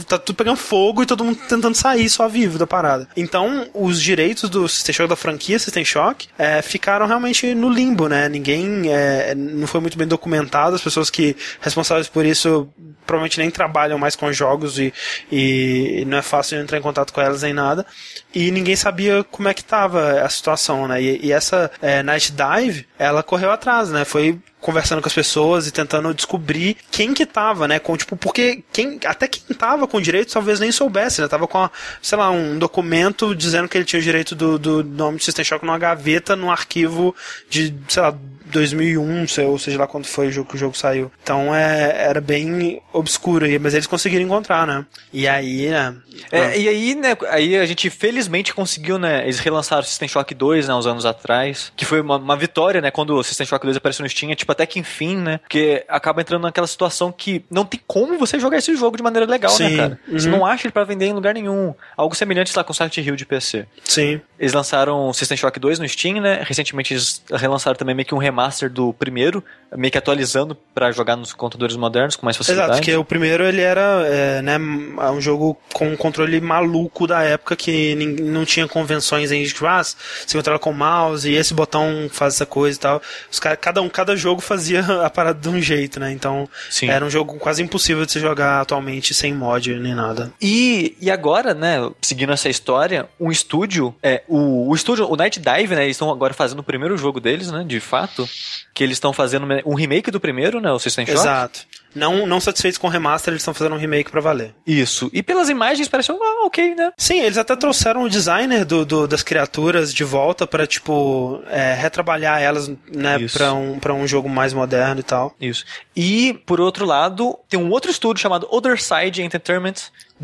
Tá 0.08 0.18
tudo 0.18 0.36
pegando 0.36 0.58
fogo 0.58 1.04
e 1.04 1.06
todo 1.06 1.24
mundo 1.24 1.40
tentando 1.48 1.76
sair 1.76 2.10
só 2.10 2.28
vivo 2.28 2.58
da 2.58 2.66
parada. 2.66 3.08
Então, 3.16 3.68
os 3.74 4.02
direitos 4.02 4.50
do 4.50 4.68
System 4.68 4.94
Shock, 4.94 5.10
da 5.10 5.16
franquia 5.16 5.60
System 5.60 5.86
Shock, 5.86 6.28
é, 6.38 6.62
ficaram 6.62 7.06
realmente 7.06 7.54
no 7.54 7.70
limbo, 7.70 8.08
né? 8.08 8.30
Ninguém, 8.30 8.92
é, 8.92 9.36
não 9.36 9.68
foi 9.68 9.82
muito 9.82 9.98
bem 9.98 10.08
documentado, 10.08 10.76
as 10.76 10.82
pessoas 10.82 11.10
que 11.12 11.36
responsáveis 11.60 12.08
por 12.08 12.26
isso 12.26 12.72
provavelmente 13.06 13.40
nem 13.40 13.52
trabalham 13.52 13.98
mais 13.98 14.16
com 14.16 14.32
jogos 14.32 14.80
e, 14.80 14.94
e 15.32 16.06
não 16.08 16.18
é 16.18 16.22
fácil 16.22 16.60
entrar 16.60 16.78
em 16.78 16.82
contato 16.82 17.12
com 17.12 17.20
elas 17.20 17.42
nem 17.42 17.54
nada. 17.54 17.86
E 18.34 18.52
ninguém 18.52 18.76
sabia 18.76 19.24
como 19.26 19.50
é 19.50 19.54
que 19.54 19.64
tava 19.64 20.22
a 20.22 20.30
situação, 20.30 20.88
né? 20.88 21.02
E, 21.02 21.26
e 21.26 21.32
essa 21.32 21.70
é, 21.82 22.02
Night 22.02 22.32
Dive, 22.32 22.88
ela 22.98 23.22
correu 23.22 23.52
atrás, 23.52 23.90
né? 23.90 24.06
Foi 24.06 24.40
conversando 24.62 25.02
com 25.02 25.08
as 25.08 25.14
pessoas 25.14 25.68
e 25.68 25.72
tentando 25.72 26.14
descobrir 26.14 26.78
quem 26.92 27.14
que 27.14 27.26
tava, 27.26 27.68
né? 27.68 27.80
Com, 27.80 27.98
tipo, 27.98 28.16
porque 28.16 28.64
quem, 28.72 29.00
até 29.06 29.28
quem 29.28 29.56
tava 29.58 29.88
com 29.88 30.00
direito 30.00 30.32
talvez 30.32 30.60
nem 30.60 30.72
soubesse, 30.72 31.20
né? 31.20 31.28
Tava 31.28 31.48
com, 31.48 31.58
a, 31.58 31.72
sei 32.02 32.18
lá, 32.18 32.30
um 32.30 32.58
documento 32.58 33.36
dizendo 33.36 33.68
que 33.68 33.78
ele 33.78 33.86
tinha 33.86 34.00
o 34.00 34.04
direito 34.04 34.36
do, 34.36 34.58
do 34.58 34.84
nome 34.84 35.18
de 35.18 35.26
System 35.26 35.44
Shock 35.44 35.66
numa 35.66 35.80
gaveta, 35.80 36.36
num 36.36 36.52
arquivo 36.52 37.14
de, 37.50 37.76
sei 37.90 38.04
lá, 38.04 38.18
2001, 38.52 39.28
sei- 39.28 39.46
ou 39.46 39.58
seja 39.58 39.78
lá 39.78 39.88
quando 39.88 40.06
foi 40.06 40.28
o 40.28 40.32
jogo 40.32 40.50
que 40.50 40.56
o 40.56 40.60
jogo 40.60 40.78
saiu. 40.78 41.12
Então 41.24 41.54
é, 41.54 42.06
era 42.06 42.22
bem 42.22 42.82
obscuro 42.94 43.46
aí, 43.46 43.58
mas 43.60 43.74
eles 43.74 43.88
conseguiram 43.88 44.26
encontrar, 44.26 44.66
né? 44.68 44.86
E 45.14 45.28
aí, 45.28 45.70
né? 45.70 45.96
É, 46.32 46.58
e 46.58 46.68
aí, 46.68 46.96
né, 46.96 47.16
aí 47.30 47.58
a 47.58 47.66
gente 47.66 47.90
felizmente 47.90 48.54
conseguiu, 48.54 48.98
né, 48.98 49.24
eles 49.24 49.40
relançaram 49.40 49.82
o 49.82 49.86
System 49.86 50.08
Shock 50.08 50.34
2, 50.34 50.68
né, 50.68 50.74
uns 50.74 50.86
anos 50.86 51.06
atrás, 51.06 51.72
que 51.76 51.86
foi 51.86 52.02
uma, 52.02 52.18
uma 52.18 52.36
vitória, 52.36 52.82
né, 52.82 52.92
quando 52.92 53.16
o 53.16 53.24
System 53.24 53.46
Shock 53.48 53.66
2 53.66 53.78
apareceu 53.78 54.04
no 54.04 54.10
Steam, 54.10 54.32
é, 54.32 54.36
tipo, 54.36 54.52
até 54.52 54.66
que 54.66 54.80
enfim, 54.80 55.18
né, 55.18 55.38
porque 55.40 55.84
acaba 55.88 56.22
entrando 56.22 56.44
naquela 56.44 56.68
situação 56.68 57.12
que 57.12 57.44
não 57.50 57.66
tem 57.66 57.80
como 57.88 58.18
você 58.18 58.40
jogar 58.40 58.58
esse 58.58 58.76
jogo 58.76 58.98
de 58.98 59.04
maneira 59.04 59.26
legal, 59.30 59.52
né, 59.60 59.70
Sim, 59.70 59.78
cara? 59.78 60.00
Você 60.12 60.30
uhum. 60.30 60.38
não 60.38 60.46
acha 60.46 60.68
ele 60.68 60.74
pra 60.74 60.84
vender 60.84 61.06
em 61.08 61.14
lugar 61.14 61.34
nenhum. 61.34 61.74
Algo 61.96 62.16
semelhante, 62.16 62.56
lá, 62.56 62.64
com 62.64 62.72
o 62.72 62.76
Silent 62.76 62.98
Hill 62.98 63.16
de 63.16 63.26
PC. 63.26 63.66
Sim. 63.84 64.22
Eles 64.42 64.54
lançaram 64.54 65.14
System 65.14 65.38
Shock 65.38 65.60
2 65.60 65.78
no 65.78 65.88
Steam, 65.88 66.20
né? 66.20 66.42
Recentemente 66.44 66.96
eles 66.96 67.22
relançaram 67.32 67.78
também 67.78 67.94
meio 67.94 68.08
que 68.08 68.16
um 68.16 68.18
remaster 68.18 68.72
do 68.72 68.92
primeiro, 68.92 69.44
meio 69.78 69.92
que 69.92 70.00
atualizando 70.00 70.58
pra 70.74 70.92
jogar 70.92 71.16
nos 71.16 71.32
computadores 71.32 71.76
modernos 71.76 72.16
com 72.16 72.26
mais 72.26 72.36
facilidade. 72.36 72.72
Exato, 72.72 72.82
porque 72.82 72.96
o 72.96 73.06
primeiro 73.06 73.44
ele 73.44 73.62
era 73.62 74.04
é, 74.08 74.42
né, 74.42 74.58
um 74.58 75.22
jogo 75.22 75.56
com 75.72 75.90
um 75.90 75.96
controle 75.96 76.42
maluco 76.42 77.06
da 77.06 77.22
época 77.22 77.56
que 77.56 77.94
não 77.96 78.44
tinha 78.44 78.68
convenções 78.68 79.32
em 79.32 79.44
tipo, 79.44 79.64
ah, 79.68 79.84
você 79.84 80.36
controla 80.36 80.58
com 80.58 80.72
o 80.72 80.74
mouse 80.74 81.30
e 81.30 81.36
esse 81.36 81.54
botão 81.54 82.10
faz 82.12 82.34
essa 82.34 82.46
coisa 82.46 82.76
e 82.76 82.82
tal. 82.82 83.02
Os 83.32 83.38
cara, 83.38 83.56
cada, 83.56 83.80
um, 83.84 83.90
cada 83.90 84.16
jogo 84.16 84.42
fazia 84.42 84.84
a 85.06 85.10
parada 85.12 85.40
de 85.40 85.50
um 85.50 85.62
jeito, 85.62 86.00
né? 86.00 86.12
Então 86.12 86.50
Sim. 86.68 86.90
era 86.90 87.06
um 87.06 87.12
jogo 87.12 87.36
quase 87.36 87.62
impossível 87.62 88.08
de 88.08 88.12
se 88.12 88.20
jogar 88.20 88.62
atualmente 88.62 89.14
sem 89.14 89.36
mod 89.36 89.72
nem 89.80 89.94
nada. 89.94 90.34
E, 90.42 90.98
e 91.00 91.12
agora, 91.12 91.54
né, 91.54 91.78
seguindo 92.02 92.34
essa 92.34 92.50
história, 92.50 93.08
um 93.20 93.30
estúdio, 93.30 93.94
é, 94.02 94.24
o, 94.32 94.70
o 94.70 94.74
estúdio, 94.74 95.12
o 95.12 95.16
Night 95.18 95.40
Dive, 95.40 95.76
né, 95.76 95.84
eles 95.84 95.96
estão 95.96 96.10
agora 96.10 96.34
fazendo 96.34 96.60
o 96.60 96.64
primeiro 96.64 96.98
jogo 96.98 97.20
deles, 97.20 97.52
né, 97.52 97.66
de 97.68 97.82
fato, 97.82 98.28
que 98.74 98.82
eles 98.82 98.96
estão 98.96 99.12
fazendo 99.12 99.46
um 99.66 99.76
remake 99.76 100.10
do 100.10 100.22
primeiro, 100.22 100.62
né, 100.62 100.72
o 100.72 100.80
System 100.80 101.06
Shock. 101.06 101.20
Exato. 101.20 101.60
Não, 101.94 102.26
não 102.26 102.40
satisfeitos 102.40 102.78
com 102.78 102.88
o 102.88 102.90
remaster, 102.90 103.32
eles 103.32 103.42
estão 103.42 103.54
fazendo 103.54 103.76
um 103.76 103.80
remake 103.80 104.12
pra 104.12 104.22
valer. 104.22 104.54
Isso. 104.66 105.10
E 105.14 105.22
pelas 105.22 105.50
imagens 105.50 105.88
parece, 105.88 106.12
ah, 106.12 106.46
ok, 106.46 106.76
né. 106.76 106.92
Sim, 106.98 107.20
eles 107.22 107.38
até 107.38 107.56
trouxeram 107.56 108.04
o 108.04 108.10
designer 108.10 108.64
do, 108.66 108.86
do- 108.86 109.08
das 109.08 109.24
criaturas 109.24 109.94
de 109.94 110.04
volta 110.04 110.46
pra, 110.48 110.66
tipo, 110.68 111.42
é, 111.50 111.74
retrabalhar 111.74 112.42
elas, 112.42 112.70
né, 112.94 113.20
Isso. 113.20 113.38
pra 113.38 113.54
um, 113.54 113.80
pra 113.80 113.94
um 113.94 114.08
jogo 114.08 114.30
mais 114.30 114.54
moderno 114.54 115.00
e 115.00 115.04
tal. 115.04 115.36
Isso. 115.40 115.66
E, 115.96 116.34
por 116.46 116.60
outro 116.62 116.86
lado, 116.86 117.38
tem 117.50 117.60
um 117.60 117.70
outro 117.70 117.92
estúdio 117.92 118.22
chamado 118.22 118.48
Other 118.50 118.82
Side 118.82 119.22
Entertainment, 119.22 119.74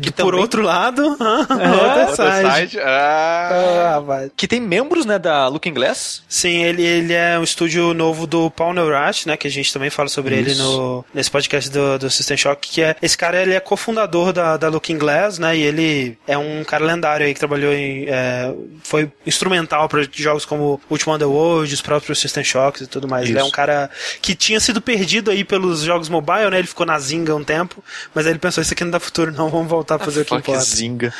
E 0.00 0.10
por 0.12 0.26
também- 0.26 0.40
outro 0.40 0.62
lado, 0.62 1.06
Other 1.20 1.84
Other 1.84 2.16
Side. 2.16 2.70
Side, 2.70 2.80
ah, 2.80 3.94
Ah, 3.96 4.00
vai. 4.00 4.30
Que 4.36 4.46
tem 4.46 4.60
membros, 4.60 5.04
né, 5.04 5.18
da 5.18 5.48
Looking 5.48 5.74
Glass. 5.74 6.22
Sim, 6.28 6.62
ele, 6.62 6.82
ele 6.84 7.12
é 7.12 7.38
um 7.38 7.42
estúdio 7.42 7.92
novo 7.94 8.26
do 8.26 8.50
Paul 8.50 8.72
Neurath, 8.74 9.26
né? 9.26 9.36
Que 9.36 9.46
a 9.46 9.50
gente 9.50 9.72
também 9.72 9.90
fala 9.90 10.08
sobre 10.08 10.34
ele 10.36 10.54
no, 10.54 11.04
nesse 11.12 11.30
podcast 11.58 11.70
do, 11.70 11.98
do 11.98 12.10
System 12.10 12.36
Shock, 12.36 12.68
que 12.68 12.82
é 12.82 12.96
esse 13.02 13.16
cara 13.16 13.42
ele 13.42 13.54
é 13.54 13.60
cofundador 13.60 14.32
da, 14.32 14.56
da 14.56 14.68
Looking 14.68 14.98
Glass, 14.98 15.38
né? 15.38 15.56
E 15.56 15.62
ele 15.62 16.18
é 16.26 16.38
um 16.38 16.64
cara 16.64 16.84
lendário 16.84 17.26
aí 17.26 17.34
que 17.34 17.38
trabalhou 17.38 17.72
em. 17.72 18.06
é, 18.08 18.54
foi 18.82 19.10
instrumental 19.26 19.88
para 19.88 20.06
jogos 20.12 20.44
como 20.44 20.80
Ultima 20.88 21.14
Underworld, 21.14 21.72
os 21.72 21.82
próprios 21.82 22.18
System 22.20 22.44
Shocks 22.44 22.82
e 22.82 22.86
tudo 22.86 23.08
mais. 23.08 23.28
Ele 23.28 23.38
é 23.38 23.40
Isso. 23.40 23.48
um 23.48 23.52
cara 23.52 23.90
que 24.22 24.34
tinha 24.34 24.60
sido 24.60 24.80
perdido 24.80 25.30
aí 25.30 25.44
pelos 25.44 25.82
jogos 25.82 26.08
mobile, 26.08 26.50
né? 26.50 26.58
Ele 26.58 26.68
ficou 26.68 26.86
na 26.86 26.98
Zinga 26.98 27.34
um 27.34 27.44
tempo, 27.44 27.82
mas 28.14 28.26
aí 28.26 28.32
ele 28.32 28.38
pensou, 28.38 28.62
isso 28.62 28.72
aqui 28.72 28.84
não 28.84 28.90
dá 28.90 29.00
futuro, 29.00 29.32
não, 29.32 29.48
vamos 29.48 29.68
voltar 29.68 29.96
a 29.96 29.98
fazer 29.98 30.22
o 30.22 30.24
que 30.24 30.34
importa. 30.34 30.60
zinga. 30.60 31.12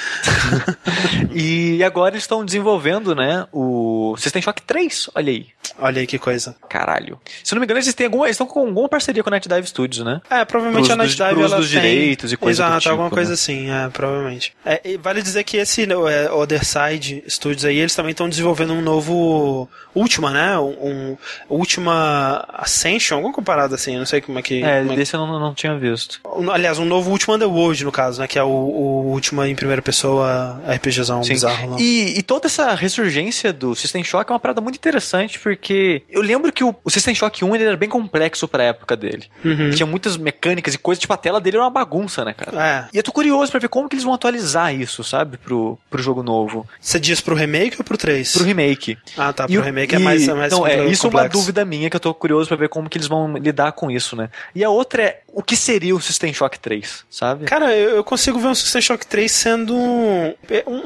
e 1.35 1.83
agora 1.83 2.15
eles 2.15 2.25
estão 2.25 2.45
desenvolvendo, 2.45 3.15
né, 3.15 3.47
o 3.53 4.15
System 4.19 4.43
Shock 4.43 4.63
3. 4.63 5.11
Olha 5.15 5.31
aí. 5.31 5.47
Olha 5.79 6.01
aí 6.01 6.07
que 6.07 6.19
coisa. 6.19 6.55
Caralho. 6.69 7.21
Se 7.43 7.55
não 7.55 7.61
me 7.61 7.67
engano, 7.67 7.81
eles 7.81 7.93
têm 7.95 8.07
alguma, 8.07 8.27
eles 8.27 8.35
estão 8.35 8.47
com 8.47 8.61
alguma 8.61 8.89
parceria 8.89 9.23
com 9.23 9.31
a 9.31 9.33
Night 9.33 9.49
Dive 9.49 9.67
Studios, 9.67 10.05
né? 10.05 10.21
É, 10.31 10.45
provavelmente 10.45 10.87
Pros 10.87 10.91
a 10.91 10.97
Night 10.97 11.17
Dive 11.17 11.35
pros 11.35 11.53
ela 11.53 11.61
dos 11.61 11.71
tem... 11.71 11.81
direitos 11.81 12.33
e 12.33 12.37
coisa 12.37 12.65
Exato, 12.65 12.81
tipo, 12.81 12.91
alguma 12.91 13.11
coisa 13.11 13.31
né? 13.31 13.35
assim, 13.35 13.71
é, 13.71 13.89
provavelmente. 13.89 14.53
É, 14.65 14.99
vale 14.99 15.23
dizer 15.23 15.43
que 15.45 15.57
esse 15.57 15.87
né, 15.87 15.95
é, 15.95 16.31
Other 16.31 16.65
Side 16.65 17.25
Studios 17.29 17.65
aí, 17.65 17.79
eles 17.79 17.95
também 17.95 18.11
estão 18.13 18.29
desenvolvendo 18.29 18.73
um 18.73 18.83
novo 18.83 19.69
Ultima, 19.95 20.31
né? 20.31 20.59
Um, 20.59 20.69
um 20.81 21.17
Ultima 21.49 22.45
Ascension, 22.53 23.17
alguma 23.17 23.33
comparada 23.35 23.75
assim, 23.75 23.95
eu 23.95 23.99
não 24.01 24.07
sei 24.07 24.21
como 24.21 24.39
é 24.39 24.43
que... 24.43 24.63
É, 24.63 24.79
como 24.81 24.91
é 24.93 24.95
que- 24.95 24.97
desse 25.01 25.15
eu 25.15 25.21
não, 25.27 25.39
não 25.41 25.55
tinha 25.55 25.77
visto. 25.79 26.21
um- 26.37 26.51
Aliás, 26.51 26.79
um 26.79 26.85
novo 26.85 27.11
Ultima 27.11 27.35
Underworld, 27.37 27.85
no 27.85 27.93
caso, 27.93 28.21
né? 28.21 28.27
Que 28.29 28.39
é 28.39 28.43
o, 28.43 28.47
o 28.49 29.07
Ultima 29.13 29.49
em 29.49 29.55
primeira 29.55 29.81
pessoa 29.83 30.61
RPGzão 30.69 31.23
Sim. 31.23 31.33
bizarro 31.33 31.71
lá. 31.71 31.77
E, 31.81 32.19
e 32.19 32.23
toda 32.23 32.47
essa 32.47 32.75
ressurgência 32.75 33.53
do 33.53 33.75
System 33.75 34.05
Shock 34.05 34.31
é 34.31 34.35
uma 34.35 34.41
parada 34.41 34.61
muito 34.61 34.77
interessante, 34.77 35.39
porque 35.39 36.03
eu 36.11 36.21
lembro 36.21 36.53
que 36.53 36.63
o, 36.63 36.75
o 36.85 36.91
System 36.91 37.15
Shock 37.15 37.45
1 37.45 37.55
ele 37.55 37.65
era 37.65 37.77
bem 37.77 37.89
complexo 37.89 38.47
pra 38.47 38.65
época 38.65 38.97
dele. 38.97 39.25
Uhum. 39.45 39.71
Tinha 39.71 39.87
muitas 39.87 40.18
mecânicas 40.19 40.75
e 40.75 40.79
coisas, 40.79 41.01
tipo, 41.01 41.13
a 41.13 41.17
tela 41.17 41.41
dele 41.41 41.57
era 41.57 41.65
uma 41.65 41.71
bagunça, 41.71 42.25
né, 42.25 42.33
cara? 42.35 42.63
É. 42.63 42.89
E 42.93 42.97
eu 42.97 43.03
tô 43.03 43.13
curioso 43.13 43.51
pra 43.51 43.61
ver 43.61 43.69
como 43.69 43.89
que 43.89 43.95
eles 43.95 44.05
vão 44.05 44.15
atualizar 44.15 44.75
isso, 44.75 45.03
sabe, 45.05 45.37
pro, 45.39 45.79
pro 45.91 46.03
jogo 46.03 46.23
novo, 46.23 46.67
Você 46.81 46.99
diz 47.01 47.21
pro 47.21 47.35
remake 47.35 47.77
ou 47.79 47.85
pro 47.85 47.97
3? 47.97 48.33
pro 48.33 48.45
remake. 48.45 48.99
Ah, 49.17 49.33
tá, 49.33 49.45
E 49.49 49.53
pro 49.53 49.61
o- 49.61 49.65
remake 49.65 49.95
é 49.95 49.99
e- 49.99 50.03
mais, 50.03 50.29
é 50.29 50.35
mais 50.35 50.53
Não, 50.53 50.67
é, 50.67 50.71
complexo. 50.71 50.93
isso 50.93 51.07
é 51.07 51.11
uma 51.11 51.29
dúvida 51.29 51.65
minha 51.65 51.89
que 51.91 51.97
eu 51.97 52.01
tô 52.01 52.13
curioso 52.15 52.49
pra 52.49 52.57
ver 52.57 52.69
como 52.69 52.89
que 52.89 52.99
eles 52.99 53.09
vão 53.09 53.37
lidar 53.37 53.73
com 53.73 53.91
isso, 53.91 54.15
né? 54.17 54.29
E 54.55 54.63
a 54.65 54.71
outra 54.71 55.03
é, 55.03 55.21
o 55.33 55.43
que 55.43 55.57
seria 55.57 55.95
o 55.95 56.01
System 56.01 56.33
Shock 56.33 56.59
3, 56.59 57.05
sabe? 57.11 57.45
Cara, 57.45 57.75
eu, 57.75 57.91
eu 57.97 58.05
consigo 58.05 58.39
ver 58.39 58.49
um 58.49 58.55
System 58.55 58.83
Shock 58.83 59.07
3 59.07 59.31
sendo 59.31 59.77
um, 59.77 60.35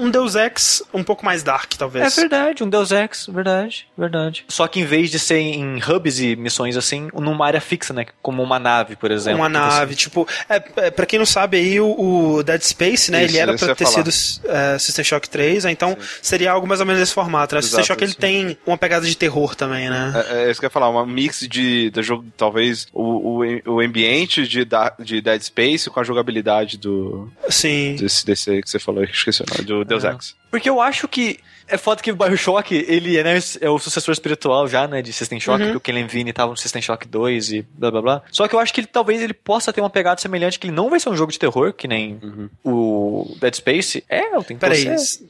um 0.06 0.10
Deus 0.10 0.34
Ex 0.34 0.82
um 0.92 1.02
pouco 1.02 1.24
mais 1.24 1.42
dark, 1.42 1.72
É 1.74 1.76
talvez. 1.78 2.14
verdade, 2.16 2.62
um 2.64 2.68
Deus 2.68 2.90
Ex, 2.92 3.26
verdade, 3.28 3.86
verdade. 3.96 4.44
Só 4.48 4.66
que 4.66 4.80
em 4.80 4.84
vez 4.84 5.10
de 5.10 5.18
ser 5.18 5.38
em 5.38 5.78
hubs 5.82 6.18
e 6.20 6.36
missões 6.36 6.76
assim, 6.76 7.08
numa 7.14 7.46
área 7.46 7.60
fixa, 7.60 7.92
né? 7.92 8.06
Como 8.20 8.42
uma 8.42 8.58
nave, 8.58 8.96
por 8.96 9.10
exemplo. 9.10 9.21
Uma 9.30 9.46
que 9.48 9.52
você- 9.52 9.58
nave, 9.58 9.94
tipo. 9.94 10.28
É, 10.48 10.62
é, 10.76 10.90
pra 10.90 11.06
quem 11.06 11.18
não 11.18 11.26
sabe 11.26 11.56
aí, 11.56 11.80
o, 11.80 12.36
o 12.36 12.42
Dead 12.42 12.60
Space, 12.62 13.10
né? 13.10 13.24
Isso, 13.24 13.32
ele 13.34 13.38
era 13.38 13.56
pra 13.56 13.74
ter 13.74 13.84
falar. 13.84 14.04
sido 14.04 14.48
é, 14.48 14.78
System 14.78 15.04
Shock 15.04 15.28
3, 15.30 15.64
né, 15.64 15.70
então 15.70 15.96
seria 16.20 16.50
algo 16.52 16.66
mais 16.66 16.80
ou 16.80 16.86
menos 16.86 17.00
desse 17.00 17.14
formato, 17.14 17.54
né? 17.54 17.60
O 17.60 17.62
System 17.62 17.80
Exato, 17.80 17.86
Shock 17.88 18.04
ele 18.04 18.12
sim. 18.12 18.18
tem 18.18 18.58
uma 18.66 18.76
pegada 18.78 19.06
de 19.06 19.16
terror 19.16 19.54
também, 19.54 19.88
né? 19.88 20.12
É, 20.30 20.44
é 20.44 20.50
isso 20.50 20.60
que 20.60 20.66
eu 20.66 20.68
ia 20.68 20.70
falar, 20.72 20.88
uma 20.88 21.06
mix 21.06 21.40
de, 21.48 21.90
de 21.90 22.02
jogo, 22.02 22.24
talvez 22.36 22.86
o, 22.92 23.42
o, 23.44 23.74
o 23.74 23.80
ambiente 23.80 24.46
de, 24.46 24.64
da- 24.64 24.94
de 24.98 25.20
Dead 25.20 25.40
Space 25.42 25.88
com 25.90 26.00
a 26.00 26.04
jogabilidade 26.04 26.76
do 26.78 27.30
Sim. 27.48 27.96
desse, 27.98 28.24
desse 28.26 28.50
aí 28.50 28.62
que 28.62 28.70
você 28.70 28.78
falou, 28.78 29.04
esqueci 29.04 29.42
o 29.42 29.46
nome, 29.50 29.64
do 29.64 29.84
Deus 29.84 30.04
É. 30.04 30.10
Ex. 30.12 30.34
Porque 30.50 30.68
eu 30.68 30.80
acho 30.80 31.06
que 31.08 31.38
é 31.72 31.78
foda 31.78 32.02
que 32.02 32.10
o 32.12 32.16
Bioshock, 32.16 32.74
ele 32.88 33.16
é, 33.16 33.24
né, 33.24 33.38
é 33.60 33.68
o 33.70 33.78
sucessor 33.78 34.12
espiritual 34.12 34.68
já, 34.68 34.86
né, 34.86 35.02
de 35.02 35.12
System 35.12 35.40
Shock, 35.40 35.62
Uhum. 35.62 35.70
que 35.72 35.76
o 35.76 35.80
Ken 35.80 35.92
Levine 35.92 36.32
tava 36.32 36.50
no 36.52 36.56
System 36.56 36.80
Shock 36.82 37.06
2 37.08 37.52
e 37.52 37.62
blá 37.74 37.90
blá 37.90 38.02
blá. 38.02 38.22
Só 38.30 38.46
que 38.46 38.54
eu 38.54 38.60
acho 38.60 38.72
que 38.72 38.80
ele 38.80 38.86
talvez 38.86 39.20
ele 39.22 39.34
possa 39.34 39.72
ter 39.72 39.80
uma 39.80 39.90
pegada 39.90 40.20
semelhante, 40.20 40.58
que 40.58 40.66
ele 40.66 40.74
não 40.74 40.90
vai 40.90 41.00
ser 41.00 41.08
um 41.08 41.16
jogo 41.16 41.32
de 41.32 41.38
terror, 41.38 41.72
que 41.72 41.88
nem 41.88 42.20
o 42.64 43.36
Dead 43.40 43.54
Space. 43.54 44.04
É, 44.08 44.34
eu 44.34 44.42
tenho 44.44 44.58
que 44.58 44.66
Peraí, 44.66 44.84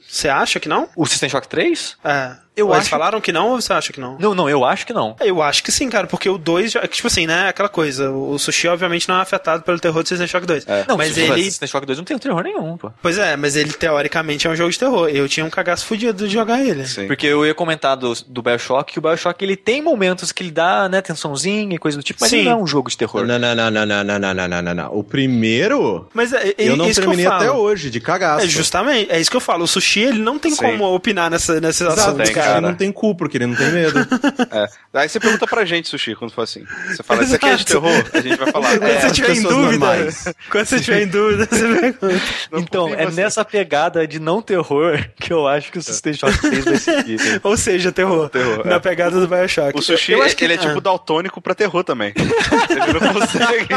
você 0.08 0.28
acha 0.28 0.58
que 0.60 0.68
não? 0.68 0.88
O 0.96 1.06
System 1.06 1.28
Shock 1.28 1.48
3? 1.48 1.96
É. 2.04 2.36
Eu 2.54 2.66
Eles 2.68 2.80
acho- 2.80 2.90
falaram 2.90 3.18
que 3.20 3.32
não 3.32 3.48
ou 3.50 3.60
você 3.60 3.72
acha 3.72 3.92
que 3.92 4.00
não? 4.00 4.18
Não, 4.18 4.34
não, 4.34 4.48
eu 4.48 4.62
acho 4.64 4.86
que 4.86 4.92
não. 4.92 5.16
Eu 5.20 5.40
acho 5.42 5.62
que 5.62 5.72
sim, 5.72 5.88
cara, 5.88 6.06
porque 6.06 6.28
o 6.28 6.36
2, 6.36 6.72
já- 6.72 6.86
tipo 6.86 7.06
assim, 7.06 7.26
né, 7.26 7.48
aquela 7.48 7.68
coisa, 7.68 8.10
o 8.10 8.38
Sushi 8.38 8.68
obviamente 8.68 9.08
não 9.08 9.16
é 9.16 9.22
afetado 9.22 9.62
pelo 9.62 9.78
terror 9.80 10.02
de 10.02 10.10
System 10.10 10.26
Shock 10.28 10.46
2. 10.46 10.66
Não, 10.86 10.96
mas 10.98 11.16
ele, 11.16 11.44
System 11.44 11.66
Shock 11.68 11.86
2 11.86 11.98
não 11.98 12.04
tem 12.04 12.18
terror 12.18 12.42
nenhum, 12.42 12.76
pô. 12.76 12.90
pois 13.00 13.16
é, 13.16 13.36
mas 13.36 13.56
ele 13.56 13.72
teoricamente 13.72 14.46
é 14.46 14.50
um 14.50 14.54
jogo 14.56 14.70
de 14.70 14.78
terror. 14.78 15.08
Eu 15.08 15.26
tinha 15.28 15.46
um 15.46 15.50
cagaço 15.50 15.86
fudido 15.86 16.26
de 16.28 16.32
jogar 16.34 16.60
ele. 16.62 16.86
Sim. 16.86 17.06
Porque 17.06 17.26
eu 17.26 17.46
ia 17.46 17.54
comentar 17.54 17.96
do, 17.96 18.12
do 18.26 18.42
Bioshock, 18.42 18.92
que 18.92 18.98
o 18.98 19.02
Bioshock 19.02 19.42
ele 19.42 19.56
tem 19.56 19.80
momentos 19.80 20.30
que 20.30 20.42
ele 20.42 20.50
dá, 20.50 20.88
né, 20.90 21.00
tensãozinha 21.00 21.74
e 21.74 21.78
coisa 21.78 21.96
do 21.96 22.02
tipo, 22.02 22.18
mas 22.20 22.28
Sim. 22.30 22.36
ele 22.40 22.44
não 22.50 22.52
é 22.52 22.62
um 22.62 22.66
jogo 22.66 22.90
de 22.90 22.98
terror. 22.98 23.26
Não, 23.26 23.38
não, 23.38 23.54
não, 23.54 23.70
não, 23.70 23.86
não, 23.86 24.04
não, 24.04 24.18
não, 24.18 24.34
não, 24.34 24.48
não, 24.48 24.62
não, 24.62 24.74
não. 24.74 24.94
O 24.94 25.02
primeiro, 25.02 26.06
Mas 26.12 26.32
é, 26.32 26.48
é 26.50 26.54
eu 26.58 26.76
não 26.76 26.86
isso 26.88 27.00
que 27.00 27.06
terminei 27.06 27.26
eu 27.26 27.30
falo. 27.30 27.42
até 27.42 27.50
hoje, 27.52 27.90
de 27.90 28.00
cagaço. 28.00 28.44
É 28.44 28.48
justamente, 28.48 29.10
é 29.10 29.18
isso 29.20 29.30
que 29.30 29.36
eu 29.36 29.40
falo. 29.40 29.64
O 29.64 29.66
sushi 29.66 30.00
ele 30.00 30.18
não 30.18 30.38
tem 30.38 30.50
Sim. 30.52 30.58
como 30.58 30.94
opinar 30.94 31.30
nessa, 31.30 31.60
nesses 31.60 31.80
Exato, 31.80 32.00
assuntos, 32.00 32.24
tem, 32.30 32.41
cara. 32.44 32.60
não 32.60 32.74
tem 32.74 32.90
cu, 32.92 33.14
porque 33.14 33.36
ele 33.36 33.46
não 33.46 33.54
tem 33.56 33.70
medo. 33.72 33.98
É. 34.52 34.66
Aí 34.94 35.08
você 35.08 35.18
pergunta 35.18 35.46
pra 35.46 35.64
gente, 35.64 35.88
Sushi, 35.88 36.14
quando 36.14 36.32
for 36.32 36.42
assim. 36.42 36.64
Você 36.88 37.02
fala, 37.02 37.22
isso 37.24 37.34
aqui 37.34 37.46
é 37.46 37.56
de 37.56 37.64
terror? 37.64 37.90
A 38.12 38.20
gente 38.20 38.36
vai 38.36 38.50
falar. 38.52 38.70
Quando 38.78 38.82
É, 38.84 39.00
você 39.00 39.06
as 39.06 39.12
tiver 39.12 39.34
em 39.36 39.42
dúvida, 39.42 39.60
normais. 39.78 40.24
quando 40.50 40.66
você 40.66 40.80
tiver 40.80 41.02
em 41.02 41.06
dúvida, 41.08 41.46
você 41.50 41.68
pergunta. 41.80 42.22
Então, 42.54 42.88
é 42.94 43.06
você. 43.06 43.20
nessa 43.22 43.44
pegada 43.44 44.06
de 44.06 44.18
não 44.20 44.42
terror 44.42 45.02
que 45.16 45.32
eu 45.32 45.46
acho 45.48 45.72
que 45.72 45.78
o 45.78 45.82
System 45.82 46.12
Shock 46.14 46.38
3 46.38 46.64
vai 46.64 46.76
seguir. 46.76 47.18
né? 47.18 47.40
Ou 47.42 47.56
seja, 47.56 47.90
terror. 47.92 48.28
Terror, 48.28 48.66
na 48.66 48.74
é. 48.74 48.78
pegada 48.78 49.18
do 49.18 49.26
Bioshock. 49.26 49.78
O 49.78 49.82
Sushi, 49.82 50.12
Eu 50.12 50.22
acho 50.22 50.36
que- 50.36 50.44
ele 50.44 50.54
é 50.54 50.58
tipo 50.58 50.76
ah. 50.78 50.80
daltônico 50.80 51.40
pra 51.40 51.54
terror 51.54 51.82
também. 51.84 52.12
ele 52.16 52.92
não 53.00 53.12
consegue, 53.12 53.74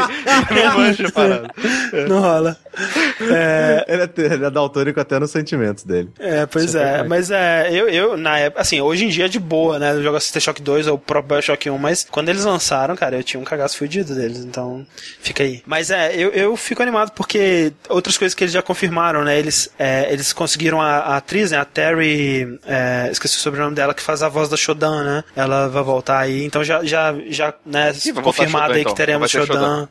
ele 0.50 0.62
não 0.64 0.74
manja 0.78 1.08
a 1.08 1.12
parada. 1.12 1.50
Não 2.08 2.20
rola. 2.20 2.56
É, 3.20 3.84
ele, 3.88 4.02
é, 4.02 4.10
ele 4.34 4.44
é 4.44 4.50
daltônico 4.50 5.00
até 5.00 5.18
nos 5.18 5.30
sentimentos 5.30 5.84
dele. 5.84 6.10
é, 6.18 6.44
pois 6.46 6.66
Isso 6.66 6.78
é 6.78 6.98
é. 7.00 7.02
Mas 7.04 7.30
é, 7.30 7.68
eu, 7.72 7.88
eu, 7.88 8.16
na 8.16 8.38
época, 8.38 8.55
assim, 8.56 8.80
hoje 8.80 9.04
em 9.04 9.08
dia 9.08 9.26
é 9.26 9.28
de 9.28 9.38
boa, 9.38 9.78
né? 9.78 9.92
Eu 9.92 10.02
jogo 10.02 10.20
System 10.20 10.40
Shock 10.40 10.62
2 10.62 10.86
ou 10.86 10.94
o 10.94 10.98
próprio 10.98 11.36
Bioshock 11.36 11.70
1, 11.70 11.78
mas 11.78 12.06
quando 12.10 12.28
eles 12.28 12.44
lançaram, 12.44 12.96
cara, 12.96 13.16
eu 13.16 13.22
tinha 13.22 13.40
um 13.40 13.44
cagaço 13.44 13.76
fudido 13.76 14.14
deles, 14.14 14.38
então 14.38 14.86
fica 15.20 15.42
aí. 15.42 15.62
Mas 15.66 15.90
é, 15.90 16.14
eu, 16.14 16.30
eu 16.30 16.56
fico 16.56 16.82
animado 16.82 17.12
porque 17.12 17.72
outras 17.88 18.16
coisas 18.16 18.34
que 18.34 18.44
eles 18.44 18.52
já 18.52 18.62
confirmaram, 18.62 19.24
né? 19.24 19.38
Eles, 19.38 19.70
é, 19.78 20.12
eles 20.12 20.32
conseguiram 20.32 20.80
a, 20.80 20.96
a 20.96 21.16
atriz, 21.16 21.50
né? 21.50 21.58
A 21.58 21.64
Terry, 21.64 22.58
é, 22.66 23.08
esqueci 23.10 23.36
o 23.36 23.40
sobrenome 23.40 23.74
dela, 23.74 23.94
que 23.94 24.02
faz 24.02 24.22
a 24.22 24.28
voz 24.28 24.48
da 24.48 24.56
Shodan, 24.56 25.04
né? 25.04 25.24
Ela 25.34 25.68
vai 25.68 25.82
voltar 25.82 26.18
aí, 26.18 26.44
então 26.44 26.64
já, 26.64 26.84
já, 26.84 27.14
já 27.28 27.54
né, 27.64 27.92
confirmado 28.22 28.66
Shodan, 28.66 28.74
aí 28.74 28.80
então. 28.80 28.92
que 28.92 28.96
teremos 28.96 29.30
Shodan. 29.30 29.46
Shodan. 29.46 29.88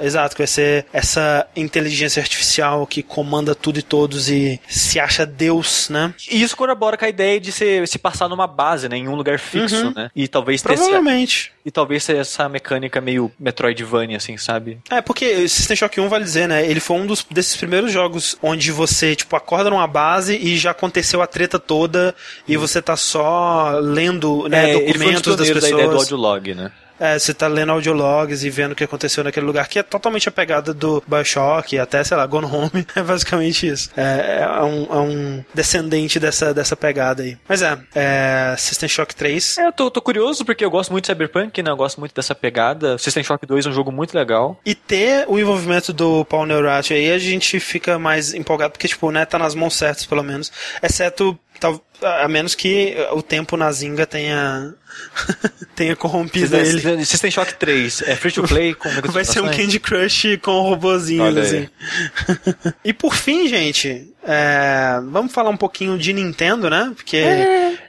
Exato, 0.00 0.34
que 0.36 0.42
vai 0.42 0.46
ser 0.46 0.86
essa 0.92 1.46
inteligência 1.56 2.20
artificial 2.20 2.86
que 2.86 3.02
comanda 3.02 3.54
tudo 3.54 3.78
e 3.78 3.82
todos 3.82 4.28
e 4.28 4.60
se 4.68 5.00
acha 5.00 5.24
Deus, 5.24 5.88
né? 5.88 6.14
E 6.30 6.42
isso 6.42 6.56
corrobora 6.56 6.96
com 6.96 7.04
a 7.04 7.08
ideia 7.08 7.40
de 7.40 7.50
se, 7.50 7.86
se 7.86 7.98
passar 7.98 8.28
numa 8.28 8.46
base, 8.46 8.88
né? 8.88 8.96
Em 8.96 9.08
um 9.08 9.14
lugar 9.14 9.38
fixo, 9.38 9.86
Uhum. 9.86 9.92
né? 9.94 10.10
E 10.14 10.28
talvez 10.28 10.60
ter 10.62 10.74
essa, 10.74 10.82
Provavelmente. 10.82 11.52
e 11.64 11.70
talvez 11.70 12.04
ter 12.04 12.16
essa 12.16 12.48
mecânica 12.48 13.00
meio 13.00 13.30
Metroidvania, 13.40 14.18
assim, 14.18 14.36
sabe? 14.36 14.78
É, 14.90 15.00
porque 15.00 15.48
System 15.48 15.76
Shock 15.76 16.00
1, 16.00 16.08
vale 16.08 16.24
dizer, 16.24 16.46
né? 16.48 16.66
Ele 16.66 16.80
foi 16.80 16.96
um 16.98 17.06
dos, 17.06 17.24
desses 17.30 17.56
primeiros 17.56 17.90
jogos 17.90 18.36
onde 18.42 18.70
você, 18.70 19.16
tipo, 19.16 19.34
acorda 19.36 19.70
numa 19.70 19.86
base 19.86 20.36
e 20.36 20.56
já 20.58 20.72
aconteceu 20.72 21.22
a 21.22 21.26
treta 21.26 21.58
toda 21.58 22.14
e 22.46 22.56
você 22.56 22.82
tá 22.82 22.96
só 22.96 23.78
lendo, 23.80 24.48
né, 24.48 24.72
É, 24.72 24.76
um 24.76 24.86
documentos 24.86 25.36
das 25.36 25.48
pioneiros 25.48 25.62
da 25.62 25.68
ideia 25.68 25.82
do 25.84 25.90
pessoas. 25.92 26.02
audiolog, 26.12 26.54
né? 26.54 26.70
É, 27.02 27.18
você 27.18 27.34
tá 27.34 27.48
lendo 27.48 27.72
audiologs 27.72 28.44
e 28.44 28.50
vendo 28.50 28.72
o 28.72 28.74
que 28.76 28.84
aconteceu 28.84 29.24
naquele 29.24 29.44
lugar, 29.44 29.66
que 29.66 29.76
é 29.76 29.82
totalmente 29.82 30.28
a 30.28 30.32
pegada 30.32 30.72
do 30.72 31.02
Bioshock, 31.04 31.76
até, 31.76 32.04
sei 32.04 32.16
lá, 32.16 32.24
Gone 32.24 32.46
Home, 32.46 32.86
é 32.94 33.02
basicamente 33.02 33.66
isso. 33.66 33.90
É, 33.96 34.42
é, 34.42 34.62
um, 34.62 34.84
é 34.84 34.98
um 35.00 35.44
descendente 35.52 36.20
dessa, 36.20 36.54
dessa 36.54 36.76
pegada 36.76 37.24
aí. 37.24 37.36
Mas 37.48 37.60
é, 37.60 37.76
é 37.92 38.54
System 38.56 38.88
Shock 38.88 39.16
3. 39.16 39.58
É, 39.58 39.66
eu 39.66 39.72
tô, 39.72 39.90
tô 39.90 40.00
curioso 40.00 40.44
porque 40.44 40.64
eu 40.64 40.70
gosto 40.70 40.92
muito 40.92 41.02
de 41.02 41.08
Cyberpunk, 41.08 41.60
né? 41.60 41.72
Eu 41.72 41.76
gosto 41.76 41.98
muito 41.98 42.14
dessa 42.14 42.36
pegada. 42.36 42.96
System 42.98 43.24
Shock 43.24 43.44
2 43.46 43.66
é 43.66 43.68
um 43.70 43.72
jogo 43.72 43.90
muito 43.90 44.16
legal. 44.16 44.56
E 44.64 44.72
ter 44.72 45.24
o 45.26 45.40
envolvimento 45.40 45.92
do 45.92 46.24
Paul 46.26 46.46
Neurath 46.46 46.92
aí, 46.92 47.10
a 47.10 47.18
gente 47.18 47.58
fica 47.58 47.98
mais 47.98 48.32
empolgado, 48.32 48.74
porque, 48.74 48.86
tipo, 48.86 49.10
né, 49.10 49.26
tá 49.26 49.40
nas 49.40 49.56
mãos 49.56 49.74
certas, 49.74 50.06
pelo 50.06 50.22
menos. 50.22 50.52
Exceto, 50.80 51.36
tal, 51.58 51.80
a 52.02 52.28
menos 52.28 52.54
que 52.54 52.94
o 53.12 53.22
tempo 53.22 53.56
na 53.56 53.70
Zinga 53.72 54.06
tenha, 54.06 54.74
tenha 55.74 55.96
corrompido 55.96 56.56
ele. 56.56 56.72
System, 56.72 57.04
System 57.04 57.30
Shock 57.30 57.54
3 57.54 58.02
é 58.02 58.16
free 58.16 58.32
to 58.32 58.42
play 58.42 58.74
com 58.74 58.88
Vai 59.10 59.24
ser 59.24 59.40
um? 59.40 59.50
Candy 59.50 59.80
Crush 59.80 60.38
com 60.42 60.60
robozinhos, 60.62 61.26
Olha 61.26 61.42
aí. 61.42 61.46
assim. 61.46 62.72
e 62.84 62.92
por 62.92 63.14
fim, 63.14 63.48
gente, 63.48 64.12
é, 64.24 65.00
vamos 65.10 65.32
falar 65.32 65.50
um 65.50 65.56
pouquinho 65.56 65.98
de 65.98 66.12
Nintendo, 66.12 66.68
né? 66.68 66.92
Porque 66.94 67.22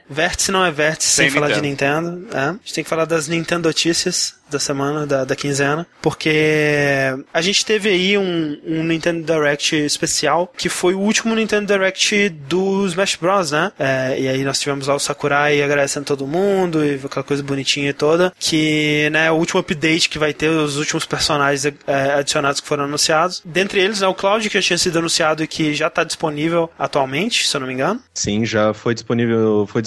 Vértice 0.08 0.52
não 0.52 0.64
é 0.64 0.70
vértice 0.70 1.10
sem, 1.10 1.30
Sem 1.30 1.40
falar 1.40 1.52
de 1.52 1.62
Nintendo. 1.62 2.26
É. 2.32 2.38
A 2.38 2.52
gente 2.52 2.74
tem 2.74 2.84
que 2.84 2.90
falar 2.90 3.06
das 3.06 3.26
Nintendo 3.26 3.68
notícias 3.68 4.34
da 4.50 4.58
semana, 4.58 5.06
da, 5.06 5.24
da 5.24 5.34
quinzena, 5.34 5.86
porque 6.02 7.08
a 7.32 7.40
gente 7.40 7.64
teve 7.64 7.88
aí 7.88 8.18
um, 8.18 8.60
um 8.64 8.84
Nintendo 8.84 9.24
Direct 9.24 9.74
especial, 9.74 10.52
que 10.56 10.68
foi 10.68 10.94
o 10.94 11.00
último 11.00 11.34
Nintendo 11.34 11.72
Direct 11.72 12.28
do 12.28 12.86
Smash 12.86 13.16
Bros, 13.16 13.50
né? 13.50 13.72
É, 13.78 14.03
e 14.18 14.28
aí 14.28 14.44
nós 14.44 14.60
tivemos 14.60 14.86
lá 14.86 14.94
o 14.94 14.98
Sakurai 14.98 15.62
agradecendo 15.62 16.06
todo 16.06 16.26
mundo, 16.26 16.84
e 16.84 17.00
aquela 17.04 17.24
coisa 17.24 17.42
bonitinha 17.42 17.92
toda, 17.94 18.32
que, 18.38 19.08
né, 19.10 19.30
o 19.30 19.34
último 19.34 19.60
update 19.60 20.08
que 20.08 20.18
vai 20.18 20.32
ter, 20.32 20.48
os 20.48 20.76
últimos 20.76 21.04
personagens 21.04 21.64
é, 21.86 22.14
adicionados 22.14 22.60
que 22.60 22.66
foram 22.66 22.84
anunciados. 22.84 23.42
Dentre 23.44 23.80
eles, 23.80 24.00
né, 24.00 24.06
o 24.06 24.14
Cloud, 24.14 24.48
que 24.48 24.60
já 24.60 24.62
tinha 24.62 24.78
sido 24.78 24.98
anunciado 24.98 25.42
e 25.42 25.46
que 25.46 25.74
já 25.74 25.86
está 25.88 26.04
disponível 26.04 26.70
atualmente, 26.78 27.46
se 27.46 27.56
eu 27.56 27.60
não 27.60 27.66
me 27.66 27.74
engano. 27.74 28.00
Sim, 28.12 28.44
já 28.44 28.74
foi 28.74 28.94
disponível, 28.94 29.66
foi, 29.70 29.82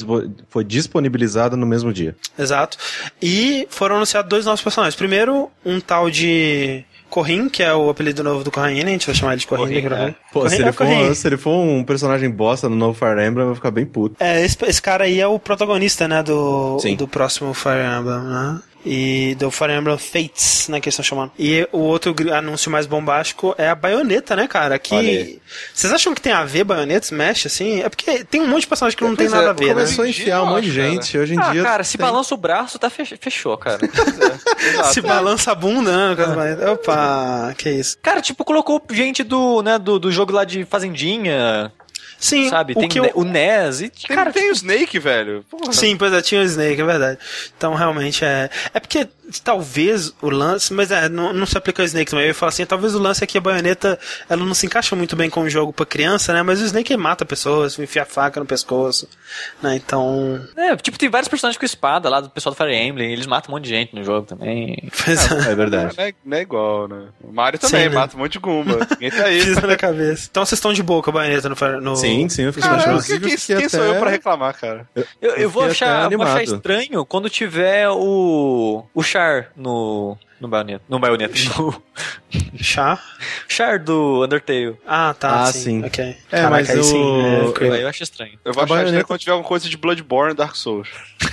foi 0.50 0.64
disponibilizado 0.64 1.58
no 1.58 1.66
mesmo 1.66 1.92
dia. 1.94 2.16
Exato. 2.38 2.78
E 3.22 3.68
foram 3.70 3.98
anunciados 3.98 4.30
dois 4.30 4.46
novos 4.46 4.62
personagens. 4.62 4.96
Primeiro, 4.96 5.50
um 5.66 5.80
tal 5.80 6.10
de 6.10 6.84
Corrin, 7.10 7.50
que 7.50 7.64
é 7.64 7.74
o 7.74 7.90
apelido 7.90 8.24
novo 8.24 8.44
do 8.44 8.52
Corrin, 8.52 8.82
a 8.82 8.88
gente 8.88 9.06
vai 9.06 9.16
chamar 9.16 9.34
ele 9.34 9.42
de 9.42 9.48
Corrin. 9.48 9.78
É. 9.78 10.16
Pô, 10.32 10.42
Corrin 10.42 10.50
se 10.50 10.56
é 10.56 10.62
ele, 10.62 10.72
for, 10.72 10.86
Corrin. 10.86 11.14
se 11.14 11.28
ele 11.28 11.38
for 11.38 11.52
um 11.52 11.84
personagem 11.84 12.30
bosta 12.30 12.70
no 12.70 12.76
novo 12.76 12.98
Fire 12.98 13.26
Emblem, 13.26 13.40
eu 13.40 13.48
vou 13.48 13.56
ficar 13.56 13.72
bem 13.72 13.86
puto. 13.86 14.16
É, 14.20 14.44
esse, 14.44 14.58
esse 14.66 14.82
cara 14.82 15.06
aí 15.06 15.20
é 15.20 15.28
o 15.28 15.40
protagonista, 15.40 16.08
né, 16.08 16.22
do, 16.22 16.80
Sim. 16.80 16.96
do 16.96 17.08
próximo 17.08 17.54
Fire 17.54 17.84
Emblem, 17.84 18.24
né? 18.24 18.60
E 18.90 19.36
do 19.36 19.52
Fire 19.52 19.74
Emblem 19.74 19.98
Fates, 19.98 20.70
né, 20.70 20.80
que 20.80 20.88
eles 20.88 20.94
estão 20.94 21.04
chamando. 21.04 21.32
E 21.38 21.68
o 21.74 21.80
outro 21.80 22.16
anúncio 22.34 22.72
mais 22.72 22.86
bombástico 22.86 23.54
é 23.58 23.68
a 23.68 23.76
baioneta, 23.76 24.34
né, 24.36 24.48
cara? 24.48 24.80
Que. 24.80 25.42
Vocês 25.74 25.92
acham 25.92 26.14
que 26.16 26.22
tem 26.22 26.32
a 26.32 26.46
ver 26.46 26.64
baioneta, 26.64 27.06
Smash, 27.06 27.48
assim? 27.48 27.82
É 27.82 27.90
porque 27.90 28.24
tem 28.24 28.40
um 28.42 28.48
monte 28.48 28.62
de 28.62 28.68
personagem 28.68 28.98
que 28.98 29.04
não 29.04 29.16
tem 29.16 29.28
Pois 29.28 29.34
é, 29.34 29.36
nada 29.46 29.50
a 29.50 29.54
ver, 29.54 29.68
né? 29.76 29.84
Começou 29.84 30.06
a 30.06 30.08
Hoje 30.08 30.20
em 30.20 30.22
enfiar 30.22 30.44
um 30.44 30.46
monte 30.46 30.70
de 30.72 30.78
cara. 30.78 30.90
gente. 30.92 31.18
Hoje 31.18 31.34
em 31.36 31.40
Ah, 31.40 31.50
dia. 31.52 31.64
cara, 31.64 31.84
se 31.84 31.98
tem- 31.98 32.06
balança 32.06 32.34
o 32.34 32.38
braço, 32.38 32.80
tá 32.80 32.90
fech- 32.90 33.18
fechou, 33.20 33.58
cara. 33.58 33.80
Se 34.92 35.02
balança 35.02 35.52
a 35.52 35.56
bunda, 35.56 36.16
né? 36.16 36.26
baionetas. 36.36 36.70
Opa, 36.70 37.54
que 37.58 37.70
isso. 37.70 37.98
Cara, 38.02 38.22
tipo, 38.22 38.44
colocou 38.46 38.82
gente 38.92 39.24
do, 39.24 39.62
né, 39.62 39.78
do, 39.78 40.00
do 40.00 40.12
jogo 40.12 40.32
lá 40.32 40.44
de 40.46 40.66
Fazendinha, 40.66 41.72
Sim, 42.20 42.50
sabe? 42.50 42.74
o 42.74 42.80
Tem 42.80 42.90
que 42.90 43.00
eu... 43.00 43.12
o 43.14 43.24
NES 43.24 43.82
e, 43.82 43.90
Tem, 43.90 44.16
cara, 44.16 44.32
tem 44.32 44.50
o 44.50 44.54
Snake, 44.54 45.00
velho. 45.00 45.46
Porra. 45.50 45.72
Sim, 45.72 45.96
pois 45.98 46.12
é, 46.14 46.22
tinha 46.22 46.42
o 46.42 46.44
Snake, 46.44 46.82
é 46.82 46.86
verdade. 46.86 47.20
Então, 47.56 47.74
realmente, 47.74 48.26
é... 48.26 48.50
É 48.74 48.80
porque, 48.80 49.08
talvez, 49.44 50.14
o 50.22 50.30
lance... 50.30 50.74
Mas 50.74 50.92
é, 50.92 51.08
não, 51.10 51.34
não 51.34 51.46
se 51.46 51.58
aplica 51.58 51.82
ao 51.82 51.86
Snake 51.86 52.10
também. 52.10 52.26
Eu 52.26 52.30
ia 52.30 52.34
falar 52.34 52.50
assim, 52.50 52.66
talvez 52.66 52.96
o 52.96 53.00
lance 53.00 53.24
é 53.24 53.28
que 53.28 53.38
a 53.38 53.42
baioneta, 53.42 54.00
ela 54.30 54.44
não 54.44 54.54
se 54.54 54.66
encaixa 54.66 54.96
muito 54.96 55.16
bem 55.16 55.30
com 55.30 55.42
o 55.42 55.50
jogo 55.50 55.72
pra 55.72 55.86
criança, 55.86 56.34
né? 56.34 56.42
Mas 56.42 56.62
o 56.62 56.66
Snake 56.66 56.96
mata 56.98 57.26
pessoas, 57.26 57.78
enfia 57.78 58.02
a 58.02 58.06
faca 58.06 58.40
no 58.40 58.46
pescoço, 58.46 59.08
né? 59.62 59.76
Então... 59.76 60.42
É, 60.56 60.76
tipo, 60.78 60.98
tem 60.98 61.10
vários 61.10 61.28
personagens 61.28 61.60
com 61.60 61.66
espada 61.66 62.10
lá 62.10 62.20
do 62.20 62.30
pessoal 62.30 62.54
do 62.54 62.58
Fire 62.58 62.76
Emblem, 62.76 63.12
eles 63.14 63.28
matam 63.28 63.52
um 63.52 63.58
monte 63.58 63.66
de 63.66 63.70
gente 63.70 63.96
no 63.96 64.04
jogo 64.04 64.26
também. 64.26 64.90
Pois 65.06 65.32
é. 65.32 65.52
É 65.52 65.56
verdade. 65.56 65.96
Não 65.98 66.04
é, 66.04 66.14
não 66.26 66.38
é 66.38 66.42
igual, 66.42 66.88
né? 66.88 67.06
O 67.24 67.32
Mario 67.32 67.60
também 67.60 67.84
Sim, 67.84 67.90
né? 67.90 67.96
mata 67.96 68.16
um 68.16 68.20
monte 68.20 68.34
de 68.34 68.40
Goomba. 68.40 68.88
Ninguém 68.92 69.12
tá 69.12 69.26
aí. 69.26 69.44
Pisa 69.46 69.68
na 69.68 69.78
cabeça. 69.78 70.28
Então 70.30 70.46
vocês 70.46 70.58
estão 70.58 70.74
de 70.74 70.84
boa 70.84 71.02
com 71.02 71.10
a 71.10 71.14
baioneta 71.14 71.50
no... 71.50 71.82
No... 71.82 71.96
Sim, 71.96 72.07
sim, 72.30 72.42
eu 72.44 72.54
fiz 72.54 72.64
Cara, 72.64 72.84
quem, 72.84 72.94
eu 72.94 73.02
fiquei 73.02 73.38
quem 73.58 73.70
sou 73.70 73.82
até- 73.82 73.90
eu 73.90 74.00
pra 74.00 74.10
reclamar, 74.10 74.54
cara? 74.60 74.88
Eu, 74.96 75.06
eu 75.22 75.32
Eu 75.36 75.50
vou, 75.50 75.64
achar, 75.64 76.10
vou 76.10 76.22
achar 76.24 76.44
estranho 76.44 77.06
quando 77.06 77.30
tiver 77.30 77.90
o. 77.90 78.84
o 78.94 79.04
Char 79.04 79.52
no. 79.56 80.18
No 80.40 80.48
baioneta. 80.48 80.84
No 80.88 81.00
baioneta. 81.00 81.34
No 81.58 81.82
Chá? 82.62 83.02
Char 83.48 83.80
do 83.80 84.24
Undertale. 84.24 84.76
Ah, 84.86 85.16
tá, 85.20 85.42
Ah, 85.46 85.52
sim. 85.52 85.82
sim. 85.82 85.84
Ok. 85.84 86.16
É, 86.32 86.48
mas 86.48 86.70
aí 86.70 86.78
o- 86.80 86.84
sim. 86.84 87.22
é, 87.24 87.40
eu- 87.68 87.76
eu 87.76 87.88
acho 87.88 88.04
estranho. 88.04 88.34
Eu 88.46 88.54
vou 88.54 88.62
A 88.62 88.66
achar 88.66 88.74
estranho 88.76 88.84
baioneta- 88.86 89.08
quando 89.08 89.20
tiver 89.20 89.32
alguma 89.32 89.48
coisa 89.48 89.68
de 89.68 89.76
Bloodborne 89.76 90.34
e 90.34 90.38
Dark 90.38 90.56
Souls. 90.56 90.90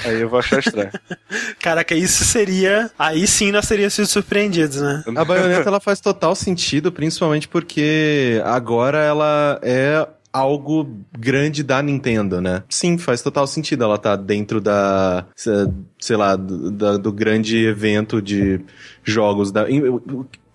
Aí 0.06 0.22
eu 0.22 0.28
vou 0.30 0.38
achar 0.38 0.58
estranho. 0.60 0.90
Caraca, 1.60 1.94
isso 1.94 2.24
seria... 2.24 2.90
Aí 2.98 3.26
sim 3.26 3.52
nós 3.52 3.68
teríamos 3.68 3.92
sido 3.92 4.06
surpreendidos, 4.06 4.80
né? 4.80 5.04
A 5.14 5.22
baioneta 5.24 5.68
ela 5.68 5.80
faz 5.80 6.00
total 6.00 6.34
sentido, 6.34 6.90
principalmente 6.90 7.46
porque 7.46 8.40
agora 8.42 8.98
ela 9.04 9.58
é 9.62 10.06
algo 10.34 10.88
grande 11.16 11.62
da 11.62 11.80
Nintendo, 11.80 12.40
né? 12.40 12.64
Sim, 12.68 12.98
faz 12.98 13.22
total 13.22 13.46
sentido. 13.46 13.84
Ela 13.84 13.96
tá 13.96 14.16
dentro 14.16 14.60
da, 14.60 15.24
se- 15.36 15.70
sei 16.00 16.16
lá, 16.16 16.34
do, 16.34 16.72
da- 16.72 16.96
do 16.96 17.12
grande 17.12 17.64
evento 17.64 18.20
de 18.20 18.60
jogos 19.04 19.52
da. 19.52 19.64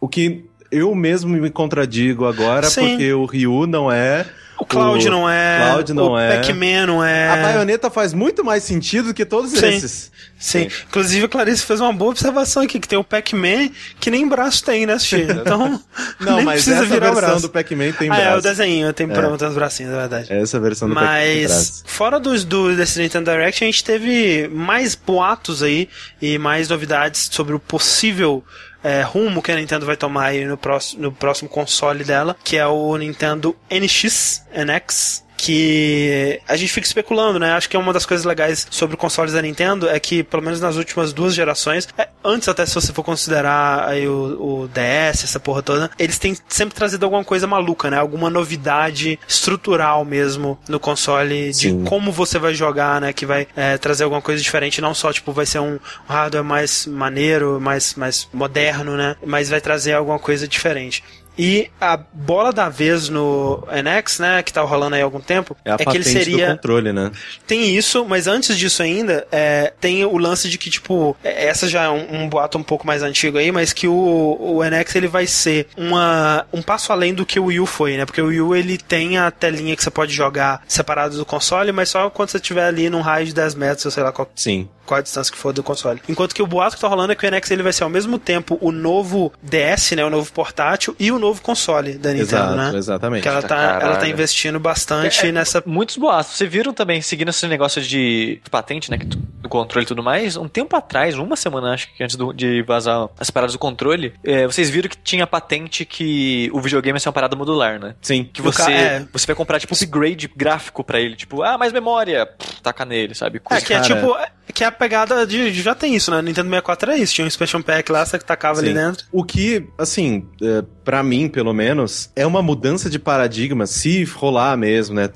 O 0.01 0.07
que 0.07 0.43
eu 0.69 0.93
mesmo 0.93 1.29
me 1.31 1.49
contradigo 1.49 2.25
agora, 2.25 2.67
Sim. 2.69 2.89
porque 2.89 3.13
o 3.13 3.25
Ryu 3.25 3.65
não 3.65 3.89
é. 3.89 4.25
O 4.59 4.65
Cloud 4.65 5.07
o 5.07 5.11
não 5.11 5.29
é. 5.29 5.69
Cloud 5.71 5.93
não 5.93 6.11
o 6.11 6.19
é. 6.19 6.35
Pac-Man 6.37 6.85
não 6.85 7.03
é. 7.03 7.29
A 7.29 7.35
baioneta 7.37 7.89
faz 7.89 8.13
muito 8.13 8.43
mais 8.43 8.63
sentido 8.63 9.07
do 9.07 9.13
que 9.13 9.25
todos 9.25 9.51
Sim. 9.51 9.65
esses. 9.67 10.11
Sim. 10.37 10.67
Inclusive, 10.87 11.25
a 11.25 11.29
Clarice 11.29 11.63
fez 11.65 11.79
uma 11.81 11.91
boa 11.93 12.11
observação 12.11 12.63
aqui, 12.63 12.79
que 12.79 12.87
tem 12.87 12.97
o 12.99 13.03
Pac-Man 13.03 13.69
que 13.99 14.09
nem 14.11 14.27
braço 14.27 14.63
tem, 14.63 14.85
né, 14.85 14.97
Xi? 14.99 15.23
Então, 15.29 15.81
Não, 16.19 16.35
nem 16.37 16.45
mas 16.45 16.55
precisa 16.63 16.77
essa 16.77 16.85
virar 16.85 17.11
o 17.11 17.13
versão 17.15 17.29
braço. 17.31 17.41
do 17.47 17.49
Pac-Man 17.49 17.91
tem 17.93 18.09
ah, 18.09 18.15
é, 18.17 18.19
o 18.19 18.31
braço. 18.31 18.41
desenho, 18.43 18.93
tem 18.93 19.09
É. 19.09 19.13
pra 19.13 19.29
uns 19.29 19.53
bracinhos, 19.53 19.93
é 19.93 19.97
verdade. 19.97 20.31
Essa 20.33 20.59
versão 20.59 20.87
do 20.89 20.95
Pac-Man 20.95 21.11
tem 21.11 21.41
Mas, 21.41 21.51
braço. 21.51 21.83
fora 21.87 22.19
dos, 22.19 22.43
do, 22.45 22.75
desse 22.75 22.99
Nintendo 23.01 23.31
Direct, 23.31 23.63
a 23.63 23.67
gente 23.67 23.83
teve 23.83 24.47
mais 24.49 24.95
boatos 24.95 25.61
aí 25.63 25.89
e 26.21 26.37
mais 26.37 26.69
novidades 26.69 27.29
sobre 27.31 27.53
o 27.53 27.59
possível 27.59 28.43
é, 28.83 29.01
rumo 29.01 29.41
que 29.41 29.51
a 29.51 29.55
Nintendo 29.55 29.85
vai 29.85 29.97
tomar 29.97 30.25
aí 30.25 30.45
no 30.45 30.57
próximo, 30.57 31.01
no 31.01 31.11
próximo 31.11 31.49
console 31.49 32.03
dela, 32.03 32.35
que 32.43 32.57
é 32.57 32.65
o 32.65 32.95
Nintendo 32.97 33.55
NX, 33.69 34.45
NX, 34.53 35.23
que 35.39 36.41
a 36.45 36.57
gente 36.57 36.73
fica 36.73 36.85
especulando, 36.85 37.39
né? 37.39 37.53
Acho 37.53 37.69
que 37.69 37.77
é 37.77 37.79
uma 37.79 37.93
das 37.93 38.05
coisas 38.05 38.25
legais 38.25 38.67
sobre 38.69 38.97
consoles 38.97 39.31
da 39.31 39.41
Nintendo 39.41 39.87
é 39.87 39.97
que, 39.97 40.21
pelo 40.21 40.43
menos 40.43 40.59
nas 40.59 40.75
últimas 40.75 41.13
duas 41.13 41.33
gerações, 41.33 41.87
é, 41.97 42.09
antes 42.21 42.49
até 42.49 42.65
se 42.65 42.75
você 42.75 42.91
for 42.91 43.03
considerar 43.03 43.87
aí 43.87 44.05
o, 44.05 44.65
o 44.65 44.67
DS, 44.67 45.23
essa 45.23 45.39
porra 45.39 45.61
toda, 45.61 45.89
eles 45.97 46.17
têm 46.17 46.35
sempre 46.49 46.75
trazido 46.75 47.05
alguma 47.05 47.23
coisa 47.23 47.47
maluca, 47.47 47.89
né? 47.89 47.97
Alguma 47.97 48.29
novidade 48.29 49.17
estrutural 49.25 50.03
mesmo 50.03 50.59
no 50.67 50.77
console 50.77 51.53
Sim. 51.53 51.83
de 51.83 51.89
como 51.89 52.11
você 52.11 52.37
vai 52.37 52.53
jogar, 52.53 52.99
né? 52.99 53.13
Que 53.13 53.25
vai 53.25 53.47
é, 53.55 53.77
trazer 53.77 54.03
alguma 54.03 54.21
coisa 54.21 54.43
diferente, 54.43 54.81
não 54.81 54.93
só, 54.93 55.13
tipo, 55.13 55.31
vai 55.31 55.45
ser 55.45 55.59
um 55.59 55.79
hardware 56.05 56.43
mais 56.43 56.85
maneiro, 56.85 57.61
mais, 57.61 57.95
mais 57.95 58.27
moderno, 58.33 58.97
né? 58.97 59.15
Mas 59.25 59.49
vai 59.49 59.61
trazer 59.61 59.93
alguma 59.93 60.19
coisa 60.19 60.45
diferente. 60.49 61.01
E 61.41 61.69
a 61.79 61.95
bola 61.95 62.51
da 62.51 62.67
vez 62.67 63.07
no 63.07 63.63
NX, 63.71 64.19
né, 64.19 64.43
que 64.43 64.51
tá 64.51 64.61
rolando 64.61 64.95
aí 64.97 65.01
há 65.01 65.05
algum 65.05 65.21
tempo, 65.21 65.55
É 65.63 65.71
a 65.71 65.77
que 65.77 65.95
ele 65.95 66.03
seria 66.03 66.47
do 66.47 66.55
controle, 66.57 66.91
né? 66.91 67.11
tem 67.47 67.73
isso, 67.73 68.03
mas 68.05 68.27
antes 68.27 68.57
disso 68.57 68.83
ainda, 68.83 69.25
é, 69.31 69.71
tem 69.79 70.03
o 70.03 70.17
lance 70.17 70.49
de 70.49 70.57
que, 70.57 70.69
tipo, 70.69 71.15
é, 71.23 71.45
essa 71.47 71.65
já 71.69 71.83
é 71.83 71.89
um, 71.89 72.23
um 72.23 72.29
boato 72.29 72.57
um 72.57 72.63
pouco 72.63 72.85
mais 72.85 73.01
antigo 73.01 73.37
aí, 73.37 73.53
mas 73.53 73.71
que 73.71 73.87
o, 73.87 74.37
o 74.37 74.61
NX 74.63 74.95
ele 74.95 75.07
vai 75.07 75.25
ser 75.25 75.67
uma, 75.77 76.45
um 76.51 76.61
passo 76.61 76.91
além 76.91 77.13
do 77.13 77.25
que 77.25 77.39
o 77.39 77.45
Wii 77.45 77.61
U 77.61 77.65
foi, 77.65 77.95
né? 77.95 78.05
Porque 78.05 78.21
o 78.21 78.27
Wii 78.27 78.41
U 78.41 78.53
ele 78.53 78.77
tem 78.77 79.17
a 79.17 79.31
telinha 79.31 79.77
que 79.77 79.83
você 79.83 79.89
pode 79.89 80.11
jogar 80.13 80.61
separado 80.67 81.15
do 81.15 81.25
console, 81.25 81.71
mas 81.71 81.87
só 81.87 82.09
quando 82.09 82.29
você 82.31 82.37
estiver 82.37 82.65
ali 82.65 82.89
num 82.89 82.99
raio 83.01 83.25
de 83.27 83.33
10 83.33 83.55
metros, 83.55 83.85
ou 83.85 83.91
sei 83.91 84.03
lá 84.03 84.11
qual, 84.11 84.29
Sim. 84.35 84.67
qual 84.85 84.99
a 84.99 85.01
distância 85.01 85.31
que 85.31 85.37
for 85.37 85.53
do 85.53 85.63
console. 85.63 86.01
Enquanto 86.09 86.35
que 86.35 86.41
o 86.41 86.47
boato 86.47 86.75
que 86.75 86.81
tá 86.81 86.87
rolando 86.89 87.13
é 87.13 87.15
que 87.15 87.25
o 87.25 87.31
NX 87.31 87.51
ele 87.51 87.63
vai 87.63 87.71
ser 87.71 87.83
ao 87.85 87.89
mesmo 87.89 88.19
tempo 88.19 88.57
o 88.59 88.71
novo 88.71 89.31
DS, 89.41 89.91
né? 89.91 90.03
O 90.03 90.09
novo 90.09 90.29
portátil 90.33 90.95
e 90.99 91.11
o 91.11 91.19
novo 91.19 91.28
console 91.35 91.93
da 91.93 92.09
Nintendo, 92.11 92.21
Exato, 92.21 92.55
né? 92.55 92.71
exatamente. 92.77 93.21
Que 93.23 93.27
ela 93.27 93.41
tá, 93.41 93.47
Caralho. 93.55 93.85
ela 93.85 93.95
tá 93.97 94.07
investindo 94.07 94.59
bastante 94.59 95.27
É, 95.27 95.31
nessa. 95.31 95.61
Muitos 95.65 95.97
boatos. 95.97 96.33
Vocês 96.33 96.51
viram 96.51 96.73
também, 96.73 97.01
seguindo 97.01 97.29
esse 97.29 97.47
negócio 97.47 97.81
de 97.81 98.41
patente, 98.49 98.89
né? 98.91 98.97
que 98.97 99.05
tu- 99.05 99.17
Do 99.39 99.47
controle 99.47 99.85
e 99.85 99.87
tudo 99.87 100.03
mais. 100.03 100.35
Um 100.35 100.49
tempo 100.49 100.75
atrás, 100.75 101.15
uma 101.17 101.35
semana 101.37 101.73
acho 101.73 101.87
que 101.95 102.03
antes 102.03 102.17
do- 102.17 102.33
de 102.33 102.61
vazar 102.63 103.07
as 103.17 103.29
paradas 103.29 103.53
do 103.53 103.59
controle, 103.59 104.13
é, 104.23 104.45
vocês 104.45 104.69
viram 104.69 104.89
que 104.89 104.97
tinha 104.97 105.25
patente 105.25 105.85
que 105.85 106.49
o 106.53 106.59
videogame 106.59 106.97
ia 106.97 106.99
ser 106.99 107.07
uma 107.07 107.13
parada 107.13 107.35
modular, 107.37 107.79
né? 107.79 107.95
Sim. 108.01 108.29
Que 108.33 108.41
você, 108.41 108.61
ca- 108.63 108.71
é. 108.71 109.05
você 109.11 109.25
vai 109.27 109.35
comprar, 109.35 109.57
tipo, 109.59 109.73
upgrade 109.73 110.29
gráfico 110.35 110.83
pra 110.83 110.99
ele. 110.99 111.15
Tipo, 111.15 111.41
ah, 111.41 111.57
mais 111.57 111.71
memória. 111.71 112.25
Pff, 112.25 112.61
taca 112.61 112.83
nele, 112.83 113.15
sabe? 113.15 113.37
É, 113.37 113.39
Coisa 113.39 113.65
que 113.65 113.73
é 113.73 113.79
cara. 113.79 113.87
tipo. 113.95 114.15
É- 114.49 114.53
Que 114.53 114.63
a 114.63 114.71
pegada 114.71 115.25
de. 115.25 115.51
Já 115.53 115.73
tem 115.75 115.95
isso, 115.95 116.11
né? 116.11 116.21
Nintendo 116.21 116.49
64 116.49 116.91
é 116.91 116.97
isso. 116.97 117.13
Tinha 117.13 117.25
um 117.25 117.27
expansion 117.27 117.61
pack 117.61 117.91
lá, 117.91 118.05
você 118.05 118.17
que 118.17 118.25
tacava 118.25 118.59
ali 118.59 118.69
Sim. 118.69 118.73
dentro. 118.73 119.05
O 119.11 119.23
que, 119.23 119.65
assim, 119.77 120.25
é, 120.41 120.63
para 120.83 121.01
mim, 121.03 121.27
pelo 121.29 121.53
menos, 121.53 122.09
é 122.15 122.25
uma 122.25 122.41
mudança 122.41 122.89
de 122.89 122.97
paradigma, 122.99 123.65
se 123.67 124.03
rolar 124.03 124.57
mesmo, 124.57 124.95
né? 124.95 125.09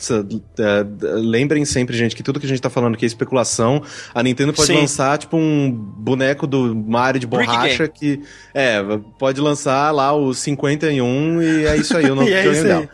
É, 0.59 0.85
lembrem 1.19 1.65
sempre, 1.65 1.97
gente, 1.97 2.15
que 2.15 2.23
tudo 2.23 2.39
que 2.39 2.45
a 2.45 2.49
gente 2.49 2.61
tá 2.61 2.69
falando 2.69 2.93
aqui 2.95 3.05
é 3.05 3.07
especulação. 3.07 3.81
A 4.13 4.21
Nintendo 4.23 4.53
pode 4.53 4.67
Sim. 4.67 4.77
lançar, 4.79 5.17
tipo, 5.17 5.35
um 5.35 5.71
boneco 5.71 6.45
do 6.47 6.75
Mario 6.75 7.19
de 7.19 7.27
borracha 7.27 7.87
que. 7.87 8.21
É, 8.53 8.81
pode 9.17 9.41
lançar 9.41 9.91
lá 9.91 10.13
o 10.13 10.33
51 10.33 11.41
e 11.41 11.65
é 11.65 11.75
isso 11.75 11.97
aí, 11.97 12.09
o 12.09 12.15
novo 12.15 12.29
E 12.29 12.33
é 12.33 12.63
dela. 12.63 12.89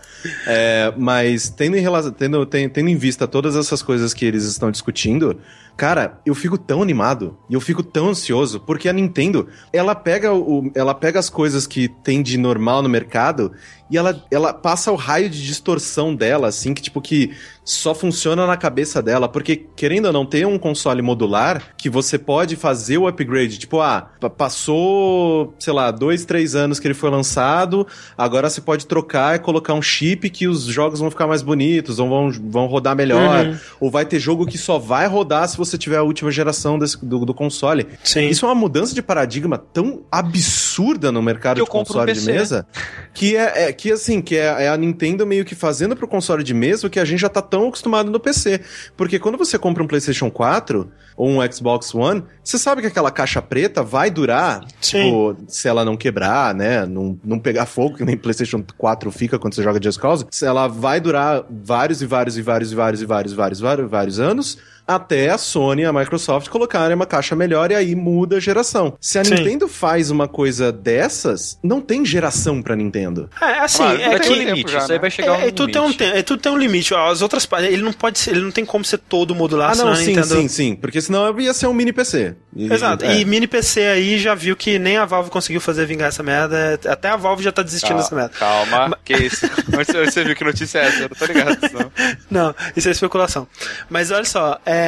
É, 0.47 0.93
mas 0.97 1.49
tendo 1.49 1.77
em, 1.77 1.81
relação, 1.81 2.11
tendo, 2.11 2.45
ten- 2.45 2.67
tendo 2.69 2.89
em 2.89 2.95
vista 2.97 3.27
todas 3.27 3.55
essas 3.55 3.81
coisas 3.81 4.13
que 4.13 4.25
eles 4.25 4.43
estão 4.43 4.69
discutindo, 4.69 5.39
cara, 5.79 6.19
eu 6.25 6.35
fico 6.35 6.57
tão 6.57 6.81
animado 6.81 7.37
e 7.49 7.53
eu 7.53 7.61
fico 7.61 7.81
tão 7.81 8.09
ansioso, 8.09 8.59
porque 8.59 8.89
a 8.89 8.93
Nintendo, 8.93 9.47
ela 9.71 9.95
pega, 9.95 10.33
o, 10.33 10.69
ela 10.75 10.93
pega 10.93 11.17
as 11.17 11.29
coisas 11.29 11.65
que 11.65 11.87
tem 11.87 12.21
de 12.21 12.37
normal 12.37 12.83
no 12.83 12.89
mercado 12.89 13.53
e 13.89 13.97
ela, 13.97 14.21
ela 14.29 14.53
passa 14.53 14.91
o 14.91 14.97
raio 14.97 15.29
de 15.29 15.41
distorção 15.41 16.13
dela, 16.13 16.49
assim, 16.49 16.73
que 16.73 16.81
tipo 16.81 17.01
que 17.01 17.33
só 17.69 17.93
funciona 17.93 18.47
na 18.47 18.57
cabeça 18.57 18.99
dela, 18.99 19.29
porque 19.29 19.55
querendo 19.75 20.05
ou 20.05 20.13
não 20.13 20.25
ter 20.25 20.45
um 20.47 20.57
console 20.57 21.03
modular 21.03 21.61
que 21.77 21.87
você 21.87 22.17
pode 22.17 22.55
fazer 22.55 22.97
o 22.97 23.07
upgrade, 23.07 23.59
tipo, 23.59 23.79
ah, 23.79 24.09
passou, 24.35 25.53
sei 25.59 25.71
lá, 25.71 25.91
dois, 25.91 26.25
três 26.25 26.55
anos 26.55 26.79
que 26.79 26.87
ele 26.87 26.95
foi 26.95 27.11
lançado, 27.11 27.85
agora 28.17 28.49
você 28.49 28.59
pode 28.59 28.87
trocar 28.87 29.35
e 29.35 29.39
colocar 29.39 29.75
um 29.75 29.83
chip 29.83 30.31
que 30.31 30.47
os 30.47 30.63
jogos 30.63 30.99
vão 30.99 31.11
ficar 31.11 31.27
mais 31.27 31.43
bonitos, 31.43 31.99
ou 31.99 32.09
vão, 32.09 32.31
vão 32.31 32.65
rodar 32.65 32.95
melhor, 32.95 33.45
uhum. 33.45 33.57
ou 33.79 33.91
vai 33.91 34.03
ter 34.03 34.19
jogo 34.19 34.47
que 34.47 34.57
só 34.57 34.79
vai 34.79 35.05
rodar 35.05 35.47
se 35.47 35.55
você 35.55 35.77
tiver 35.77 35.97
a 35.97 36.03
última 36.03 36.31
geração 36.31 36.79
desse, 36.79 36.97
do, 37.05 37.23
do 37.23 37.35
console. 37.35 37.85
Sim. 38.03 38.29
Isso 38.29 38.45
é 38.45 38.49
uma 38.49 38.55
mudança 38.55 38.95
de 38.95 39.01
paradigma 39.03 39.59
tão 39.59 40.01
absurda 40.11 41.11
no 41.11 41.21
mercado 41.21 41.63
de 41.63 41.69
console 41.69 42.13
de 42.13 42.21
mesa, 42.21 42.65
que 43.13 43.37
é, 43.37 43.65
é, 43.65 43.73
que 43.73 43.91
assim, 43.91 44.21
que 44.21 44.35
é, 44.35 44.63
é 44.63 44.69
a 44.69 44.75
Nintendo 44.75 45.27
meio 45.27 45.45
que 45.45 45.53
fazendo 45.53 45.95
pro 45.95 46.07
console 46.07 46.43
de 46.43 46.53
mesa 46.55 46.87
o 46.87 46.89
que 46.89 46.99
a 46.99 47.05
gente 47.05 47.19
já 47.19 47.29
tá 47.29 47.43
tão 47.43 47.58
acostumado 47.67 48.09
no 48.09 48.19
PC. 48.19 48.61
Porque 48.95 49.19
quando 49.19 49.37
você 49.37 49.57
compra 49.57 49.83
um 49.83 49.87
PlayStation 49.87 50.31
4 50.31 50.89
ou 51.15 51.29
um 51.29 51.51
Xbox 51.51 51.93
One, 51.93 52.23
você 52.43 52.57
sabe 52.57 52.81
que 52.81 52.87
aquela 52.87 53.11
caixa 53.11 53.41
preta 53.41 53.83
vai 53.83 54.09
durar, 54.09 54.65
tipo, 54.79 55.35
se 55.47 55.67
ela 55.67 55.83
não 55.83 55.97
quebrar, 55.97 56.55
né? 56.55 56.85
Não, 56.85 57.19
não 57.23 57.39
pegar 57.39 57.65
fogo, 57.65 57.97
que 57.97 58.05
nem 58.05 58.17
PlayStation 58.17 58.63
4 58.77 59.11
fica 59.11 59.37
quando 59.37 59.55
você 59.55 59.63
joga 59.63 59.79
Just 59.83 59.99
Cause, 59.99 60.25
ela 60.41 60.67
vai 60.67 60.99
durar 60.99 61.43
vários 61.49 62.01
e 62.01 62.05
vários 62.05 62.37
e 62.37 62.41
vários 62.41 62.71
e 62.71 62.75
vários 62.75 63.01
e 63.01 63.05
vários, 63.05 63.33
vários, 63.33 63.59
vários, 63.59 63.89
vários 63.89 64.19
anos 64.19 64.57
até 64.89 65.29
a 65.29 65.37
Sony 65.37 65.83
e 65.83 65.85
a 65.85 65.93
Microsoft 65.93 66.49
colocarem 66.49 66.95
uma 66.95 67.05
caixa 67.05 67.35
melhor 67.35 67.69
e 67.69 67.75
aí 67.75 67.95
muda 67.95 68.37
a 68.37 68.39
geração. 68.39 68.97
Se 68.99 69.19
a 69.19 69.23
Sim. 69.23 69.35
Nintendo 69.35 69.67
faz 69.67 70.09
uma 70.09 70.27
coisa 70.27 70.71
dessas, 70.71 71.59
não 71.61 71.79
tem 71.79 72.03
geração 72.03 72.59
pra 72.59 72.75
Nintendo. 72.75 73.29
É, 73.39 73.59
assim, 73.59 73.83
ah, 73.83 73.93
é 73.93 74.19
que... 74.19 74.29
Um 74.29 74.33
limite, 74.33 74.71
já, 74.71 74.79
isso 74.79 74.91
aí 74.91 74.97
vai 74.97 75.11
chegar 75.11 75.39
é, 75.39 75.45
um 75.45 75.47
é, 75.47 75.51
tudo 75.51 75.71
tem 75.71 75.81
um, 75.81 75.93
é, 75.99 76.21
tudo 76.23 76.41
tem 76.41 76.51
um 76.51 76.57
limite. 76.57 76.95
As 76.95 77.21
outras 77.21 77.47
ele 77.61 77.83
não 77.83 77.93
pode 77.93 78.17
ser, 78.17 78.31
ele 78.31 78.41
não 78.41 78.51
tem 78.51 78.65
como 78.65 78.83
ser 78.83 78.97
todo 78.97 79.35
modular, 79.35 79.73
ah, 79.73 79.75
não, 79.75 79.95
sim, 79.95 80.07
Nintendo... 80.07 80.27
sim, 80.27 80.47
sim, 80.47 80.75
porque 80.75 80.99
senão 80.99 81.39
ia 81.39 81.53
ser 81.53 81.67
um 81.67 81.73
mini 81.73 81.93
PC. 81.93 82.35
E, 82.55 82.73
Exato, 82.73 83.05
é. 83.05 83.19
e 83.19 83.25
mini 83.25 83.45
PC 83.45 83.81
aí 83.81 84.17
já 84.17 84.33
viu 84.33 84.55
que 84.55 84.79
nem 84.79 84.97
a 84.97 85.05
Valve 85.05 85.29
conseguiu 85.29 85.61
fazer 85.61 85.85
vingar 85.85 86.07
essa 86.07 86.23
merda, 86.23 86.79
até 86.87 87.09
a 87.09 87.15
Valve 87.15 87.43
já 87.43 87.51
tá 87.51 87.61
desistindo 87.61 87.89
calma, 87.89 88.03
dessa 88.03 88.15
merda. 88.15 88.33
Calma, 88.39 88.87
Mas... 88.89 88.99
que 89.05 89.13
isso? 89.13 89.47
você 90.03 90.23
viu 90.23 90.35
que 90.35 90.43
notícia 90.43 90.79
é 90.79 90.87
essa? 90.87 91.03
Eu 91.03 91.09
não 91.09 91.15
tô 91.15 91.25
ligado. 91.25 91.57
Não. 91.71 91.91
não, 92.47 92.55
isso 92.75 92.87
é 92.87 92.91
especulação. 92.91 93.47
Mas 93.87 94.09
olha 94.09 94.25
só, 94.25 94.59
é, 94.65 94.78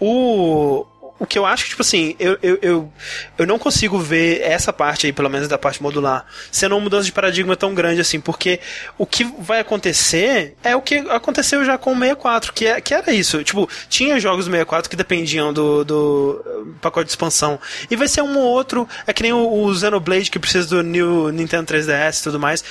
o, 0.00 0.86
o 1.22 1.26
que 1.26 1.38
eu 1.38 1.46
acho 1.46 1.62
que, 1.62 1.70
tipo 1.70 1.82
assim, 1.82 2.16
eu, 2.18 2.36
eu, 2.42 2.58
eu, 2.60 2.92
eu, 3.38 3.46
não 3.46 3.56
consigo 3.56 3.96
ver 3.96 4.40
essa 4.40 4.72
parte 4.72 5.06
aí, 5.06 5.12
pelo 5.12 5.30
menos 5.30 5.46
da 5.46 5.56
parte 5.56 5.80
modular, 5.80 6.26
sendo 6.50 6.74
uma 6.74 6.80
mudança 6.80 7.04
de 7.04 7.12
paradigma 7.12 7.54
tão 7.54 7.72
grande 7.72 8.00
assim, 8.00 8.18
porque 8.18 8.58
o 8.98 9.06
que 9.06 9.22
vai 9.38 9.60
acontecer 9.60 10.56
é 10.64 10.74
o 10.74 10.82
que 10.82 10.96
aconteceu 10.96 11.64
já 11.64 11.78
com 11.78 11.92
o 11.92 11.94
64, 11.94 12.52
que, 12.52 12.66
é, 12.66 12.80
que 12.80 12.92
era 12.92 13.12
isso. 13.12 13.44
Tipo, 13.44 13.70
tinha 13.88 14.18
jogos 14.18 14.46
do 14.46 14.50
64 14.50 14.90
que 14.90 14.96
dependiam 14.96 15.52
do, 15.52 15.84
do 15.84 16.74
pacote 16.80 17.04
de 17.04 17.12
expansão. 17.12 17.56
E 17.88 17.94
vai 17.94 18.08
ser 18.08 18.22
um 18.22 18.36
ou 18.36 18.44
outro, 18.44 18.88
é 19.06 19.12
que 19.12 19.22
nem 19.22 19.32
o, 19.32 19.62
o 19.62 19.72
Xenoblade 19.72 20.28
que 20.28 20.40
precisa 20.40 20.66
do 20.66 20.82
New 20.82 21.30
Nintendo 21.30 21.72
3DS 21.72 22.18
e 22.18 22.22
tudo 22.24 22.40
mais. 22.40 22.64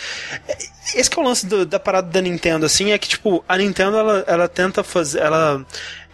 Esse 0.94 1.10
que 1.10 1.18
é 1.18 1.22
o 1.22 1.26
lance 1.26 1.46
do, 1.46 1.66
da 1.66 1.80
parada 1.80 2.10
da 2.10 2.20
Nintendo, 2.20 2.66
assim, 2.66 2.92
é 2.92 2.98
que, 2.98 3.08
tipo, 3.08 3.46
a 3.48 3.58
Nintendo, 3.58 3.96
ela, 3.96 4.26
ela 4.28 4.48
tenta 4.50 4.84
fazer. 4.84 5.20
Ela 5.20 5.66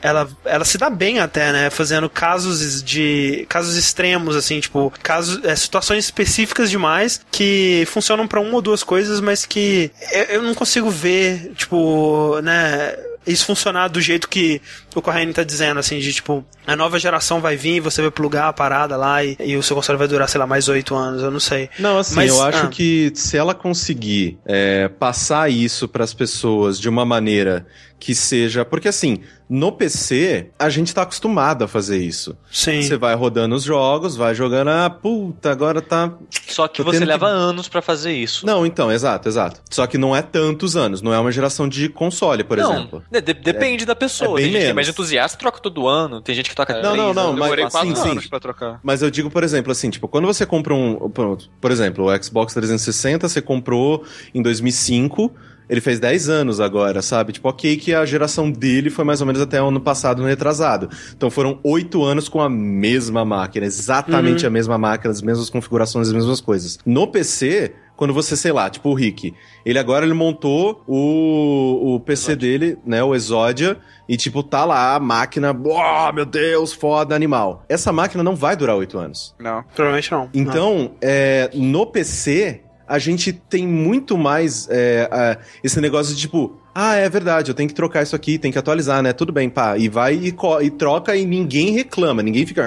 ela, 0.01 0.29
ela 0.45 0.65
se 0.65 0.77
dá 0.77 0.89
bem 0.89 1.19
até, 1.19 1.51
né? 1.51 1.69
Fazendo 1.69 2.09
casos 2.09 2.83
de. 2.83 3.45
casos 3.49 3.75
extremos, 3.75 4.35
assim, 4.35 4.59
tipo, 4.59 4.91
casos, 5.01 5.43
é, 5.43 5.55
situações 5.55 6.05
específicas 6.05 6.69
demais 6.69 7.21
que 7.31 7.83
funcionam 7.87 8.27
para 8.27 8.39
uma 8.39 8.55
ou 8.55 8.61
duas 8.61 8.83
coisas, 8.83 9.19
mas 9.19 9.45
que 9.45 9.91
eu, 10.11 10.23
eu 10.23 10.43
não 10.43 10.53
consigo 10.53 10.89
ver, 10.89 11.51
tipo, 11.55 12.39
né? 12.41 12.95
isso 13.27 13.45
funcionar 13.45 13.89
do 13.89 13.99
jeito 13.99 14.29
que 14.29 14.61
o 14.99 15.01
Corraine 15.01 15.33
tá 15.33 15.43
dizendo, 15.43 15.79
assim, 15.79 15.99
de 15.99 16.11
tipo, 16.13 16.45
a 16.65 16.75
nova 16.75 16.99
geração 16.99 17.39
vai 17.39 17.55
vir, 17.55 17.79
você 17.79 18.01
vai 18.01 18.11
plugar 18.11 18.47
a 18.47 18.53
parada 18.53 18.95
lá 18.97 19.23
e, 19.23 19.37
e 19.39 19.55
o 19.55 19.63
seu 19.63 19.75
console 19.75 19.97
vai 19.97 20.07
durar, 20.07 20.27
sei 20.27 20.39
lá, 20.39 20.47
mais 20.47 20.67
oito 20.67 20.95
anos, 20.95 21.21
eu 21.21 21.31
não 21.31 21.39
sei. 21.39 21.69
Não, 21.79 21.97
assim, 21.97 22.15
Mas, 22.15 22.29
eu 22.29 22.41
acho 22.43 22.65
ah. 22.65 22.67
que 22.67 23.11
se 23.15 23.37
ela 23.37 23.53
conseguir 23.53 24.37
é, 24.45 24.87
passar 24.87 25.49
isso 25.51 25.87
para 25.87 26.03
as 26.03 26.13
pessoas 26.13 26.79
de 26.79 26.89
uma 26.89 27.05
maneira 27.05 27.65
que 27.99 28.13
seja. 28.13 28.63
Porque 28.63 28.87
assim, 28.87 29.21
no 29.49 29.71
PC, 29.71 30.51
a 30.57 30.69
gente 30.69 30.93
tá 30.93 31.01
acostumado 31.03 31.63
a 31.63 31.67
fazer 31.67 31.97
isso. 31.97 32.37
Sim. 32.51 32.81
Você 32.81 32.97
vai 32.97 33.15
rodando 33.15 33.55
os 33.55 33.63
jogos, 33.63 34.15
vai 34.15 34.35
jogando, 34.35 34.69
ah, 34.69 34.89
puta, 34.89 35.51
agora 35.51 35.81
tá. 35.81 36.13
Só 36.47 36.67
que 36.67 36.81
você 36.81 37.03
leva 37.03 37.27
que... 37.27 37.33
anos 37.33 37.67
para 37.67 37.81
fazer 37.81 38.13
isso. 38.13 38.45
Não, 38.45 38.65
então, 38.65 38.91
exato, 38.91 39.27
exato. 39.27 39.61
Só 39.69 39.87
que 39.87 39.97
não 39.97 40.15
é 40.15 40.21
tantos 40.21 40.75
anos, 40.75 41.01
não 41.01 41.13
é 41.13 41.19
uma 41.19 41.31
geração 41.31 41.67
de 41.67 41.89
console, 41.89 42.43
por 42.43 42.57
não, 42.57 42.73
exemplo. 42.73 43.03
De 43.09 43.21
depende 43.21 43.83
é, 43.83 43.87
da 43.87 43.95
pessoa. 43.95 44.39
É 44.39 44.43
tem 44.43 44.51
gente 44.51 44.63
que 44.63 44.69
é 44.69 44.73
mais 44.73 44.86
entusiasta, 44.87 45.37
troca 45.37 45.59
todo 45.59 45.87
ano. 45.87 46.21
Tem 46.21 46.35
gente 46.35 46.49
que 46.49 46.55
troca 46.55 46.81
Não, 46.81 46.95
não, 46.95 47.13
não, 47.13 47.33
mas 47.35 47.73
sim, 47.73 47.95
sim. 47.95 48.29
Pra 48.29 48.39
trocar. 48.39 48.79
Mas 48.83 49.01
eu 49.01 49.09
digo, 49.09 49.29
por 49.29 49.43
exemplo, 49.43 49.71
assim, 49.71 49.89
tipo, 49.89 50.07
quando 50.07 50.25
você 50.25 50.45
compra 50.45 50.73
um. 50.73 51.09
Por 51.61 51.71
exemplo, 51.71 52.05
o 52.05 52.23
Xbox 52.23 52.53
360, 52.53 53.27
você 53.27 53.41
comprou 53.41 54.03
em 54.33 54.41
2005 54.41 55.33
ele 55.69 55.81
fez 55.81 55.99
10 55.99 56.29
anos 56.29 56.59
agora, 56.59 57.01
sabe? 57.01 57.33
Tipo, 57.33 57.49
ok 57.49 57.75
que 57.77 57.93
a 57.93 58.05
geração 58.05 58.49
dele 58.49 58.89
foi 58.89 59.03
mais 59.03 59.19
ou 59.21 59.27
menos 59.27 59.41
até 59.41 59.61
o 59.61 59.67
ano 59.67 59.81
passado, 59.81 60.21
no 60.21 60.27
retrasado. 60.27 60.89
Então 61.15 61.29
foram 61.29 61.59
8 61.63 62.03
anos 62.03 62.29
com 62.29 62.41
a 62.41 62.49
mesma 62.49 63.25
máquina, 63.25 63.65
exatamente 63.65 64.43
uhum. 64.43 64.47
a 64.47 64.51
mesma 64.51 64.77
máquina, 64.77 65.11
as 65.11 65.21
mesmas 65.21 65.49
configurações, 65.49 66.07
as 66.07 66.13
mesmas 66.13 66.39
coisas. 66.39 66.79
No 66.85 67.07
PC, 67.07 67.73
quando 67.97 68.13
você, 68.13 68.37
sei 68.37 68.51
lá, 68.51 68.69
tipo 68.69 68.89
o 68.89 68.93
Rick, 68.93 69.33
ele 69.65 69.79
agora 69.79 70.05
ele 70.05 70.13
montou 70.13 70.83
o, 70.87 71.95
o 71.95 71.99
PC 71.99 72.31
Exódia. 72.31 72.35
dele, 72.35 72.77
né, 72.85 73.03
o 73.03 73.13
Exodia, 73.13 73.77
e 74.07 74.15
tipo, 74.15 74.41
tá 74.43 74.63
lá 74.63 74.95
a 74.95 74.99
máquina, 74.99 75.51
oh, 75.51 76.13
meu 76.13 76.25
Deus, 76.25 76.71
foda, 76.71 77.15
animal. 77.15 77.65
Essa 77.67 77.91
máquina 77.91 78.23
não 78.23 78.35
vai 78.35 78.55
durar 78.55 78.77
8 78.77 78.97
anos. 78.97 79.35
Não, 79.39 79.63
provavelmente 79.75 80.11
não. 80.11 80.29
Então, 80.33 80.77
não. 80.77 80.91
É, 81.01 81.49
no 81.53 81.87
PC, 81.87 82.61
a 82.87 82.99
gente 82.99 83.33
tem 83.33 83.67
muito 83.67 84.17
mais 84.17 84.67
é, 84.69 85.39
esse 85.63 85.81
negócio 85.81 86.15
de 86.15 86.21
tipo, 86.21 86.55
ah, 86.79 86.93
é 86.93 87.09
verdade, 87.09 87.49
eu 87.49 87.55
tenho 87.55 87.67
que 87.67 87.73
trocar 87.73 88.03
isso 88.03 88.15
aqui, 88.15 88.37
tem 88.37 88.51
que 88.51 88.59
atualizar, 88.59 89.01
né? 89.01 89.11
Tudo 89.11 89.33
bem, 89.33 89.49
pá. 89.49 89.75
E 89.79 89.89
vai 89.89 90.13
e, 90.13 90.35
e 90.61 90.69
troca 90.69 91.15
e 91.15 91.25
ninguém 91.25 91.71
reclama, 91.71 92.21
ninguém 92.21 92.45
fica. 92.45 92.61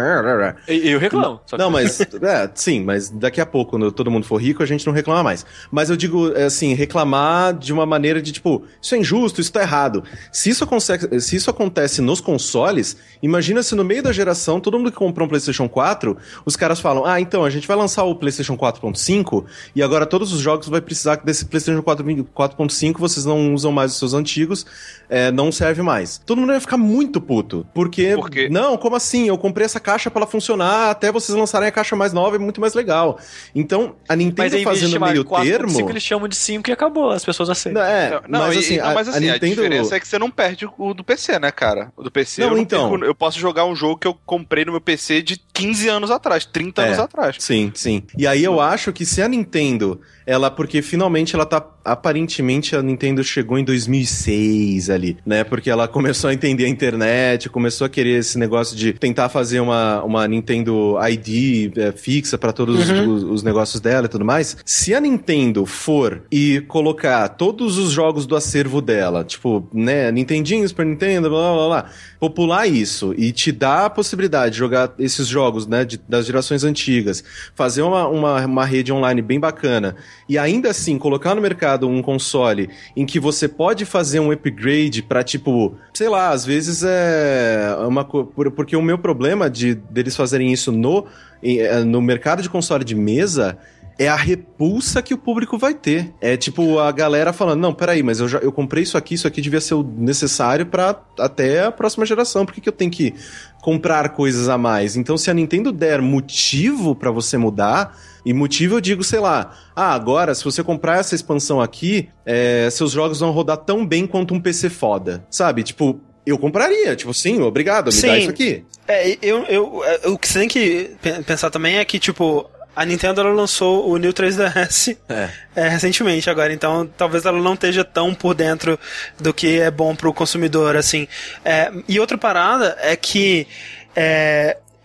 Eu 0.67 0.99
reclamo. 0.99 1.41
Não, 1.53 1.59
não 1.59 1.71
mas. 1.71 2.01
é, 2.21 2.51
sim, 2.53 2.83
mas 2.83 3.09
daqui 3.09 3.41
a 3.41 3.47
pouco, 3.47 3.71
quando 3.71 3.93
todo 3.93 4.11
mundo 4.11 4.27
for 4.27 4.43
rico, 4.43 4.65
a 4.65 4.67
gente 4.67 4.85
não 4.85 4.93
reclama 4.93 5.23
mais. 5.23 5.47
Mas 5.71 5.91
eu 5.91 5.97
digo, 5.97 6.33
é, 6.33 6.47
assim, 6.47 6.75
reclamar 6.75 7.57
de 7.57 7.73
uma 7.73 7.87
maneira 7.87 8.21
de 8.21 8.33
tipo, 8.33 8.65
isso 8.83 8.97
é 8.97 8.99
injusto, 8.99 9.41
isso 9.41 9.53
tá 9.53 9.63
errado. 9.63 10.03
Se 10.33 10.51
isso, 10.51 10.65
acontece, 10.65 11.21
se 11.21 11.37
isso 11.37 11.49
acontece 11.49 12.03
nos 12.03 12.21
consoles, 12.21 12.97
imagina 13.23 13.63
se 13.63 13.77
no 13.77 13.85
meio 13.85 14.03
da 14.03 14.11
geração, 14.11 14.59
todo 14.59 14.77
mundo 14.77 14.91
que 14.91 14.99
comprou 14.99 15.27
um 15.27 15.29
PlayStation 15.29 15.69
4, 15.69 16.17
os 16.45 16.57
caras 16.57 16.81
falam, 16.81 17.05
ah, 17.07 17.21
então, 17.21 17.45
a 17.45 17.51
gente 17.51 17.69
vai 17.69 17.77
lançar 17.77 18.03
o 18.03 18.17
PlayStation 18.17 18.57
4.5 18.57 19.45
e 19.77 19.85
agora 19.85 20.05
todos 20.05 20.33
os 20.33 20.41
jogos 20.41 20.67
vai 20.67 20.81
precisar 20.81 21.15
desse 21.15 21.45
PlayStation 21.45 21.81
4.5, 21.81 22.99
vocês 22.99 23.25
não 23.25 23.55
usam 23.55 23.71
mais 23.71 24.00
seus 24.01 24.15
antigos, 24.15 24.67
é, 25.09 25.31
não 25.31 25.53
serve 25.53 25.83
mais. 25.83 26.19
Todo 26.19 26.39
mundo 26.39 26.53
ia 26.53 26.61
ficar 26.61 26.77
muito 26.77 27.21
puto. 27.21 27.67
Porque, 27.73 28.15
porque, 28.17 28.49
não, 28.49 28.77
como 28.77 28.97
assim? 28.97 29.29
Eu 29.29 29.39
comprei 29.39 29.65
essa 29.65 29.79
caixa 29.79 30.11
para 30.11 30.23
ela 30.23 30.31
funcionar 30.31 30.91
até 30.91 31.13
vocês 31.13 31.37
lançarem 31.37 31.69
a 31.69 31.73
caixa 31.73 31.95
mais 31.95 32.13
nova, 32.13 32.37
é 32.37 32.39
muito 32.39 32.61
mais 32.61 32.75
legal. 32.75 33.19
Então, 33.55 33.95
a 34.09 34.17
Nintendo 34.17 34.55
mas 34.55 34.63
fazendo 34.63 35.01
meio 35.01 35.25
4, 35.25 35.49
termo. 35.49 35.71
5 35.71 35.91
eles 35.91 36.03
chamam 36.03 36.29
de 36.29 36.37
5 36.37 36.69
e 36.69 36.73
acabou, 36.73 37.11
as 37.11 37.25
pessoas 37.25 37.51
aceitam. 37.51 37.83
É, 37.83 38.21
não, 38.29 38.41
mas, 38.41 38.57
assim, 38.57 38.79
não, 38.79 38.95
mas 38.95 39.09
assim, 39.09 39.29
a, 39.29 39.33
a, 39.33 39.35
Nintendo... 39.35 39.53
a 39.53 39.55
diferença 39.55 39.97
é 39.97 40.01
que 40.01 40.09
você 40.09 40.19
não 40.19 40.31
perde 40.31 40.69
o 40.79 40.95
do 40.95 41.05
PC, 41.05 41.39
né, 41.39 41.51
cara? 41.51 41.93
O 41.97 42.03
do 42.03 42.11
PC 42.11 42.43
não, 42.43 42.49
eu, 42.49 42.55
não 42.55 42.63
então... 42.63 42.91
Perco, 42.91 43.05
eu 43.05 43.15
posso 43.15 43.39
jogar 43.39 43.65
um 43.67 43.77
jogo 43.77 43.99
que 43.99 44.07
eu 44.07 44.17
comprei 44.27 44.65
no 44.65 44.73
meu 44.73 44.81
PC 44.81 45.23
de 45.23 45.41
15 45.53 45.89
anos 45.89 46.11
atrás, 46.11 46.45
30 46.45 46.83
é, 46.83 46.87
anos 46.87 46.99
atrás. 46.99 47.37
Sim, 47.39 47.71
sim. 47.75 48.03
E 48.17 48.27
aí 48.27 48.43
eu 48.43 48.61
acho 48.61 48.93
que 48.93 49.05
se 49.05 49.21
a 49.21 49.29
Nintendo 49.29 50.01
ela, 50.31 50.49
porque 50.49 50.81
finalmente 50.81 51.35
ela 51.35 51.45
tá. 51.45 51.67
Aparentemente 51.83 52.77
a 52.77 52.83
Nintendo 52.83 53.25
chegou 53.25 53.59
em 53.59 53.65
2006 53.65 54.91
ali, 54.91 55.17
né? 55.27 55.43
Porque 55.43 55.69
ela 55.69 55.89
começou 55.89 56.31
a 56.31 56.35
entender 56.35 56.67
a 56.67 56.69
internet, 56.69 57.49
começou 57.49 57.87
a 57.87 57.91
querer 57.91 58.21
esse 58.21 58.39
negócio 58.39 58.77
de 58.77 58.93
tentar 58.93 59.29
fazer 59.29 59.59
uma, 59.59 60.05
uma 60.05 60.29
Nintendo 60.29 60.97
ID 61.09 61.77
é, 61.77 61.91
fixa 61.91 62.39
para 62.39 62.53
todos 62.53 62.89
uhum. 62.91 63.15
os, 63.15 63.23
os, 63.25 63.43
negócios 63.43 63.81
dela 63.81 64.07
e 64.07 64.09
tudo 64.09 64.25
mais. 64.25 64.57
Se 64.65 64.95
a 64.95 65.01
Nintendo 65.01 65.67
for 65.67 66.23
e 66.31 66.61
colocar 66.69 67.29
todos 67.31 67.77
os 67.77 67.91
jogos 67.91 68.25
do 68.25 68.37
acervo 68.37 68.81
dela, 68.81 69.25
tipo, 69.25 69.67
né? 69.73 70.13
Nintendinho, 70.13 70.69
Super 70.69 70.87
Nintendo, 70.87 71.29
blá 71.29 71.55
blá 71.55 71.67
blá, 71.67 71.85
popular 72.21 72.69
isso 72.69 73.13
e 73.19 73.33
te 73.33 73.51
dar 73.51 73.87
a 73.87 73.91
possibilidade 73.91 74.53
de 74.53 74.59
jogar 74.59 74.93
esses 74.97 75.27
jogos, 75.27 75.67
né? 75.67 75.85
De, 75.85 76.01
das 76.09 76.27
gerações 76.27 76.63
antigas, 76.63 77.25
fazer 77.55 77.83
uma, 77.83 78.07
uma, 78.07 78.45
uma 78.45 78.65
rede 78.65 78.93
online 78.93 79.23
bem 79.23 79.41
bacana 79.41 79.97
e 80.31 80.39
ainda 80.39 80.71
assim 80.71 80.97
colocar 80.97 81.35
no 81.35 81.43
mercado 81.43 81.89
um 81.89 82.01
console 82.01 82.71
em 82.97 83.05
que 83.05 83.19
você 83.19 83.49
pode 83.49 83.85
fazer 83.85 84.21
um 84.21 84.31
upgrade 84.31 85.03
para 85.03 85.25
tipo, 85.25 85.75
sei 85.93 86.09
lá, 86.09 86.31
às 86.31 86.47
vezes 86.47 86.85
é 86.85 87.75
uma 87.85 88.05
porque 88.05 88.77
o 88.77 88.83
meu 88.83 88.97
problema 88.97 89.51
de 89.51 89.75
deles 89.75 90.15
fazerem 90.15 90.53
isso 90.53 90.71
no 90.71 91.05
é, 91.43 91.81
no 91.81 92.01
mercado 92.01 92.43
de 92.43 92.49
console 92.49 92.85
de 92.85 92.95
mesa 92.95 93.59
é 93.99 94.07
a 94.07 94.15
repulsa 94.15 95.03
que 95.03 95.13
o 95.13 95.19
público 95.19 95.59
vai 95.59 95.75
ter. 95.75 96.15
É 96.21 96.37
tipo 96.37 96.79
a 96.79 96.93
galera 96.93 97.33
falando: 97.33 97.59
não, 97.59 97.75
peraí, 97.75 98.01
mas 98.01 98.21
eu, 98.21 98.29
já, 98.29 98.39
eu 98.39 98.53
comprei 98.53 98.85
isso 98.85 98.97
aqui, 98.97 99.15
isso 99.15 99.27
aqui 99.27 99.41
devia 99.41 99.61
ser 99.61 99.75
o 99.75 99.83
necessário 99.83 100.65
para 100.65 100.97
até 101.19 101.65
a 101.65 101.73
próxima 101.73 102.07
geração. 102.07 102.47
Por 102.47 102.55
que, 102.55 102.61
que 102.61 102.69
eu 102.69 102.73
tenho 102.73 102.91
que 102.91 103.13
comprar 103.61 104.11
coisas 104.11 104.49
a 104.49 104.57
mais? 104.57 104.95
Então, 104.95 105.19
se 105.19 105.29
a 105.29 105.35
Nintendo 105.35 105.73
der 105.73 106.01
motivo 106.01 106.95
para 106.95 107.11
você 107.11 107.37
mudar. 107.37 107.99
E 108.25 108.33
motivo 108.33 108.77
eu 108.77 108.81
digo, 108.81 109.03
sei 109.05 109.21
lá, 109.21 109.57
ah, 109.75 109.93
agora 109.95 110.35
se 110.35 110.45
você 110.45 110.63
comprar 110.63 110.99
essa 110.99 111.15
expansão 111.15 111.61
aqui, 111.61 112.09
é, 112.25 112.69
seus 112.71 112.93
jogos 112.93 113.21
vão 113.21 113.31
rodar 113.31 113.57
tão 113.59 113.85
bem 113.87 114.07
quanto 114.07 114.35
um 114.35 114.41
PC 114.41 114.69
foda. 114.71 115.25
Sabe? 115.31 115.63
Tipo, 115.63 116.01
eu 116.27 116.39
compraria. 116.39 116.95
Tipo, 116.97 117.13
sim, 117.15 117.41
obrigado, 117.41 117.87
me 117.87 117.93
Sim. 117.93 118.07
dá 118.09 118.19
isso 118.19 118.31
aqui. 118.31 118.65
É, 118.87 119.17
eu, 119.23 119.45
eu, 119.45 119.83
é, 119.85 120.09
o 120.09 120.19
que 120.19 120.29
você 120.29 120.41
tem 120.41 120.49
que 120.49 120.91
pe- 121.01 121.23
pensar 121.23 121.51
também 121.51 121.79
é 121.79 121.85
que, 121.85 121.99
tipo, 121.99 122.49
a 122.77 122.85
Nintendo 122.85 123.21
ela 123.21 123.33
lançou 123.33 123.89
o 123.91 123.97
New 123.97 124.13
3DS 124.13 124.97
É. 125.09 125.29
é, 125.57 125.69
recentemente 125.69 126.29
agora, 126.31 126.53
então 126.53 126.89
talvez 126.97 127.25
ela 127.25 127.41
não 127.41 127.55
esteja 127.55 127.85
tão 127.85 128.15
por 128.15 128.35
dentro 128.35 128.79
do 129.19 129.33
que 129.35 129.61
é 129.61 129.71
bom 129.71 129.95
pro 129.95 130.13
consumidor, 130.15 130.77
assim. 130.77 131.07
É, 131.45 131.71
e 131.89 131.99
outra 131.99 132.17
parada 132.19 132.77
é 132.81 132.95
que. 132.97 133.47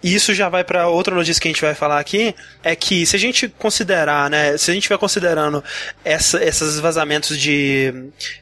E 0.06 0.14
isso 0.14 0.36
já 0.36 0.50
vai 0.50 0.64
para 0.64 0.88
outra 0.88 1.16
notícia 1.16 1.42
que 1.42 1.48
a 1.48 1.52
gente 1.52 1.62
vai 1.64 1.74
falar 1.74 1.98
aqui, 1.98 2.36
é 2.64 2.76
que 2.76 3.08
se 3.08 3.16
a 3.16 3.20
gente 3.20 3.50
considerar, 3.50 4.30
né, 4.30 4.56
se 4.56 4.70
a 4.70 4.74
gente 4.76 4.84
estiver 4.84 5.00
considerando 5.00 5.64
essa, 6.04 6.46
esses 6.46 6.80
vazamentos 6.80 7.36
de 7.36 7.92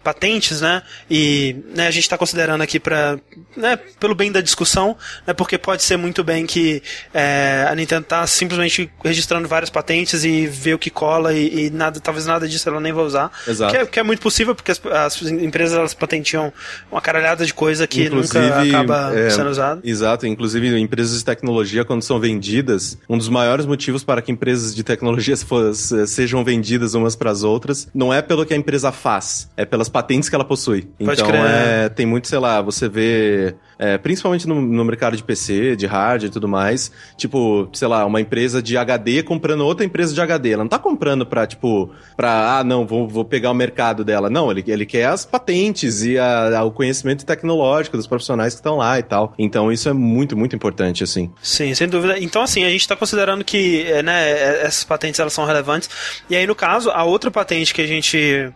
patentes, 0.03 0.59
né, 0.59 0.81
e 1.09 1.55
né, 1.73 1.87
a 1.87 1.91
gente 1.91 2.03
está 2.03 2.17
considerando 2.17 2.61
aqui 2.61 2.81
para, 2.81 3.17
né, 3.55 3.79
pelo 3.97 4.13
bem 4.13 4.29
da 4.29 4.41
discussão, 4.41 4.97
né, 5.25 5.33
porque 5.33 5.57
pode 5.57 5.83
ser 5.83 5.95
muito 5.95 6.21
bem 6.21 6.45
que 6.45 6.83
é, 7.13 7.65
a 7.69 7.73
Nintendo 7.73 8.03
tá 8.03 8.27
simplesmente 8.27 8.91
registrando 9.01 9.47
várias 9.47 9.69
patentes 9.69 10.25
e 10.25 10.45
vê 10.45 10.73
o 10.73 10.77
que 10.77 10.89
cola 10.89 11.33
e, 11.33 11.67
e 11.67 11.69
nada, 11.69 11.97
talvez 12.01 12.25
nada 12.25 12.45
disso 12.45 12.67
ela 12.67 12.81
nem 12.81 12.91
vai 12.91 13.05
usar, 13.05 13.31
Exato. 13.47 13.71
que 13.71 13.77
é, 13.77 13.85
que 13.85 13.99
é 14.01 14.03
muito 14.03 14.19
possível 14.19 14.53
porque 14.53 14.73
as, 14.73 14.81
as 14.85 15.21
empresas 15.21 15.77
elas 15.77 15.93
patentiam 15.93 16.51
uma 16.91 16.99
caralhada 16.99 17.45
de 17.45 17.53
coisa 17.53 17.87
que 17.87 18.09
nunca 18.09 18.61
acaba 18.61 19.17
é, 19.17 19.29
sendo 19.29 19.49
usada. 19.49 19.79
Exato, 19.81 20.27
inclusive 20.27 20.77
empresas 20.77 21.19
de 21.19 21.23
tecnologia, 21.23 21.52
quando 21.85 22.01
são 22.01 22.19
vendidas, 22.19 22.97
um 23.09 23.17
dos 23.17 23.29
maiores 23.29 23.65
motivos 23.65 24.03
para 24.03 24.21
que 24.21 24.31
empresas 24.31 24.75
de 24.75 24.83
tecnologia 24.83 25.35
sejam 26.07 26.43
vendidas 26.43 26.93
umas 26.93 27.15
para 27.15 27.31
as 27.31 27.43
outras 27.43 27.87
não 27.93 28.13
é 28.13 28.21
pelo 28.21 28.45
que 28.45 28.53
a 28.53 28.57
empresa 28.57 28.91
faz, 28.91 29.49
é 29.55 29.65
pelas 29.65 29.89
patentes 29.89 30.29
que 30.29 30.35
ela 30.35 30.45
possui. 30.45 30.83
Pode 30.97 31.21
então, 31.21 31.27
crer. 31.27 31.41
é, 31.41 31.89
tem 31.89 32.05
muito, 32.05 32.27
sei 32.27 32.39
lá, 32.39 32.61
você 32.61 32.87
vê, 32.89 33.55
é, 33.77 33.97
principalmente 33.97 34.47
no, 34.47 34.61
no 34.61 34.85
mercado 34.85 35.15
de 35.17 35.23
PC, 35.23 35.75
de 35.75 35.85
hardware 35.85 36.29
e 36.29 36.31
tudo 36.33 36.47
mais, 36.47 36.91
tipo, 37.17 37.67
sei 37.73 37.87
lá, 37.87 38.05
uma 38.05 38.21
empresa 38.21 38.61
de 38.61 38.77
HD 38.77 39.23
comprando 39.23 39.65
outra 39.65 39.85
empresa 39.85 40.13
de 40.13 40.21
HD. 40.21 40.51
Ela 40.51 40.63
não 40.63 40.69
tá 40.69 40.79
comprando 40.79 41.25
pra, 41.25 41.45
tipo, 41.47 41.89
pra, 42.15 42.57
ah, 42.59 42.63
não, 42.63 42.85
vou, 42.85 43.07
vou 43.07 43.25
pegar 43.25 43.51
o 43.51 43.53
mercado 43.53 44.03
dela. 44.03 44.29
Não, 44.29 44.51
ele, 44.51 44.63
ele 44.67 44.85
quer 44.85 45.05
as 45.05 45.25
patentes 45.25 46.03
e 46.03 46.17
a- 46.17 46.59
a- 46.59 46.63
o 46.63 46.71
conhecimento 46.71 47.25
tecnológico 47.25 47.97
dos 47.97 48.07
profissionais 48.07 48.53
que 48.53 48.59
estão 48.59 48.77
lá 48.77 48.97
e 48.99 49.03
tal. 49.03 49.33
Então 49.37 49.71
isso 49.71 49.89
é 49.89 49.93
muito, 49.93 50.35
muito 50.37 50.55
importante, 50.55 51.03
assim. 51.03 51.31
Sim, 51.41 51.73
sem 51.73 51.87
dúvida. 51.87 52.17
Então, 52.19 52.41
assim, 52.41 52.63
a 52.63 52.69
gente 52.69 52.81
está 52.81 52.95
considerando 52.95 53.43
que 53.43 53.83
é, 53.87 54.01
né, 54.03 54.29
é, 54.31 54.61
essas 54.65 54.83
patentes 54.83 55.19
elas 55.19 55.33
são 55.33 55.45
relevantes. 55.45 55.89
E 56.29 56.35
aí, 56.35 56.45
no 56.47 56.55
caso, 56.55 56.89
a 56.91 57.03
outra 57.03 57.29
patente 57.31 57.73
que 57.73 57.81
a 57.81 57.87
gente 57.87 58.51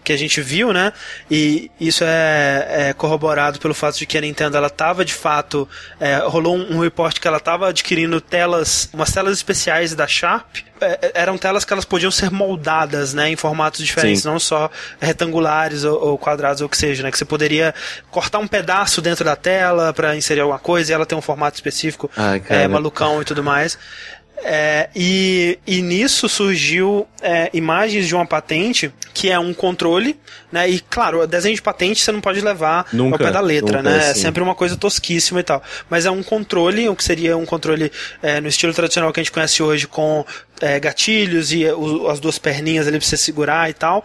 que 0.00 0.12
a 0.12 0.16
gente 0.16 0.40
viu, 0.40 0.72
né? 0.72 0.92
E 1.30 1.70
isso 1.80 2.04
é, 2.04 2.88
é 2.88 2.92
corroborado 2.92 3.58
pelo 3.58 3.74
fato 3.74 3.98
de 3.98 4.06
que 4.06 4.16
a 4.16 4.20
Nintendo 4.20 4.56
ela 4.56 4.68
estava 4.68 5.04
de 5.04 5.14
fato 5.14 5.68
é, 6.00 6.16
rolou 6.18 6.56
um, 6.56 6.76
um 6.76 6.80
reporte 6.80 7.20
que 7.20 7.28
ela 7.28 7.38
estava 7.38 7.68
adquirindo 7.68 8.20
telas, 8.20 8.88
umas 8.92 9.12
telas 9.12 9.36
especiais 9.36 9.94
da 9.94 10.06
Sharp. 10.06 10.56
É, 10.80 11.12
eram 11.14 11.38
telas 11.38 11.64
que 11.64 11.72
elas 11.72 11.84
podiam 11.84 12.10
ser 12.10 12.30
moldadas, 12.30 13.14
né, 13.14 13.28
em 13.28 13.36
formatos 13.36 13.84
diferentes, 13.84 14.22
Sim. 14.22 14.28
não 14.28 14.40
só 14.40 14.68
retangulares 15.00 15.84
ou, 15.84 16.00
ou 16.08 16.18
quadrados 16.18 16.60
ou 16.60 16.66
o 16.66 16.70
que 16.70 16.76
seja, 16.76 17.02
né? 17.02 17.10
Que 17.10 17.18
você 17.18 17.24
poderia 17.24 17.74
cortar 18.10 18.38
um 18.38 18.48
pedaço 18.48 19.00
dentro 19.00 19.24
da 19.24 19.36
tela 19.36 19.92
para 19.92 20.16
inserir 20.16 20.40
alguma 20.40 20.58
coisa 20.58 20.90
e 20.90 20.94
ela 20.94 21.06
tem 21.06 21.16
um 21.16 21.22
formato 21.22 21.56
específico 21.56 22.10
Ai, 22.16 22.42
é, 22.48 22.66
malucão 22.66 23.22
e 23.22 23.24
tudo 23.24 23.42
mais. 23.42 23.78
É, 24.44 24.88
e, 24.94 25.58
e 25.64 25.80
nisso 25.80 26.28
surgiu 26.28 27.06
é, 27.20 27.48
imagens 27.52 28.08
de 28.08 28.14
uma 28.14 28.26
patente 28.26 28.92
que 29.14 29.30
é 29.30 29.38
um 29.38 29.54
controle, 29.54 30.18
né? 30.50 30.68
E 30.68 30.80
claro, 30.80 31.24
desenho 31.28 31.54
de 31.54 31.62
patente 31.62 32.02
você 32.02 32.10
não 32.10 32.20
pode 32.20 32.40
levar 32.40 32.86
Nunca, 32.92 33.14
ao 33.14 33.18
pé 33.18 33.30
da 33.30 33.40
letra, 33.40 33.78
nunca, 33.78 33.90
né? 33.90 34.10
É 34.10 34.14
sim. 34.14 34.22
sempre 34.22 34.42
uma 34.42 34.54
coisa 34.54 34.76
tosquíssima 34.76 35.40
e 35.40 35.42
tal. 35.44 35.62
Mas 35.88 36.06
é 36.06 36.10
um 36.10 36.22
controle, 36.24 36.88
o 36.88 36.96
que 36.96 37.04
seria 37.04 37.36
um 37.36 37.46
controle 37.46 37.92
é, 38.20 38.40
no 38.40 38.48
estilo 38.48 38.72
tradicional 38.74 39.12
que 39.12 39.20
a 39.20 39.22
gente 39.22 39.32
conhece 39.32 39.62
hoje, 39.62 39.86
com 39.86 40.24
é, 40.62 40.80
gatilhos 40.80 41.52
e 41.52 41.66
o- 41.66 42.08
as 42.08 42.18
duas 42.20 42.38
perninhas 42.38 42.86
ali 42.86 42.98
pra 42.98 43.06
você 43.06 43.16
segurar 43.16 43.68
e 43.68 43.74
tal. 43.74 44.02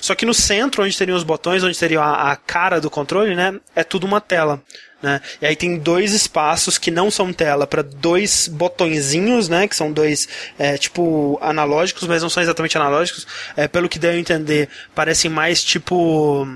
Só 0.00 0.14
que 0.14 0.26
no 0.26 0.34
centro, 0.34 0.82
onde 0.82 0.96
teriam 0.96 1.16
os 1.16 1.22
botões, 1.22 1.62
onde 1.62 1.78
teria 1.78 2.00
a, 2.00 2.32
a 2.32 2.36
cara 2.36 2.80
do 2.80 2.90
controle, 2.90 3.36
né? 3.36 3.54
É 3.76 3.84
tudo 3.84 4.04
uma 4.06 4.20
tela. 4.20 4.60
Né? 5.02 5.18
E 5.40 5.46
aí 5.46 5.56
tem 5.56 5.78
dois 5.78 6.12
espaços 6.12 6.76
que 6.76 6.90
não 6.90 7.10
são 7.10 7.32
tela 7.32 7.66
para 7.66 7.82
dois 7.82 8.48
botõezinhos, 8.48 9.48
né? 9.48 9.66
Que 9.66 9.74
são 9.74 9.90
dois 9.90 10.28
é, 10.58 10.76
tipo 10.76 11.38
analógicos, 11.40 12.06
mas 12.06 12.22
não 12.22 12.28
são 12.28 12.42
exatamente 12.42 12.76
analógicos. 12.76 13.26
É, 13.56 13.66
pelo 13.66 13.88
que 13.88 13.98
deu 13.98 14.10
a 14.10 14.16
entender, 14.16 14.68
parecem 14.94 15.30
mais 15.30 15.62
tipo 15.64 16.46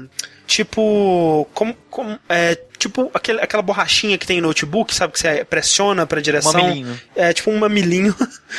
tipo 0.46 1.48
como, 1.54 1.74
como 1.90 2.18
é 2.28 2.58
tipo 2.78 3.10
aquele, 3.14 3.40
aquela 3.40 3.62
borrachinha 3.62 4.18
que 4.18 4.26
tem 4.26 4.38
em 4.38 4.40
notebook, 4.40 4.94
sabe 4.94 5.12
que 5.12 5.18
você 5.18 5.44
pressiona 5.44 6.06
para 6.06 6.20
direção. 6.20 6.52
Mamilinho. 6.52 7.00
É 7.16 7.32
tipo 7.32 7.50
um 7.50 7.58
mamilinho 7.58 8.14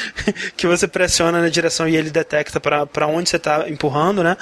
que 0.57 0.67
você 0.67 0.87
pressiona 0.87 1.41
na 1.41 1.49
direção 1.49 1.87
e 1.87 1.95
ele 1.95 2.09
detecta 2.09 2.59
para 2.59 3.07
onde 3.07 3.29
você 3.29 3.39
tá 3.39 3.69
empurrando, 3.69 4.23
né? 4.23 4.35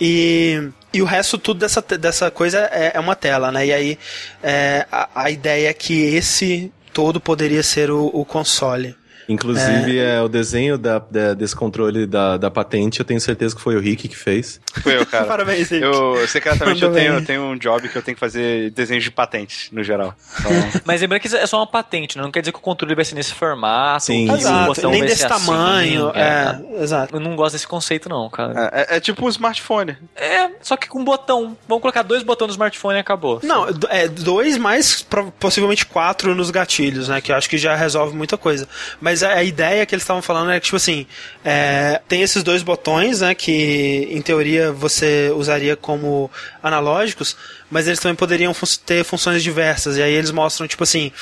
E, 0.00 0.68
e 0.92 1.00
o 1.00 1.04
resto 1.04 1.38
tudo 1.38 1.60
dessa, 1.60 1.80
dessa 1.80 2.30
coisa 2.30 2.68
é, 2.72 2.92
é 2.94 3.00
uma 3.00 3.14
tela, 3.14 3.52
né? 3.52 3.66
E 3.66 3.72
aí 3.72 3.98
é, 4.42 4.86
a, 4.90 5.08
a 5.14 5.30
ideia 5.30 5.68
é 5.68 5.72
que 5.72 5.94
esse 5.94 6.72
todo 6.92 7.20
poderia 7.20 7.62
ser 7.62 7.90
o, 7.90 8.06
o 8.06 8.24
console. 8.24 8.96
Inclusive, 9.32 9.98
é. 9.98 10.20
o 10.22 10.28
desenho 10.28 10.76
da, 10.78 10.98
da- 10.98 11.34
desse 11.34 11.54
controle 11.56 12.06
da, 12.06 12.36
da 12.36 12.50
patente, 12.50 13.00
eu 13.00 13.04
tenho 13.04 13.20
certeza 13.20 13.54
que 13.54 13.60
foi 13.62 13.76
o 13.76 13.80
Rick 13.80 14.08
que 14.08 14.16
fez. 14.16 14.60
Foi 14.82 14.96
eu, 14.96 15.06
cara. 15.06 15.24
Parabéns, 15.32 15.70
Rick. 15.70 15.82
Eu, 15.84 16.26
secretamente, 16.28 16.82
eu 16.82 16.92
tenho, 16.92 17.14
eu 17.14 17.24
tenho 17.24 17.42
um 17.42 17.56
job 17.56 17.88
que 17.88 17.96
eu 17.96 18.02
tenho 18.02 18.14
que 18.16 18.20
fazer 18.20 18.70
desenhos 18.70 19.04
de 19.04 19.10
patentes, 19.10 19.68
no 19.72 19.82
geral. 19.82 20.14
Então, 20.40 20.52
Mas 20.84 21.00
lembra 21.00 21.18
que 21.20 21.34
é 21.34 21.46
só 21.46 21.58
uma 21.58 21.66
patente, 21.66 22.16
né? 22.16 22.22
não 22.22 22.30
quer 22.30 22.40
dizer 22.40 22.52
que 22.52 22.58
o 22.58 22.62
controle 22.62 22.94
vai 22.94 23.04
ser 23.04 23.14
nesse 23.14 23.34
formato, 23.34 24.04
Sim. 24.06 24.30
Exato, 24.32 24.66
botão 24.66 24.90
nem 24.90 25.00
vai 25.00 25.08
desse 25.08 25.20
ser 25.22 25.32
assim, 25.32 25.46
tamanho. 25.46 26.12
é. 26.14 26.60
é, 26.78 26.82
exato. 26.82 27.16
Eu 27.16 27.20
não 27.20 27.34
gosto 27.36 27.52
desse 27.54 27.66
conceito, 27.66 28.08
não, 28.08 28.28
cara. 28.30 28.70
é, 28.72 28.96
é 28.96 29.00
tipo 29.00 29.24
um 29.24 29.28
smartphone. 29.28 29.96
É, 30.16 30.50
só 30.60 30.76
que 30.76 30.88
com 30.88 31.00
um 31.00 31.04
botão. 31.04 31.56
Vamos 31.68 31.82
colocar 31.82 32.02
dois 32.02 32.22
botões 32.22 32.48
no 32.48 32.52
smartphone 32.52 32.96
e 32.96 33.00
acabou. 33.00 33.40
Não, 33.42 33.66
é 33.88 34.08
dois 34.08 34.56
mais 34.58 35.06
possivelmente 35.38 35.86
quatro 35.86 36.34
nos 36.34 36.50
gatilhos, 36.50 37.08
né? 37.08 37.20
Que 37.20 37.32
eu 37.32 37.36
acho 37.36 37.48
que 37.48 37.58
já 37.58 37.74
resolve 37.74 38.14
muita 38.16 38.36
coisa. 38.36 38.68
Mas 39.00 39.21
a, 39.22 39.42
ideia 39.42 39.84
que 39.86 39.94
eles 39.94 40.02
estavam 40.02 40.22
falando 40.22 40.50
é 40.50 40.58
que, 40.58 40.66
tipo 40.66 40.76
assim, 40.76 41.06
é, 41.44 42.00
tem 42.08 42.22
esses 42.22 42.42
dois 42.42 42.62
botões, 42.62 43.20
né? 43.20 43.34
Que 43.34 44.08
em 44.10 44.20
teoria 44.20 44.72
você 44.72 45.32
usaria 45.34 45.76
como 45.76 46.30
analógicos, 46.62 47.36
mas 47.70 47.86
eles 47.86 47.98
também 47.98 48.16
poderiam 48.16 48.54
ter 48.84 49.04
funções 49.04 49.42
diversas. 49.42 49.96
E 49.96 50.02
aí 50.02 50.12
eles 50.12 50.30
mostram, 50.30 50.66
tipo 50.66 50.82
assim, 50.82 51.12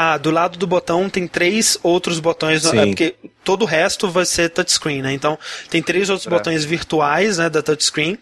ah, 0.00 0.16
do 0.16 0.30
lado 0.30 0.56
do 0.56 0.64
botão 0.66 1.10
tem 1.10 1.26
três 1.26 1.76
outros 1.82 2.20
botões, 2.20 2.62
Sim. 2.62 2.78
é, 2.78 2.86
porque 2.86 3.16
todo 3.42 3.62
o 3.62 3.64
resto 3.64 4.08
vai 4.08 4.24
ser 4.24 4.48
touchscreen, 4.50 5.02
né? 5.02 5.12
Então 5.12 5.36
tem 5.68 5.82
três 5.82 6.08
outros 6.08 6.26
É. 6.28 6.30
botões 6.30 6.64
virtuais, 6.64 7.38
né, 7.38 7.50
da 7.50 7.60
touchscreen. 7.62 8.16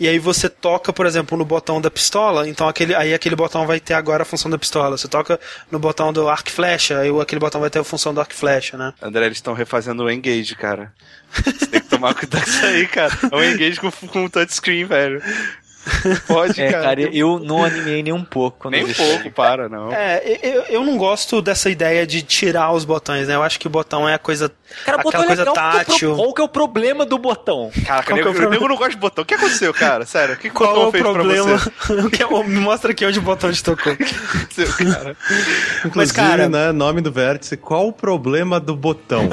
E 0.00 0.08
aí 0.08 0.18
você 0.18 0.48
toca, 0.48 0.92
por 0.92 1.06
exemplo, 1.06 1.38
no 1.38 1.44
botão 1.44 1.80
da 1.80 1.88
pistola, 1.90 2.48
então 2.48 2.66
aquele, 2.68 2.94
aí 2.96 3.14
aquele 3.14 3.36
botão 3.36 3.64
vai 3.64 3.78
ter 3.78 3.94
agora 3.94 4.22
a 4.22 4.26
função 4.26 4.50
da 4.50 4.58
pistola. 4.58 4.98
Você 4.98 5.06
toca 5.06 5.38
no 5.70 5.78
botão 5.78 6.12
do 6.12 6.28
arco 6.28 6.48
e 6.48 6.52
flecha, 6.52 6.98
aí 6.98 7.10
aquele 7.20 7.38
botão 7.38 7.60
vai 7.60 7.70
ter 7.70 7.78
a 7.78 7.84
função 7.84 8.12
do 8.12 8.20
arco 8.20 8.32
e 8.32 8.36
flecha, 8.36 8.76
né? 8.76 8.92
André, 9.00 9.26
eles 9.26 9.38
estão 9.38 9.54
refazendo 9.54 10.02
o 10.02 10.10
Engage, 10.10 10.56
cara. 10.56 10.92
Você 11.32 11.66
tem 11.68 11.80
que 11.80 11.88
tomar 11.88 12.12
cuidado 12.12 12.42
com 12.42 12.50
isso 12.50 12.66
aí, 12.66 12.86
cara. 12.88 13.16
É 13.30 13.36
um 13.36 13.44
Engage 13.44 13.78
com, 13.80 13.90
com 14.08 14.28
touchscreen, 14.28 14.84
velho. 14.84 15.22
Pode, 16.28 16.60
É, 16.60 16.70
cara. 16.70 16.82
cara, 16.84 17.00
eu 17.02 17.38
não 17.38 17.64
animei 17.64 18.02
nem 18.02 18.12
um 18.12 18.22
pouco. 18.24 18.68
Nem 18.68 18.84
um 18.84 18.92
pouco, 18.92 19.30
para, 19.30 19.68
não. 19.68 19.90
É, 19.92 20.20
eu, 20.42 20.62
eu 20.64 20.84
não 20.84 20.96
gosto 20.98 21.40
dessa 21.40 21.70
ideia 21.70 22.06
de 22.06 22.20
tirar 22.22 22.70
os 22.72 22.84
botões, 22.84 23.28
né? 23.28 23.34
Eu 23.34 23.42
acho 23.42 23.58
que 23.58 23.66
o 23.66 23.70
botão 23.70 24.08
é 24.08 24.14
a 24.14 24.18
coisa, 24.18 24.52
Cara, 24.84 24.98
o 25.00 25.02
botão 25.02 25.22
é 25.22 25.26
coisa 25.26 25.42
legal, 25.42 25.54
qual 25.54 25.70
que 25.72 25.76
é 25.78 25.80
o 25.80 25.84
pro- 25.84 25.92
tátil. 25.94 26.16
Qual 26.16 26.34
que 26.34 26.40
é 26.40 26.44
o 26.44 26.48
problema 26.48 27.06
do 27.06 27.18
botão? 27.18 27.70
Cara, 27.86 28.02
Qual 28.02 28.04
que 28.04 28.10
é 28.12 28.14
o 28.14 28.16
nego, 28.16 28.30
problema? 28.32 28.50
nego 28.54 28.68
não 28.68 28.76
gosta 28.76 28.90
de 28.92 28.98
botão. 28.98 29.22
O 29.22 29.26
que 29.26 29.34
aconteceu, 29.34 29.72
cara? 29.72 30.04
Sério, 30.04 30.34
o 30.34 30.36
que 30.38 30.50
que 30.50 30.54
o 30.54 30.58
Qual 30.58 30.70
é 30.70 30.74
botão 30.74 30.88
o 30.88 30.92
fez 30.92 31.02
problema? 31.02 31.58
pra 31.58 31.94
O 32.06 32.10
que 32.10 32.22
é- 32.22 32.44
Me 32.44 32.60
mostra 32.60 32.90
aqui 32.92 33.04
onde 33.06 33.18
o 33.18 33.22
botão 33.22 33.50
te 33.50 33.64
tocou. 33.64 33.96
você? 34.50 34.66
cara, 34.84 35.16
Mas, 35.94 36.12
cara, 36.12 36.48
né, 36.48 36.72
nome 36.72 37.00
do 37.00 37.10
vértice, 37.10 37.56
qual 37.56 37.88
o 37.88 37.92
problema 37.92 38.60
do 38.60 38.76
botão? 38.76 39.28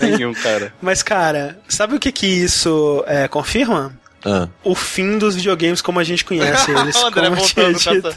nenhum, 0.00 0.34
cara. 0.34 0.72
mas, 0.82 1.02
cara, 1.02 1.58
sabe 1.68 1.94
o 1.96 1.98
que 1.98 2.12
que 2.12 2.26
isso 2.26 3.02
é, 3.06 3.26
confirma? 3.26 3.92
Ah. 4.24 4.48
O 4.64 4.74
fim 4.74 5.16
dos 5.18 5.36
videogames 5.36 5.80
como 5.80 6.00
a 6.00 6.04
gente 6.04 6.24
conhece 6.24 6.70
eles. 6.70 6.96
o 6.96 7.06
André 7.06 7.28
como 7.28 7.36
eu 7.56 7.70
essa... 7.70 8.16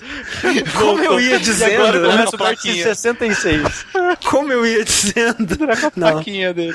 Como 0.77 1.03
eu 1.03 1.19
ia 1.19 1.29
E 1.29 1.33
agora 1.33 1.39
dizendo, 1.39 2.01
começa 2.01 2.17
né? 2.17 2.25
o 2.25 2.37
parte 2.37 2.61
plaquinha. 2.61 2.83
66. 2.83 3.85
Como 4.25 4.51
eu 4.51 4.65
ia 4.65 4.83
dizendo. 4.83 5.57
Não. 5.95 6.07
Faquinha 6.13 6.53
dele. 6.53 6.73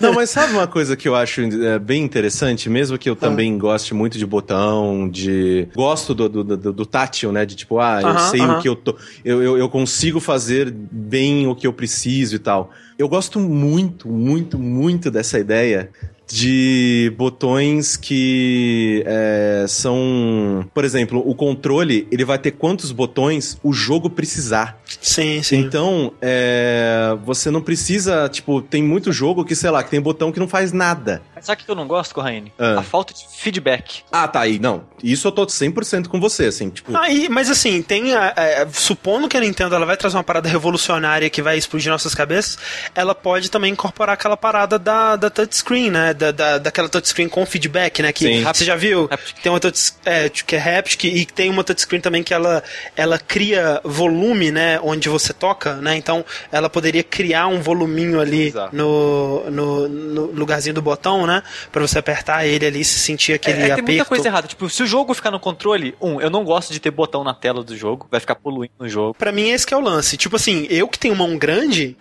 Não, 0.00 0.12
mas 0.12 0.30
sabe 0.30 0.52
uma 0.52 0.66
coisa 0.66 0.96
que 0.96 1.08
eu 1.08 1.14
acho 1.14 1.40
é, 1.40 1.78
bem 1.78 2.02
interessante, 2.02 2.68
mesmo 2.68 2.98
que 2.98 3.08
eu 3.08 3.16
também 3.16 3.56
goste 3.56 3.94
muito 3.94 4.18
de 4.18 4.26
botão, 4.26 5.08
de. 5.08 5.68
Gosto 5.74 6.14
do, 6.14 6.28
do, 6.28 6.44
do, 6.44 6.72
do 6.72 6.86
tátil, 6.86 7.32
né? 7.32 7.46
De 7.46 7.54
tipo, 7.54 7.78
ah, 7.78 8.00
eu 8.02 8.08
Aham, 8.08 8.30
sei 8.30 8.40
aham. 8.40 8.58
o 8.58 8.62
que 8.62 8.68
eu 8.68 8.76
tô. 8.76 8.96
Eu, 9.24 9.42
eu, 9.42 9.58
eu 9.58 9.68
consigo 9.68 10.20
fazer 10.20 10.70
bem 10.70 11.46
o 11.46 11.54
que 11.54 11.66
eu 11.66 11.72
preciso 11.72 12.36
e 12.36 12.38
tal. 12.38 12.70
Eu 12.98 13.08
gosto 13.08 13.40
muito, 13.40 14.08
muito, 14.08 14.58
muito 14.58 15.10
dessa 15.10 15.38
ideia 15.38 15.90
de 16.26 17.12
botões 17.16 17.96
que 17.96 19.02
é, 19.06 19.66
são. 19.68 20.66
Por 20.72 20.84
exemplo, 20.84 21.22
o 21.24 21.34
controle, 21.34 22.08
ele 22.10 22.24
vai 22.24 22.38
ter 22.38 22.52
quantos 22.52 22.92
botões 22.92 23.58
o 23.62 23.72
jogo 23.72 24.08
precisar. 24.08 24.80
Sim, 25.00 25.42
sim. 25.42 25.58
Então, 25.58 26.12
é, 26.20 27.16
você 27.24 27.50
não 27.50 27.60
precisa, 27.60 28.28
tipo, 28.28 28.60
tem 28.62 28.82
muito 28.82 29.12
jogo 29.12 29.44
que, 29.44 29.54
sei 29.54 29.70
lá, 29.70 29.82
que 29.82 29.90
tem 29.90 30.00
botão 30.00 30.32
que 30.32 30.40
não 30.40 30.48
faz 30.48 30.72
nada. 30.72 31.22
Mas 31.34 31.46
sabe 31.46 31.62
o 31.62 31.64
que 31.64 31.70
eu 31.70 31.74
não 31.74 31.86
gosto, 31.86 32.14
Corraine? 32.14 32.52
Ah. 32.58 32.78
A 32.80 32.82
falta 32.82 33.12
de 33.14 33.24
feedback. 33.36 34.02
Ah, 34.10 34.26
tá 34.28 34.40
aí, 34.40 34.58
não. 34.58 34.84
Isso 35.02 35.28
eu 35.28 35.32
tô 35.32 35.46
100% 35.46 36.08
com 36.08 36.18
você, 36.20 36.46
assim, 36.46 36.70
tipo... 36.70 36.96
Aí, 36.96 37.28
mas 37.28 37.50
assim, 37.50 37.82
tem. 37.82 38.14
a- 38.14 38.34
a- 38.62 38.68
supondo 38.72 39.28
que 39.28 39.36
a 39.36 39.40
Nintendo 39.40 39.74
ela 39.74 39.84
vai 39.86 39.96
trazer 39.96 40.16
uma 40.16 40.24
parada 40.24 40.48
revolucionária 40.48 41.28
que 41.30 41.42
vai 41.42 41.58
explodir 41.58 41.90
nossas 41.90 42.14
cabeças, 42.14 42.58
ela 42.94 43.14
pode 43.14 43.50
também 43.50 43.72
incorporar 43.72 44.14
aquela 44.14 44.36
parada 44.36 44.78
da, 44.78 45.16
da 45.16 45.28
touchscreen, 45.30 45.90
né? 45.90 46.14
Da, 46.14 46.30
da, 46.30 46.58
daquela 46.58 46.88
touchscreen 46.88 47.28
com 47.28 47.44
feedback, 47.44 48.02
né? 48.02 48.12
Que 48.12 48.24
Sim. 48.26 48.42
você 48.44 48.64
já 48.64 48.76
viu? 48.76 49.08
Haptic. 49.10 49.36
Tem 49.42 49.52
uma 49.52 49.60
touch, 49.60 49.92
é, 50.04 50.28
que 50.28 50.56
é 50.56 50.78
haptic 50.78 51.04
e 51.04 51.26
tem 51.26 51.50
uma 51.50 51.62
touchscreen 51.64 52.00
também 52.00 52.22
que 52.22 52.32
ela, 52.32 52.62
ela 52.96 53.18
cria 53.18 53.80
volume, 53.84 54.50
né? 54.50 54.80
Onde 54.86 55.08
você 55.08 55.32
toca, 55.32 55.76
né? 55.76 55.96
Então 55.96 56.24
ela 56.52 56.68
poderia 56.68 57.02
criar 57.02 57.46
um 57.46 57.60
voluminho 57.60 58.20
ali 58.20 58.52
no, 58.72 59.48
no, 59.50 59.88
no 59.88 60.26
lugarzinho 60.32 60.74
do 60.74 60.82
botão, 60.82 61.26
né? 61.26 61.42
Pra 61.72 61.80
você 61.80 61.98
apertar 61.98 62.46
ele 62.46 62.66
ali 62.66 62.80
e 62.80 62.84
se 62.84 62.98
sentir 62.98 63.32
É, 63.32 63.34
aquele 63.36 63.56
é, 63.56 63.60
tem 63.62 63.72
aperto. 63.72 63.86
muita 63.88 64.04
coisa 64.04 64.28
errada. 64.28 64.46
Tipo, 64.46 64.68
se 64.68 64.82
o 64.82 64.86
jogo 64.86 65.14
ficar 65.14 65.30
no 65.30 65.40
controle, 65.40 65.94
um, 66.00 66.20
eu 66.20 66.28
não 66.28 66.44
gosto 66.44 66.72
de 66.72 66.80
ter 66.80 66.90
botão 66.90 67.24
na 67.24 67.32
tela 67.32 67.64
do 67.64 67.76
jogo, 67.76 68.06
vai 68.10 68.20
ficar 68.20 68.34
poluindo 68.34 68.74
no 68.78 68.88
jogo. 68.88 69.14
Pra 69.14 69.32
mim, 69.32 69.48
esse 69.48 69.66
que 69.66 69.72
é 69.72 69.76
o 69.76 69.80
lance. 69.80 70.16
Tipo 70.16 70.36
assim, 70.36 70.66
eu 70.68 70.86
que 70.86 70.98
tenho 70.98 71.16
mão 71.16 71.36
grande, 71.38 71.96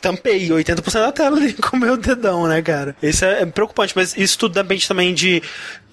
tampei 0.00 0.48
80% 0.48 0.92
da 0.94 1.12
tela 1.12 1.36
ali 1.36 1.52
com 1.62 1.76
o 1.76 1.80
meu 1.80 1.96
dedão, 1.96 2.46
né, 2.46 2.60
cara? 2.60 2.96
Isso 3.02 3.24
é 3.24 3.36
é 3.42 3.46
preocupante, 3.46 3.92
mas 3.94 4.16
isso 4.16 4.38
tudo 4.38 4.54
depende 4.54 4.88
também 4.88 5.12
de. 5.12 5.42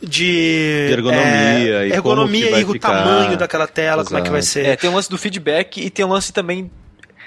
De, 0.03 0.87
De 0.87 0.93
ergonomia 0.93 1.23
é, 1.23 1.87
e 1.87 1.91
ergonomia 1.93 2.41
como 2.41 2.45
que 2.45 2.51
vai 2.51 2.61
e 2.61 2.65
o 2.65 2.71
ficar. 2.73 2.89
tamanho 2.89 3.37
daquela 3.37 3.67
tela, 3.67 4.03
como 4.03 4.17
é 4.17 4.21
que 4.21 4.29
vai 4.29 4.39
Exato. 4.39 4.53
ser. 4.53 4.65
É, 4.65 4.75
tem 4.75 4.89
um 4.89 4.95
lance 4.95 5.09
do 5.09 5.17
feedback 5.17 5.79
e 5.79 5.89
tem 5.89 6.03
um 6.05 6.09
lance 6.09 6.33
também 6.33 6.69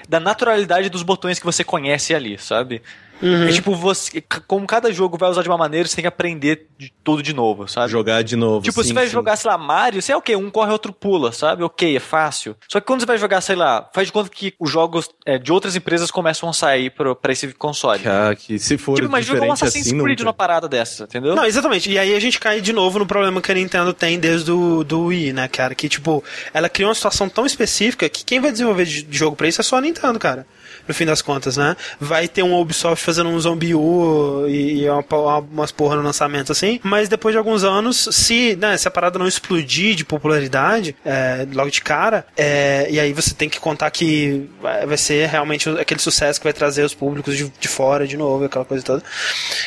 da 0.07 0.19
naturalidade 0.19 0.89
dos 0.89 1.03
botões 1.03 1.39
que 1.39 1.45
você 1.45 1.63
conhece 1.63 2.13
ali, 2.13 2.37
sabe? 2.37 2.81
Uhum. 3.21 3.47
É 3.47 3.51
tipo, 3.51 3.73
você, 3.75 4.21
como 4.47 4.67
cada 4.67 4.91
jogo 4.91 5.17
vai 5.17 5.29
usar 5.29 5.41
de 5.41 5.49
uma 5.49 5.57
maneira, 5.57 5.87
você 5.87 5.95
tem 5.95 6.03
que 6.03 6.07
aprender 6.07 6.67
de 6.77 6.93
tudo 7.03 7.23
de 7.23 7.33
novo, 7.33 7.67
sabe? 7.67 7.91
Jogar 7.91 8.23
de 8.23 8.35
novo. 8.35 8.63
Tipo, 8.63 8.83
sim, 8.83 8.89
você 8.89 8.93
vai 8.93 9.05
sim. 9.07 9.13
jogar, 9.13 9.35
sei 9.35 9.49
lá, 9.49 9.57
Mario, 9.57 10.01
você 10.01 10.11
é 10.11 10.17
o 10.17 10.21
quê? 10.21 10.35
Um 10.35 10.49
corre, 10.51 10.71
outro 10.71 10.93
pula, 10.93 11.31
sabe? 11.31 11.63
Ok, 11.63 11.95
é 11.95 11.99
fácil. 11.99 12.55
Só 12.67 12.79
que 12.79 12.85
quando 12.85 12.99
você 12.99 13.05
vai 13.05 13.17
jogar, 13.17 13.41
sei 13.41 13.55
lá, 13.55 13.89
faz 13.93 14.07
de 14.07 14.13
conta 14.13 14.29
que 14.29 14.53
os 14.59 14.69
jogos 14.69 15.09
é, 15.25 15.37
de 15.37 15.51
outras 15.51 15.75
empresas 15.75 16.11
começam 16.11 16.47
a 16.49 16.53
sair 16.53 16.91
pro, 16.91 17.15
pra 17.15 17.31
esse 17.31 17.47
console. 17.53 18.03
Ah, 18.05 18.35
que 18.35 18.59
se 18.59 18.77
for 18.77 18.95
tipo, 18.95 19.09
mas 19.09 19.25
joga 19.25 19.39
um 19.39 19.41
diferente 19.41 19.63
Assassin's 19.63 19.87
assim, 19.87 19.99
Creed 19.99 20.19
numa 20.19 20.33
parada 20.33 20.67
dessa, 20.67 21.05
entendeu? 21.05 21.35
Não, 21.35 21.45
exatamente. 21.45 21.89
E 21.89 21.97
aí 21.97 22.13
a 22.13 22.19
gente 22.19 22.39
cai 22.39 22.61
de 22.61 22.73
novo 22.73 22.99
no 22.99 23.05
problema 23.05 23.41
que 23.41 23.51
a 23.51 23.55
Nintendo 23.55 23.93
tem 23.93 24.19
desde 24.19 24.51
o 24.51 24.83
do 24.83 25.05
Wii, 25.05 25.33
né, 25.33 25.47
cara? 25.47 25.73
Que, 25.73 25.89
tipo, 25.89 26.23
ela 26.53 26.69
criou 26.69 26.89
uma 26.89 26.95
situação 26.95 27.27
tão 27.27 27.45
específica 27.45 28.07
que 28.07 28.23
quem 28.23 28.39
vai 28.39 28.51
desenvolver 28.51 28.85
de 28.85 29.07
de 29.07 29.17
jogo 29.17 29.35
pra 29.35 29.47
isso 29.47 29.61
é 29.61 29.63
só 29.63 29.77
a 29.77 29.81
Nintendo, 29.81 30.19
cara. 30.19 30.45
No 30.87 30.93
fim 30.93 31.05
das 31.05 31.21
contas, 31.21 31.57
né? 31.57 31.75
Vai 31.99 32.27
ter 32.27 32.43
um 32.43 32.57
Ubisoft 32.59 33.03
fazendo 33.03 33.29
um 33.29 33.39
Zombie 33.39 33.75
U 33.75 34.45
e, 34.47 34.83
e 34.83 34.89
uma, 34.89 35.03
uma- 35.11 35.37
umas 35.39 35.71
porra 35.71 35.95
no 35.95 36.01
lançamento 36.01 36.51
assim. 36.51 36.79
Mas 36.83 37.09
depois 37.09 37.33
de 37.33 37.37
alguns 37.37 37.63
anos, 37.63 38.07
se, 38.11 38.55
né, 38.55 38.77
se 38.77 38.87
a 38.87 38.91
parada 38.91 39.19
não 39.19 39.27
explodir 39.27 39.95
de 39.95 40.05
popularidade 40.05 40.95
é, 41.05 41.45
logo 41.53 41.69
de 41.69 41.81
cara, 41.81 42.25
é, 42.37 42.87
e 42.89 42.99
aí 42.99 43.11
você 43.13 43.33
tem 43.33 43.49
que 43.49 43.59
contar 43.59 43.89
que 43.91 44.49
vai 44.61 44.97
ser 44.97 45.27
realmente 45.27 45.69
aquele 45.69 45.99
sucesso 45.99 46.39
que 46.39 46.43
vai 46.45 46.53
trazer 46.53 46.83
os 46.83 46.93
públicos 46.93 47.35
de, 47.35 47.51
de 47.59 47.67
fora 47.67 48.07
de 48.07 48.15
novo, 48.17 48.45
aquela 48.45 48.65
coisa 48.65 48.83
toda, 48.83 49.03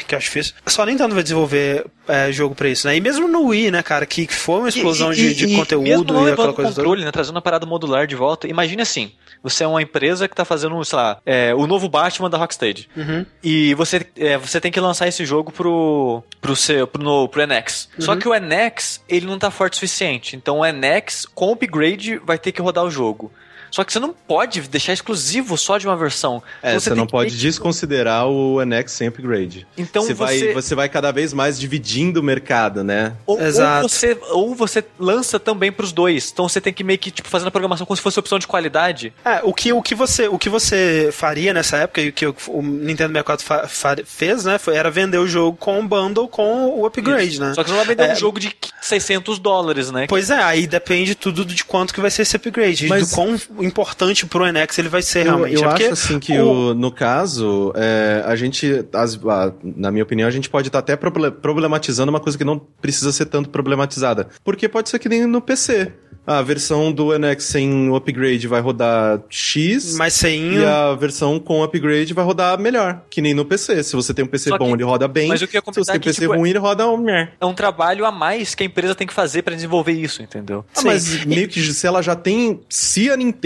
que 0.06 0.14
eu 0.14 0.18
acho 0.18 0.26
difícil. 0.26 0.54
Só 0.66 0.82
a 0.82 0.86
Nintendo 0.86 1.14
vai 1.14 1.22
desenvolver 1.22 1.84
é, 2.08 2.32
jogo 2.32 2.54
pra 2.54 2.68
isso, 2.68 2.86
né? 2.86 2.96
E 2.96 3.00
mesmo 3.00 3.28
no 3.28 3.46
Wii, 3.48 3.70
né, 3.70 3.82
cara, 3.82 4.04
que 4.06 4.26
foi 4.26 4.58
uma 4.60 4.68
explosão 4.68 5.12
E- 5.12 5.16
de, 5.16 5.26
e- 5.28 5.34
de 5.34 5.56
conteúdo 5.56 6.14
e 6.28 6.32
aquela 6.32 6.52
coisa 6.52 6.70
toda. 6.70 6.74
controle, 6.82 7.04
né, 7.04 7.10
trazendo 7.12 7.38
a 7.38 7.42
parada 7.42 7.66
modular 7.66 8.06
de 8.06 8.14
volta. 8.16 8.48
Imagine 8.48 8.82
assim, 8.82 9.12
você 9.42 9.64
é 9.64 9.66
uma 9.66 9.80
empresa 9.82 10.26
que 10.28 10.34
tá 10.34 10.44
fazendo, 10.44 10.82
sei 10.84 10.96
lá, 10.98 11.09
é, 11.24 11.54
o 11.54 11.66
novo 11.66 11.88
Batman 11.88 12.28
da 12.30 12.38
Rocksteady. 12.38 12.88
Uhum. 12.96 13.24
E 13.42 13.74
você, 13.74 14.06
é, 14.16 14.36
você 14.38 14.60
tem 14.60 14.70
que 14.70 14.80
lançar 14.80 15.08
esse 15.08 15.24
jogo 15.24 15.50
pro, 15.52 16.22
pro, 16.40 16.54
seu, 16.56 16.86
pro, 16.86 17.02
no, 17.02 17.28
pro 17.28 17.46
NX. 17.46 17.88
Só 17.98 18.12
Uhum. 18.12 18.18
que 18.18 18.28
o 18.28 18.34
NX, 18.34 19.02
ele 19.08 19.26
não 19.26 19.38
tá 19.38 19.50
forte 19.50 19.74
o 19.74 19.76
suficiente. 19.76 20.36
Então 20.36 20.60
o 20.60 20.64
NX, 20.64 21.26
com 21.34 21.52
upgrade, 21.52 22.18
vai 22.18 22.38
ter 22.38 22.52
que 22.52 22.62
rodar 22.62 22.84
o 22.84 22.90
jogo. 22.90 23.32
Só 23.70 23.84
que 23.84 23.92
você 23.92 23.98
não 24.00 24.12
pode 24.12 24.60
deixar 24.62 24.92
exclusivo 24.92 25.56
só 25.56 25.78
de 25.78 25.86
uma 25.86 25.96
versão. 25.96 26.42
É, 26.62 26.70
Então 26.70 26.80
você, 26.80 26.90
tem 26.90 26.98
não 26.98 27.06
que 27.06 27.12
pode 27.12 27.30
ter- 27.30 27.36
desconsiderar 27.38 28.26
o 28.26 28.60
NX 28.64 28.92
sem 28.92 29.08
upgrade. 29.08 29.66
Então 29.78 30.02
você, 30.02 30.14
vai, 30.14 30.38
você- 30.38 30.52
você 30.54 30.74
vai 30.74 30.88
cada 30.88 31.10
vez 31.12 31.32
mais 31.32 31.58
dividindo 31.58 32.20
o 32.20 32.22
mercado, 32.22 32.82
né? 32.82 33.14
Ou, 33.26 33.38
ou 33.38 33.46
Exato. 33.46 33.88
você, 33.88 34.18
ou 34.30 34.54
você 34.54 34.84
lança 34.98 35.38
também 35.38 35.70
pros 35.70 35.92
dois. 35.92 36.30
Então 36.32 36.48
você 36.48 36.60
tem 36.60 36.72
que 36.72 36.82
meio 36.82 36.98
que, 36.98 37.10
tipo, 37.10 37.28
fazendo 37.28 37.48
a 37.48 37.50
programação 37.50 37.86
como 37.86 37.96
se 37.96 38.02
fosse 38.02 38.18
opção 38.18 38.38
de 38.38 38.46
qualidade. 38.46 39.12
É, 39.24 39.40
o 39.44 39.52
que, 39.52 39.72
o, 39.72 39.82
que 39.82 39.94
você, 39.94 40.26
o 40.28 40.38
que 40.38 40.48
você 40.48 41.10
faria 41.12 41.52
nessa 41.54 41.76
época, 41.78 42.00
e 42.00 42.08
o 42.08 42.12
que 42.12 42.26
o, 42.26 42.34
o 42.48 42.62
Nintendo 42.62 43.12
64 43.12 43.44
fa- 43.46 43.68
fa- 43.68 43.96
fez, 44.04 44.44
né, 44.44 44.58
foi, 44.58 44.74
era 44.76 44.90
vender 44.90 45.18
o 45.18 45.26
jogo 45.26 45.56
com 45.56 45.78
um 45.80 45.86
bundle 45.86 46.28
com 46.28 46.68
o 46.80 46.86
upgrade, 46.86 47.40
né? 47.40 47.52
Só 47.54 47.62
que 47.62 47.70
você 47.70 47.76
não 47.76 47.84
vai 47.84 47.94
vender 47.94 48.10
É. 48.10 48.12
um 48.12 48.16
jogo 48.16 48.38
de 48.40 48.52
600 48.80 49.38
dólares, 49.38 49.90
né? 49.90 50.06
Pois 50.08 50.30
é, 50.30 50.42
aí 50.42 50.66
depende 50.66 51.14
tudo 51.14 51.44
de 51.44 51.64
quanto 51.64 51.94
que 51.94 52.00
vai 52.00 52.10
ser 52.10 52.22
esse 52.22 52.36
upgrade, 52.36 52.86
Mas- 52.88 53.08
do 53.10 53.14
quão 53.14 53.38
importante 53.64 54.26
pro 54.26 54.44
NX 54.50 54.78
ele 54.78 54.88
vai 54.88 55.02
ser 55.02 55.20
Eu, 55.20 55.24
realmente. 55.24 55.54
eu 55.62 55.68
É 55.70 55.72
acho 55.74 55.92
assim 55.92 56.18
que 56.18 56.38
o, 56.38 56.74
no 56.74 56.90
caso, 56.90 57.72
é, 57.76 58.22
a 58.26 58.34
gente, 58.36 58.84
as- 58.92 59.18
a- 59.26 59.52
na 59.62 59.90
minha 59.90 60.02
opinião, 60.04 60.26
a 60.28 60.30
gente 60.30 60.48
pode 60.48 60.68
estar 60.68 60.78
até 60.80 60.96
proble- 60.96 61.30
problematizando 61.30 62.10
uma 62.10 62.20
coisa 62.20 62.36
que 62.38 62.44
não 62.44 62.58
precisa 62.58 63.12
ser 63.12 63.26
tanto 63.26 63.48
problematizada. 63.50 64.28
Porque 64.44 64.68
pode 64.68 64.88
ser 64.88 64.98
que 64.98 65.08
nem 65.08 65.26
no 65.26 65.40
PC. 65.40 65.92
A 66.26 66.42
versão 66.42 66.92
do 66.92 67.12
NX 67.18 67.42
sem 67.44 67.88
o 67.88 67.96
upgrade 67.96 68.46
vai 68.46 68.60
rodar 68.60 69.20
X. 69.30 69.96
mais 69.96 70.16
feinho. 70.20 70.60
E 70.60 70.64
a 70.66 70.94
versão 70.94 71.40
com 71.40 71.62
upgrade 71.62 72.12
vai 72.12 72.24
rodar 72.24 72.58
melhor, 72.60 73.02
que 73.10 73.20
nem 73.22 73.32
no 73.34 73.44
PC. 73.44 73.82
Se 73.82 73.96
você 73.96 74.12
tem 74.12 74.24
um 74.24 74.28
PC 74.28 74.50
Só 74.50 74.58
bom, 74.58 74.66
que- 74.66 74.72
ele 74.74 74.84
roda 74.84 75.08
bem. 75.08 75.28
mas 75.28 75.40
o 75.42 75.48
que 75.48 75.56
eu 75.56 75.62
ia 75.66 75.72
Se 75.72 75.80
você 75.80 75.92
tem 75.92 75.96
é 75.96 75.98
que, 75.98 76.08
PC 76.10 76.20
tipo, 76.22 76.34
ruim, 76.34 76.50
ele 76.50 76.58
roda 76.58 76.86
um. 76.88 77.08
É 77.08 77.30
um 77.42 77.54
trabalho 77.54 78.04
a 78.04 78.12
mais 78.12 78.54
que 78.54 78.62
a 78.62 78.66
empresa 78.66 78.94
tem 78.94 79.06
que 79.06 79.14
fazer 79.14 79.42
pra 79.42 79.54
desenvolver 79.54 79.92
isso, 79.92 80.22
entendeu? 80.22 80.64
Ah, 80.76 80.82
mas 80.84 81.24
meio 81.24 81.48
que 81.48 81.60
se 81.72 81.86
ela 81.86 82.02
já 82.02 82.14
tem, 82.14 82.60
se 82.68 83.10
a 83.10 83.16
Nintendo 83.16 83.40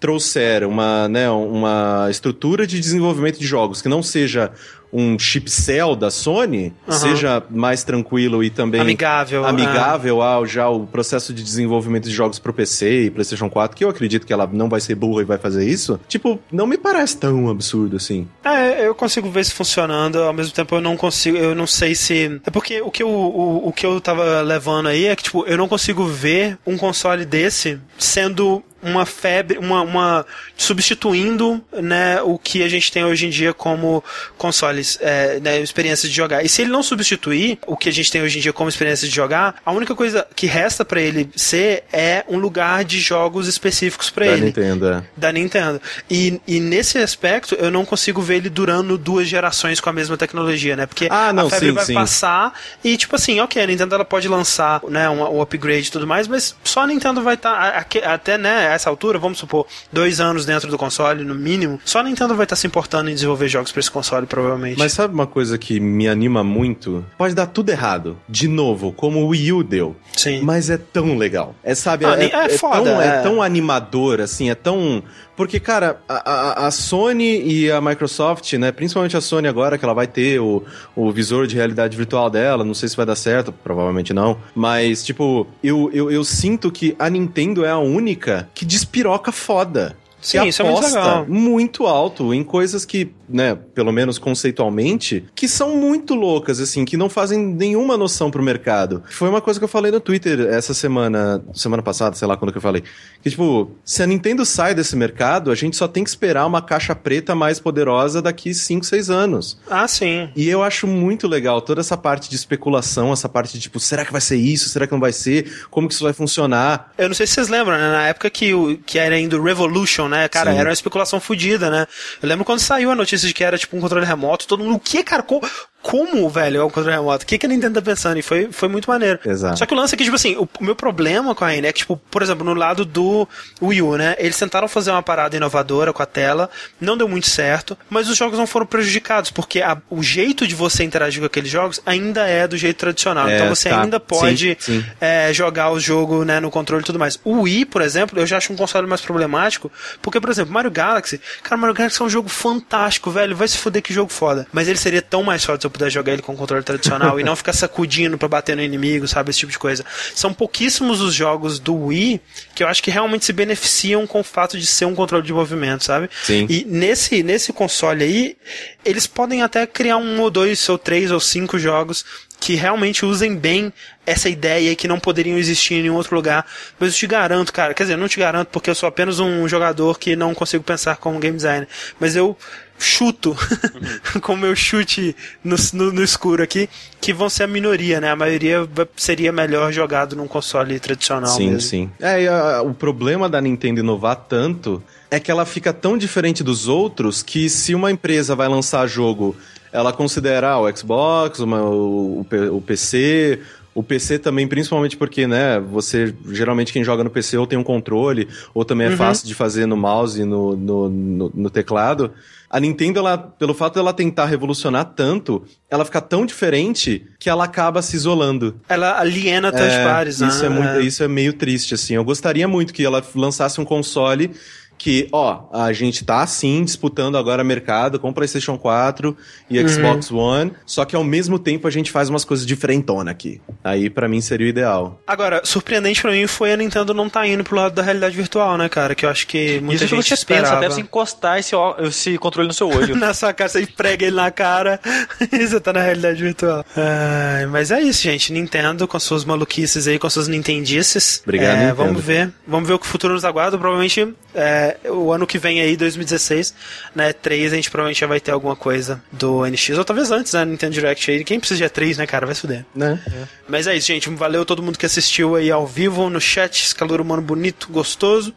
trouxer 0.00 0.64
uma, 0.66 1.08
né, 1.08 1.28
uma 1.30 2.08
estrutura 2.10 2.66
de 2.66 2.78
desenvolvimento 2.80 3.38
de 3.38 3.46
jogos 3.46 3.82
que 3.82 3.88
não 3.88 4.02
seja 4.02 4.50
um 4.90 5.18
chipcell 5.18 5.94
da 5.94 6.10
Sony, 6.10 6.72
Aham. 6.88 6.98
seja 6.98 7.42
mais 7.50 7.84
tranquilo 7.84 8.42
e 8.42 8.48
também 8.48 8.80
Amigável. 8.80 9.44
ah. 9.44 9.50
amigável 9.50 10.22
ao 10.22 10.46
já 10.46 10.68
o 10.68 10.86
processo 10.86 11.34
de 11.34 11.42
desenvolvimento 11.42 12.04
de 12.08 12.14
jogos 12.14 12.38
pro 12.38 12.54
PC 12.54 13.02
e 13.02 13.10
PlayStation 13.10 13.50
4, 13.50 13.76
que 13.76 13.84
eu 13.84 13.90
acredito 13.90 14.26
que 14.26 14.32
ela 14.32 14.48
não 14.50 14.68
vai 14.68 14.80
ser 14.80 14.94
burra 14.94 15.20
e 15.20 15.24
vai 15.26 15.36
fazer 15.36 15.68
isso. 15.68 16.00
Tipo, 16.08 16.40
não 16.50 16.66
me 16.66 16.78
parece 16.78 17.18
tão 17.18 17.50
absurdo 17.50 17.96
assim. 17.96 18.26
É, 18.42 18.86
eu 18.86 18.94
consigo 18.94 19.30
ver 19.30 19.40
isso 19.40 19.54
funcionando, 19.54 20.20
ao 20.22 20.32
mesmo 20.32 20.54
tempo 20.54 20.74
eu 20.74 20.80
não 20.80 20.96
consigo, 20.96 21.36
eu 21.36 21.54
não 21.54 21.66
sei 21.66 21.94
se. 21.94 22.40
É 22.46 22.50
porque 22.50 22.80
o 22.80 22.90
que 22.90 23.02
eu, 23.02 23.10
o, 23.10 23.68
o 23.68 23.72
que 23.72 23.84
eu 23.84 24.00
tava 24.00 24.40
levando 24.40 24.86
aí 24.88 25.04
é 25.06 25.14
que, 25.14 25.24
tipo, 25.24 25.44
eu 25.46 25.58
não 25.58 25.68
consigo 25.68 26.06
ver 26.06 26.56
um 26.66 26.78
console 26.78 27.26
desse 27.26 27.78
sendo 27.98 28.62
uma 28.82 29.04
febre, 29.06 29.58
uma, 29.58 29.82
uma 29.82 30.26
substituindo, 30.56 31.62
né, 31.72 32.20
o 32.22 32.38
que 32.38 32.62
a 32.62 32.68
gente 32.68 32.90
tem 32.92 33.04
hoje 33.04 33.26
em 33.26 33.30
dia 33.30 33.52
como 33.52 34.02
consoles, 34.36 34.98
é, 35.00 35.40
né, 35.40 35.60
experiências 35.60 36.10
de 36.10 36.16
jogar. 36.16 36.44
E 36.44 36.48
se 36.48 36.62
ele 36.62 36.70
não 36.70 36.82
substituir 36.82 37.58
o 37.66 37.76
que 37.76 37.88
a 37.88 37.92
gente 37.92 38.10
tem 38.10 38.22
hoje 38.22 38.38
em 38.38 38.40
dia 38.42 38.52
como 38.52 38.68
experiência 38.68 39.08
de 39.08 39.14
jogar, 39.14 39.56
a 39.64 39.72
única 39.72 39.94
coisa 39.94 40.26
que 40.36 40.46
resta 40.46 40.84
pra 40.84 41.00
ele 41.00 41.28
ser 41.34 41.84
é 41.92 42.24
um 42.28 42.38
lugar 42.38 42.84
de 42.84 43.00
jogos 43.00 43.48
específicos 43.48 44.10
pra 44.10 44.26
Da 44.26 44.32
ele 44.32 44.46
Nintendo. 44.46 44.88
é. 44.88 45.02
da 45.16 45.32
Nintendo. 45.32 45.80
E, 46.10 46.40
e 46.46 46.60
nesse 46.60 46.98
aspecto, 46.98 47.54
eu 47.56 47.70
não 47.70 47.84
consigo 47.84 48.22
ver 48.22 48.36
ele 48.36 48.48
durando 48.48 48.96
duas 48.96 49.26
gerações 49.28 49.80
com 49.80 49.90
a 49.90 49.92
mesma 49.92 50.16
tecnologia, 50.16 50.76
né? 50.76 50.86
Porque 50.86 51.08
Ah, 51.10 51.32
não, 51.32 51.46
a 51.46 51.50
febre 51.50 51.68
sim, 51.68 51.72
vai 51.74 51.84
sim. 51.84 51.94
passar 51.94 52.52
e, 52.84 52.96
tipo 52.96 53.16
assim, 53.16 53.40
ok, 53.40 53.62
a 53.62 53.66
Nintendo 53.66 53.94
ela 53.94 54.04
pode 54.04 54.28
lançar 54.28 54.80
né, 54.88 55.08
um, 55.10 55.22
um 55.36 55.42
upgrade 55.42 55.88
e 55.88 55.90
tudo 55.90 56.06
mais, 56.06 56.28
mas 56.28 56.54
só 56.62 56.82
a 56.82 56.86
Nintendo 56.86 57.22
vai 57.22 57.34
estar, 57.34 57.86
até 58.04 58.38
né, 58.38 58.67
essa 58.74 58.88
altura, 58.90 59.18
vamos 59.18 59.38
supor, 59.38 59.66
dois 59.92 60.20
anos 60.20 60.44
dentro 60.46 60.70
do 60.70 60.78
console, 60.78 61.24
no 61.24 61.34
mínimo, 61.34 61.80
só 61.84 62.00
a 62.00 62.02
Nintendo 62.02 62.34
vai 62.34 62.44
estar 62.44 62.56
se 62.56 62.66
importando 62.66 63.10
em 63.10 63.14
desenvolver 63.14 63.48
jogos 63.48 63.72
pra 63.72 63.80
esse 63.80 63.90
console, 63.90 64.26
provavelmente. 64.26 64.78
Mas 64.78 64.92
sabe 64.92 65.12
uma 65.14 65.26
coisa 65.26 65.56
que 65.58 65.78
me 65.80 66.08
anima 66.08 66.42
muito? 66.44 67.04
Pode 67.16 67.34
dar 67.34 67.46
tudo 67.46 67.70
errado. 67.70 68.18
De 68.28 68.48
novo, 68.48 68.92
como 68.92 69.20
o 69.20 69.28
Wii 69.28 69.52
U 69.52 69.62
deu. 69.64 69.96
Sim. 70.16 70.40
Mas 70.42 70.70
é 70.70 70.78
tão 70.78 71.16
legal. 71.16 71.54
É, 71.62 71.74
sabe, 71.74 72.04
Ah, 72.04 72.12
é, 72.14 72.16
nem- 72.16 72.32
é 72.32 72.48
foda, 72.50 72.82
tão, 72.84 73.00
é 73.02 73.06
é. 73.06 73.22
tão 73.22 73.42
animador, 73.42 74.20
assim, 74.20 74.50
é 74.50 74.54
tão 74.54 75.02
Porque, 75.38 75.60
cara, 75.60 76.00
a, 76.08 76.66
a, 76.66 76.70
Sony 76.72 77.40
e 77.46 77.70
a 77.70 77.80
Microsoft, 77.80 78.54
né? 78.54 78.72
Principalmente 78.72 79.16
a 79.16 79.20
Sony 79.20 79.46
agora, 79.46 79.78
que 79.78 79.84
ela 79.84 79.94
vai 79.94 80.08
ter 80.08 80.40
o, 80.40 80.64
o 80.96 81.12
visor 81.12 81.46
de 81.46 81.54
realidade 81.54 81.96
virtual 81.96 82.28
dela, 82.28 82.64
não 82.64 82.74
sei 82.74 82.88
se 82.88 82.96
vai 82.96 83.06
dar 83.06 83.14
certo, 83.14 83.52
provavelmente 83.52 84.12
não. 84.12 84.36
Mas, 84.52 85.04
tipo, 85.04 85.46
eu, 85.62 85.92
eu, 85.94 86.10
eu 86.10 86.24
sinto 86.24 86.72
que 86.72 86.96
a 86.98 87.08
Nintendo 87.08 87.64
é 87.64 87.70
a 87.70 87.78
única 87.78 88.48
que 88.52 88.64
despiroca 88.64 89.30
foda. 89.30 89.96
Sim, 90.20 90.44
isso 90.48 90.60
é 90.60 90.64
muito 90.68 90.84
legal. 90.84 91.26
muito 91.28 91.86
alto 91.86 92.34
em 92.34 92.42
coisas 92.42 92.84
que, 92.84 93.12
né, 93.28 93.56
pelo 93.74 93.92
menos 93.92 94.18
conceitualmente, 94.18 95.24
que 95.34 95.48
são 95.48 95.76
muito 95.76 96.14
loucas, 96.14 96.60
assim, 96.60 96.84
que 96.84 96.96
não 96.96 97.08
fazem 97.08 97.38
nenhuma 97.38 97.96
noção 97.96 98.30
pro 98.30 98.42
mercado. 98.42 99.02
Foi 99.10 99.28
uma 99.28 99.40
coisa 99.40 99.60
que 99.60 99.64
eu 99.64 99.68
falei 99.68 99.92
no 99.92 100.00
Twitter 100.00 100.40
essa 100.40 100.72
semana, 100.74 101.42
semana 101.54 101.82
passada, 101.82 102.16
sei 102.16 102.26
lá 102.26 102.36
quando 102.36 102.52
que 102.52 102.58
eu 102.58 102.62
falei. 102.62 102.82
Que, 103.22 103.30
tipo, 103.30 103.70
se 103.84 104.02
a 104.02 104.06
Nintendo 104.06 104.44
sai 104.44 104.74
desse 104.74 104.96
mercado, 104.96 105.50
a 105.50 105.54
gente 105.54 105.76
só 105.76 105.86
tem 105.86 106.02
que 106.02 106.10
esperar 106.10 106.46
uma 106.46 106.62
caixa 106.62 106.94
preta 106.94 107.34
mais 107.34 107.60
poderosa 107.60 108.22
daqui 108.22 108.54
5, 108.54 108.84
6 108.84 109.10
anos. 109.10 109.58
Ah, 109.68 109.86
sim. 109.86 110.30
E 110.34 110.48
eu 110.48 110.62
acho 110.62 110.86
muito 110.86 111.26
legal 111.26 111.60
toda 111.60 111.80
essa 111.80 111.96
parte 111.96 112.30
de 112.30 112.36
especulação, 112.36 113.12
essa 113.12 113.28
parte 113.28 113.52
de, 113.52 113.60
tipo, 113.60 113.78
será 113.80 114.04
que 114.04 114.12
vai 114.12 114.20
ser 114.20 114.36
isso? 114.36 114.68
Será 114.68 114.86
que 114.86 114.92
não 114.92 115.00
vai 115.00 115.12
ser? 115.12 115.66
Como 115.70 115.88
que 115.88 115.94
isso 115.94 116.04
vai 116.04 116.12
funcionar? 116.12 116.92
Eu 116.96 117.08
não 117.08 117.14
sei 117.14 117.26
se 117.26 117.34
vocês 117.34 117.48
lembram, 117.48 117.76
né? 117.76 117.90
Na 117.90 118.06
época 118.08 118.30
que, 118.30 118.54
o, 118.54 118.78
que 118.78 118.98
era 118.98 119.14
ainda 119.14 119.36
o 119.36 119.42
Revolution, 119.42 120.08
né? 120.08 120.28
Cara, 120.28 120.52
Sim. 120.52 120.58
era 120.58 120.68
uma 120.68 120.72
especulação 120.72 121.20
fodida, 121.20 121.70
né? 121.70 121.86
Eu 122.22 122.28
lembro 122.28 122.44
quando 122.44 122.60
saiu 122.60 122.90
a 122.90 122.94
notícia 122.94 123.17
de 123.26 123.34
que 123.34 123.42
era 123.44 123.58
tipo 123.58 123.76
um 123.76 123.80
controle 123.80 124.06
remoto, 124.06 124.46
todo 124.46 124.62
mundo, 124.62 124.76
o 124.76 124.80
que, 124.80 125.02
cara? 125.02 125.22
Co- 125.22 125.40
como, 125.82 126.28
velho, 126.28 126.60
é 126.60 126.64
um 126.64 126.68
controle 126.70 126.96
remoto? 126.96 127.24
O 127.24 127.26
que, 127.26 127.38
que 127.38 127.46
a 127.46 127.48
Nintendo 127.48 127.74
tá 127.80 127.82
pensando? 127.82 128.18
E 128.18 128.22
foi, 128.22 128.48
foi 128.50 128.68
muito 128.68 128.90
maneiro. 128.90 129.18
Exato. 129.24 129.58
Só 129.58 129.64
que 129.66 129.72
o 129.72 129.76
lance 129.76 129.94
é 129.94 129.98
que, 129.98 130.04
tipo 130.04 130.16
assim, 130.16 130.36
o, 130.36 130.48
o 130.60 130.64
meu 130.64 130.74
problema 130.76 131.34
com 131.34 131.44
a 131.44 131.54
N 131.54 131.66
é 131.66 131.72
que, 131.72 131.78
tipo, 131.80 131.96
por 132.10 132.20
exemplo, 132.22 132.44
no 132.44 132.52
lado 132.54 132.84
do 132.84 133.26
Wii 133.62 133.82
U, 133.82 133.96
né? 133.96 134.14
Eles 134.18 134.36
tentaram 134.38 134.68
fazer 134.68 134.90
uma 134.90 135.02
parada 135.02 135.36
inovadora 135.36 135.92
com 135.92 136.02
a 136.02 136.06
tela, 136.06 136.50
não 136.80 136.96
deu 136.96 137.08
muito 137.08 137.28
certo, 137.28 137.76
mas 137.88 138.08
os 138.08 138.16
jogos 138.16 138.38
não 138.38 138.46
foram 138.46 138.66
prejudicados, 138.66 139.30
porque 139.30 139.60
a- 139.62 139.78
o 139.88 140.02
jeito 140.02 140.46
de 140.46 140.54
você 140.54 140.82
interagir 140.84 141.20
com 141.20 141.26
aqueles 141.26 141.50
jogos 141.50 141.80
ainda 141.86 142.26
é 142.26 142.46
do 142.46 142.56
jeito 142.56 142.76
tradicional. 142.76 143.28
É, 143.28 143.36
então 143.36 143.48
você 143.54 143.68
tá. 143.70 143.80
ainda 143.82 144.00
pode 144.00 144.56
Sim, 144.60 144.80
sim. 144.80 144.86
é, 145.00 145.32
jogar 145.32 145.70
o 145.70 145.78
jogo 145.80 146.24
né, 146.24 146.40
no 146.40 146.50
controle 146.50 146.82
e 146.82 146.86
tudo 146.86 146.98
mais. 146.98 147.18
O 147.24 147.42
Wii, 147.42 147.64
por 147.66 147.80
exemplo, 147.82 148.18
eu 148.18 148.26
já 148.26 148.36
acho 148.38 148.52
um 148.52 148.56
console 148.56 148.86
mais 148.86 149.00
problemático, 149.00 149.70
porque, 150.02 150.20
por 150.20 150.28
exemplo, 150.30 150.52
Mario 150.52 150.70
Galaxy, 150.70 151.20
cara, 151.42 151.56
Mario 151.56 151.74
Galaxy 151.74 152.02
é 152.02 152.04
um 152.04 152.10
jogo 152.10 152.28
fantástico, 152.28 153.10
velho, 153.10 153.36
vai 153.36 153.46
se 153.48 153.56
fuder 153.58 153.82
que 153.82 153.92
jogo 153.94 154.12
foda. 154.12 154.46
Mas 154.52 154.68
ele 154.68 154.78
seria 154.78 155.00
tão 155.00 155.22
mais 155.22 155.44
forte 155.44 155.62
se 155.62 155.66
eu 155.66 155.70
pudesse 155.78 155.94
jogar 155.94 156.12
ele 156.12 156.22
com 156.22 156.36
controle 156.36 156.62
tradicional 156.62 157.18
e 157.18 157.24
não 157.24 157.36
ficar 157.36 157.52
sacudindo 157.52 158.18
pra 158.18 158.28
bater 158.28 158.56
no 158.56 158.62
inimigo, 158.62 159.06
sabe, 159.06 159.30
esse 159.30 159.38
tipo 159.38 159.52
de 159.52 159.58
coisa. 159.58 159.84
São 160.14 160.34
pouquíssimos 160.34 161.00
os 161.00 161.14
jogos 161.14 161.58
do 161.58 161.74
Wii 161.86 162.20
que 162.54 162.62
eu 162.62 162.68
acho 162.68 162.82
que 162.82 162.90
realmente 162.90 163.24
se 163.24 163.32
beneficiam 163.32 164.06
com 164.06 164.20
o 164.20 164.24
fato 164.24 164.58
de 164.58 164.66
ser 164.66 164.84
um 164.84 164.94
controle 164.94 165.24
de 165.24 165.32
movimento, 165.32 165.84
sabe? 165.84 166.10
Sim. 166.24 166.46
E 166.48 166.64
nesse, 166.68 167.22
nesse 167.22 167.52
console 167.52 168.04
aí, 168.04 168.36
eles 168.84 169.06
podem 169.06 169.42
até 169.42 169.66
criar 169.66 169.96
um 169.96 170.20
ou 170.20 170.30
dois, 170.30 170.68
ou 170.68 170.76
três, 170.76 171.10
ou 171.10 171.20
cinco 171.20 171.58
jogos 171.58 172.04
que 172.40 172.54
realmente 172.54 173.04
usem 173.04 173.36
bem 173.36 173.72
essa 174.06 174.28
ideia 174.28 174.70
e 174.70 174.76
que 174.76 174.88
não 174.88 174.98
poderiam 174.98 175.36
existir 175.36 175.74
em 175.74 175.82
nenhum 175.82 175.94
outro 175.94 176.14
lugar. 176.14 176.46
Mas 176.78 176.92
eu 176.92 176.98
te 176.98 177.06
garanto, 177.06 177.52
cara, 177.52 177.74
quer 177.74 177.82
dizer, 177.82 177.94
eu 177.94 177.98
não 177.98 178.08
te 178.08 178.18
garanto 178.18 178.48
porque 178.48 178.70
eu 178.70 178.74
sou 178.74 178.88
apenas 178.88 179.18
um 179.18 179.46
jogador 179.48 179.98
que 179.98 180.16
não 180.16 180.34
consigo 180.34 180.62
pensar 180.64 180.96
como 180.96 181.18
game 181.18 181.36
designer, 181.36 181.68
mas 181.98 182.16
eu 182.16 182.36
chuto 182.78 183.36
com 184.22 184.34
o 184.34 184.36
meu 184.36 184.54
chute 184.54 185.14
no, 185.42 185.56
no, 185.72 185.92
no 185.92 186.02
escuro 186.02 186.42
aqui, 186.42 186.68
que 187.00 187.12
vão 187.12 187.28
ser 187.28 187.44
a 187.44 187.46
minoria, 187.46 188.00
né? 188.00 188.10
A 188.10 188.16
maioria 188.16 188.68
seria 188.96 189.32
melhor 189.32 189.72
jogado 189.72 190.14
num 190.16 190.28
console 190.28 190.78
tradicional 190.78 191.30
Sim, 191.36 191.46
mesmo. 191.50 191.60
sim. 191.60 191.90
É, 192.00 192.22
e 192.22 192.28
a- 192.28 192.62
o 192.62 192.72
problema 192.74 193.28
da 193.28 193.40
Nintendo 193.40 193.80
inovar 193.80 194.16
tanto 194.16 194.82
é 195.10 195.18
que 195.18 195.30
ela 195.30 195.44
fica 195.46 195.72
tão 195.72 195.96
diferente 195.98 196.42
dos 196.44 196.68
outros 196.68 197.22
que 197.22 197.48
se 197.48 197.74
uma 197.74 197.90
empresa 197.90 198.34
vai 198.36 198.46
lançar 198.48 198.86
jogo, 198.86 199.34
ela 199.72 199.92
considera 199.92 200.50
ah, 200.50 200.60
o 200.60 200.76
Xbox, 200.76 201.40
uma- 201.40 201.62
o, 201.62 202.24
o 202.52 202.62
PC, 202.62 203.40
o 203.78 203.82
PC 203.82 204.18
também, 204.18 204.48
principalmente 204.48 204.96
porque, 204.96 205.24
né, 205.24 205.60
você, 205.60 206.12
geralmente 206.32 206.72
quem 206.72 206.82
joga 206.82 207.04
no 207.04 207.10
PC 207.10 207.38
ou 207.38 207.46
tem 207.46 207.56
um 207.56 207.62
controle, 207.62 208.26
ou 208.52 208.64
também 208.64 208.88
é 208.88 208.96
fácil 208.96 209.24
de 209.28 209.36
fazer 209.36 209.66
no 209.66 209.76
mouse 209.76 210.20
e 210.20 210.24
no, 210.24 210.56
no, 210.56 210.88
no, 210.88 211.32
no 211.32 211.48
teclado. 211.48 212.10
A 212.50 212.58
Nintendo, 212.58 212.98
ela, 212.98 213.16
pelo 213.16 213.54
fato 213.54 213.74
dela 213.74 213.92
tentar 213.92 214.24
revolucionar 214.24 214.84
tanto, 214.96 215.44
ela 215.70 215.84
fica 215.84 216.00
tão 216.00 216.26
diferente 216.26 217.06
que 217.20 217.30
ela 217.30 217.44
acaba 217.44 217.80
se 217.80 217.94
isolando. 217.94 218.56
Ela 218.68 218.98
aliena 218.98 219.52
third 219.52 219.72
É, 219.72 219.84
parties, 219.84 220.18
né? 220.18 220.26
isso 220.28 220.44
é 220.44 220.48
muito, 220.48 220.80
isso 220.80 221.02
é 221.04 221.06
meio 221.06 221.32
triste 221.34 221.74
assim. 221.74 221.94
Eu 221.94 222.02
gostaria 222.02 222.48
muito 222.48 222.74
que 222.74 222.84
ela 222.84 223.00
lançasse 223.14 223.60
um 223.60 223.64
console 223.64 224.32
que, 224.78 225.08
ó, 225.10 225.40
a 225.52 225.72
gente 225.72 226.04
tá 226.04 226.24
sim 226.26 226.62
disputando 226.64 227.18
agora 227.18 227.42
mercado 227.42 227.98
com 227.98 228.12
PlayStation 228.12 228.56
4 228.56 229.16
e 229.50 229.58
Uhum. 229.58 229.68
Xbox 229.68 230.10
One, 230.12 230.52
só 230.64 230.84
que 230.84 230.94
ao 230.94 231.02
mesmo 231.02 231.36
tempo 231.38 231.66
a 231.66 231.70
gente 231.70 231.90
faz 231.90 232.08
umas 232.08 232.24
coisas 232.24 232.46
diferentona 232.46 233.10
aqui. 233.10 233.40
Aí 233.64 233.90
pra 233.90 234.08
mim 234.08 234.20
seria 234.20 234.46
o 234.46 234.48
ideal. 234.48 235.00
Agora, 235.06 235.40
surpreendente 235.44 236.00
pra 236.00 236.12
mim 236.12 236.26
foi 236.28 236.52
a 236.52 236.56
Nintendo 236.56 236.94
não 236.94 237.08
tá 237.10 237.26
indo 237.26 237.42
pro 237.42 237.56
lado 237.56 237.74
da 237.74 237.82
realidade 237.82 238.16
virtual, 238.16 238.56
né, 238.56 238.68
cara? 238.68 238.94
Que 238.94 239.04
eu 239.04 239.10
acho 239.10 239.26
que 239.26 239.58
muita 239.60 239.84
Isso 239.84 239.94
que 239.96 240.00
gente 240.00 240.08
pensa, 240.10 240.14
esperava. 240.42 240.56
até 240.58 240.70
você 240.70 240.80
encostar 240.80 241.38
esse, 241.40 241.56
ó- 241.56 241.74
esse 241.80 242.16
controle 242.18 242.46
no 242.46 242.54
seu 242.54 242.68
olho. 242.68 242.94
na 242.96 243.12
sua 243.12 243.32
cara, 243.32 243.48
você 243.50 243.66
prega 243.66 244.06
ele 244.06 244.14
na 244.16 244.30
cara 244.30 244.80
e 245.32 245.46
você 245.46 245.58
tá 245.58 245.72
na 245.72 245.82
realidade 245.82 246.22
virtual. 246.22 246.64
Ai, 246.76 247.46
mas 247.46 247.70
é 247.72 247.80
isso, 247.82 248.02
gente. 248.02 248.32
Nintendo 248.32 248.86
com 248.86 248.98
suas 249.00 249.24
maluquices 249.24 249.88
aí, 249.88 249.98
com 249.98 250.08
suas 250.08 250.28
nintendices. 250.28 251.20
Obrigado, 251.24 251.56
É, 251.56 251.60
Nintendo. 251.70 251.74
Vamos 251.76 252.04
ver. 252.04 252.32
Vamos 252.46 252.68
ver 252.68 252.74
o 252.74 252.78
que 252.78 252.86
o 252.86 252.88
futuro 252.88 253.14
nos 253.14 253.24
aguarda. 253.24 253.58
Provavelmente 253.58 254.14
é, 254.38 254.76
o 254.88 255.12
ano 255.12 255.26
que 255.26 255.36
vem 255.36 255.60
aí, 255.60 255.76
2016, 255.76 256.54
né, 256.94 257.12
3, 257.12 257.52
a 257.52 257.56
gente 257.56 257.70
provavelmente 257.70 258.00
já 258.00 258.06
vai 258.06 258.20
ter 258.20 258.30
alguma 258.30 258.54
coisa 258.54 259.02
do 259.10 259.44
NX, 259.44 259.70
ou 259.78 259.84
talvez 259.84 260.12
antes, 260.12 260.32
né, 260.32 260.44
Nintendo 260.44 260.74
Direct 260.74 261.10
aí. 261.10 261.24
Quem 261.24 261.40
precisa 261.40 261.58
de 261.58 261.68
E3, 261.68 261.96
né, 261.96 262.06
cara? 262.06 262.24
Vai 262.24 262.34
se 262.34 262.42
fuder. 262.42 262.64
Né? 262.74 263.00
Mas 263.48 263.66
é 263.66 263.76
isso, 263.76 263.88
gente. 263.88 264.08
Valeu 264.10 264.44
todo 264.44 264.62
mundo 264.62 264.78
que 264.78 264.86
assistiu 264.86 265.34
aí 265.34 265.50
ao 265.50 265.66
vivo, 265.66 266.08
no 266.08 266.20
chat, 266.20 266.62
esse 266.62 266.74
calor 266.74 267.00
humano 267.00 267.20
bonito, 267.20 267.68
gostoso. 267.70 268.32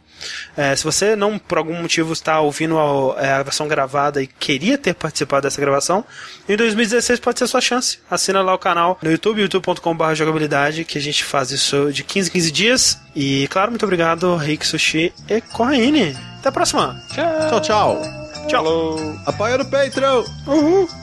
É, 0.56 0.74
se 0.74 0.84
você 0.84 1.16
não, 1.16 1.38
por 1.38 1.58
algum 1.58 1.74
motivo, 1.74 2.12
está 2.12 2.40
ouvindo 2.40 2.78
a, 2.78 3.22
é, 3.22 3.32
a 3.32 3.42
versão 3.42 3.68
gravada 3.68 4.22
e 4.22 4.26
queria 4.26 4.78
ter 4.78 4.94
participado 4.94 5.42
dessa 5.42 5.60
gravação, 5.60 6.04
em 6.48 6.56
2016 6.56 7.20
pode 7.20 7.38
ser 7.38 7.44
a 7.44 7.48
sua 7.48 7.60
chance. 7.60 7.98
Assina 8.10 8.42
lá 8.42 8.54
o 8.54 8.58
canal 8.58 8.98
no 9.02 9.10
YouTube, 9.10 9.40
youtube.com.br 9.40 10.14
jogabilidade, 10.14 10.84
que 10.84 10.98
a 10.98 11.00
gente 11.00 11.24
faz 11.24 11.50
isso 11.50 11.92
de 11.92 12.04
15 12.04 12.28
em 12.28 12.32
15 12.32 12.52
dias. 12.52 13.00
E, 13.14 13.48
claro, 13.48 13.70
muito 13.70 13.84
obrigado, 13.84 14.36
Rick 14.36 14.66
Sushi 14.66 15.12
e 15.28 15.40
Corraine. 15.40 16.16
Até 16.38 16.48
a 16.48 16.52
próxima. 16.52 17.00
Tchau, 17.14 17.60
tchau. 17.60 18.02
Tchau. 18.48 19.16
Apoia 19.26 19.58
no 19.58 19.64
Patreon. 19.64 20.24
Uhul. 20.46 21.01